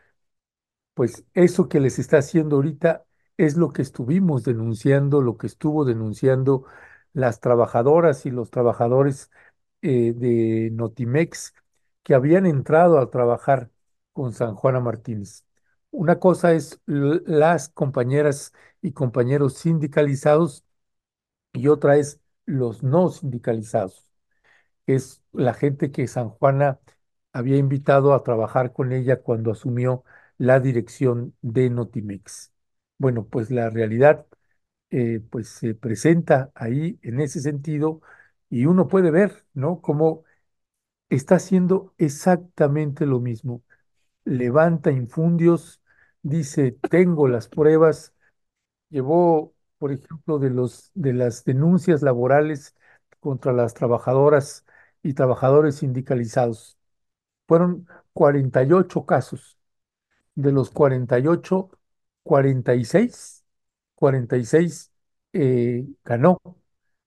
pues 0.94 1.26
eso 1.34 1.70
que 1.70 1.80
les 1.80 2.00
está 2.00 2.18
haciendo 2.20 2.58
ahorita 2.58 3.06
es 3.38 3.56
lo 3.58 3.72
que 3.72 3.82
estuvimos 3.82 4.44
denunciando, 4.44 5.22
lo 5.22 5.38
que 5.38 5.48
estuvo 5.48 5.86
denunciando 5.86 6.66
las 7.14 7.40
trabajadoras 7.40 8.26
y 8.26 8.32
los 8.32 8.52
trabajadores 8.52 9.32
eh, 9.82 10.14
de 10.16 10.70
Notimex 10.74 11.54
que 12.10 12.16
habían 12.16 12.48
entrado 12.48 12.98
a 13.00 13.12
trabajar 13.12 13.70
con 14.14 14.34
San 14.34 14.56
Juana 14.56 14.80
Martínez. 14.80 15.46
Una 15.92 16.18
cosa 16.20 16.54
es 16.54 16.82
las 16.88 17.70
compañeras 17.70 18.52
y 18.82 18.94
compañeros 18.94 19.54
sindicalizados 19.60 20.66
y 21.54 21.68
otra 21.68 21.98
es 21.98 22.20
los 22.46 22.84
no 22.84 23.10
sindicalizados, 23.10 24.12
es 24.88 25.24
la 25.34 25.54
gente 25.54 25.92
que 25.92 26.08
San 26.08 26.30
Juana 26.30 26.80
había 27.34 27.58
invitado 27.58 28.14
a 28.14 28.24
trabajar 28.24 28.74
con 28.74 28.94
ella 28.94 29.22
cuando 29.22 29.52
asumió 29.52 30.04
la 30.38 30.60
dirección 30.60 31.36
de 31.42 31.70
Notimex. 31.70 32.54
Bueno, 32.98 33.28
pues 33.28 33.52
la 33.52 33.70
realidad 33.70 34.26
eh, 34.92 35.22
pues 35.32 35.50
se 35.50 35.76
presenta 35.76 36.52
ahí 36.56 37.00
en 37.04 37.20
ese 37.22 37.42
sentido 37.42 38.02
y 38.50 38.66
uno 38.66 38.88
puede 38.88 39.12
ver, 39.12 39.46
¿no? 39.54 39.82
Cómo 39.82 40.24
está 41.10 41.36
haciendo 41.36 41.94
exactamente 41.98 43.06
lo 43.06 43.20
mismo. 43.20 43.64
Levanta 44.26 44.92
infundios, 44.92 45.82
dice, 46.24 46.74
tengo 46.90 47.28
las 47.28 47.48
pruebas, 47.50 48.14
llevó, 48.90 49.54
por 49.78 49.92
ejemplo, 49.92 50.40
de 50.40 50.50
los 50.50 50.92
de 50.96 51.14
las 51.14 51.44
denuncias 51.46 52.02
laborales 52.02 52.76
contra 53.20 53.54
las 53.54 53.74
trabajadoras 53.74 54.66
y 55.04 55.14
trabajadores 55.14 55.76
sindicalizados. 55.78 56.78
Fueron 57.48 57.88
48 58.14 59.06
casos. 59.06 59.58
De 60.36 60.52
los 60.52 60.72
48, 60.72 61.70
46, 62.24 63.46
46 63.96 64.92
eh, 65.34 65.88
ganó. 66.04 66.40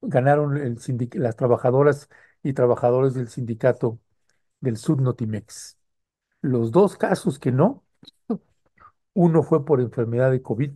Ganaron 0.02 0.76
las 1.14 1.36
trabajadoras 1.36 2.08
y 2.42 2.52
trabajadores 2.54 3.14
del 3.14 3.28
sindicato 3.28 4.00
del 4.60 4.76
Subnotimex. 4.78 5.78
Los 6.42 6.72
dos 6.72 6.96
casos 6.96 7.38
que 7.40 7.52
no, 7.52 7.84
uno 9.14 9.42
fue 9.42 9.64
por 9.64 9.80
enfermedad 9.80 10.30
de 10.30 10.42
COVID 10.42 10.72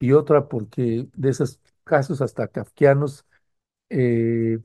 y 0.00 0.12
otra 0.12 0.48
porque 0.48 1.08
de 1.14 1.30
esos 1.30 1.60
casos 1.84 2.20
hasta 2.22 2.48
kafkianos, 2.48 3.26
eh, 3.90 4.58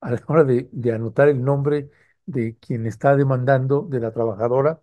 a 0.00 0.12
la 0.12 0.22
hora 0.28 0.44
de, 0.44 0.68
anotar 0.94 1.28
el 1.28 1.42
nombre 1.44 1.90
de 2.26 2.56
quien 2.58 2.86
está 2.86 3.16
demandando, 3.16 3.82
de 3.90 4.00
la 4.00 4.12
trabajadora, 4.12 4.82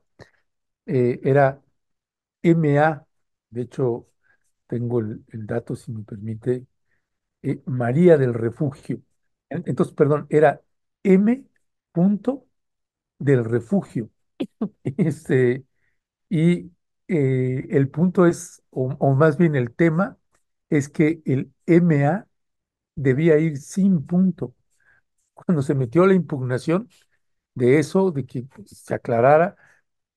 eh, 0.88 1.20
era 1.24 1.62
MA, 2.44 3.06
de 3.52 3.62
hecho 3.64 4.08
tengo 4.68 5.00
el, 5.02 5.24
dato 5.32 5.76
si 5.76 5.92
me 5.94 6.04
permite, 6.06 6.68
eh, 7.44 7.62
María 7.66 8.18
del 8.18 8.34
Refugio. 8.34 9.02
En- 9.50 9.64
Entonces, 9.68 9.94
perdón, 9.96 10.28
era 10.30 10.62
M. 11.04 11.46
punto 11.92 12.48
del 13.20 13.46
Refugio. 13.46 14.10
Este, 14.98 15.66
y 16.30 16.72
eh, 17.10 17.68
el 17.72 17.90
punto 17.90 18.26
es, 18.28 18.64
o, 18.72 18.96
o 19.00 19.16
más 19.16 19.38
bien 19.38 19.56
el 19.56 19.74
tema, 19.76 20.18
es 20.70 20.90
que 20.90 21.22
el 21.26 21.54
MA 21.68 22.28
debía 22.96 23.38
ir 23.40 23.58
sin 23.60 24.06
punto. 24.08 24.56
Cuando 25.34 25.62
se 25.62 25.76
metió 25.76 26.06
la 26.06 26.14
impugnación 26.14 26.90
de 27.56 27.80
eso, 27.80 28.12
de 28.12 28.26
que 28.26 28.46
se 28.68 28.96
aclarara, 28.96 29.56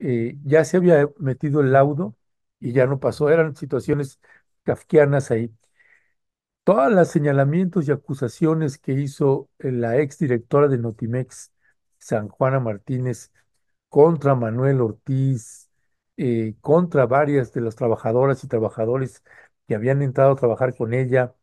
eh, 0.00 0.36
ya 0.44 0.64
se 0.64 0.78
había 0.78 1.08
metido 1.18 1.60
el 1.62 1.72
laudo 1.72 2.16
y 2.60 2.72
ya 2.72 2.86
no 2.86 3.00
pasó. 3.00 3.30
Eran 3.30 3.56
situaciones 3.56 4.20
kafkianas 4.64 5.30
ahí. 5.30 5.52
Todos 6.64 6.90
los 6.92 7.08
señalamientos 7.08 7.88
y 7.88 7.92
acusaciones 7.92 8.78
que 8.78 8.92
hizo 8.92 9.50
eh, 9.58 9.70
la 9.70 9.98
exdirectora 9.98 10.68
de 10.68 10.78
Notimex, 10.78 11.52
San 11.98 12.28
Juana 12.28 12.58
Martínez, 12.60 13.32
contra 13.88 14.34
Manuel 14.34 14.80
Ortiz, 14.80 15.70
eh, 16.16 16.54
contra 16.60 17.06
varias 17.06 17.52
de 17.52 17.60
las 17.62 17.76
trabajadoras 17.76 18.44
y 18.44 18.48
trabajadores 18.48 19.22
que 19.68 19.74
habían 19.74 20.02
entrado 20.02 20.32
a 20.32 20.36
trabajar 20.36 20.74
con 20.76 20.94
ella, 20.94 21.34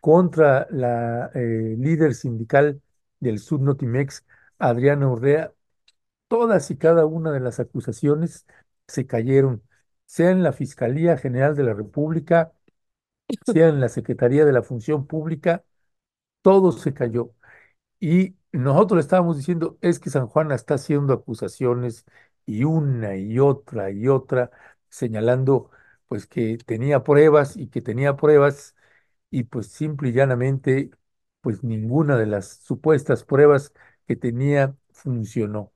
contra 0.00 0.66
la 0.70 1.30
eh, 1.34 1.76
líder 1.78 2.14
sindical 2.14 2.82
del 3.20 3.38
Subnotimex, 3.40 4.24
Adriana 4.58 5.08
Urrea, 5.10 5.52
todas 6.28 6.70
y 6.70 6.76
cada 6.78 7.06
una 7.06 7.32
de 7.32 7.40
las 7.40 7.60
acusaciones 7.60 8.46
se 8.88 9.06
cayeron, 9.06 9.62
sea 10.06 10.30
en 10.30 10.42
la 10.42 10.52
Fiscalía 10.52 11.16
General 11.18 11.56
de 11.56 11.64
la 11.64 11.74
República, 11.74 12.52
en 13.28 13.80
la 13.80 13.88
Secretaría 13.88 14.44
de 14.44 14.52
la 14.52 14.62
Función 14.62 15.06
Pública, 15.06 15.64
todo 16.42 16.72
se 16.72 16.94
cayó. 16.94 17.32
Y 18.00 18.36
nosotros 18.52 18.96
le 18.98 19.02
estábamos 19.02 19.38
diciendo, 19.38 19.78
es 19.82 20.00
que 20.00 20.10
San 20.10 20.28
Juan 20.28 20.52
está 20.52 20.74
haciendo 20.74 21.14
acusaciones 21.14 22.06
y 22.46 22.64
una 22.64 23.16
y 23.16 23.38
otra 23.38 23.90
y 23.92 24.08
otra, 24.08 24.50
señalando 24.90 25.70
pues 26.08 26.26
que 26.26 26.58
tenía 26.58 27.04
pruebas 27.04 27.56
y 27.56 27.68
que 27.68 27.82
tenía 27.82 28.16
pruebas 28.16 28.76
y 29.30 29.44
pues 29.44 29.68
simple 29.68 30.10
y 30.10 30.12
llanamente 30.12 30.90
pues 31.42 31.64
ninguna 31.64 32.16
de 32.18 32.26
las 32.26 32.48
supuestas 32.64 33.24
pruebas 33.24 33.72
que 34.06 34.16
tenía 34.16 34.76
funcionó. 34.92 35.72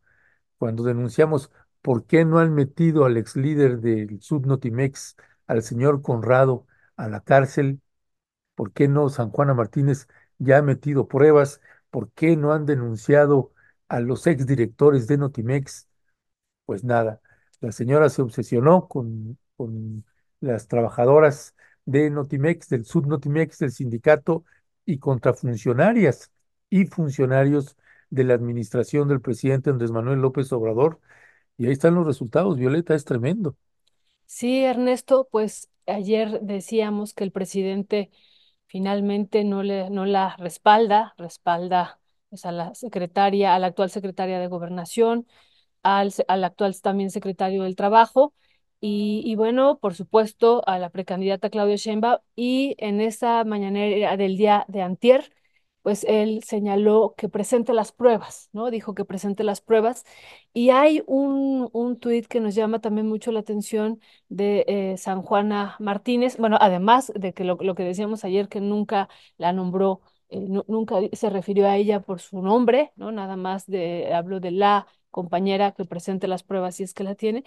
Cuando 0.59 0.83
denunciamos 0.85 1.51
por 1.83 2.07
qué 2.07 2.25
no 2.25 2.39
han 2.39 2.55
metido 2.55 3.05
al 3.05 3.17
ex 3.17 3.37
líder 3.37 3.81
del 3.81 4.21
Subnotimex, 4.21 5.17
al 5.47 5.63
señor 5.63 6.03
Conrado, 6.03 6.67
a 7.05 7.09
la 7.09 7.21
cárcel, 7.23 7.81
por 8.55 8.73
qué 8.73 8.89
no 8.89 9.09
San 9.09 9.31
Juana 9.31 9.55
Martínez 9.55 10.09
ya 10.39 10.59
ha 10.59 10.63
metido 10.63 11.09
pruebas, 11.09 11.61
por 11.91 12.11
qué 12.13 12.37
no 12.37 12.53
han 12.53 12.67
denunciado 12.67 13.53
a 13.89 14.01
los 14.01 14.27
exdirectores 14.27 15.07
de 15.07 15.19
Notimex, 15.19 15.89
pues 16.67 16.85
nada, 16.85 17.21
la 17.61 17.73
señora 17.73 18.09
se 18.09 18.23
obsesionó 18.23 18.89
con, 18.89 19.39
con 19.57 20.05
las 20.41 20.69
trabajadoras 20.69 21.55
de 21.85 22.11
Notimex, 22.11 22.69
del 22.69 22.85
Subnotimex, 22.85 23.59
del 23.59 23.73
sindicato 23.73 24.45
y 24.87 24.99
contra 24.99 25.35
funcionarias 25.35 26.31
y 26.71 26.87
funcionarios 26.87 27.77
de 28.11 28.25
la 28.25 28.35
administración 28.35 29.09
del 29.09 29.21
presidente 29.21 29.71
Andrés 29.71 29.91
Manuel 29.93 30.21
López 30.21 30.53
Obrador. 30.53 31.01
Y 31.59 31.67
ahí 31.67 31.73
están 31.73 31.95
los 31.97 32.07
resultados, 32.07 32.59
Violeta, 32.59 32.95
es 32.95 33.05
tremendo. 33.07 33.57
Sí, 34.27 34.65
Ernesto, 34.65 35.29
pues 35.31 35.70
ayer 35.87 36.41
decíamos 36.43 37.15
que 37.15 37.25
el 37.25 37.33
presidente 37.33 38.11
finalmente 38.67 39.45
no, 39.45 39.63
le, 39.63 39.91
no 39.91 40.07
la 40.07 40.37
respalda, 40.39 41.15
respalda 41.19 42.01
pues, 42.29 42.47
a 42.47 42.53
la 42.53 42.75
secretaria, 42.75 43.55
a 43.55 43.59
la 43.59 43.69
actual 43.69 43.91
secretaria 43.91 44.39
de 44.39 44.47
Gobernación, 44.47 45.27
al, 45.83 46.13
al 46.29 46.45
actual 46.45 46.81
también 46.81 47.11
secretario 47.11 47.65
del 47.65 47.77
Trabajo, 47.77 48.35
y, 48.83 49.23
y, 49.27 49.35
bueno, 49.35 49.79
por 49.79 49.95
supuesto, 49.95 50.63
a 50.67 50.79
la 50.79 50.89
precandidata 50.91 51.51
Claudia 51.51 51.77
Sheinbaum, 51.77 52.21
y 52.35 52.77
en 52.79 53.01
esa 53.01 53.45
mañanera 53.45 54.17
del 54.17 54.37
día 54.39 54.65
de 54.69 54.83
antier, 54.83 55.33
pues 55.83 56.05
él 56.09 56.43
señaló 56.45 57.15
que 57.17 57.29
presente 57.29 57.73
las 57.73 57.93
pruebas, 57.93 58.49
¿no? 58.53 58.71
Dijo 58.71 58.95
que 58.95 59.05
presente 59.05 59.45
las 59.45 59.61
pruebas. 59.61 60.05
Y 60.53 60.71
hay 60.71 61.03
un, 61.07 61.69
un 61.73 61.99
tuit 61.99 62.27
que 62.27 62.41
nos 62.41 62.55
llama 62.55 62.81
también 62.81 63.07
mucho 63.09 63.33
la 63.33 63.41
atención 63.41 64.01
de 64.29 64.65
eh, 64.69 64.97
San 64.99 65.23
Juana 65.23 65.77
Martínez, 65.79 66.37
bueno, 66.39 66.57
además 66.61 67.13
de 67.15 67.33
que 67.33 67.45
lo, 67.45 67.57
lo 67.61 67.75
que 67.75 67.85
decíamos 67.85 68.25
ayer, 68.25 68.49
que 68.49 68.61
nunca 68.61 69.09
la 69.39 69.53
nombró, 69.53 70.01
eh, 70.29 70.41
nunca 70.41 70.97
se 71.13 71.31
refirió 71.31 71.67
a 71.69 71.77
ella 71.77 72.01
por 72.01 72.21
su 72.21 72.43
nombre, 72.43 72.93
¿no? 72.97 73.13
Nada 73.13 73.37
más 73.37 73.67
de, 73.67 74.13
habló 74.15 74.41
de 74.41 74.51
la 74.53 74.87
compañera 75.11 75.73
que 75.73 75.85
presente 75.85 76.29
las 76.29 76.43
pruebas 76.43 76.77
si 76.77 76.83
es 76.85 76.95
que 76.95 77.05
la 77.05 77.15
tiene. 77.15 77.45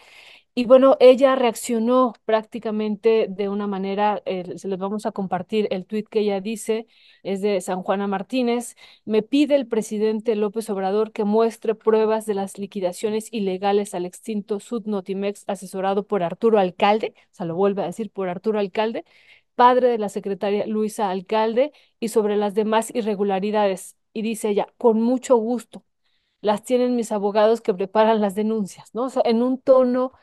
Y 0.56 0.66
bueno, 0.66 0.98
ella 1.00 1.36
reaccionó 1.36 2.14
prácticamente 2.26 3.28
de 3.30 3.50
una 3.50 3.68
manera, 3.68 4.22
eh, 4.26 4.58
se 4.58 4.68
les 4.68 4.78
vamos 4.80 5.06
a 5.06 5.12
compartir 5.12 5.68
el 5.72 5.86
tuit 5.86 6.08
que 6.08 6.20
ella 6.20 6.42
dice, 6.42 6.86
es 7.24 7.42
de 7.42 7.60
San 7.62 7.82
Juana 7.84 8.08
Martínez, 8.08 8.76
me 9.06 9.24
pide 9.24 9.56
el 9.56 9.68
presidente 9.68 10.36
López 10.36 10.70
Obrador 10.70 11.12
que 11.12 11.24
muestre 11.24 11.74
pruebas 11.76 12.26
de 12.28 12.36
las 12.36 12.58
liquidaciones 12.60 13.30
ilegales 13.34 13.96
al 13.96 14.06
extinto 14.06 14.60
Sudnotimex 14.60 15.44
asesorado 15.48 16.06
por 16.06 16.22
Arturo 16.24 16.60
Alcalde, 16.60 17.14
o 17.32 17.36
sea, 17.36 17.46
lo 17.48 17.56
vuelve 17.56 17.82
a 17.84 17.88
decir 17.88 18.12
por 18.12 18.30
Arturo 18.30 18.60
Alcalde, 18.60 19.06
padre 19.56 19.90
de 19.90 19.98
la 19.98 20.10
secretaria 20.10 20.66
Luisa 20.68 21.10
Alcalde, 21.10 21.72
y 22.00 22.10
sobre 22.10 22.36
las 22.38 22.54
demás 22.54 22.92
irregularidades. 22.94 23.98
Y 24.14 24.22
dice 24.22 24.50
ella, 24.50 24.68
con 24.78 25.02
mucho 25.02 25.36
gusto, 25.38 25.84
las 26.44 26.64
tienen 26.64 26.96
mis 26.96 27.12
abogados 27.12 27.62
que 27.62 27.74
preparan 27.74 28.22
las 28.22 28.36
denuncias, 28.36 28.94
¿no? 28.96 29.06
O 29.06 29.10
sea, 29.10 29.24
en 29.26 29.42
un 29.44 29.60
tono 29.62 30.14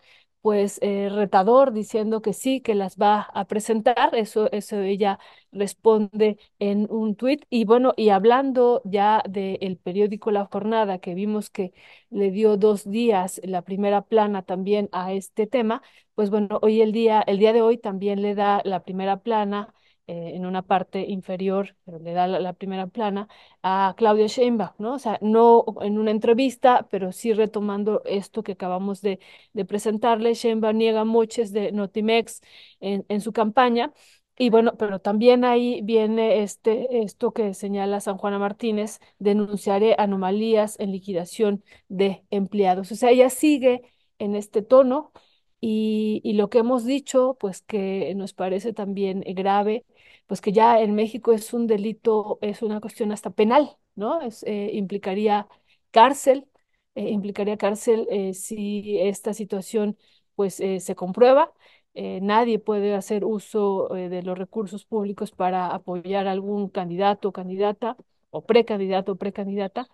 pues 0.43 0.79
eh, 0.83 1.11
retador 1.11 1.73
diciendo 1.73 2.23
que 2.23 2.33
sí, 2.33 2.61
que 2.63 2.75
las 2.75 2.97
va 2.97 3.23
a 3.35 3.47
presentar. 3.47 4.15
Eso, 4.15 4.51
eso 4.53 4.81
ella 4.81 5.19
responde 5.53 6.39
en 6.59 6.87
un 6.91 7.15
tuit. 7.17 7.45
Y 7.51 7.65
bueno, 7.67 7.93
y 7.97 8.09
hablando 8.11 8.81
ya 8.85 9.23
del 9.29 9.77
periódico 9.83 10.31
La 10.31 10.47
Jornada, 10.47 10.99
que 10.99 11.15
vimos 11.15 11.51
que 11.51 11.73
le 12.11 12.31
dio 12.31 12.57
dos 12.57 12.89
días 12.89 13.41
la 13.45 13.63
primera 13.63 14.03
plana 14.03 14.43
también 14.43 14.89
a 14.93 15.13
este 15.13 15.47
tema, 15.47 15.83
pues 16.15 16.31
bueno, 16.31 16.59
hoy 16.63 16.81
el 16.83 16.93
día, 16.93 17.23
el 17.27 17.39
día 17.39 17.53
de 17.53 17.63
hoy 17.63 17.77
también 17.79 18.23
le 18.23 18.35
da 18.35 18.63
la 18.65 18.83
primera 18.83 19.19
plana 19.23 19.75
eh, 20.11 20.33
en 20.35 20.45
una 20.45 20.63
parte 20.63 21.07
inferior, 21.09 21.77
pero 21.85 22.01
le 22.01 22.13
da 22.13 22.27
la, 22.27 22.53
primera 22.53 22.89
plana, 22.89 23.29
a 23.63 23.95
Claudia 23.97 24.27
Sheinbaum, 24.27 24.73
¿no? 24.79 24.95
O 24.95 24.99
sea, 24.99 25.19
no 25.23 25.65
en 25.83 25.99
una 25.99 26.11
entrevista, 26.11 26.89
pero 26.91 27.13
sí 27.13 27.33
retomando 27.33 28.03
esto 28.05 28.43
que 28.43 28.53
acabamos 28.53 29.03
de, 29.03 29.21
de 29.53 29.65
presentarle. 29.65 30.35
Sheinbaum 30.35 30.77
niega 30.77 31.05
moches 31.05 31.53
de 31.53 31.71
Notimex 31.71 32.41
en, 32.81 33.05
en 33.09 33.21
su 33.21 33.33
campaña. 33.33 33.93
Y 34.37 34.51
bueno, 34.51 34.77
pero 34.77 35.01
también 35.01 35.45
ahí 35.45 35.81
viene 35.83 36.43
este, 36.43 37.03
esto 37.03 37.33
que 37.33 37.55
señala 37.55 38.01
San 38.01 38.17
Juana 38.19 38.39
Martínez, 38.41 38.99
denunciaré 39.21 39.95
anomalías 39.99 40.77
en 40.81 40.91
liquidación 40.91 41.63
de 41.89 42.25
empleados. 42.31 42.91
O 42.91 42.97
sea, 42.97 43.11
ella 43.11 43.31
sigue 43.31 43.83
en 44.19 44.35
este 44.35 44.63
tono 44.63 45.13
y, 45.61 46.21
y, 46.25 46.33
lo 46.35 46.49
que 46.51 46.59
hemos 46.59 46.85
dicho, 46.85 47.37
pues 47.39 47.63
que 47.63 48.15
nos 48.17 48.33
parece 48.33 48.73
también 48.73 49.21
grave, 49.35 49.85
pues 50.31 50.41
que 50.41 50.53
ya 50.53 50.81
en 50.81 50.95
México 50.95 51.33
es 51.33 51.53
un 51.53 51.67
delito, 51.67 52.39
es 52.41 52.63
una 52.63 52.81
cuestión 52.81 53.11
hasta 53.13 53.31
penal, 53.31 53.77
¿no? 53.97 54.21
Es, 54.23 54.45
eh, 54.45 54.71
implicaría 54.75 55.49
cárcel, 55.91 56.47
eh, 56.95 57.11
implicaría 57.11 57.57
cárcel 57.57 58.07
eh, 58.13 58.33
si 58.35 59.01
esta 59.01 59.35
situación 59.35 59.99
pues 60.37 60.55
se 60.57 60.95
comprueba. 60.95 61.53
nadie 61.95 62.59
puede 62.61 62.95
hacer 62.95 63.25
uso 63.27 63.89
de 63.91 64.23
los 64.23 64.39
recursos 64.39 64.85
públicos 64.87 65.33
para 65.33 65.67
apoyar 65.75 66.29
a 66.29 66.33
algún 66.33 66.69
candidato 66.71 67.29
o 67.31 67.33
candidata 67.33 67.97
o 68.31 68.47
precandidato 68.47 69.13
o 69.13 69.17
precandidata 69.17 69.89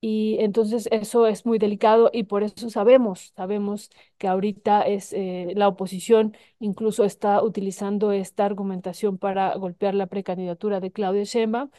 y 0.00 0.36
entonces 0.40 0.88
eso 0.92 1.26
es 1.26 1.46
muy 1.46 1.58
delicado 1.58 2.10
y 2.12 2.24
por 2.24 2.42
eso 2.42 2.70
sabemos, 2.70 3.32
sabemos 3.36 3.90
que 4.18 4.28
ahorita 4.28 4.82
es 4.82 5.12
eh, 5.12 5.52
la 5.56 5.68
oposición 5.68 6.36
incluso 6.60 7.04
está 7.04 7.42
utilizando 7.42 8.12
esta 8.12 8.44
argumentación 8.44 9.18
para 9.18 9.54
golpear 9.56 9.94
la 9.94 10.06
precandidatura 10.06 10.80
de 10.80 10.92
Claudia 10.92 11.24
Sheinbaum. 11.24 11.70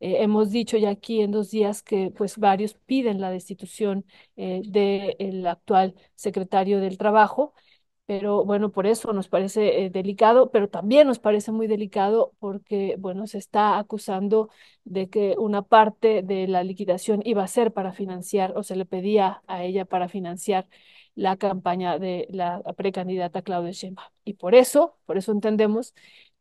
Eh, 0.00 0.22
hemos 0.22 0.50
dicho 0.50 0.76
ya 0.76 0.90
aquí 0.90 1.20
en 1.20 1.30
dos 1.30 1.50
días 1.50 1.82
que 1.82 2.10
pues 2.16 2.38
varios 2.38 2.74
piden 2.74 3.20
la 3.20 3.30
destitución 3.30 4.04
eh, 4.36 4.62
del 4.66 5.46
actual 5.46 5.94
secretario 6.14 6.80
del 6.80 6.98
Trabajo 6.98 7.54
pero 8.06 8.44
bueno, 8.44 8.70
por 8.70 8.86
eso 8.86 9.12
nos 9.12 9.28
parece 9.28 9.84
eh, 9.84 9.90
delicado, 9.90 10.50
pero 10.50 10.68
también 10.68 11.06
nos 11.06 11.18
parece 11.18 11.52
muy 11.52 11.66
delicado 11.66 12.32
porque, 12.38 12.96
bueno, 12.98 13.26
se 13.26 13.38
está 13.38 13.78
acusando 13.78 14.50
de 14.84 15.08
que 15.08 15.36
una 15.38 15.62
parte 15.62 16.22
de 16.22 16.46
la 16.46 16.62
liquidación 16.64 17.22
iba 17.24 17.42
a 17.42 17.48
ser 17.48 17.72
para 17.72 17.92
financiar 17.92 18.52
o 18.56 18.62
se 18.62 18.76
le 18.76 18.84
pedía 18.84 19.42
a 19.46 19.64
ella 19.64 19.86
para 19.86 20.08
financiar 20.08 20.68
la 21.14 21.36
campaña 21.36 21.98
de 21.98 22.26
la 22.30 22.62
precandidata 22.76 23.42
Claudia 23.42 23.72
Sheinbaum. 23.72 24.08
Y 24.24 24.34
por 24.34 24.54
eso, 24.54 24.98
por 25.06 25.16
eso 25.16 25.32
entendemos 25.32 25.94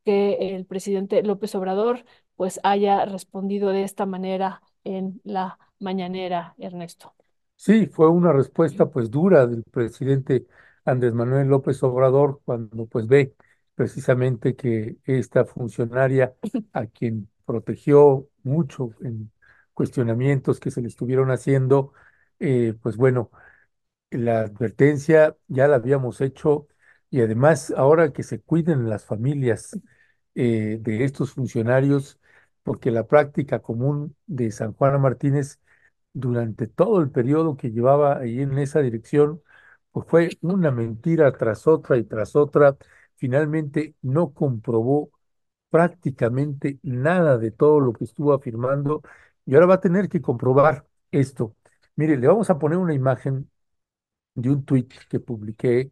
que 0.03 0.56
el 0.56 0.65
presidente 0.65 1.23
López 1.23 1.56
Obrador 1.56 2.03
pues 2.35 2.60
haya 2.64 3.06
respondido 3.06 3.69
de 3.69 3.84
esta 3.84 4.06
manera 4.06 4.61
en 4.84 5.22
la 5.23 5.57
mañanera, 5.80 6.56
Ernesto. 6.57 7.14
Sí, 7.56 7.85
fue 7.85 8.10
una 8.10 8.34
respuesta 8.34 8.90
pues 8.90 9.10
dura 9.10 9.48
del 9.48 9.64
presidente 9.64 10.45
Andrés 10.85 11.14
Manuel 11.14 11.47
López 11.47 11.81
Obrador 11.84 12.41
cuando 12.45 12.85
pues 12.88 13.07
ve 13.07 13.35
precisamente 13.76 14.55
que 14.55 14.97
esta 15.05 15.45
funcionaria 15.45 16.35
a 16.73 16.85
quien 16.88 17.30
protegió 17.45 18.27
mucho 18.43 18.91
en 19.01 19.31
cuestionamientos 19.73 20.60
que 20.60 20.72
se 20.72 20.81
le 20.81 20.88
estuvieron 20.88 21.31
haciendo, 21.31 21.93
eh, 22.39 22.76
pues 22.81 22.97
bueno, 22.97 23.31
la 24.11 24.41
advertencia 24.41 25.35
ya 25.47 25.68
la 25.68 25.76
habíamos 25.77 26.22
hecho 26.22 26.68
y 27.10 27.22
además 27.22 27.72
ahora 27.76 28.11
que 28.14 28.23
se 28.23 28.41
cuiden 28.41 28.89
las 28.89 29.05
familias 29.05 29.77
eh, 30.35 30.77
de 30.81 31.03
estos 31.03 31.34
funcionarios, 31.34 32.19
porque 32.64 32.91
la 32.91 33.07
práctica 33.07 33.60
común 33.61 34.15
de 34.26 34.51
San 34.51 34.73
Juana 34.73 34.97
Martínez 34.97 35.60
durante 36.14 36.68
todo 36.68 37.01
el 37.01 37.11
periodo 37.11 37.57
que 37.57 37.72
llevaba 37.72 38.19
ahí 38.19 38.41
en 38.41 38.57
esa 38.60 38.81
dirección, 38.81 39.41
pues 39.94 40.07
fue 40.10 40.32
una 40.44 40.72
mentira 40.72 41.34
tras 41.34 41.68
otra 41.68 41.98
y 41.98 42.06
tras 42.06 42.38
otra. 42.38 42.78
Finalmente 43.18 43.95
no 44.03 44.34
comprobó 44.34 45.11
prácticamente 45.70 46.80
nada 46.84 47.38
de 47.38 47.52
todo 47.52 47.80
lo 47.80 47.94
que 47.94 48.03
estuvo 48.06 48.34
afirmando 48.34 49.02
y 49.45 49.56
ahora 49.56 49.68
va 49.68 49.76
a 49.76 49.80
tener 49.82 50.10
que 50.10 50.22
comprobar 50.22 50.88
esto. 51.11 51.56
Mire, 51.95 52.18
le 52.18 52.28
vamos 52.28 52.49
a 52.49 52.60
poner 52.60 52.78
una 52.80 52.94
imagen 52.94 53.49
de 54.36 54.49
un 54.52 54.64
tuit 54.65 54.94
que 55.10 55.20
publiqué 55.20 55.91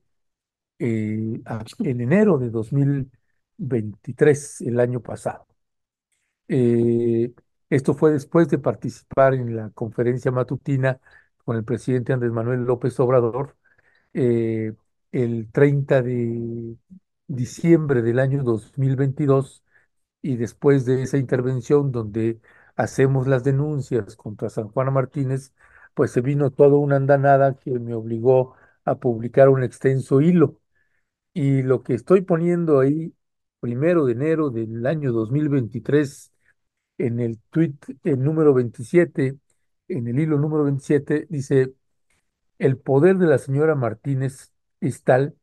eh, 0.80 1.41
en 1.80 2.02
enero 2.02 2.38
de 2.40 2.49
2023, 2.49 4.61
el 4.61 4.80
año 4.80 5.02
pasado. 5.02 5.45
Eh, 6.48 7.34
esto 7.69 7.94
fue 7.94 8.11
después 8.11 8.49
de 8.49 8.57
participar 8.60 9.34
en 9.34 9.56
la 9.56 9.69
conferencia 9.72 10.32
matutina 10.32 10.99
con 11.45 11.56
el 11.57 11.64
presidente 11.64 12.11
Andrés 12.14 12.32
Manuel 12.32 12.61
López 12.65 12.99
Obrador 12.99 13.56
eh, 14.13 14.73
el 15.11 15.51
30 15.51 16.01
de 16.01 16.77
diciembre 17.27 18.01
del 18.01 18.19
año 18.19 18.43
2022 18.43 19.63
y 20.21 20.38
después 20.38 20.85
de 20.85 21.03
esa 21.03 21.17
intervención 21.17 21.91
donde 21.91 22.39
hacemos 22.75 23.27
las 23.27 23.43
denuncias 23.43 24.15
contra 24.15 24.49
San 24.49 24.69
Juana 24.69 24.91
Martínez, 24.91 25.53
pues 25.93 26.11
se 26.11 26.21
vino 26.21 26.51
toda 26.51 26.77
una 26.77 26.97
andanada 26.97 27.55
que 27.55 27.71
me 27.79 27.93
obligó 27.95 28.55
a 28.85 28.95
publicar 28.99 29.49
un 29.49 29.63
extenso 29.63 30.21
hilo. 30.21 30.59
Y 31.33 31.61
lo 31.63 31.83
que 31.83 31.93
estoy 31.93 32.21
poniendo 32.21 32.79
ahí, 32.79 33.13
primero 33.59 34.05
de 34.05 34.13
enero 34.13 34.49
del 34.49 34.85
año 34.85 35.11
2023, 35.13 36.33
en 36.97 37.19
el 37.19 37.39
tweet 37.51 37.75
el 38.03 38.23
número 38.23 38.53
27, 38.53 39.38
en 39.88 40.07
el 40.07 40.19
hilo 40.19 40.38
número 40.39 40.63
27, 40.65 41.27
dice, 41.29 41.73
el 42.61 42.77
poder 42.77 43.17
de 43.17 43.27
la 43.27 43.39
señora 43.39 43.75
Martínez 43.75 44.53
es 44.81 45.03
tal 45.03 45.35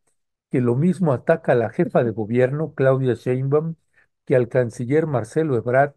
que 0.50 0.60
lo 0.60 0.76
mismo 0.76 1.12
ataca 1.12 1.52
a 1.52 1.54
la 1.56 1.70
jefa 1.70 2.04
de 2.04 2.12
gobierno, 2.12 2.74
Claudia 2.74 3.14
Sheinbaum, 3.14 3.76
que 4.24 4.36
al 4.36 4.48
canciller 4.48 5.06
Marcelo 5.06 5.56
Ebrard, 5.56 5.94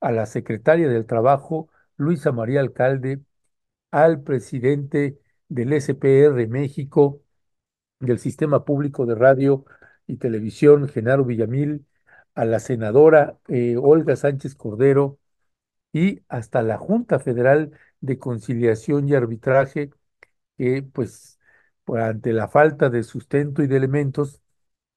a 0.00 0.12
la 0.12 0.26
secretaria 0.26 0.88
del 0.88 1.06
Trabajo, 1.06 1.70
Luisa 1.96 2.32
María 2.32 2.60
Alcalde, 2.60 3.22
al 3.90 4.22
presidente 4.22 5.18
del 5.48 5.72
SPR 5.74 6.46
México, 6.48 7.22
del 8.00 8.18
Sistema 8.18 8.64
Público 8.64 9.06
de 9.06 9.14
Radio 9.14 9.64
y 10.06 10.16
Televisión, 10.18 10.88
Genaro 10.88 11.24
Villamil, 11.24 11.86
a 12.34 12.44
la 12.44 12.60
senadora 12.60 13.38
eh, 13.48 13.76
Olga 13.78 14.16
Sánchez 14.16 14.54
Cordero 14.54 15.18
y 15.92 16.22
hasta 16.28 16.62
la 16.62 16.78
Junta 16.78 17.18
Federal 17.20 17.72
de 18.00 18.18
Conciliación 18.18 19.08
y 19.08 19.14
Arbitraje, 19.14 19.90
que 20.58 20.82
pues 20.84 21.40
ante 21.96 22.32
la 22.34 22.48
falta 22.48 22.90
de 22.90 23.04
sustento 23.04 23.62
y 23.64 23.68
de 23.68 23.76
elementos, 23.78 24.42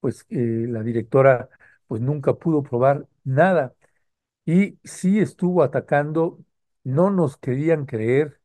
pues 0.02 0.26
eh, 0.30 0.66
la 0.70 0.84
directora 0.84 1.50
pues 1.88 2.02
nunca 2.02 2.36
pudo 2.36 2.64
probar 2.64 3.08
nada. 3.26 3.76
Y 4.46 4.80
sí 4.84 5.20
estuvo 5.20 5.64
atacando, 5.64 6.40
no 6.84 7.12
nos 7.12 7.38
querían 7.38 7.86
creer 7.86 8.42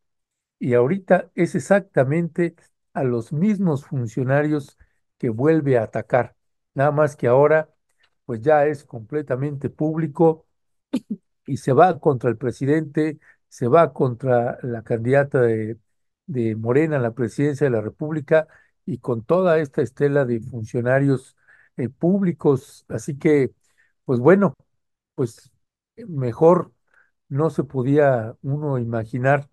y 0.59 0.75
ahorita 0.75 1.31
es 1.35 1.55
exactamente 1.55 2.57
a 2.95 3.05
los 3.05 3.33
mismos 3.33 3.87
funcionarios 3.87 4.79
que 5.19 5.31
vuelve 5.31 5.79
a 5.79 5.85
atacar, 5.85 6.37
nada 6.75 6.93
más 6.93 7.17
que 7.17 7.27
ahora 7.29 7.71
pues 8.27 8.41
ya 8.43 8.67
es 8.67 8.85
completamente 8.85 9.71
público 9.71 10.47
y 11.47 11.57
se 11.59 11.73
va 11.73 11.99
contra 12.01 12.31
el 12.31 12.37
presidente, 12.39 13.19
se 13.49 13.69
va 13.69 13.93
contra 13.93 14.59
la 14.63 14.83
candidata 14.83 15.41
de, 15.43 15.79
de 16.27 16.57
Morena 16.57 16.99
la 16.99 17.13
presidencia 17.15 17.67
de 17.67 17.71
la 17.71 17.81
República 17.81 18.49
y 18.85 18.99
con 18.99 19.25
toda 19.25 19.59
esta 19.59 19.83
estela 19.83 20.25
de 20.25 20.41
funcionarios 20.41 21.37
eh, 21.77 21.89
públicos. 21.89 22.85
Así 22.89 23.19
que, 23.19 23.53
pues 24.05 24.21
bueno, 24.21 24.55
pues 25.15 25.51
mejor 26.09 26.73
no 27.29 27.51
se 27.51 27.65
podía 27.65 28.37
uno 28.43 28.79
imaginar 28.79 29.49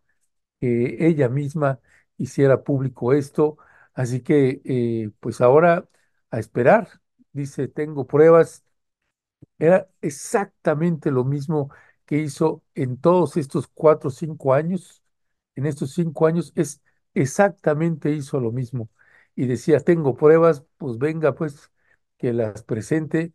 que 0.59 1.07
ella 1.07 1.29
misma 1.29 1.79
hiciera 2.17 2.63
público 2.63 3.13
esto. 3.13 3.57
Así 3.93 4.21
que, 4.21 4.61
eh, 4.65 5.11
pues 5.19 5.41
ahora 5.41 5.87
a 6.31 6.39
esperar. 6.39 6.89
Dice, 7.33 7.67
tengo 7.67 8.07
pruebas 8.07 8.63
era 9.59 9.89
exactamente 10.01 11.11
lo 11.11 11.23
mismo 11.25 11.69
que 12.05 12.17
hizo 12.19 12.63
en 12.75 12.97
todos 12.99 13.37
estos 13.37 13.67
cuatro 13.67 14.09
o 14.09 14.11
cinco 14.11 14.53
años. 14.53 15.02
En 15.55 15.65
estos 15.65 15.91
cinco 15.93 16.27
años 16.27 16.51
es 16.55 16.81
exactamente 17.13 18.11
hizo 18.11 18.39
lo 18.39 18.51
mismo. 18.51 18.89
Y 19.35 19.45
decía, 19.45 19.79
tengo 19.79 20.15
pruebas, 20.15 20.63
pues 20.77 20.97
venga, 20.97 21.33
pues 21.35 21.71
que 22.17 22.33
las 22.33 22.63
presente 22.63 23.33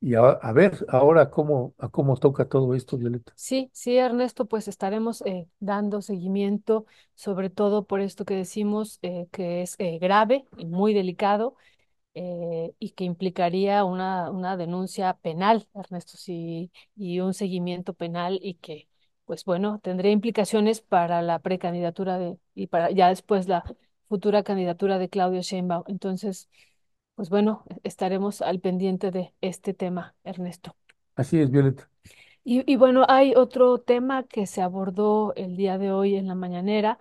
y 0.00 0.14
a, 0.14 0.38
ver 0.52 0.86
ahora 0.88 1.30
cómo, 1.30 1.74
a 1.78 1.88
cómo 1.88 2.16
toca 2.16 2.48
todo 2.48 2.74
esto, 2.74 2.96
Violeta. 2.96 3.32
Sí, 3.34 3.70
sí, 3.72 3.96
Ernesto, 3.96 4.46
pues 4.46 4.68
estaremos 4.68 5.22
eh, 5.22 5.48
dando 5.58 6.02
seguimiento, 6.02 6.86
sobre 7.14 7.50
todo 7.50 7.84
por 7.84 8.00
esto 8.00 8.24
que 8.24 8.34
decimos 8.34 8.98
eh, 9.02 9.26
que 9.32 9.62
es 9.62 9.74
eh, 9.78 9.98
grave 9.98 10.46
muy 10.56 10.94
delicado 10.94 11.56
y 12.80 12.90
que 12.96 13.04
implicaría 13.04 13.84
una, 13.84 14.32
una 14.32 14.56
denuncia 14.56 15.14
penal, 15.14 15.68
Ernesto, 15.72 16.16
sí, 16.16 16.72
y 16.96 17.20
un 17.20 17.32
seguimiento 17.32 17.94
penal 17.94 18.40
y 18.42 18.54
que, 18.54 18.88
pues 19.28 19.44
bueno, 19.44 19.78
tendría 19.84 20.10
implicaciones 20.12 20.80
para 20.80 21.22
la 21.22 21.38
precandidatura 21.40 22.18
de, 22.18 22.38
y 22.56 22.68
para 22.68 22.90
ya 22.90 23.10
después 23.10 23.46
la 23.48 23.62
futura 24.08 24.42
candidatura 24.42 24.98
de 24.98 25.10
Claudio 25.10 25.42
Sheinbaum. 25.42 25.84
Entonces, 25.86 26.48
pues 27.14 27.30
bueno, 27.30 27.64
estaremos 27.84 28.42
al 28.42 28.60
pendiente 28.60 29.10
de 29.10 29.34
este 29.42 29.74
tema, 29.74 30.16
Ernesto. 30.24 30.76
Así 31.16 31.38
es, 31.40 31.50
Violeta. 31.50 31.90
Y, 32.44 32.70
y 32.70 32.76
bueno, 32.76 33.04
hay 33.08 33.34
otro 33.36 33.78
tema 33.78 34.24
que 34.24 34.46
se 34.46 34.62
abordó 34.62 35.34
el 35.36 35.56
día 35.56 35.78
de 35.78 35.92
hoy 35.92 36.16
en 36.16 36.26
la 36.28 36.34
mañanera, 36.34 36.98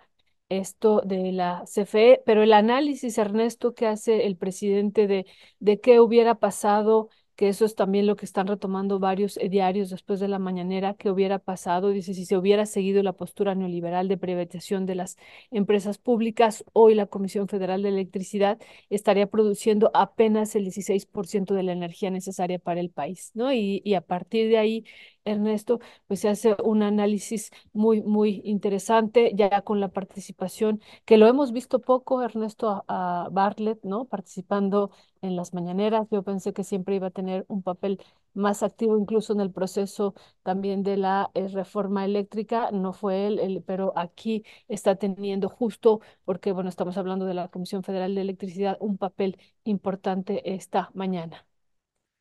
esto 0.49 1.01
de 1.05 1.31
la 1.31 1.65
CFE, 1.65 2.23
pero 2.25 2.43
el 2.43 2.53
análisis, 2.53 3.17
Ernesto, 3.17 3.73
que 3.73 3.87
hace 3.87 4.25
el 4.25 4.37
presidente 4.37 5.07
de, 5.07 5.25
de 5.59 5.79
qué 5.79 5.99
hubiera 5.99 6.35
pasado, 6.35 7.09
que 7.37 7.49
eso 7.49 7.65
es 7.65 7.75
también 7.75 8.07
lo 8.07 8.17
que 8.17 8.25
están 8.25 8.47
retomando 8.47 8.99
varios 8.99 9.37
eh, 9.37 9.49
diarios 9.49 9.89
después 9.91 10.19
de 10.19 10.27
la 10.27 10.39
mañanera, 10.39 10.95
qué 10.95 11.11
hubiera 11.11 11.39
pasado, 11.39 11.91
dice, 11.91 12.13
si 12.13 12.25
se 12.25 12.35
hubiera 12.37 12.65
seguido 12.65 13.03
la 13.03 13.13
postura 13.13 13.55
neoliberal 13.55 14.09
de 14.09 14.17
privatización 14.17 14.85
de 14.87 14.95
las 14.95 15.17
empresas 15.51 15.99
públicas, 15.99 16.65
hoy 16.73 16.95
la 16.95 17.05
Comisión 17.05 17.47
Federal 17.47 17.83
de 17.83 17.89
Electricidad 17.89 18.59
estaría 18.89 19.27
produciendo 19.27 19.91
apenas 19.93 20.55
el 20.55 20.65
16% 20.65 21.53
de 21.53 21.63
la 21.63 21.73
energía 21.73 22.11
necesaria 22.11 22.59
para 22.59 22.81
el 22.81 22.89
país, 22.89 23.31
¿no? 23.35 23.53
Y, 23.53 23.81
y 23.85 23.93
a 23.93 24.01
partir 24.01 24.49
de 24.49 24.57
ahí 24.57 24.85
Ernesto, 25.27 25.79
pues 26.07 26.21
se 26.21 26.29
hace 26.29 26.55
un 26.63 26.83
análisis 26.83 27.51
muy, 27.73 28.01
muy 28.01 28.41
interesante, 28.45 29.31
ya 29.35 29.61
con 29.61 29.79
la 29.79 29.89
participación, 29.89 30.81
que 31.05 31.17
lo 31.17 31.27
hemos 31.27 31.51
visto 31.51 31.79
poco, 31.81 32.21
Ernesto, 32.23 32.83
Bartlett, 33.31 33.83
¿no? 33.83 34.05
Participando 34.05 34.91
en 35.21 35.35
las 35.35 35.53
mañaneras. 35.53 36.07
Yo 36.11 36.23
pensé 36.23 36.53
que 36.53 36.63
siempre 36.63 36.95
iba 36.95 37.07
a 37.07 37.11
tener 37.11 37.45
un 37.47 37.61
papel 37.63 37.99
más 38.33 38.61
activo, 38.63 38.97
incluso 38.97 39.33
en 39.33 39.41
el 39.41 39.51
proceso 39.51 40.13
también 40.43 40.83
de 40.83 40.97
la 40.97 41.31
eh, 41.33 41.47
reforma 41.47 42.05
eléctrica. 42.05 42.71
No 42.71 42.93
fue 42.93 43.27
él, 43.27 43.39
él, 43.39 43.63
pero 43.65 43.93
aquí 43.95 44.43
está 44.67 44.95
teniendo 44.95 45.49
justo, 45.49 46.01
porque, 46.25 46.51
bueno, 46.51 46.69
estamos 46.69 46.97
hablando 46.97 47.25
de 47.25 47.33
la 47.33 47.47
Comisión 47.49 47.83
Federal 47.83 48.15
de 48.15 48.21
Electricidad, 48.21 48.77
un 48.79 48.97
papel 48.97 49.37
importante 49.63 50.53
esta 50.53 50.91
mañana. 50.93 51.45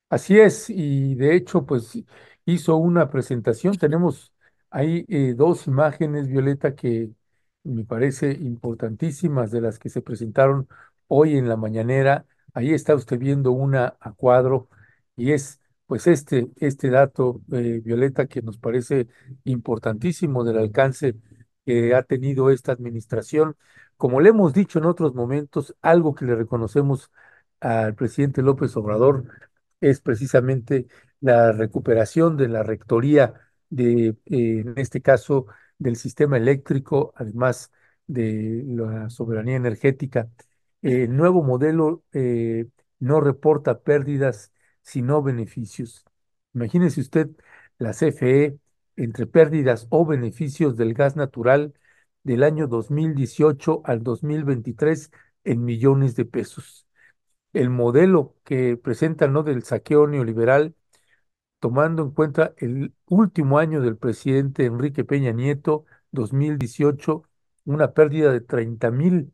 Así 0.09 0.39
es, 0.39 0.71
y 0.71 1.15
de 1.17 1.35
hecho, 1.35 1.67
pues 1.67 1.99
hizo 2.47 2.77
una 2.77 3.11
presentación. 3.11 3.77
Tenemos 3.77 4.33
ahí 4.71 5.05
eh, 5.09 5.35
dos 5.37 5.67
imágenes, 5.67 6.29
Violeta, 6.29 6.75
que 6.75 7.11
me 7.65 7.85
parece 7.85 8.33
importantísimas 8.33 9.51
de 9.51 9.61
las 9.61 9.79
que 9.79 9.89
se 9.91 10.03
presentaron 10.03 10.69
hoy 11.09 11.37
en 11.37 11.49
la 11.49 11.57
mañanera. 11.57 12.27
Ahí 12.55 12.73
está 12.73 12.95
usted 12.95 13.19
viendo 13.19 13.53
una 13.53 13.97
a 14.01 14.13
cuadro 14.13 14.69
y 15.17 15.33
es 15.33 15.61
pues 15.87 16.07
este, 16.07 16.51
este 16.57 16.91
dato, 16.91 17.41
eh, 17.53 17.81
Violeta, 17.85 18.27
que 18.27 18.43
nos 18.43 18.59
parece 18.59 19.09
importantísimo 19.45 20.45
del 20.45 20.59
alcance 20.59 21.15
que 21.65 21.95
ha 21.95 22.03
tenido 22.03 22.51
esta 22.51 22.73
administración. 22.73 23.57
Como 23.97 24.21
le 24.21 24.31
hemos 24.31 24.53
dicho 24.53 24.79
en 24.79 24.87
otros 24.87 25.15
momentos, 25.15 25.75
algo 25.83 26.15
que 26.15 26.25
le 26.25 26.35
reconocemos 26.35 27.11
al 27.61 27.95
presidente 27.95 28.43
López 28.43 28.77
Obrador 28.77 29.25
es 29.81 30.01
precisamente 30.01 30.87
la 31.21 31.53
recuperación 31.53 32.37
de 32.37 32.49
la 32.49 32.63
rectoría 32.63 33.35
de, 33.71 34.09
eh, 34.09 34.17
en 34.27 34.75
este 34.77 35.03
caso, 35.03 35.47
del 35.79 35.97
sistema 35.97 36.37
eléctrico, 36.37 37.13
además 37.17 37.73
de 38.07 38.63
la 38.67 39.11
soberanía 39.11 39.57
energética. 39.57 40.31
El 40.83 41.17
nuevo 41.17 41.43
modelo 41.43 42.05
eh, 42.13 42.67
no 43.01 43.21
reporta 43.21 43.81
pérdidas, 43.83 44.53
sino 44.83 45.23
beneficios. 45.23 46.05
Imagínese 46.55 47.01
usted 47.01 47.31
la 47.79 47.93
CFE 47.93 48.59
entre 48.97 49.27
pérdidas 49.27 49.87
o 49.91 50.07
beneficios 50.07 50.77
del 50.77 50.95
gas 50.95 51.17
natural, 51.17 51.75
del 52.23 52.43
año 52.43 52.67
2018 52.67 53.83
al 53.85 54.03
2023 54.03 55.11
en 55.45 55.65
millones 55.65 56.17
de 56.17 56.25
pesos. 56.25 56.86
El 57.57 57.71
modelo 57.71 58.37
que 58.45 58.77
presenta 58.77 59.29
¿no? 59.29 59.43
del 59.43 59.63
saqueo 59.63 60.07
neoliberal, 60.07 60.75
tomando 61.61 62.03
en 62.05 62.11
cuenta 62.13 62.55
el 62.59 62.95
último 63.07 63.59
año 63.59 63.81
del 63.83 63.97
presidente 63.99 64.67
Enrique 64.67 65.05
Peña 65.05 65.33
Nieto, 65.33 65.87
2018, 66.13 67.25
una 67.67 67.95
pérdida 67.95 68.33
de 68.33 68.41
30 68.43 68.91
mil 68.93 69.33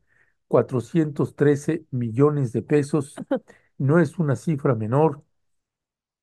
413 0.48 1.86
millones 1.90 2.52
de 2.52 2.62
pesos. 2.62 3.16
No 3.78 3.98
es 4.00 4.18
una 4.18 4.36
cifra 4.36 4.74
menor. 4.76 5.24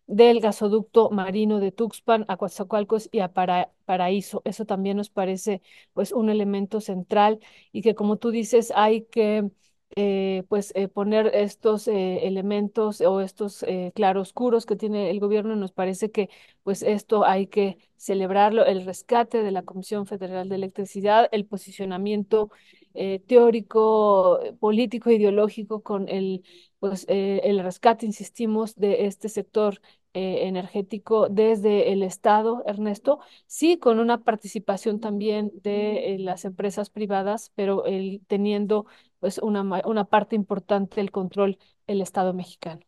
del 0.06 0.40
gasoducto 0.40 1.10
marino 1.10 1.58
de 1.60 1.72
Tuxpan 1.72 2.24
a 2.28 2.36
Coatzacoalcos 2.36 3.08
y 3.12 3.20
a 3.20 3.32
Para- 3.32 3.72
Paraíso. 3.84 4.42
Eso 4.44 4.64
también 4.64 4.96
nos 4.96 5.10
parece 5.10 5.62
pues 5.92 6.12
un 6.12 6.30
elemento 6.30 6.80
central 6.80 7.40
y 7.72 7.82
que 7.82 7.94
como 7.94 8.16
tú 8.18 8.30
dices 8.30 8.72
hay 8.74 9.02
que 9.06 9.50
eh, 9.94 10.44
pues 10.48 10.72
eh, 10.74 10.88
poner 10.88 11.30
estos 11.34 11.88
eh, 11.88 12.26
elementos 12.26 13.00
o 13.00 13.20
estos 13.20 13.62
eh, 13.62 13.92
claroscuros 13.94 14.66
que 14.66 14.76
tiene 14.76 15.10
el 15.10 15.20
gobierno. 15.20 15.56
Nos 15.56 15.72
parece 15.72 16.10
que 16.10 16.28
pues 16.62 16.82
esto 16.82 17.24
hay 17.24 17.46
que 17.46 17.78
celebrarlo, 17.96 18.64
el 18.66 18.84
rescate 18.84 19.42
de 19.42 19.50
la 19.52 19.62
Comisión 19.62 20.06
Federal 20.06 20.48
de 20.48 20.56
Electricidad, 20.56 21.28
el 21.32 21.46
posicionamiento 21.46 22.50
eh, 22.94 23.20
teórico, 23.26 24.40
eh, 24.42 24.52
político, 24.54 25.10
ideológico 25.10 25.82
con 25.82 26.08
el 26.08 26.42
pues 26.78 27.04
el 27.08 27.58
rescate, 27.60 28.06
insistimos, 28.06 28.74
de 28.76 29.06
este 29.06 29.28
sector 29.28 29.80
energético 30.12 31.28
desde 31.28 31.92
el 31.92 32.02
Estado, 32.02 32.62
Ernesto, 32.66 33.18
sí 33.46 33.76
con 33.78 33.98
una 33.98 34.22
participación 34.22 34.98
también 35.00 35.50
de 35.62 36.16
las 36.20 36.44
empresas 36.44 36.88
privadas, 36.90 37.50
pero 37.54 37.84
el, 37.86 38.22
teniendo 38.26 38.86
pues 39.26 39.38
una, 39.38 39.62
una 39.86 40.04
parte 40.06 40.36
importante 40.36 40.96
del 41.00 41.10
control 41.10 41.58
el 41.88 42.00
Estado 42.02 42.32
mexicano. 42.34 42.80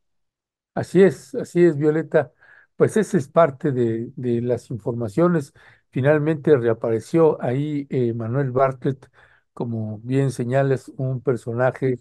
Así 0.74 1.02
es, 1.02 1.34
así 1.34 1.64
es, 1.64 1.76
Violeta. 1.76 2.32
Pues 2.76 2.96
esa 2.96 3.16
es 3.18 3.28
parte 3.28 3.72
de, 3.72 4.12
de 4.16 4.40
las 4.40 4.70
informaciones. 4.70 5.52
Finalmente 5.90 6.56
reapareció 6.56 7.42
ahí 7.42 7.86
eh, 7.90 8.14
Manuel 8.14 8.52
Bartlett, 8.52 9.10
como 9.52 9.98
bien 10.04 10.30
señalas, 10.30 10.88
un 10.96 11.20
personaje 11.20 11.98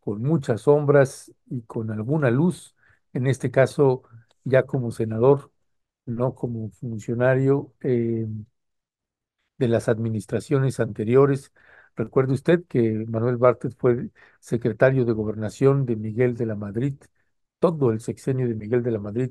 con 0.00 0.22
muchas 0.22 0.62
sombras 0.62 1.32
y 1.46 1.62
con 1.62 1.90
alguna 1.90 2.30
luz, 2.30 2.74
en 3.14 3.26
este 3.26 3.50
caso 3.50 4.02
ya 4.44 4.64
como 4.64 4.90
senador, 4.90 5.50
no 6.06 6.34
como 6.34 6.70
funcionario. 6.70 7.74
eh, 7.82 8.26
de 9.58 9.68
las 9.68 9.88
administraciones 9.88 10.80
anteriores. 10.80 11.52
Recuerde 11.98 12.32
usted 12.34 12.64
que 12.68 13.04
Manuel 13.08 13.38
Bartlett 13.38 13.76
fue 13.76 14.10
secretario 14.40 15.04
de 15.04 15.12
Gobernación 15.12 15.84
de 15.84 15.96
Miguel 15.96 16.36
de 16.36 16.46
la 16.46 16.54
Madrid. 16.54 16.94
Todo 17.58 17.90
el 17.92 18.00
sexenio 18.00 18.46
de 18.48 18.54
Miguel 18.54 18.82
de 18.84 18.92
la 18.92 19.00
Madrid 19.00 19.30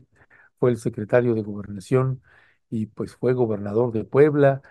fue 0.60 0.72
el 0.72 0.77
secretario 0.77 1.34
de 1.34 1.44
Gobernación 1.44 2.22
y 2.69 2.88
pues 2.88 3.15
fue 3.15 3.34
gobernador 3.34 3.94
de 3.94 4.03
Puebla. 4.06 4.61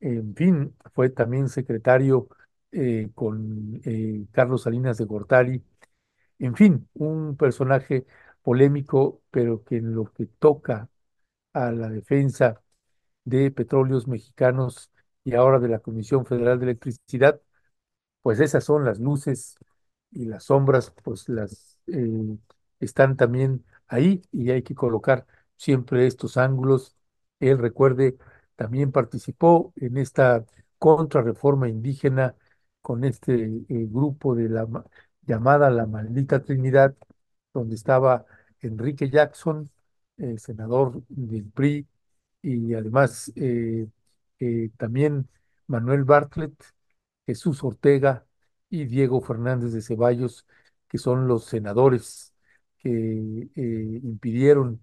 En 0.00 0.34
fin, 0.34 0.74
fue 0.94 1.08
también 1.10 1.48
secretario 1.48 2.28
eh, 2.72 3.10
con 3.14 3.80
eh, 3.84 4.26
Carlos 4.32 4.62
Salinas 4.64 4.98
de 4.98 5.04
Gortari. 5.06 5.62
En 6.38 6.54
fin, 6.56 6.88
un 6.94 7.36
personaje 7.36 8.06
polémico, 8.42 9.22
pero 9.30 9.64
que 9.64 9.76
en 9.78 9.94
lo 9.94 10.12
que 10.12 10.26
toca 10.26 10.88
a 11.52 11.72
la 11.72 11.88
defensa 11.90 12.62
de 13.24 13.50
Petróleos 13.50 14.08
Mexicanos 14.08 14.90
y 15.24 15.34
ahora 15.34 15.58
de 15.60 15.68
la 15.68 15.80
Comisión 15.80 16.26
Federal 16.26 16.58
de 16.60 16.66
Electricidad, 16.66 17.40
pues 18.26 18.40
esas 18.40 18.64
son 18.64 18.84
las 18.84 18.98
luces 19.00 19.56
y 20.10 20.24
las 20.26 20.44
sombras, 20.44 20.92
pues 21.04 21.28
las 21.28 21.78
eh, 21.88 22.36
están 22.80 23.16
también 23.16 23.64
ahí 23.86 24.22
y 24.32 24.50
hay 24.50 24.62
que 24.62 24.74
colocar 24.74 25.26
siempre 25.56 26.06
estos 26.06 26.36
ángulos. 26.36 26.96
Él, 27.40 27.58
recuerde, 27.58 28.16
también 28.56 28.90
participó 28.92 29.72
en 29.76 29.96
esta 29.98 30.44
contrarreforma 30.78 31.68
indígena 31.68 32.34
con 32.82 33.04
este 33.04 33.34
eh, 33.44 33.62
grupo 33.68 34.34
de 34.34 34.48
la 34.48 34.66
ma- 34.66 34.84
llamada 35.22 35.70
la 35.70 35.86
Maldita 35.86 36.42
Trinidad, 36.42 36.94
donde 37.54 37.74
estaba 37.76 38.26
Enrique 38.60 39.08
Jackson, 39.10 39.70
eh, 40.18 40.36
senador 40.38 41.02
del 41.08 41.44
PRI, 41.50 41.86
y 42.42 42.74
además 42.74 43.32
eh, 43.36 44.70
también 44.76 45.28
Manuel 45.66 46.04
Bartlett, 46.04 46.54
Jesús 47.26 47.62
Ortega 47.64 48.26
y 48.70 48.84
Diego 48.86 49.20
Fernández 49.20 49.72
de 49.72 49.82
Ceballos, 49.82 50.46
que 50.88 50.98
son 50.98 51.28
los 51.28 51.44
senadores 51.46 52.34
que 52.78 52.90
eh, 53.54 54.00
impidieron 54.02 54.82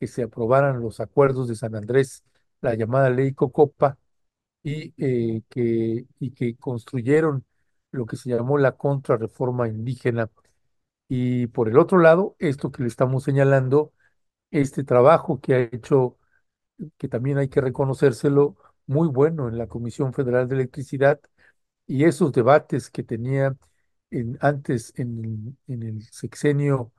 que 0.00 0.06
se 0.06 0.22
aprobaran 0.24 0.80
los 0.80 1.00
acuerdos 1.00 1.48
de 1.48 1.54
San 1.56 1.74
Andrés, 1.76 2.24
la 2.60 2.74
llamada 2.74 3.10
ley 3.10 3.32
Cocopa, 3.34 3.98
y, 4.62 4.94
eh, 4.98 5.42
que, 5.48 6.06
y 6.20 6.30
que 6.32 6.56
construyeron 6.56 7.44
lo 7.92 8.06
que 8.06 8.16
se 8.16 8.30
llamó 8.30 8.58
la 8.58 8.72
contrarreforma 8.76 9.68
indígena. 9.68 10.30
Y 11.08 11.46
por 11.48 11.68
el 11.68 11.78
otro 11.78 11.98
lado, 11.98 12.36
esto 12.38 12.72
que 12.72 12.82
le 12.82 12.88
estamos 12.88 13.24
señalando, 13.24 13.92
este 14.50 14.84
trabajo 14.84 15.40
que 15.40 15.54
ha 15.54 15.60
hecho 15.62 16.18
que 16.98 17.08
también 17.08 17.38
hay 17.38 17.48
que 17.48 17.60
reconocérselo, 17.60 18.56
muy 18.86 19.08
bueno 19.08 19.48
en 19.48 19.58
la 19.58 19.66
Comisión 19.68 20.12
Federal 20.14 20.48
de 20.48 20.56
Electricidad 20.56 21.20
y 21.86 22.04
esos 22.04 22.32
debates 22.32 22.90
que 22.90 23.02
tenía 23.02 23.56
en, 24.10 24.38
antes 24.40 24.92
en, 24.96 25.58
en 25.68 25.82
el 25.82 26.02
sexenio 26.12 26.92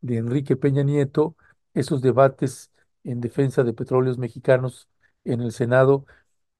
de 0.00 0.18
Enrique 0.18 0.56
Peña 0.56 0.82
Nieto, 0.82 1.36
esos 1.74 2.02
debates 2.02 2.70
en 3.04 3.20
defensa 3.20 3.62
de 3.64 3.72
petróleos 3.74 4.18
mexicanos 4.18 4.88
en 5.24 5.40
el 5.42 5.52
Senado, 5.52 6.06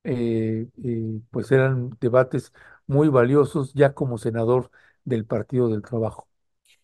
eh, 0.04 0.68
eh, 0.84 1.20
pues 1.30 1.52
eran 1.52 1.90
debates 2.00 2.52
muy 2.86 3.08
valiosos 3.08 3.72
ya 3.74 3.94
como 3.94 4.18
senador 4.18 4.70
del 5.04 5.26
Partido 5.26 5.68
del 5.68 5.82
Trabajo. 5.82 6.28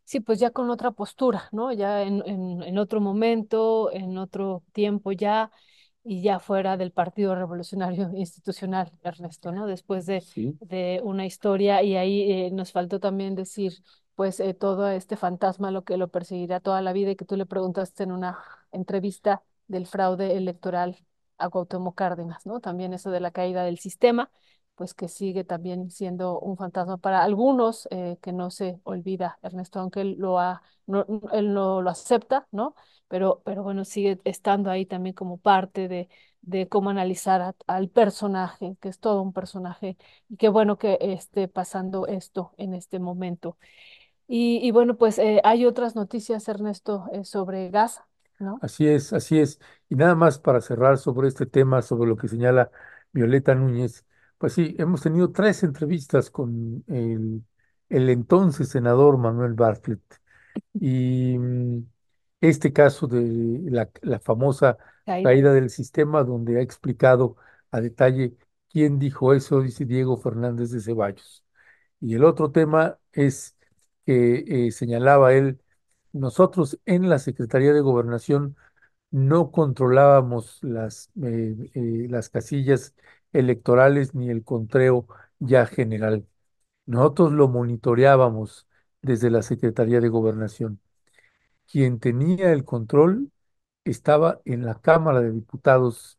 Sí, 0.05 0.21
pues 0.21 0.39
ya 0.39 0.51
con 0.53 0.71
otra 0.71 0.93
postura, 0.93 1.49
¿no? 1.53 1.73
Ya 1.73 2.03
en, 2.03 2.23
en, 2.27 2.63
en 2.63 2.79
otro 2.79 3.01
momento, 3.01 3.91
en 3.93 4.19
otro 4.19 4.63
tiempo 4.73 5.11
ya, 5.13 5.51
y 6.09 6.23
ya 6.23 6.39
fuera 6.39 6.77
del 6.77 6.93
Partido 6.93 7.35
Revolucionario 7.35 8.11
Institucional, 8.15 8.93
Ernesto, 9.03 9.51
¿no? 9.51 9.67
Después 9.67 10.07
de, 10.07 10.21
Sí, 10.21 10.57
de 10.61 11.01
una 11.03 11.27
historia, 11.27 11.83
y 11.83 11.97
ahí 11.97 12.31
eh, 12.31 12.51
nos 12.53 12.71
faltó 12.71 13.01
también 13.01 13.35
decir, 13.35 13.73
pues, 14.15 14.39
eh, 14.39 14.55
todo 14.55 14.89
este 14.89 15.17
fantasma, 15.17 15.73
lo 15.73 15.83
que 15.83 15.97
lo 15.97 16.09
perseguirá 16.09 16.61
toda 16.61 16.81
la 16.81 16.93
vida, 16.93 17.11
y 17.11 17.17
que 17.17 17.25
tú 17.25 17.37
le 17.37 17.45
preguntaste 17.45 18.05
en 18.05 18.13
una 18.13 18.39
entrevista 18.71 19.43
del 19.67 19.87
fraude 19.87 20.37
electoral 20.37 20.97
a 21.39 21.49
Cuauhtémoc 21.49 21.97
Cárdenas, 21.97 22.47
¿no? 22.47 22.61
También 22.61 22.95
eso 22.95 23.11
de 23.11 23.21
la 23.21 23.33
caída 23.33 23.65
del 23.65 23.79
sistema 23.79 24.31
pues 24.77 24.95
que 24.95 25.09
sigue 25.09 25.45
también 25.45 25.91
siendo 25.91 26.39
un 26.41 26.57
fantasma 26.57 26.99
para 26.99 27.23
algunos, 27.25 27.89
eh, 27.91 28.19
que 28.23 28.33
no 28.33 28.51
se 28.51 28.81
olvida, 28.85 29.39
Ernesto, 29.43 29.81
aunque 29.81 30.03
él 30.03 30.17
lo 30.19 30.39
ha, 30.39 30.63
no, 30.87 31.07
él 31.33 31.55
no 31.55 31.83
lo 31.83 31.91
acepta, 31.91 32.47
¿no? 32.53 32.75
Pero, 33.09 33.43
pero 33.45 33.63
bueno, 33.63 33.85
sigue 33.85 34.21
estando 34.25 34.71
ahí 34.71 34.87
también 34.87 35.15
como 35.15 35.39
parte 35.39 35.89
de, 35.89 36.09
de 36.43 36.69
cómo 36.69 36.91
analizar 36.91 37.55
al 37.67 37.89
personaje, 37.89 38.77
que 38.81 38.89
es 38.89 39.01
todo 39.01 39.23
un 39.23 39.33
personaje, 39.33 39.97
y 40.29 40.37
qué 40.37 40.49
bueno 40.49 40.79
que 40.79 40.99
esté 41.01 41.49
pasando 41.49 42.07
esto 42.07 42.53
en 42.59 42.75
este 42.75 42.99
momento. 42.99 43.59
Y, 44.29 44.59
y 44.67 44.71
bueno, 44.73 44.97
pues 44.97 45.19
eh, 45.19 45.41
hay 45.45 45.67
otras 45.67 45.95
noticias, 45.97 46.49
Ernesto, 46.49 47.07
eh, 47.13 47.25
sobre 47.25 47.71
Gaza. 47.71 48.09
¿no? 48.39 48.61
Así 48.61 48.89
es, 48.89 49.13
así 49.13 49.39
es. 49.39 49.61
Y 49.89 49.97
nada 49.97 50.15
más 50.15 50.39
para 50.39 50.61
cerrar 50.61 50.99
sobre 50.99 51.29
este 51.29 51.47
tema, 51.47 51.83
sobre 51.83 52.09
lo 52.09 52.17
que 52.17 52.29
señala 52.29 52.71
Violeta 53.13 53.55
Núñez, 53.55 54.05
pues 54.39 54.53
sí, 54.55 54.75
hemos 54.79 55.03
tenido 55.03 55.33
tres 55.33 55.63
entrevistas 55.63 56.31
con 56.31 56.85
el, 56.89 57.43
el 57.89 58.09
entonces 58.11 58.69
senador 58.69 59.19
Manuel 59.19 59.55
Bartlett 59.55 60.03
y 60.75 61.39
mm, 61.39 61.85
este 62.41 62.73
caso 62.73 63.07
de 63.07 63.61
la, 63.71 63.91
la 64.03 64.21
famosa 64.21 64.79
Caída. 65.05 65.31
caída 65.31 65.53
del 65.53 65.71
sistema, 65.71 66.25
donde 66.25 66.59
ha 66.59 66.63
explicado 66.63 67.37
a 67.71 67.81
detalle 67.81 68.37
quién 68.71 68.99
dijo 68.99 69.35
eso, 69.35 69.61
dice 69.63 69.85
Diego 69.85 70.17
Fernández 70.17 70.71
de 70.71 70.81
Ceballos. 70.81 71.45
Y 72.01 72.15
el 72.15 72.25
otro 72.25 72.51
tema 72.53 72.99
es 73.13 73.57
que 74.07 74.67
eh, 74.69 74.73
señalaba 74.73 75.35
él, 75.35 75.61
nosotros 76.13 76.79
en 76.87 77.09
la 77.09 77.19
Secretaría 77.19 77.73
de 77.73 77.81
Gobernación 77.81 78.57
no 79.11 79.51
controlábamos 79.51 80.59
las, 80.63 81.11
eh, 81.23 81.71
eh, 81.75 82.07
las 82.11 82.29
casillas 82.29 82.95
electorales 83.39 84.15
ni 84.15 84.31
el 84.31 84.45
conteo 84.45 85.07
ya 85.39 85.67
general. 85.67 86.27
Nosotros 86.87 87.33
lo 87.33 87.49
monitoreábamos 87.49 88.69
desde 89.03 89.31
la 89.31 89.43
Secretaría 89.43 90.01
de 90.01 90.09
Gobernación. 90.09 90.81
Quien 91.71 92.01
tenía 92.01 92.53
el 92.53 92.65
control 92.65 93.33
estaba 93.85 94.41
en 94.45 94.65
la 94.67 94.81
Cámara 94.81 95.21
de 95.21 95.33
Diputados 95.33 96.19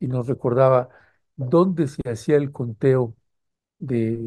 y 0.00 0.08
nos 0.08 0.26
recordaba 0.28 0.90
dónde 1.36 1.88
se 1.88 2.02
hacía 2.08 2.36
el 2.36 2.52
conteo 2.52 3.16
de, 3.78 4.18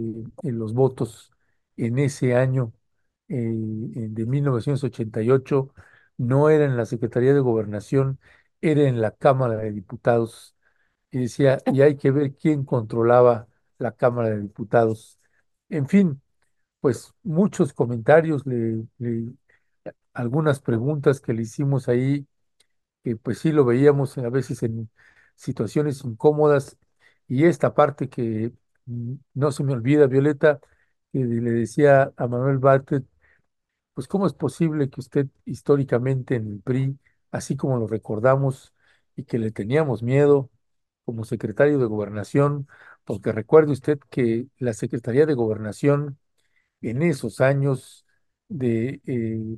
los 0.43 0.73
votos 0.73 1.31
en 1.77 1.99
ese 1.99 2.35
año 2.35 2.73
eh, 3.29 3.35
de 3.37 4.25
1988 4.25 5.73
no 6.17 6.49
era 6.49 6.65
en 6.65 6.77
la 6.77 6.85
Secretaría 6.85 7.33
de 7.33 7.39
Gobernación, 7.41 8.19
era 8.61 8.83
en 8.83 9.01
la 9.01 9.11
Cámara 9.11 9.57
de 9.57 9.71
Diputados. 9.71 10.56
Y 11.17 11.21
decía, 11.21 11.59
y 11.73 11.81
hay 11.81 11.97
que 11.97 12.11
ver 12.11 12.35
quién 12.35 12.63
controlaba 12.65 13.47
la 13.79 13.91
Cámara 13.93 14.29
de 14.29 14.41
Diputados. 14.41 15.19
En 15.69 15.87
fin, 15.87 16.21
pues 16.81 17.13
muchos 17.23 17.73
comentarios, 17.73 18.45
le, 18.47 18.85
algunas 20.13 20.59
preguntas 20.59 21.21
que 21.21 21.33
le 21.33 21.43
hicimos 21.43 21.87
ahí 21.89 22.27
que 23.03 23.15
pues 23.17 23.39
sí 23.39 23.51
lo 23.51 23.65
veíamos 23.65 24.17
a 24.19 24.29
veces 24.29 24.63
en 24.63 24.89
situaciones 25.35 26.03
incómodas 26.05 26.77
y 27.27 27.45
esta 27.45 27.73
parte 27.75 28.09
que 28.09 28.53
mm, 28.85 29.15
no 29.35 29.51
se 29.51 29.63
me 29.63 29.73
olvida, 29.73 30.07
Violeta, 30.07 30.59
que 31.13 31.19
le 31.19 31.51
decía 31.51 32.13
a 32.17 32.27
Manuel 32.27 32.59
Bartlett, 32.59 33.05
pues 33.93 34.07
cómo 34.07 34.27
es 34.27 34.33
posible 34.33 34.89
que 34.89 34.99
usted 35.01 35.27
históricamente 35.45 36.35
en 36.35 36.47
el 36.47 36.61
PRI, 36.61 36.99
así 37.31 37.55
como 37.57 37.77
lo 37.79 37.87
recordamos 37.87 38.73
y 39.15 39.23
que 39.25 39.39
le 39.39 39.51
teníamos 39.51 40.03
miedo 40.03 40.49
como 41.07 41.25
secretario 41.25 41.79
de 41.79 41.87
Gobernación, 41.87 42.69
porque 43.05 43.33
recuerde 43.33 43.73
usted 43.73 43.99
que 44.11 44.47
la 44.59 44.73
Secretaría 44.75 45.27
de 45.27 45.35
Gobernación 45.35 46.19
en 46.81 47.01
esos 47.03 47.41
años 47.41 48.05
de, 48.49 49.01
eh, 49.05 49.57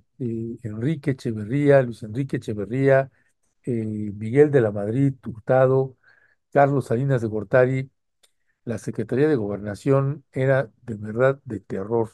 Enrique 0.63 1.11
Echeverría, 1.11 1.81
Luis 1.83 2.03
Enrique 2.03 2.37
Echeverría, 2.37 3.11
eh, 3.65 3.71
Miguel 4.15 4.51
de 4.51 4.61
la 4.61 4.71
Madrid, 4.71 5.13
Hurtado, 5.25 5.97
Carlos 6.51 6.87
Salinas 6.87 7.21
de 7.21 7.27
Gortari, 7.27 7.91
la 8.65 8.77
Secretaría 8.77 9.27
de 9.27 9.35
Gobernación 9.35 10.25
era 10.31 10.71
de 10.83 10.95
verdad 10.95 11.39
de 11.45 11.59
terror. 11.59 12.11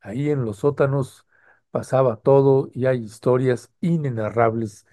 Ahí 0.00 0.30
en 0.30 0.44
los 0.44 0.58
sótanos 0.58 1.26
pasaba 1.70 2.16
todo 2.20 2.70
y 2.74 2.86
hay 2.86 2.98
historias 3.04 3.70
inenarrables. 3.80 4.86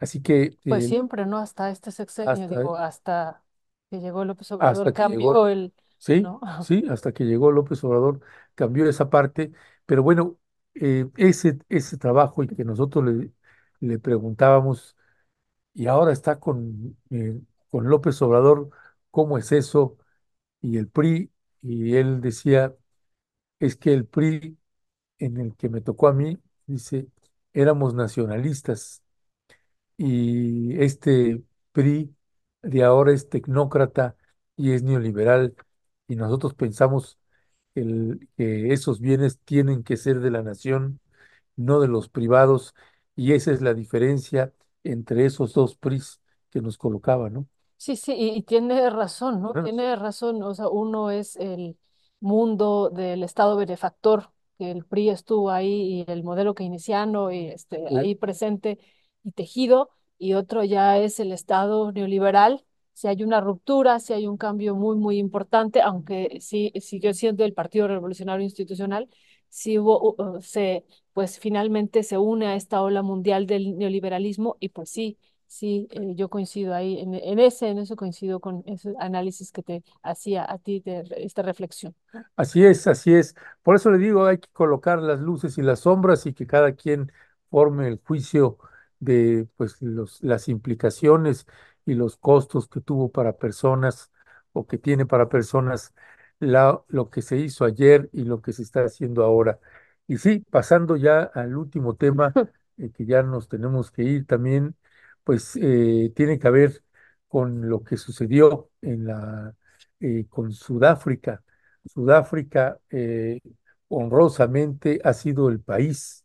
Así 0.00 0.22
que 0.22 0.56
Pues 0.66 0.84
eh, 0.84 0.86
siempre, 0.86 1.24
¿no? 1.26 1.38
Hasta 1.38 1.70
este 1.70 1.90
sexenio, 1.92 2.46
hasta, 2.48 2.48
digo, 2.48 2.76
hasta 2.76 3.42
que 3.90 4.00
llegó 4.00 4.24
López 4.24 4.50
hasta 4.58 4.92
Obrador, 4.92 4.92
que 4.92 5.02
llegó, 5.06 5.38
cambió 5.38 5.48
el, 5.48 5.72
sí, 5.98 6.32
¿no? 6.32 6.40
sí, 6.58 6.84
hasta 6.90 7.12
que 7.12 7.24
llegó 7.24 7.52
López 7.52 7.82
Obrador, 7.84 8.20
cambió 8.54 8.88
esa 8.88 9.10
parte. 9.10 9.52
Pero 9.86 10.02
bueno, 10.02 10.38
eh, 10.74 11.06
ese, 11.16 11.58
ese 11.68 11.96
trabajo 11.98 12.42
y 12.42 12.48
que 12.48 12.64
nosotros 12.64 13.04
le, 13.04 13.32
le 13.80 13.98
preguntábamos 13.98 14.96
y 15.74 15.86
ahora 15.86 16.12
está 16.12 16.40
con, 16.40 16.98
eh, 17.10 17.40
con 17.70 17.88
López 17.90 18.20
Obrador, 18.22 18.70
¿cómo 19.10 19.38
es 19.38 19.52
eso? 19.52 19.98
Y 20.62 20.78
el 20.78 20.88
PRI, 20.88 21.32
y 21.62 21.96
él 21.96 22.20
decía, 22.22 22.74
es 23.58 23.76
que 23.76 23.92
el 23.92 24.06
PRI 24.06 24.58
en 25.18 25.38
el 25.38 25.56
que 25.56 25.68
me 25.68 25.80
tocó 25.80 26.08
a 26.08 26.12
mí, 26.14 26.38
dice, 26.66 27.08
éramos 27.52 27.94
nacionalistas 27.94 29.02
y 29.98 30.80
este 30.82 31.42
PRI 31.72 32.16
de 32.62 32.84
ahora 32.84 33.12
es 33.14 33.30
tecnócrata 33.30 34.16
y 34.56 34.72
es 34.74 34.84
neoliberal 34.84 35.56
y 36.08 36.16
nosotros 36.16 36.54
pensamos 36.54 37.18
que, 37.74 37.82
el- 37.82 38.28
que 38.36 38.72
esos 38.74 39.00
bienes 39.00 39.40
tienen 39.44 39.84
que 39.84 39.96
ser 39.96 40.20
de 40.20 40.30
la 40.32 40.42
nación, 40.42 41.00
no 41.56 41.80
de 41.80 41.88
los 41.88 42.08
privados 42.10 42.74
y 43.16 43.32
esa 43.34 43.52
es 43.52 43.62
la 43.62 43.74
diferencia 43.74 44.52
entre 44.84 45.26
esos 45.26 45.54
dos 45.54 45.76
PRIs 45.76 46.20
que 46.50 46.62
nos 46.62 46.78
colocaban, 46.78 47.34
¿no? 47.34 47.48
Sí, 47.76 47.96
sí, 47.96 48.12
y, 48.14 48.30
y 48.36 48.42
tiene 48.42 48.90
razón, 48.90 49.40
¿no? 49.40 49.54
Bueno, 49.54 49.72
Tiene 49.72 49.94
razón, 49.96 50.42
o 50.42 50.52
sea, 50.54 50.68
uno 50.68 51.10
es 51.10 51.36
el 51.36 51.78
mundo 52.20 52.90
del 52.90 53.22
Estado 53.22 53.56
benefactor, 53.56 54.32
que 54.58 54.70
el 54.72 54.84
PRI 54.84 55.10
estuvo 55.10 55.50
ahí 55.50 56.04
y 56.08 56.10
el 56.12 56.24
modelo 56.24 56.54
keynesiano 56.54 57.30
y 57.30 57.46
este, 57.48 57.84
ahí 57.94 58.16
presente 58.16 58.78
y 59.24 59.32
tejido, 59.32 59.90
y 60.18 60.34
otro 60.34 60.64
ya 60.64 60.98
es 60.98 61.20
el 61.20 61.32
Estado 61.32 61.92
neoliberal. 61.92 62.64
Si 62.92 63.06
hay 63.08 63.22
una 63.22 63.40
ruptura, 63.40 64.00
si 64.00 64.12
hay 64.12 64.26
un 64.26 64.36
cambio 64.36 64.74
muy, 64.74 64.96
muy 64.96 65.18
importante, 65.18 65.80
aunque 65.80 66.38
sí 66.40 66.72
siguió 66.80 67.14
siendo 67.14 67.44
el 67.44 67.54
Partido 67.54 67.86
Revolucionario 67.88 68.44
Institucional, 68.44 69.08
uh, 69.76 70.40
se, 70.40 70.84
pues 71.12 71.38
finalmente 71.38 72.02
se 72.02 72.18
une 72.18 72.46
a 72.48 72.54
esta 72.56 72.82
ola 72.82 73.02
mundial 73.02 73.46
del 73.46 73.76
neoliberalismo 73.78 74.56
y 74.60 74.70
pues 74.70 74.90
sí 74.90 75.18
Sí, 75.48 75.88
eh, 75.92 76.14
yo 76.14 76.28
coincido 76.28 76.74
ahí, 76.74 77.00
en, 77.00 77.38
ese, 77.38 77.68
en 77.70 77.78
eso 77.78 77.96
coincido 77.96 78.38
con 78.38 78.62
ese 78.66 78.92
análisis 79.00 79.50
que 79.50 79.62
te 79.62 79.82
hacía 80.02 80.44
a 80.46 80.58
ti 80.58 80.80
de 80.80 81.04
esta 81.16 81.40
reflexión. 81.40 81.94
Así 82.36 82.64
es, 82.66 82.86
así 82.86 83.14
es. 83.14 83.34
Por 83.62 83.74
eso 83.74 83.90
le 83.90 83.96
digo, 83.96 84.26
hay 84.26 84.38
que 84.38 84.48
colocar 84.52 85.00
las 85.00 85.20
luces 85.20 85.56
y 85.56 85.62
las 85.62 85.80
sombras 85.80 86.26
y 86.26 86.34
que 86.34 86.46
cada 86.46 86.74
quien 86.74 87.10
forme 87.48 87.88
el 87.88 87.98
juicio 88.04 88.58
de 89.00 89.48
pues 89.56 89.80
los, 89.82 90.22
las 90.22 90.48
implicaciones 90.48 91.46
y 91.86 91.94
los 91.94 92.16
costos 92.16 92.68
que 92.68 92.80
tuvo 92.80 93.10
para 93.12 93.36
personas 93.38 94.10
o 94.52 94.66
que 94.66 94.78
tiene 94.78 95.06
para 95.06 95.28
personas 95.28 95.94
la, 96.40 96.82
lo 96.88 97.10
que 97.10 97.22
se 97.22 97.36
hizo 97.38 97.64
ayer 97.64 98.08
y 98.12 98.24
lo 98.24 98.40
que 98.42 98.52
se 98.52 98.62
está 98.62 98.84
haciendo 98.84 99.24
ahora. 99.24 99.58
Y 100.06 100.18
sí, 100.18 100.44
pasando 100.50 100.96
ya 100.96 101.22
al 101.22 101.56
último 101.56 101.96
tema, 101.96 102.32
eh, 102.78 102.90
que 102.92 103.04
ya 103.06 103.22
nos 103.22 103.48
tenemos 103.48 103.90
que 103.90 104.02
ir 104.04 104.26
también, 104.26 104.76
pues 105.24 105.56
eh, 105.56 106.12
tiene 106.16 106.38
que 106.38 106.50
ver 106.50 106.82
con 107.28 107.68
lo 107.68 107.82
que 107.84 107.96
sucedió 107.96 108.70
en 108.80 109.06
la, 109.06 109.54
eh, 110.00 110.26
con 110.28 110.52
Sudáfrica 110.52 111.42
Sudáfrica 111.84 112.78
honrosamente 113.88 115.00
ha 115.04 115.12
sido 115.14 115.48
el 115.48 115.60
país 115.60 116.24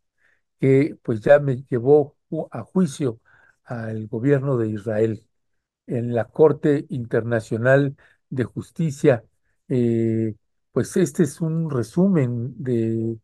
que 0.59 0.97
pues 1.03 1.21
ya 1.21 1.39
me 1.39 1.57
llevó 1.65 2.17
a 2.51 2.63
juicio 2.63 3.19
al 3.65 4.07
gobierno 4.07 4.57
de 4.57 4.69
Israel 4.69 5.25
en 5.87 6.13
la 6.13 6.25
Corte 6.25 6.85
Internacional 6.89 7.95
de 8.29 8.43
Justicia. 8.45 9.23
Eh, 9.69 10.35
pues 10.71 10.97
este 10.97 11.23
es 11.23 11.41
un 11.41 11.69
resumen 11.69 12.53
de 12.63 13.17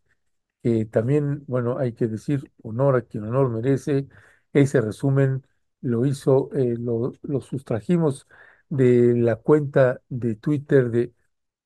que 0.64 0.86
también, 0.86 1.44
bueno, 1.48 1.78
hay 1.80 1.94
que 1.94 2.08
decir 2.08 2.52
honor 2.64 2.96
a 2.98 3.02
quien 3.04 3.24
honor 3.26 3.50
merece. 3.50 4.08
Ese 4.54 4.82
resumen 4.82 5.46
lo 5.82 6.06
hizo, 6.06 6.50
eh, 6.54 6.76
lo, 6.78 7.14
lo 7.24 7.42
sustrajimos 7.42 8.28
de 8.70 9.16
la 9.18 9.38
cuenta 9.38 10.02
de 10.10 10.36
Twitter 10.36 10.90
de 10.92 11.14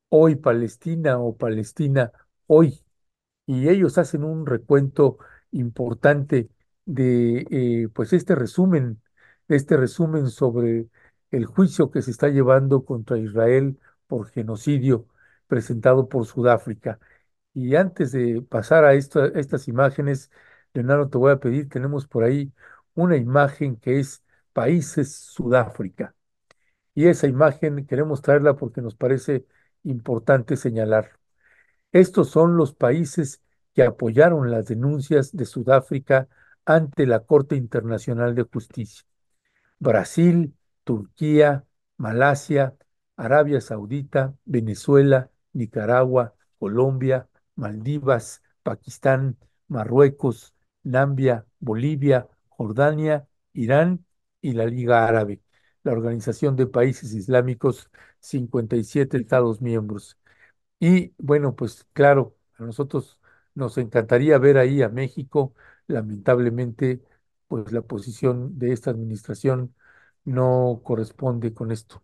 Hoy 0.10 0.36
Palestina 0.36 1.20
o 1.20 1.36
Palestina 1.38 2.12
Hoy. 2.48 2.84
Y 3.46 3.70
ellos 3.70 3.98
hacen 3.98 4.24
un 4.24 4.46
recuento 4.46 5.18
importante 5.52 6.50
de 6.86 7.46
eh, 7.52 7.90
pues 7.94 8.14
este 8.14 8.36
resumen, 8.36 9.02
este 9.48 9.78
resumen 9.78 10.30
sobre 10.30 10.88
el 11.32 11.46
juicio 11.46 11.92
que 11.92 12.02
se 12.02 12.12
está 12.12 12.30
llevando 12.30 12.86
contra 12.86 13.18
Israel 13.18 13.80
por 14.08 14.30
genocidio 14.30 15.08
presentado 15.48 16.10
por 16.10 16.26
Sudáfrica. 16.26 17.00
Y 17.54 17.76
antes 17.76 18.12
de 18.12 18.42
pasar 18.42 18.86
a, 18.86 18.90
a 18.90 18.94
estas 18.96 19.68
imágenes, 19.68 20.32
Leonardo, 20.74 21.10
te 21.10 21.18
voy 21.18 21.32
a 21.32 21.40
pedir, 21.40 21.70
tenemos 21.70 22.08
por 22.08 22.24
ahí 22.24 22.52
una 22.96 23.18
imagen 23.18 23.76
que 23.78 24.00
es 24.00 24.24
Países 24.54 25.16
Sudáfrica. 25.16 26.16
Y 26.96 27.08
esa 27.08 27.28
imagen 27.28 27.86
queremos 27.88 28.22
traerla 28.22 28.56
porque 28.56 28.82
nos 28.82 28.96
parece 28.96 29.46
importante 29.84 30.58
señalar. 30.58 31.20
Estos 31.92 32.30
son 32.30 32.58
los 32.58 32.74
países 32.74 33.42
que 33.74 33.84
apoyaron 33.84 34.52
las 34.52 34.68
denuncias 34.68 35.36
de 35.36 35.46
Sudáfrica 35.46 36.28
ante 36.66 37.06
la 37.06 37.22
Corte 37.26 37.56
Internacional 37.56 38.36
de 38.36 38.44
Justicia. 38.44 39.04
Brasil, 39.80 40.56
Turquía, 40.84 41.66
Malasia, 41.98 42.76
Arabia 43.18 43.62
Saudita, 43.62 44.36
Venezuela, 44.46 45.32
Nicaragua, 45.54 46.36
Colombia, 46.60 47.30
Maldivas, 47.56 48.42
Pakistán, 48.64 49.38
Marruecos, 49.68 50.54
Nambia, 50.84 51.46
Bolivia, 51.60 52.28
Jordania, 52.50 53.28
Irán 53.54 54.06
y 54.42 54.54
la 54.54 54.66
Liga 54.66 55.08
Árabe, 55.08 55.42
la 55.84 55.92
Organización 55.94 56.56
de 56.56 56.68
Países 56.68 57.14
Islámicos, 57.14 57.90
57 58.20 59.18
Estados 59.18 59.62
miembros. 59.62 60.18
Y 60.80 61.14
bueno, 61.18 61.56
pues 61.56 61.86
claro, 61.94 62.36
a 62.58 62.64
nosotros 62.64 63.20
nos 63.56 63.78
encantaría 63.78 64.38
ver 64.38 64.58
ahí 64.58 64.82
a 64.82 64.90
México. 64.90 65.54
Lamentablemente, 65.94 67.02
pues 67.48 67.72
la 67.72 67.82
posición 67.82 68.58
de 68.60 68.74
esta 68.74 68.92
administración 68.92 69.76
no 70.26 70.82
corresponde 70.84 71.54
con 71.54 71.72
esto. 71.72 72.04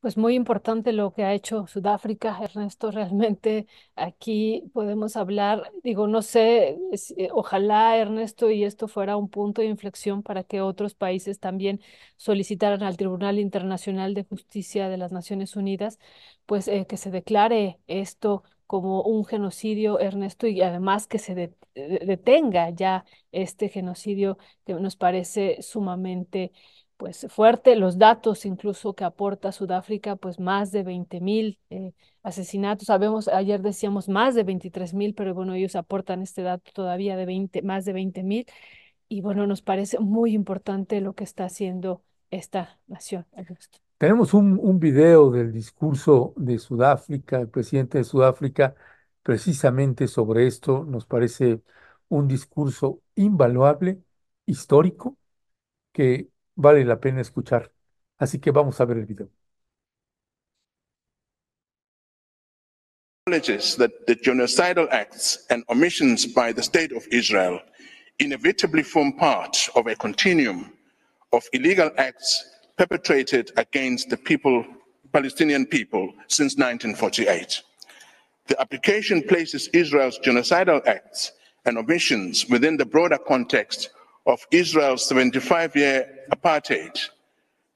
Pues 0.00 0.16
muy 0.16 0.34
importante 0.34 0.94
lo 0.94 1.12
que 1.12 1.24
ha 1.24 1.34
hecho 1.34 1.66
Sudáfrica, 1.66 2.38
Ernesto. 2.42 2.90
Realmente 2.90 3.66
aquí 3.96 4.70
podemos 4.72 5.14
hablar, 5.16 5.70
digo, 5.82 6.06
no 6.06 6.22
sé, 6.22 6.78
eh, 7.18 7.28
ojalá 7.32 7.98
Ernesto 7.98 8.50
y 8.50 8.64
esto 8.64 8.88
fuera 8.88 9.18
un 9.18 9.28
punto 9.28 9.60
de 9.60 9.68
inflexión 9.68 10.22
para 10.22 10.42
que 10.42 10.62
otros 10.62 10.94
países 10.94 11.38
también 11.38 11.82
solicitaran 12.16 12.82
al 12.82 12.96
Tribunal 12.96 13.38
Internacional 13.38 14.14
de 14.14 14.24
Justicia 14.24 14.88
de 14.88 14.96
las 14.96 15.12
Naciones 15.12 15.54
Unidas, 15.54 15.98
pues 16.46 16.66
eh, 16.68 16.86
que 16.88 16.96
se 16.96 17.10
declare 17.10 17.78
esto 17.86 18.42
como 18.70 19.02
un 19.02 19.24
genocidio, 19.24 19.98
Ernesto, 20.00 20.46
y 20.46 20.62
además 20.62 21.06
que 21.08 21.18
se 21.18 21.34
de- 21.34 21.54
de- 21.74 22.00
detenga 22.06 22.70
ya 22.70 23.04
este 23.32 23.68
genocidio 23.68 24.38
que 24.64 24.74
nos 24.74 24.94
parece 24.96 25.60
sumamente 25.62 26.52
pues 26.96 27.26
fuerte, 27.30 27.76
los 27.76 27.98
datos 27.98 28.44
incluso 28.44 28.94
que 28.94 29.04
aporta 29.04 29.52
Sudáfrica, 29.52 30.16
pues 30.16 30.38
más 30.38 30.70
de 30.70 30.82
20 30.82 31.20
mil 31.20 31.58
eh, 31.70 31.92
asesinatos. 32.22 32.86
Sabemos, 32.86 33.26
ayer 33.28 33.62
decíamos 33.62 34.08
más 34.08 34.34
de 34.34 34.44
23 34.44 34.92
mil, 34.94 35.14
pero 35.14 35.34
bueno, 35.34 35.54
ellos 35.54 35.76
aportan 35.76 36.22
este 36.22 36.42
dato 36.42 36.70
todavía 36.72 37.16
de 37.16 37.24
20, 37.26 37.62
más 37.62 37.84
de 37.86 37.92
20 37.94 38.22
mil. 38.22 38.46
Y 39.08 39.20
bueno, 39.22 39.46
nos 39.46 39.62
parece 39.62 39.98
muy 40.00 40.32
importante 40.34 41.00
lo 41.00 41.14
que 41.14 41.24
está 41.24 41.44
haciendo 41.46 42.02
esta 42.30 42.80
nación. 42.86 43.26
Ernesto. 43.32 43.78
Tenemos 44.00 44.32
un, 44.32 44.58
un 44.62 44.80
video 44.80 45.30
del 45.30 45.52
discurso 45.52 46.32
de 46.38 46.58
Sudáfrica, 46.58 47.38
el 47.38 47.50
presidente 47.50 47.98
de 47.98 48.04
Sudáfrica, 48.04 48.74
precisamente 49.22 50.08
sobre 50.08 50.46
esto. 50.46 50.84
Nos 50.84 51.04
parece 51.04 51.60
un 52.08 52.26
discurso 52.26 53.02
invaluable, 53.14 53.98
histórico, 54.46 55.18
que 55.92 56.30
vale 56.54 56.82
la 56.86 56.98
pena 56.98 57.20
escuchar. 57.20 57.72
Así 58.16 58.38
que 58.38 58.50
vamos 58.52 58.80
a 58.80 58.86
ver 58.86 58.96
el 58.96 59.04
video. 59.04 59.28
acknowledges 63.26 63.76
that 63.76 63.90
the 64.06 64.16
genocidal 64.16 64.88
acts 64.92 65.44
and 65.50 65.62
omissions 65.68 66.24
by 66.24 66.52
the 66.54 66.62
State 66.62 66.92
of 66.96 67.06
Israel 67.12 67.60
inevitably 68.18 68.82
form 68.82 69.12
part 69.12 69.68
of 69.76 69.86
a 69.86 69.94
continuum 69.94 70.72
of 71.32 71.44
illegal 71.52 71.90
acts 71.98 72.59
perpetrated 72.80 73.52
against 73.58 74.08
the 74.08 74.16
people, 74.16 74.64
Palestinian 75.12 75.66
people 75.66 76.14
since 76.28 76.56
1948. 76.56 77.60
The 78.46 78.58
application 78.58 79.22
places 79.22 79.68
Israel's 79.74 80.18
genocidal 80.20 80.86
acts 80.86 81.32
and 81.66 81.76
omissions 81.76 82.46
within 82.48 82.78
the 82.78 82.86
broader 82.86 83.18
context 83.18 83.90
of 84.24 84.40
Israel's 84.50 85.06
75 85.06 85.76
year 85.76 86.08
apartheid, 86.32 86.98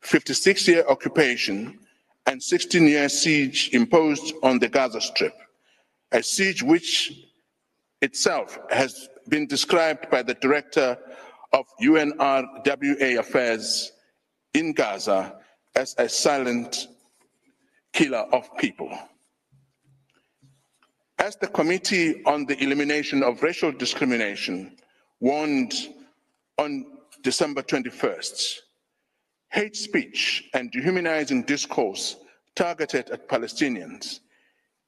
56 0.01 0.69
year 0.69 0.85
occupation, 0.89 1.79
and 2.25 2.43
16 2.43 2.89
year 2.89 3.11
siege 3.11 3.75
imposed 3.75 4.33
on 4.43 4.59
the 4.59 4.71
Gaza 4.71 5.03
Strip, 5.03 5.37
a 6.13 6.23
siege 6.23 6.63
which 6.63 7.13
itself 8.01 8.59
has 8.71 9.11
been 9.29 9.47
described 9.47 10.09
by 10.09 10.23
the 10.23 10.35
director 10.35 10.97
of 11.53 11.67
UNRWA 11.83 13.19
affairs 13.19 13.91
in 14.55 14.73
Gaza 14.73 15.35
as 15.75 15.95
a 15.99 16.09
silent 16.09 16.87
killer 17.93 18.27
of 18.33 18.49
people. 18.57 18.97
As 21.19 21.37
the 21.37 21.49
Committee 21.49 22.23
on 22.25 22.47
the 22.47 22.61
Elimination 22.63 23.23
of 23.23 23.43
Racial 23.43 23.73
Discrimination 23.73 24.77
warned 25.21 25.75
on 26.59 26.87
December 27.23 27.63
21st, 27.63 28.59
hate 29.51 29.77
speech 29.77 30.49
and 30.55 30.71
dehumanizing 30.71 31.43
discourse 31.43 32.17
targeted 32.55 33.11
at 33.11 33.29
Palestinians 33.29 34.21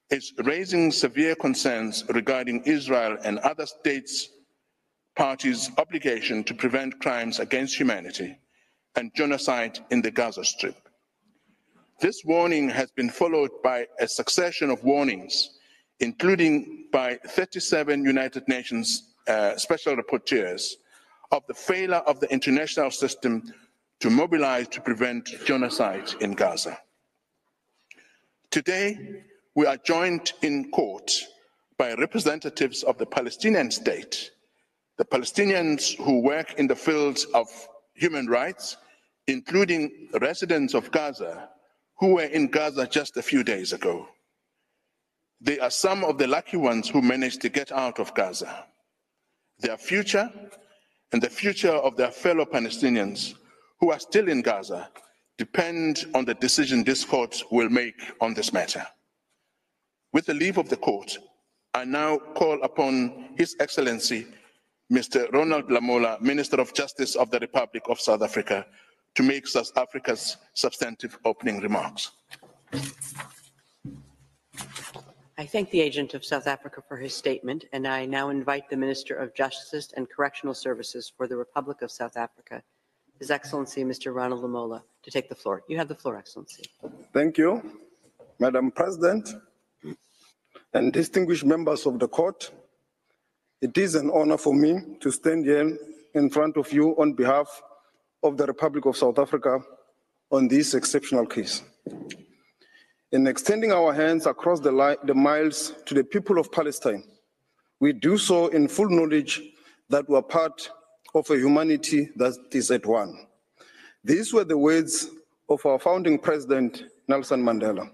is 0.09 0.33
raising 0.43 0.91
severe 0.91 1.35
concerns 1.35 2.05
regarding 2.09 2.63
Israel 2.63 3.17
and 3.23 3.39
other 3.39 3.65
states' 3.65 4.29
parties' 5.15 5.69
obligation 5.77 6.43
to 6.45 6.53
prevent 6.53 6.99
crimes 7.01 7.39
against 7.39 7.75
humanity 7.75 8.37
and 8.97 9.13
genocide 9.13 9.79
in 9.91 10.01
the 10.01 10.11
Gaza 10.11 10.43
Strip. 10.43 10.75
This 12.01 12.23
warning 12.25 12.67
has 12.69 12.91
been 12.91 13.09
followed 13.09 13.51
by 13.63 13.85
a 13.99 14.07
succession 14.07 14.69
of 14.69 14.83
warnings, 14.83 15.51
including 15.99 16.87
by 16.91 17.19
37 17.27 18.03
United 18.03 18.47
Nations 18.47 19.13
uh, 19.27 19.55
special 19.55 19.95
rapporteurs, 19.95 20.73
of 21.31 21.45
the 21.47 21.53
failure 21.53 22.03
of 22.07 22.19
the 22.19 22.31
international 22.31 22.89
system 22.91 23.53
to 23.99 24.09
mobilize 24.09 24.67
to 24.69 24.81
prevent 24.81 25.29
genocide 25.45 26.09
in 26.21 26.33
Gaza. 26.33 26.77
Today, 28.49 29.23
we 29.55 29.65
are 29.65 29.77
joined 29.77 30.33
in 30.41 30.71
court 30.71 31.11
by 31.77 31.93
representatives 31.95 32.83
of 32.83 32.97
the 32.97 33.05
Palestinian 33.05 33.69
state, 33.69 34.31
the 34.97 35.05
Palestinians 35.05 35.95
who 35.97 36.21
work 36.21 36.53
in 36.57 36.67
the 36.67 36.75
fields 36.75 37.25
of 37.33 37.47
human 37.93 38.27
rights, 38.27 38.77
including 39.27 40.09
residents 40.21 40.73
of 40.73 40.91
Gaza 40.91 41.49
who 41.99 42.15
were 42.15 42.23
in 42.23 42.47
Gaza 42.47 42.87
just 42.87 43.17
a 43.17 43.21
few 43.21 43.43
days 43.43 43.73
ago. 43.73 44.07
They 45.41 45.59
are 45.59 45.69
some 45.69 46.03
of 46.03 46.17
the 46.17 46.27
lucky 46.27 46.57
ones 46.57 46.89
who 46.89 47.01
managed 47.01 47.41
to 47.41 47.49
get 47.49 47.71
out 47.71 47.99
of 47.99 48.13
Gaza. 48.13 48.65
Their 49.59 49.77
future 49.77 50.29
and 51.11 51.21
the 51.21 51.29
future 51.29 51.71
of 51.71 51.95
their 51.95 52.11
fellow 52.11 52.45
Palestinians 52.45 53.35
who 53.79 53.91
are 53.91 53.99
still 53.99 54.29
in 54.29 54.41
Gaza 54.41 54.89
depend 55.37 56.05
on 56.15 56.25
the 56.25 56.33
decision 56.33 56.83
this 56.83 57.05
court 57.05 57.43
will 57.51 57.69
make 57.69 57.99
on 58.21 58.33
this 58.33 58.51
matter. 58.53 58.85
With 60.13 60.25
the 60.25 60.33
leave 60.33 60.57
of 60.57 60.69
the 60.69 60.77
court, 60.77 61.17
I 61.73 61.85
now 61.85 62.17
call 62.17 62.61
upon 62.63 63.29
His 63.37 63.55
Excellency, 63.59 64.25
Mr. 64.91 65.31
Ronald 65.31 65.69
Lamola, 65.69 66.19
Minister 66.21 66.59
of 66.59 66.73
Justice 66.73 67.15
of 67.15 67.29
the 67.29 67.39
Republic 67.39 67.83
of 67.87 67.99
South 67.99 68.23
Africa, 68.23 68.65
to 69.17 69.23
make 69.23 69.47
South 69.47 69.75
Africa's 69.75 70.37
substantive 70.53 71.17
opening 71.25 71.59
remarks. 71.59 72.11
I 75.39 75.45
thank 75.47 75.71
the 75.71 75.81
agent 75.81 76.13
of 76.13 76.23
South 76.23 76.45
Africa 76.45 76.83
for 76.87 76.97
his 76.97 77.15
statement, 77.15 77.65
and 77.73 77.87
I 77.87 78.05
now 78.05 78.29
invite 78.29 78.69
the 78.69 78.77
Minister 78.77 79.15
of 79.15 79.33
Justice 79.33 79.91
and 79.97 80.07
Correctional 80.07 80.53
Services 80.53 81.11
for 81.17 81.27
the 81.27 81.35
Republic 81.35 81.81
of 81.81 81.89
South 81.89 82.15
Africa, 82.15 82.61
His 83.17 83.31
Excellency 83.31 83.83
Mr. 83.83 84.13
Ronald 84.13 84.43
Lamola, 84.43 84.83
to 85.01 85.09
take 85.09 85.29
the 85.29 85.35
floor. 85.35 85.63
You 85.67 85.77
have 85.79 85.87
the 85.87 85.95
floor, 85.95 86.15
Excellency. 86.15 86.65
Thank 87.11 87.39
you, 87.39 87.63
Madam 88.37 88.69
President 88.69 89.33
and 90.75 90.93
distinguished 90.93 91.43
members 91.43 91.87
of 91.87 91.97
the 91.97 92.07
court. 92.07 92.51
It 93.61 93.75
is 93.79 93.95
an 93.95 94.11
honor 94.11 94.37
for 94.37 94.53
me 94.53 94.77
to 94.99 95.09
stand 95.09 95.45
here 95.45 95.75
in 96.13 96.29
front 96.29 96.55
of 96.55 96.71
you 96.71 96.95
on 96.99 97.13
behalf 97.13 97.63
of 98.23 98.37
the 98.37 98.45
Republic 98.45 98.85
of 98.85 98.97
South 98.97 99.19
Africa 99.19 99.59
on 100.31 100.47
this 100.47 100.73
exceptional 100.73 101.25
case. 101.25 101.61
In 103.11 103.27
extending 103.27 103.71
our 103.71 103.93
hands 103.93 104.25
across 104.25 104.59
the, 104.59 104.97
the 105.03 105.13
miles 105.13 105.73
to 105.85 105.93
the 105.93 106.03
people 106.03 106.39
of 106.39 106.51
Palestine, 106.51 107.03
we 107.79 107.93
do 107.93 108.17
so 108.17 108.47
in 108.47 108.67
full 108.67 108.89
knowledge 108.89 109.41
that 109.89 110.09
we 110.09 110.15
are 110.15 110.21
part 110.21 110.69
of 111.15 111.29
a 111.29 111.37
humanity 111.37 112.09
that 112.17 112.35
is 112.51 112.69
at 112.71 112.85
one. 112.85 113.27
These 114.03 114.33
were 114.33 114.43
the 114.43 114.57
words 114.57 115.09
of 115.49 115.65
our 115.65 115.79
founding 115.79 116.19
president, 116.19 116.83
Nelson 117.07 117.41
Mandela. 117.43 117.89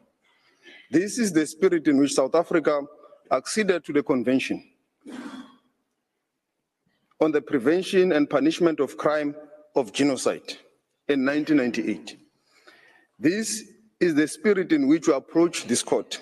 This 0.89 1.17
is 1.17 1.31
the 1.31 1.45
spirit 1.45 1.87
in 1.87 1.97
which 1.97 2.13
South 2.13 2.33
Africa 2.33 2.81
acceded 3.31 3.85
to 3.85 3.93
the 3.93 4.03
convention 4.03 4.63
on 7.19 7.31
the 7.31 7.41
prevention 7.41 8.11
and 8.11 8.29
punishment 8.29 8.79
of 8.79 8.97
crime 8.97 9.35
of 9.75 9.91
genocide 9.91 10.57
in 11.07 11.25
1998. 11.25 12.17
This 13.19 13.63
is 13.99 14.15
the 14.15 14.27
spirit 14.27 14.71
in 14.71 14.87
which 14.87 15.07
we 15.07 15.13
approach 15.13 15.65
this 15.65 15.83
court 15.83 16.21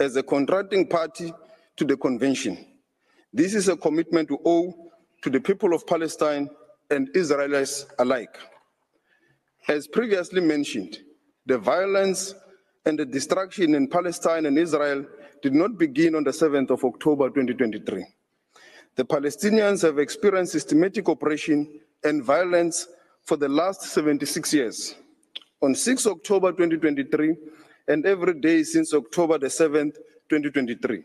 as 0.00 0.16
a 0.16 0.22
contracting 0.22 0.86
party 0.86 1.32
to 1.76 1.84
the 1.84 1.96
convention. 1.96 2.66
This 3.32 3.54
is 3.54 3.68
a 3.68 3.76
commitment 3.76 4.30
we 4.30 4.38
owe 4.44 4.74
to 5.22 5.30
the 5.30 5.40
people 5.40 5.74
of 5.74 5.86
Palestine 5.86 6.50
and 6.90 7.08
Israelis 7.14 7.86
alike. 7.98 8.36
As 9.68 9.86
previously 9.86 10.40
mentioned, 10.40 10.98
the 11.46 11.58
violence 11.58 12.34
and 12.84 12.98
the 12.98 13.06
destruction 13.06 13.74
in 13.74 13.88
Palestine 13.88 14.46
and 14.46 14.58
Israel 14.58 15.04
did 15.42 15.54
not 15.54 15.78
begin 15.78 16.14
on 16.14 16.24
the 16.24 16.30
7th 16.30 16.70
of 16.70 16.84
October 16.84 17.28
2023. 17.28 18.04
The 18.96 19.04
Palestinians 19.04 19.82
have 19.82 19.98
experienced 19.98 20.52
systematic 20.52 21.08
oppression 21.08 21.80
and 22.04 22.22
violence 22.22 22.88
for 23.24 23.36
the 23.36 23.48
last 23.48 23.82
76 23.82 24.52
years. 24.54 24.94
On 25.62 25.74
6 25.74 26.06
October 26.06 26.50
2023, 26.52 27.36
and 27.88 28.06
every 28.06 28.34
day 28.40 28.62
since 28.62 28.94
October 28.94 29.38
the 29.38 29.46
7th, 29.46 29.96
2023. 30.28 31.04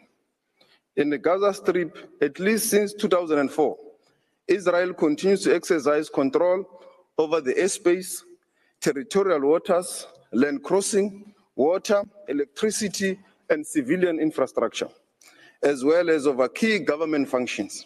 In 0.96 1.10
the 1.10 1.18
Gaza 1.18 1.54
Strip, 1.54 1.96
at 2.22 2.40
least 2.40 2.70
since 2.70 2.94
2004, 2.94 3.78
Israel 4.48 4.94
continues 4.94 5.44
to 5.44 5.54
exercise 5.54 6.10
control 6.10 6.66
over 7.18 7.42
the 7.42 7.54
airspace, 7.54 8.24
territorial 8.80 9.42
waters, 9.42 10.08
land 10.32 10.64
crossing, 10.64 11.34
water, 11.56 12.04
electricity, 12.28 13.20
and 13.50 13.66
civilian 13.66 14.20
infrastructure, 14.20 14.90
as 15.62 15.84
well 15.84 16.10
as 16.10 16.26
over 16.26 16.48
key 16.48 16.80
government 16.80 17.28
functions. 17.28 17.86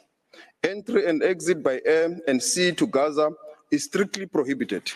Entry 0.63 1.07
and 1.07 1.23
exit 1.23 1.63
by 1.63 1.81
air 1.85 2.19
and 2.27 2.41
sea 2.41 2.71
to 2.73 2.85
Gaza 2.85 3.31
is 3.71 3.85
strictly 3.85 4.27
prohibited, 4.27 4.91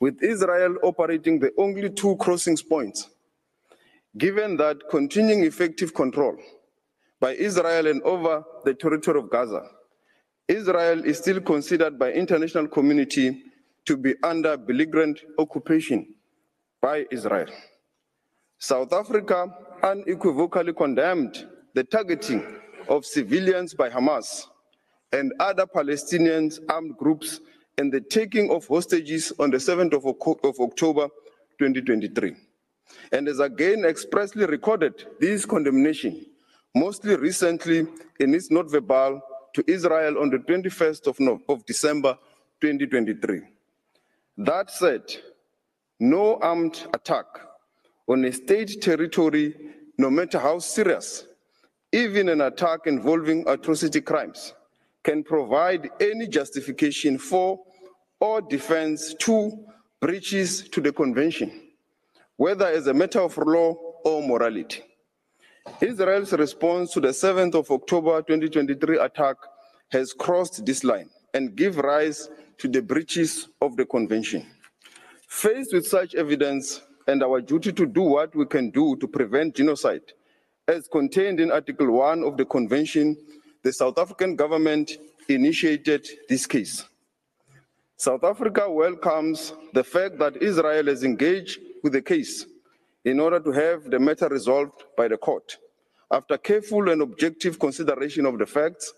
with 0.00 0.22
Israel 0.22 0.76
operating 0.82 1.38
the 1.38 1.50
only 1.56 1.88
two 1.88 2.14
crossings 2.16 2.62
points. 2.62 3.08
Given 4.18 4.58
that 4.58 4.76
continuing 4.90 5.44
effective 5.44 5.94
control 5.94 6.36
by 7.20 7.32
Israel 7.36 7.86
and 7.86 8.02
over 8.02 8.44
the 8.66 8.74
territory 8.74 9.18
of 9.18 9.30
Gaza, 9.30 9.62
Israel 10.46 11.02
is 11.06 11.18
still 11.18 11.40
considered 11.40 11.98
by 11.98 12.12
international 12.12 12.68
community 12.68 13.44
to 13.86 13.96
be 13.96 14.14
under 14.22 14.58
belligerent 14.58 15.20
occupation 15.38 16.06
by 16.82 17.06
Israel. 17.10 17.48
South 18.58 18.92
Africa 18.92 19.50
unequivocally 19.82 20.74
condemned 20.74 21.46
the 21.74 21.84
targeting 21.84 22.44
of 22.90 23.06
civilians 23.06 23.72
by 23.72 23.88
Hamas 23.88 24.48
and 25.12 25.32
other 25.40 25.66
Palestinian 25.66 26.50
armed 26.68 26.96
groups 26.96 27.40
and 27.78 27.92
the 27.92 28.00
taking 28.00 28.50
of 28.50 28.66
hostages 28.66 29.32
on 29.38 29.50
the 29.50 29.58
7th 29.58 29.92
of, 29.92 30.04
of 30.44 30.60
October 30.60 31.08
2023. 31.58 32.34
And 33.12 33.26
has 33.26 33.40
again 33.40 33.84
expressly 33.84 34.46
recorded 34.46 35.06
this 35.20 35.44
condemnation, 35.44 36.24
mostly 36.74 37.16
recently 37.16 37.86
in 38.20 38.34
its 38.34 38.50
note 38.50 38.70
verbal 38.70 39.20
to 39.54 39.64
Israel 39.70 40.18
on 40.18 40.30
the 40.30 40.38
21st 40.38 41.06
of, 41.06 41.20
no, 41.20 41.40
of 41.48 41.64
December 41.66 42.16
2023. 42.60 43.42
That 44.38 44.70
said, 44.70 45.02
no 45.98 46.36
armed 46.36 46.86
attack 46.94 47.26
on 48.08 48.24
a 48.24 48.32
state 48.32 48.80
territory, 48.80 49.54
no 49.98 50.10
matter 50.10 50.38
how 50.38 50.58
serious, 50.58 51.26
even 51.92 52.28
an 52.28 52.40
attack 52.42 52.80
involving 52.86 53.48
atrocity 53.48 54.00
crimes, 54.00 54.52
can 55.06 55.22
provide 55.22 55.88
any 56.00 56.26
justification 56.26 57.16
for 57.16 57.60
or 58.18 58.42
defense 58.42 59.14
to 59.20 59.52
breaches 60.00 60.68
to 60.68 60.80
the 60.80 60.92
convention, 60.92 61.48
whether 62.36 62.66
as 62.66 62.88
a 62.88 62.92
matter 62.92 63.20
of 63.20 63.38
law 63.38 63.72
or 64.04 64.26
morality. 64.26 64.82
Israel's 65.80 66.32
response 66.32 66.92
to 66.92 67.00
the 67.00 67.08
7th 67.08 67.54
of 67.54 67.70
October 67.70 68.20
2023 68.20 68.98
attack 68.98 69.36
has 69.92 70.12
crossed 70.12 70.66
this 70.66 70.82
line 70.82 71.08
and 71.34 71.54
give 71.54 71.76
rise 71.76 72.28
to 72.58 72.66
the 72.66 72.82
breaches 72.82 73.46
of 73.62 73.76
the 73.76 73.86
convention. 73.86 74.44
Faced 75.28 75.72
with 75.72 75.86
such 75.86 76.16
evidence 76.16 76.82
and 77.06 77.22
our 77.22 77.40
duty 77.40 77.72
to 77.72 77.86
do 77.86 78.02
what 78.02 78.34
we 78.34 78.44
can 78.44 78.70
do 78.70 78.96
to 78.96 79.06
prevent 79.06 79.54
genocide, 79.54 80.02
as 80.66 80.88
contained 80.88 81.38
in 81.38 81.52
Article 81.52 81.92
1 81.92 82.24
of 82.24 82.36
the 82.36 82.44
convention, 82.44 83.16
the 83.66 83.72
South 83.72 83.98
African 83.98 84.36
government 84.36 84.92
initiated 85.28 86.06
this 86.28 86.46
case. 86.46 86.84
South 87.96 88.22
Africa 88.22 88.70
welcomes 88.70 89.54
the 89.72 89.82
fact 89.82 90.18
that 90.18 90.40
Israel 90.40 90.86
has 90.86 91.02
engaged 91.02 91.58
with 91.82 91.92
the 91.92 92.00
case 92.00 92.46
in 93.04 93.18
order 93.18 93.40
to 93.40 93.50
have 93.50 93.90
the 93.90 93.98
matter 93.98 94.28
resolved 94.28 94.84
by 94.96 95.08
the 95.08 95.16
court. 95.16 95.56
After 96.12 96.38
careful 96.38 96.88
and 96.90 97.02
objective 97.02 97.58
consideration 97.58 98.24
of 98.24 98.38
the 98.38 98.46
facts 98.46 98.92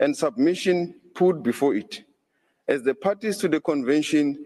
and 0.00 0.16
submission 0.16 0.96
put 1.14 1.40
before 1.44 1.76
it, 1.76 2.02
as 2.66 2.82
the 2.82 2.94
parties 2.94 3.36
to 3.36 3.46
the 3.46 3.60
convention 3.60 4.44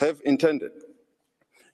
have 0.00 0.20
intended. 0.24 0.72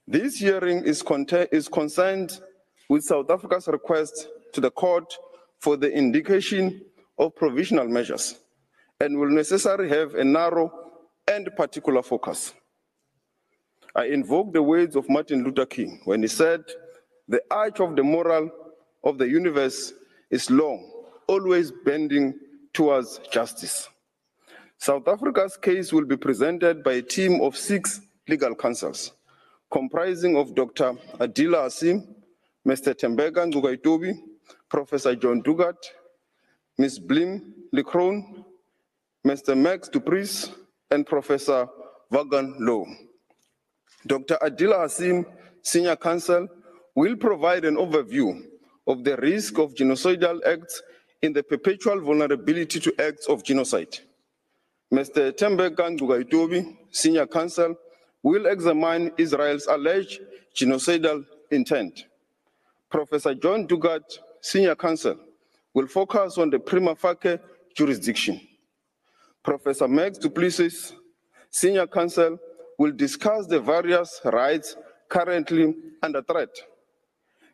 This 0.07 0.35
hearing 0.35 0.83
is, 0.83 1.03
is 1.51 1.67
concerned 1.67 2.39
with 2.87 3.03
South 3.03 3.31
Africa's 3.31 3.67
request 3.67 4.27
to 4.53 4.61
the 4.61 4.69
court 4.69 5.11
for 5.57 5.75
the 5.75 5.91
indication 5.91 6.81
of 7.21 7.35
provisional 7.35 7.87
measures 7.87 8.35
and 8.99 9.17
will 9.17 9.29
necessarily 9.29 9.87
have 9.87 10.15
a 10.15 10.23
narrow 10.23 10.71
and 11.27 11.47
particular 11.55 12.01
focus. 12.01 12.53
I 13.95 14.05
invoke 14.05 14.53
the 14.53 14.63
words 14.63 14.95
of 14.95 15.07
Martin 15.07 15.43
Luther 15.43 15.67
King 15.67 16.01
when 16.05 16.23
he 16.23 16.27
said, 16.27 16.63
The 17.27 17.41
arch 17.51 17.79
of 17.79 17.95
the 17.95 18.03
moral 18.03 18.49
of 19.03 19.19
the 19.19 19.29
universe 19.29 19.93
is 20.31 20.49
long, 20.49 20.91
always 21.27 21.71
bending 21.85 22.33
towards 22.73 23.19
justice. 23.31 23.87
South 24.79 25.07
Africa's 25.07 25.57
case 25.57 25.93
will 25.93 26.05
be 26.05 26.17
presented 26.17 26.83
by 26.83 26.93
a 26.93 27.01
team 27.03 27.39
of 27.41 27.55
six 27.55 28.01
legal 28.27 28.55
counsels, 28.55 29.11
comprising 29.69 30.35
of 30.37 30.55
Dr. 30.55 30.93
Adila 31.19 31.67
Asim, 31.67 32.07
Mr. 32.67 32.95
Tembeka 32.95 33.51
Ngugaitobi, 33.51 34.13
Professor 34.69 35.15
John 35.15 35.43
Dugat, 35.43 35.75
Ms. 36.81 36.99
Blim 36.99 37.41
Licron, 37.75 38.43
Mr. 39.23 39.55
Max 39.55 39.87
Dupris, 39.87 40.49
and 40.89 41.05
Professor 41.05 41.67
Vagan 42.11 42.55
Low. 42.57 42.87
Dr. 44.07 44.35
Adila 44.41 44.85
Asim, 44.85 45.23
Senior 45.61 45.95
Counsel, 45.95 46.47
will 46.95 47.15
provide 47.17 47.65
an 47.65 47.75
overview 47.75 48.41
of 48.87 49.03
the 49.03 49.15
risk 49.17 49.59
of 49.59 49.75
genocidal 49.75 50.39
acts 50.43 50.81
in 51.21 51.33
the 51.33 51.43
perpetual 51.43 52.01
vulnerability 52.01 52.79
to 52.79 52.91
acts 52.99 53.27
of 53.27 53.43
genocide. 53.43 53.99
Mr. 54.91 55.31
Tembeka 55.31 55.95
Ngugaitobi, 55.95 56.77
Senior 56.89 57.27
Counsel, 57.27 57.75
will 58.23 58.47
examine 58.47 59.11
Israel's 59.19 59.67
alleged 59.67 60.19
genocidal 60.55 61.23
intent. 61.51 62.05
Professor 62.89 63.35
John 63.35 63.67
Dugat, 63.67 64.17
Senior 64.41 64.73
Counsel, 64.75 65.19
will 65.73 65.87
focus 65.87 66.37
on 66.37 66.49
the 66.49 66.59
prima 66.59 66.95
facie 66.95 67.39
jurisdiction. 67.75 68.39
Professor 69.43 69.87
Max 69.87 70.17
Duplessis, 70.17 70.93
Senior 71.49 71.87
Counsel, 71.87 72.37
will 72.77 72.91
discuss 72.91 73.47
the 73.47 73.59
various 73.59 74.21
rights 74.25 74.75
currently 75.09 75.75
under 76.01 76.21
threat. 76.21 76.49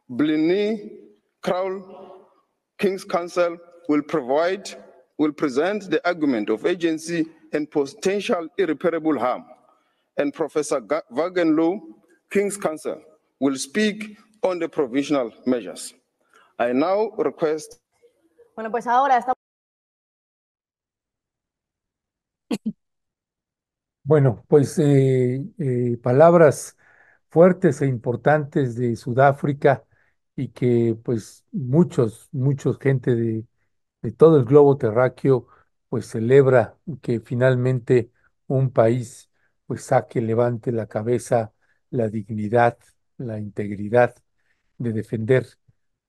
Blini 0.09 0.89
Crowell, 1.41 2.27
King's 2.77 3.03
Counsel, 3.03 3.57
will 3.89 4.01
provide, 4.01 4.69
will 5.17 5.31
present 5.31 5.89
the 5.89 6.05
argument 6.07 6.49
of 6.49 6.65
agency 6.65 7.25
and 7.53 7.69
potential 7.71 8.47
irreparable 8.57 9.17
harm. 9.17 9.45
And 10.17 10.33
Professor 10.33 10.81
Wagenlow, 10.81 11.79
King's 12.31 12.57
Counsel, 12.57 13.01
will 13.39 13.55
speak 13.55 14.17
on 14.43 14.59
the 14.59 14.67
provisional 14.67 15.31
measures. 15.45 15.93
I 16.59 16.73
now 16.73 17.11
request. 17.17 17.79
Bueno, 18.57 18.71
pues 18.71 18.87
ahora 18.87 19.17
estamos. 19.17 19.37
Bueno, 24.03 24.45
pues 24.47 24.79
eh, 24.79 25.43
eh, 25.59 25.97
palabras 26.01 26.77
fuertes 27.29 27.81
e 27.81 27.87
importantes 27.87 28.75
de 28.75 28.95
Sudáfrica 28.95 29.85
y 30.35 30.49
que 30.49 30.97
pues 31.03 31.45
muchos, 31.51 32.29
muchos 32.31 32.79
gente 32.79 33.15
de, 33.15 33.45
de 34.01 34.11
todo 34.13 34.37
el 34.39 34.45
globo 34.45 34.77
terráqueo 34.77 35.47
pues 35.89 36.07
celebra 36.07 36.77
que 37.01 37.19
finalmente 37.21 38.11
un 38.47 38.71
país 38.71 39.29
pues 39.67 39.83
saque, 39.85 40.21
levante 40.21 40.71
la 40.71 40.87
cabeza, 40.87 41.53
la 41.89 42.09
dignidad, 42.09 42.77
la 43.17 43.39
integridad 43.39 44.15
de 44.77 44.93
defender 44.93 45.47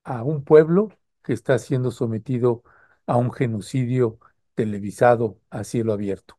a 0.05 0.23
un 0.25 0.45
pueblo 0.45 0.91
que 1.29 1.35
está 1.35 1.59
siendo 1.61 1.93
sometido 1.93 2.65
a 3.07 3.19
un 3.19 3.33
genocidio 3.33 4.19
televisado 4.57 5.41
a 5.51 5.65
cielo 5.65 5.93
abierto. 5.95 6.38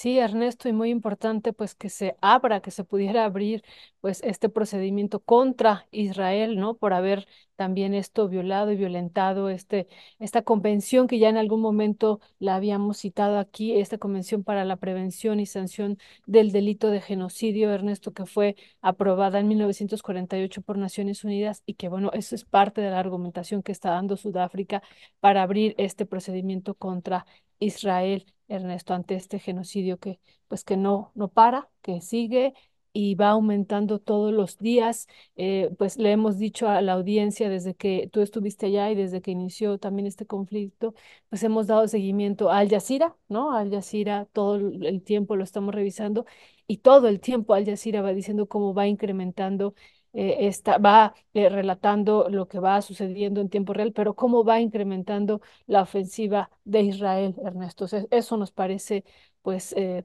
Sí, 0.00 0.16
Ernesto, 0.20 0.68
y 0.68 0.72
muy 0.72 0.90
importante 0.90 1.52
pues 1.52 1.74
que 1.74 1.88
se 1.88 2.16
abra, 2.20 2.60
que 2.60 2.70
se 2.70 2.84
pudiera 2.84 3.24
abrir 3.24 3.64
pues 4.00 4.20
este 4.22 4.48
procedimiento 4.48 5.18
contra 5.18 5.88
Israel, 5.90 6.56
¿no? 6.56 6.76
Por 6.76 6.92
haber 6.92 7.26
también 7.56 7.94
esto 7.94 8.28
violado 8.28 8.70
y 8.70 8.76
violentado 8.76 9.50
este, 9.50 9.88
esta 10.20 10.42
convención 10.42 11.08
que 11.08 11.18
ya 11.18 11.28
en 11.28 11.36
algún 11.36 11.60
momento 11.60 12.20
la 12.38 12.54
habíamos 12.54 12.98
citado 12.98 13.40
aquí, 13.40 13.76
esta 13.76 13.98
convención 13.98 14.44
para 14.44 14.64
la 14.64 14.76
prevención 14.76 15.40
y 15.40 15.46
sanción 15.46 15.98
del 16.26 16.52
delito 16.52 16.90
de 16.90 17.00
genocidio, 17.00 17.72
Ernesto, 17.72 18.12
que 18.12 18.24
fue 18.24 18.54
aprobada 18.80 19.40
en 19.40 19.48
1948 19.48 20.62
por 20.62 20.78
Naciones 20.78 21.24
Unidas 21.24 21.64
y 21.66 21.74
que 21.74 21.88
bueno, 21.88 22.10
eso 22.12 22.36
es 22.36 22.44
parte 22.44 22.80
de 22.82 22.90
la 22.90 23.00
argumentación 23.00 23.64
que 23.64 23.72
está 23.72 23.90
dando 23.90 24.16
Sudáfrica 24.16 24.80
para 25.18 25.42
abrir 25.42 25.74
este 25.76 26.06
procedimiento 26.06 26.74
contra 26.74 27.26
Israel. 27.58 28.24
Ernesto, 28.48 28.94
ante 28.94 29.14
este 29.14 29.38
genocidio 29.38 29.98
que 29.98 30.20
pues 30.48 30.64
que 30.64 30.76
no, 30.76 31.12
no 31.14 31.28
para, 31.28 31.68
que 31.82 32.00
sigue 32.00 32.54
y 32.92 33.14
va 33.14 33.30
aumentando 33.30 34.00
todos 34.00 34.32
los 34.32 34.58
días. 34.58 35.06
Eh, 35.36 35.70
pues 35.78 35.98
le 35.98 36.10
hemos 36.12 36.38
dicho 36.38 36.68
a 36.68 36.80
la 36.82 36.94
audiencia 36.94 37.48
desde 37.48 37.74
que 37.74 38.08
tú 38.12 38.20
estuviste 38.20 38.66
allá 38.66 38.90
y 38.90 38.94
desde 38.94 39.20
que 39.22 39.30
inició 39.30 39.78
también 39.78 40.06
este 40.06 40.26
conflicto, 40.26 40.94
pues 41.28 41.42
hemos 41.42 41.66
dado 41.66 41.86
seguimiento 41.88 42.50
a 42.50 42.58
Al 42.58 42.68
Jazeera, 42.70 43.16
¿no? 43.28 43.52
Al 43.52 43.70
Jazeera 43.70 44.26
todo 44.32 44.56
el 44.56 45.02
tiempo 45.02 45.36
lo 45.36 45.44
estamos 45.44 45.74
revisando 45.74 46.26
y 46.66 46.78
todo 46.78 47.08
el 47.08 47.20
tiempo 47.20 47.54
Al 47.54 47.66
Jazeera 47.66 48.02
va 48.02 48.12
diciendo 48.12 48.48
cómo 48.48 48.74
va 48.74 48.86
incrementando 48.86 49.74
eh, 50.12 50.36
está, 50.48 50.78
va 50.78 51.14
eh, 51.34 51.48
relatando 51.48 52.28
lo 52.30 52.48
que 52.48 52.58
va 52.60 52.80
sucediendo 52.82 53.40
en 53.40 53.48
tiempo 53.50 53.72
real, 53.72 53.92
pero 53.92 54.14
cómo 54.14 54.44
va 54.44 54.60
incrementando 54.60 55.40
la 55.66 55.82
ofensiva 55.82 56.50
de 56.64 56.82
Israel, 56.82 57.34
Ernesto. 57.44 57.84
O 57.84 57.88
sea, 57.88 58.04
eso 58.10 58.36
nos 58.36 58.50
parece, 58.52 59.04
pues, 59.42 59.72
eh, 59.76 60.04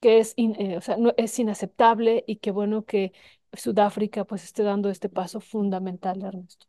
que 0.00 0.18
es, 0.18 0.34
in- 0.36 0.56
eh, 0.60 0.76
o 0.76 0.80
sea, 0.80 0.96
no, 0.96 1.12
es 1.16 1.38
inaceptable 1.38 2.24
y 2.26 2.36
qué 2.36 2.50
bueno 2.50 2.84
que 2.84 3.12
Sudáfrica, 3.52 4.24
pues, 4.24 4.44
esté 4.44 4.62
dando 4.62 4.90
este 4.90 5.08
paso 5.08 5.40
fundamental, 5.40 6.22
Ernesto. 6.22 6.66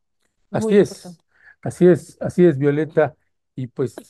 Así 0.51 0.77
importante. 0.77 0.77
es, 0.77 1.21
así 1.61 1.87
es, 1.87 2.17
así 2.21 2.45
es, 2.45 2.57
Violeta. 2.57 3.15
Y 3.55 3.67
pues, 3.67 4.05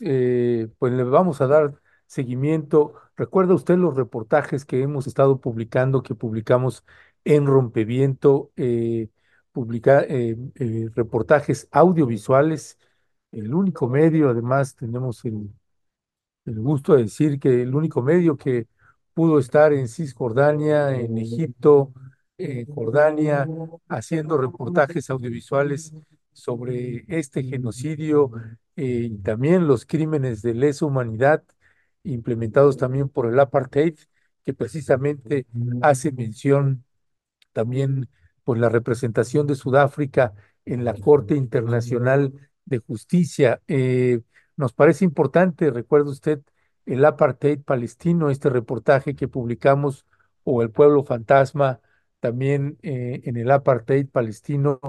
pues 0.79 0.93
le 0.93 1.03
vamos 1.03 1.41
a 1.41 1.47
dar 1.47 1.81
seguimiento. 2.07 2.93
¿Recuerda 3.15 3.53
usted 3.53 3.77
los 3.77 3.95
reportajes 3.95 4.65
que 4.65 4.81
hemos 4.81 5.07
estado 5.07 5.39
publicando, 5.41 6.03
que 6.03 6.15
publicamos 6.15 6.83
en 7.25 7.47
Rompeviento, 7.47 8.51
eh, 8.55 9.09
eh, 10.09 10.37
eh, 10.55 10.89
reportajes 10.95 11.67
audiovisuales? 11.71 12.79
El 13.31 13.53
único 13.53 13.87
medio, 13.89 14.29
además, 14.29 14.75
tenemos 14.75 15.25
el 15.25 15.49
el 16.45 16.59
gusto 16.59 16.95
de 16.95 17.03
decir 17.03 17.39
que 17.39 17.61
el 17.63 17.75
único 17.75 18.01
medio 18.01 18.37
que 18.37 18.67
pudo 19.13 19.39
estar 19.39 19.73
en 19.73 19.87
Cisjordania, 19.87 20.95
en 20.95 21.17
Egipto, 21.17 21.93
en 22.37 22.67
Jordania, 22.73 23.47
haciendo 23.89 24.37
reportajes 24.37 25.09
audiovisuales 25.09 25.93
sobre 26.33 27.05
este 27.07 27.43
genocidio 27.43 28.31
y 28.75 29.17
también 29.19 29.67
los 29.67 29.85
crímenes 29.85 30.41
de 30.41 30.53
lesa 30.53 30.85
humanidad 30.85 31.43
implementados 32.03 32.77
también 32.77 33.09
por 33.09 33.27
el 33.27 33.39
apartheid, 33.39 33.95
que 34.43 34.53
precisamente 34.53 35.47
hace 35.81 36.11
mención 36.11 36.84
también 37.55 38.09
por 38.43 38.57
la 38.57 38.67
representación 38.69 39.47
de 39.47 39.55
Sudáfrica 39.55 40.33
en 40.65 40.83
la 40.83 40.93
Corte 40.93 41.35
Internacional 41.35 42.33
de 42.65 42.79
Justicia. 42.79 43.61
Eh, 43.67 44.21
nos 44.57 44.73
parece 44.73 45.05
importante, 45.05 45.71
recuerda 45.71 46.11
usted, 46.11 46.41
el 46.85 47.05
apartheid 47.05 47.61
palestino, 47.61 48.29
este 48.29 48.49
reportaje 48.49 49.15
que 49.15 49.29
publicamos, 49.29 50.05
o 50.43 50.61
el 50.61 50.69
pueblo 50.69 51.03
fantasma, 51.03 51.79
también 52.19 52.77
eh, 52.83 53.21
en 53.23 53.37
el 53.37 53.49
apartheid 53.51 54.07
palestino. 54.09 54.79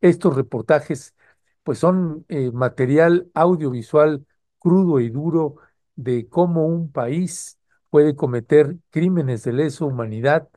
Estos 0.00 0.34
reportajes, 0.34 1.14
pues 1.62 1.78
son 1.78 2.24
eh, 2.28 2.50
material 2.52 3.30
audiovisual 3.34 4.26
crudo 4.58 4.98
y 5.00 5.10
duro 5.10 5.56
de 5.94 6.26
cómo 6.28 6.66
un 6.66 6.90
país 6.90 7.58
puede 7.90 8.16
cometer 8.16 8.76
crímenes 8.90 9.44
de 9.44 9.52
lesa 9.52 9.84
humanidad 9.84 10.48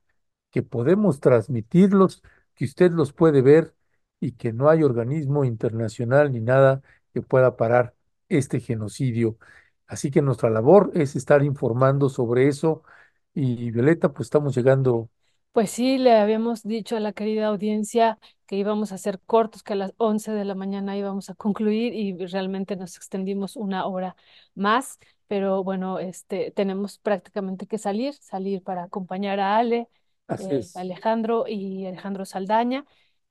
que 0.58 0.64
podemos 0.64 1.20
transmitirlos, 1.20 2.24
que 2.56 2.66
usted 2.66 2.92
los 2.92 3.14
puede 3.14 3.44
ver 3.44 3.76
y 4.20 4.32
que 4.34 4.54
no 4.54 4.70
hay 4.70 4.82
organismo 4.84 5.46
internacional 5.46 6.32
ni 6.32 6.40
nada 6.42 6.82
que 7.14 7.22
pueda 7.22 7.56
parar 7.58 7.94
este 8.28 8.60
genocidio. 8.60 9.38
Así 9.86 10.10
que 10.10 10.24
nuestra 10.24 10.50
labor 10.50 10.92
es 10.96 11.16
estar 11.16 11.44
informando 11.44 12.10
sobre 12.10 12.48
eso 12.48 12.82
y 13.36 13.70
Violeta, 13.72 14.12
pues 14.14 14.26
estamos 14.28 14.56
llegando. 14.56 15.12
Pues 15.52 15.72
sí, 15.72 15.98
le 16.00 16.14
habíamos 16.16 16.64
dicho 16.64 16.96
a 16.98 17.00
la 17.00 17.14
querida 17.14 17.48
audiencia 17.48 18.20
que 18.48 18.56
íbamos 18.58 18.92
a 18.92 18.96
hacer 18.96 19.20
cortos, 19.26 19.64
que 19.64 19.74
a 19.74 19.76
las 19.76 19.94
11 19.98 20.32
de 20.32 20.46
la 20.46 20.56
mañana 20.56 20.98
íbamos 20.98 21.30
a 21.30 21.36
concluir 21.36 21.94
y 21.96 22.16
realmente 22.28 22.76
nos 22.76 22.96
extendimos 22.98 23.56
una 23.56 23.86
hora 23.88 24.16
más, 24.56 25.00
pero 25.28 25.64
bueno, 25.64 26.00
este, 26.00 26.52
tenemos 26.52 27.00
prácticamente 27.00 27.68
que 27.68 27.78
salir, 27.80 28.14
salir 28.16 28.64
para 28.64 28.84
acompañar 28.84 29.40
a 29.40 29.58
Ale, 29.58 29.90
Así 30.28 30.50
eh, 30.50 30.58
es. 30.58 30.76
Alejandro 30.76 31.46
y 31.48 31.86
Alejandro 31.86 32.26
Saldaña. 32.26 32.86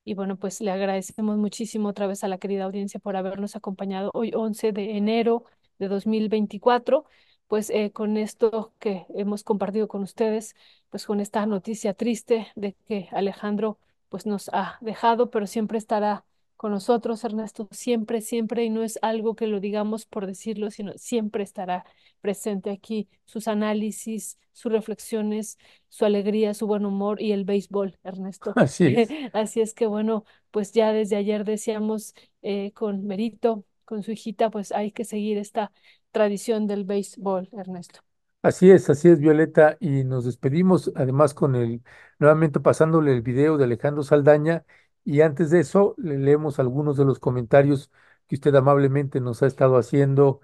Y 0.04 0.14
bueno, 0.14 0.36
pues 0.36 0.60
le 0.60 0.70
agradecemos 0.70 1.36
muchísimo 1.36 1.88
otra 1.88 2.06
vez 2.06 2.22
a 2.22 2.28
la 2.28 2.38
querida 2.38 2.64
audiencia 2.64 3.00
por 3.00 3.16
habernos 3.16 3.56
acompañado 3.56 4.10
hoy 4.14 4.32
11 4.34 4.72
de 4.72 4.96
enero 4.96 5.44
de 5.78 5.88
2024, 5.88 7.04
pues 7.48 7.70
eh, 7.70 7.90
con 7.92 8.16
esto 8.16 8.72
que 8.78 9.06
hemos 9.14 9.42
compartido 9.42 9.88
con 9.88 10.02
ustedes 10.02 10.54
pues 10.90 11.06
con 11.06 11.20
esta 11.20 11.44
noticia 11.46 11.94
triste 11.94 12.48
de 12.54 12.74
que 12.86 13.08
Alejandro 13.12 13.78
pues 14.08 14.26
nos 14.26 14.48
ha 14.52 14.78
dejado, 14.80 15.30
pero 15.30 15.46
siempre 15.46 15.78
estará 15.78 16.24
con 16.56 16.72
nosotros, 16.72 17.22
Ernesto, 17.24 17.68
siempre, 17.70 18.20
siempre, 18.20 18.64
y 18.64 18.70
no 18.70 18.82
es 18.82 18.98
algo 19.02 19.36
que 19.36 19.46
lo 19.46 19.60
digamos 19.60 20.06
por 20.06 20.26
decirlo, 20.26 20.70
sino 20.70 20.92
siempre 20.96 21.42
estará 21.42 21.84
presente 22.20 22.70
aquí 22.70 23.08
sus 23.24 23.48
análisis, 23.48 24.38
sus 24.52 24.72
reflexiones, 24.72 25.58
su 25.88 26.04
alegría, 26.04 26.54
su 26.54 26.66
buen 26.66 26.86
humor 26.86 27.20
y 27.20 27.32
el 27.32 27.44
béisbol, 27.44 27.98
Ernesto. 28.02 28.52
Así 28.56 28.86
es. 28.86 29.08
Así 29.34 29.60
es 29.60 29.74
que 29.74 29.86
bueno, 29.86 30.24
pues 30.50 30.72
ya 30.72 30.92
desde 30.92 31.16
ayer 31.16 31.44
decíamos 31.44 32.14
eh, 32.42 32.72
con 32.72 33.06
Merito, 33.06 33.64
con 33.84 34.02
su 34.02 34.12
hijita, 34.12 34.50
pues 34.50 34.72
hay 34.72 34.92
que 34.92 35.04
seguir 35.04 35.38
esta 35.38 35.72
tradición 36.10 36.66
del 36.66 36.84
béisbol, 36.84 37.48
Ernesto. 37.52 38.00
Así 38.42 38.70
es, 38.70 38.88
así 38.90 39.08
es, 39.08 39.18
Violeta, 39.18 39.76
y 39.80 40.04
nos 40.04 40.24
despedimos 40.24 40.92
además 40.94 41.34
con 41.34 41.56
el, 41.56 41.82
nuevamente 42.20 42.60
pasándole 42.60 43.12
el 43.12 43.22
video 43.22 43.56
de 43.56 43.64
Alejandro 43.64 44.04
Saldaña, 44.04 44.64
y 45.06 45.22
antes 45.22 45.50
de 45.52 45.60
eso 45.62 45.96
le 45.98 46.18
leemos 46.18 46.60
algunos 46.60 46.98
de 46.98 47.06
los 47.06 47.20
comentarios 47.20 47.92
que 48.28 48.36
usted 48.36 48.54
amablemente 48.56 49.20
nos 49.22 49.42
ha 49.44 49.48
estado 49.48 49.78
haciendo. 49.78 50.42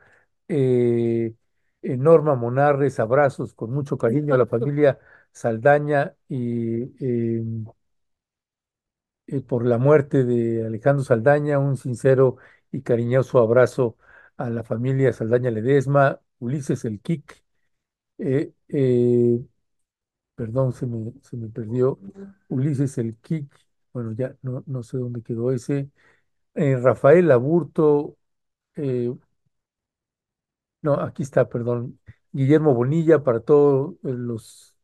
Eh, 0.48 1.34
Norma 1.82 2.36
Monarres, 2.36 3.01
abrazos 3.01 3.55
con 3.55 3.72
mucho 3.72 3.98
cariño 3.98 4.34
a 4.34 4.39
la 4.39 4.47
familia 4.47 5.01
Saldaña 5.32 6.14
y 6.28 6.82
eh, 7.05 7.44
eh, 9.26 9.40
por 9.40 9.66
la 9.66 9.78
muerte 9.78 10.24
de 10.24 10.66
Alejandro 10.66 11.05
Saldaña, 11.05 11.59
un 11.59 11.76
sincero 11.76 12.36
y 12.70 12.82
cariñoso 12.82 13.39
abrazo 13.39 13.97
a 14.36 14.51
la 14.51 14.64
familia 14.64 15.12
Saldaña 15.12 15.51
Ledesma, 15.51 16.20
Ulises 16.39 16.84
el 16.84 17.01
Kik. 17.01 17.43
Eh, 18.18 18.52
perdón, 20.34 20.72
se 20.72 20.86
me, 20.86 21.12
se 21.22 21.36
me 21.36 21.48
perdió. 21.48 21.98
Ulises 22.48 22.98
el 22.98 23.16
Kik, 23.18 23.55
bueno, 23.93 24.12
ya 24.12 24.35
no, 24.43 24.62
no 24.66 24.82
sé 24.82 24.98
dónde 24.98 25.23
quedó 25.23 25.52
ese. 25.52 25.90
Eh, 26.55 26.77
Rafael 26.78 27.31
Aburto, 27.32 28.19
eh, 28.77 29.12
no, 30.82 30.94
aquí 31.01 31.23
está, 31.23 31.48
perdón. 31.48 31.98
Guillermo 32.32 32.74
Bonilla, 32.74 33.23
para 33.23 33.40
todos 33.40 33.97
los. 34.02 34.74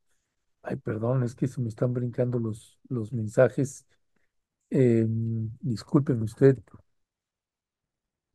Ay, 0.62 0.76
perdón, 0.76 1.24
es 1.24 1.34
que 1.34 1.48
se 1.48 1.60
me 1.60 1.68
están 1.68 1.94
brincando 1.94 2.38
los, 2.40 2.78
los 2.88 3.12
mensajes. 3.12 3.86
Eh, 4.70 5.06
usted. 6.22 6.58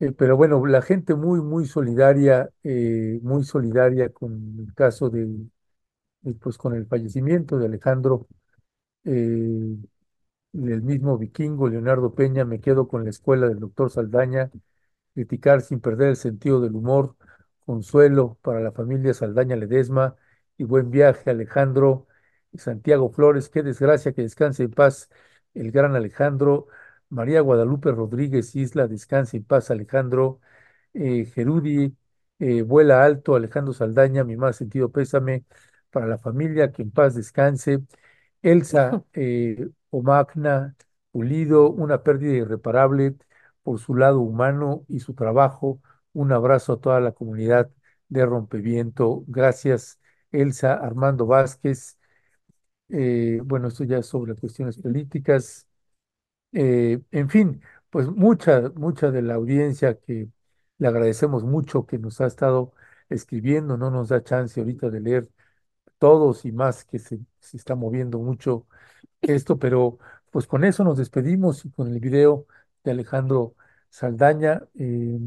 Eh, 0.00 0.12
pero 0.12 0.36
bueno, 0.36 0.64
la 0.66 0.82
gente 0.82 1.14
muy, 1.14 1.40
muy 1.40 1.66
solidaria, 1.66 2.50
eh, 2.64 3.20
muy 3.22 3.44
solidaria 3.44 4.08
con 4.12 4.56
el 4.58 4.74
caso 4.74 5.08
de, 5.10 5.28
pues 6.40 6.58
con 6.58 6.74
el 6.74 6.86
fallecimiento 6.86 7.58
de 7.58 7.66
Alejandro. 7.66 8.26
eh, 9.04 9.76
el 10.54 10.82
mismo 10.82 11.18
vikingo 11.18 11.68
Leonardo 11.68 12.14
Peña, 12.14 12.44
me 12.44 12.60
quedo 12.60 12.88
con 12.88 13.04
la 13.04 13.10
escuela 13.10 13.48
del 13.48 13.58
doctor 13.60 13.90
Saldaña, 13.90 14.50
criticar 15.14 15.62
sin 15.62 15.80
perder 15.80 16.10
el 16.10 16.16
sentido 16.16 16.60
del 16.60 16.74
humor, 16.74 17.16
consuelo 17.66 18.38
para 18.42 18.60
la 18.60 18.72
familia 18.72 19.14
Saldaña 19.14 19.56
Ledesma 19.56 20.16
y 20.56 20.64
buen 20.64 20.90
viaje 20.90 21.30
Alejandro 21.30 22.06
y 22.52 22.58
Santiago 22.58 23.10
Flores, 23.10 23.48
qué 23.48 23.62
desgracia 23.62 24.12
que 24.12 24.22
descanse 24.22 24.64
en 24.64 24.70
paz 24.72 25.10
el 25.54 25.70
gran 25.72 25.96
Alejandro, 25.96 26.66
María 27.08 27.40
Guadalupe 27.40 27.92
Rodríguez 27.92 28.54
Isla, 28.56 28.86
descanse 28.88 29.36
en 29.38 29.44
paz 29.44 29.70
Alejandro, 29.70 30.40
eh, 30.94 31.24
Gerudi, 31.26 31.96
eh, 32.38 32.62
vuela 32.62 33.04
alto 33.04 33.34
Alejandro 33.36 33.72
Saldaña, 33.72 34.24
mi 34.24 34.36
más 34.36 34.56
sentido 34.56 34.90
pésame 34.92 35.44
para 35.90 36.06
la 36.06 36.18
familia, 36.18 36.72
que 36.72 36.82
en 36.82 36.90
paz 36.90 37.14
descanse. 37.14 37.80
Elsa 38.44 39.04
eh, 39.14 39.70
Omagna 39.90 40.76
Pulido, 41.12 41.70
una 41.72 42.04
pérdida 42.04 42.34
irreparable 42.34 43.16
por 43.64 43.80
su 43.80 43.96
lado 43.96 44.20
humano 44.20 44.84
y 44.88 45.00
su 45.00 45.14
trabajo. 45.14 45.80
Un 46.14 46.32
abrazo 46.32 46.74
a 46.74 46.80
toda 46.80 47.00
la 47.00 47.12
comunidad 47.12 47.70
de 48.08 48.26
Rompeviento. 48.26 49.24
Gracias, 49.28 50.00
Elsa 50.32 50.74
Armando 50.74 51.26
Vázquez. 51.26 51.98
Eh, 52.88 53.40
bueno, 53.44 53.68
esto 53.68 53.84
ya 53.84 53.98
es 53.98 54.06
sobre 54.06 54.34
cuestiones 54.36 54.78
políticas. 54.78 55.68
Eh, 56.52 57.00
en 57.10 57.30
fin, 57.30 57.62
pues 57.90 58.08
mucha, 58.08 58.70
mucha 58.76 59.10
de 59.10 59.22
la 59.22 59.34
audiencia 59.34 59.98
que 60.00 60.28
le 60.78 60.88
agradecemos 60.88 61.44
mucho 61.44 61.86
que 61.86 61.98
nos 61.98 62.20
ha 62.20 62.26
estado 62.26 62.74
escribiendo, 63.08 63.76
no 63.76 63.90
nos 63.90 64.08
da 64.10 64.22
chance 64.22 64.60
ahorita 64.60 64.90
de 64.90 65.00
leer 65.00 65.30
todos 66.04 66.44
y 66.44 66.52
más 66.52 66.84
que 66.84 66.98
se, 66.98 67.18
se 67.40 67.56
está 67.56 67.74
moviendo 67.74 68.18
mucho 68.18 68.66
esto, 69.22 69.58
pero 69.58 69.98
pues 70.30 70.46
con 70.46 70.64
eso 70.64 70.84
nos 70.84 70.98
despedimos 70.98 71.64
y 71.64 71.70
con 71.70 71.88
el 71.88 71.98
video 71.98 72.46
de 72.84 72.90
Alejandro 72.92 73.54
Saldaña 73.90 74.62
eh, 74.74 75.18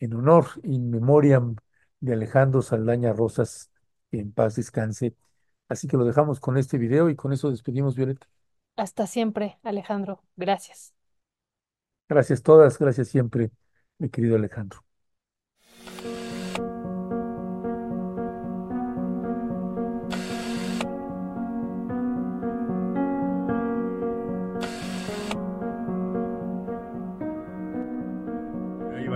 en 0.00 0.14
honor, 0.14 0.46
in 0.62 0.90
memoriam 0.90 1.56
de 2.00 2.14
Alejandro 2.14 2.62
Saldaña 2.62 3.12
Rosas, 3.12 3.70
en 4.12 4.32
paz 4.32 4.56
descanse. 4.56 5.14
Así 5.68 5.86
que 5.88 5.98
lo 5.98 6.06
dejamos 6.06 6.40
con 6.40 6.56
este 6.56 6.78
video 6.78 7.10
y 7.10 7.16
con 7.16 7.34
eso 7.34 7.50
despedimos, 7.50 7.94
Violeta. 7.94 8.26
Hasta 8.76 9.06
siempre, 9.08 9.58
Alejandro. 9.64 10.22
Gracias. 10.36 10.94
Gracias 12.08 12.42
todas, 12.42 12.78
gracias 12.78 13.08
siempre, 13.08 13.50
mi 13.98 14.08
querido 14.10 14.36
Alejandro. 14.36 14.93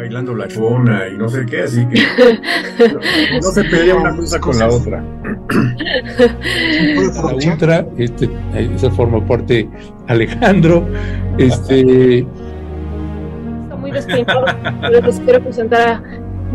Bailando 0.08 0.34
la 0.34 0.48
chona 0.48 1.06
y 1.08 1.18
no 1.18 1.28
sé 1.28 1.44
qué, 1.44 1.64
así 1.64 1.86
que 1.86 2.00
no 3.42 3.50
se 3.50 3.62
pelea 3.64 3.94
una 3.94 4.16
cosa 4.16 4.40
con 4.40 4.58
la 4.58 4.68
otra. 4.68 5.04
La 7.14 7.52
otra, 7.54 7.86
este, 7.98 8.30
esa 8.54 8.90
forma 8.90 9.24
parte 9.26 9.68
Alejandro, 10.06 10.86
este, 11.36 12.20
Está 12.20 13.76
muy 13.76 13.90
despeinado, 13.90 14.46
pero 14.80 15.06
les 15.06 15.20
quiero 15.20 15.42
presentar 15.42 16.02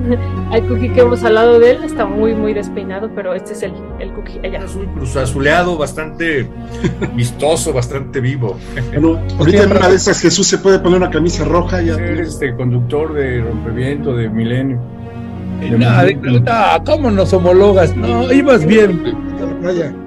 al 0.51 0.67
cookie 0.67 0.89
que 0.89 1.01
hemos 1.01 1.23
hablado 1.23 1.59
de 1.59 1.71
él. 1.71 1.83
Está 1.83 2.05
muy, 2.05 2.33
muy 2.33 2.53
despeinado, 2.53 3.09
pero 3.15 3.33
este 3.33 3.53
es 3.53 3.63
el, 3.63 3.73
el 3.99 4.11
cookie 4.13 4.39
allá. 4.43 4.63
Es 4.65 4.75
un 4.75 4.85
cruz 4.87 5.15
azuleado 5.15 5.77
bastante 5.77 6.47
vistoso, 7.15 7.73
bastante 7.73 8.19
vivo. 8.19 8.57
Bueno, 8.91 9.19
ahorita 9.39 9.63
en 9.63 9.71
una 9.71 9.89
de 9.89 9.95
esas 9.95 10.19
Jesús 10.21 10.47
se 10.47 10.57
puede 10.57 10.79
poner 10.79 10.97
una 10.97 11.09
camisa 11.09 11.43
roja 11.45 11.81
ya. 11.81 11.93
Eres 11.95 12.29
este 12.29 12.55
conductor 12.55 13.13
de 13.13 13.41
rompeviento 13.41 14.15
de 14.15 14.29
Milenio. 14.29 14.79
no, 15.77 16.03
de- 16.03 16.15
no, 16.15 16.83
¿cómo 16.85 17.11
nos 17.11 17.33
homologas? 17.33 17.95
No, 17.95 18.31
ibas 18.31 18.65
bien. 18.65 19.33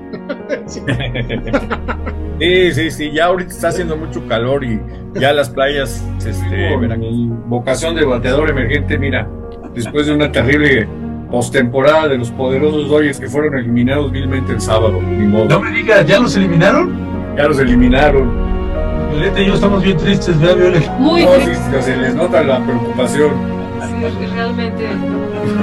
Sí, 2.38 2.72
sí, 2.72 2.90
sí, 2.90 3.10
ya 3.12 3.26
ahorita 3.26 3.50
está 3.50 3.68
haciendo 3.68 3.96
mucho 3.96 4.26
calor 4.28 4.62
y 4.64 4.78
ya 5.14 5.32
las 5.32 5.48
playas, 5.48 6.04
este, 6.26 6.76
vocación 7.46 7.94
de 7.94 8.04
bateador 8.04 8.50
emergente, 8.50 8.98
mira, 8.98 9.26
después 9.76 10.06
de 10.06 10.14
una 10.14 10.32
terrible 10.32 10.88
postemporada 11.30 12.08
de 12.08 12.18
los 12.18 12.30
poderosos 12.30 12.88
Dodgers 12.88 13.20
que 13.20 13.28
fueron 13.28 13.56
eliminados 13.58 14.10
vilmente 14.12 14.52
el 14.52 14.60
sábado, 14.60 15.00
ni 15.02 15.26
modo. 15.26 15.46
No 15.46 15.60
me 15.60 15.70
digas, 15.70 16.06
¿ya 16.06 16.18
los 16.18 16.34
eliminaron? 16.36 16.92
Ya 17.36 17.44
los 17.44 17.58
eliminaron. 17.58 18.46
Violeta 19.10 19.40
y 19.40 19.46
yo 19.46 19.54
estamos 19.54 19.82
bien 19.82 19.96
tristes, 19.96 20.38
¿verdad, 20.40 20.56
Violeta? 20.56 20.92
Muy 20.98 21.24
No, 21.24 21.30
triste. 21.32 21.54
sí, 21.78 21.82
se 21.82 21.96
les 21.96 22.14
nota 22.14 22.42
la 22.42 22.60
preocupación. 22.64 23.30
Sí, 23.82 24.26
realmente. 24.34 24.86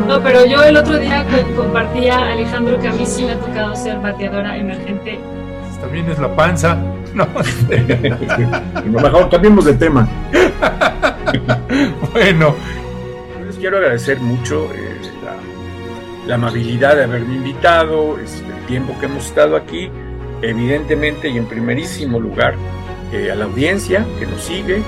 No, 0.08 0.20
pero 0.22 0.46
yo 0.46 0.64
el 0.64 0.78
otro 0.78 0.98
día 0.98 1.26
co- 1.26 1.62
compartía 1.64 2.18
a 2.18 2.32
Alejandro 2.34 2.80
que 2.80 2.88
a 2.88 2.92
mí 2.94 3.06
sí 3.06 3.26
me 3.26 3.32
ha 3.34 3.40
tocado 3.40 3.76
ser 3.76 4.00
bateadora 4.00 4.58
emergente. 4.58 5.20
También 5.82 6.10
es 6.10 6.20
la 6.20 6.34
panza. 6.36 6.78
No, 7.14 7.28
Mejor 9.02 9.30
cambiemos 9.30 9.66
de 9.66 9.74
tema. 9.76 10.08
bueno, 12.12 12.56
quiero 13.64 13.78
agradecer 13.78 14.20
mucho 14.20 14.70
eh, 14.74 15.00
la, 16.28 16.36
amabilidad 16.36 16.98
de 16.98 17.06
haberme 17.06 17.36
invitado, 17.36 18.20
este, 18.20 18.46
el 18.46 18.66
tiempo 18.66 18.94
que 19.00 19.06
hemos 19.06 19.28
estado 19.28 19.56
aquí, 19.56 19.90
evidentemente 20.42 21.30
y 21.30 21.38
en 21.38 21.46
primerísimo 21.46 22.20
lugar 22.20 22.56
eh, 23.14 23.32
a 23.32 23.36
la 23.36 23.46
audiencia 23.46 24.06
que 24.20 24.26
nos 24.26 24.44
sigue, 24.44 24.84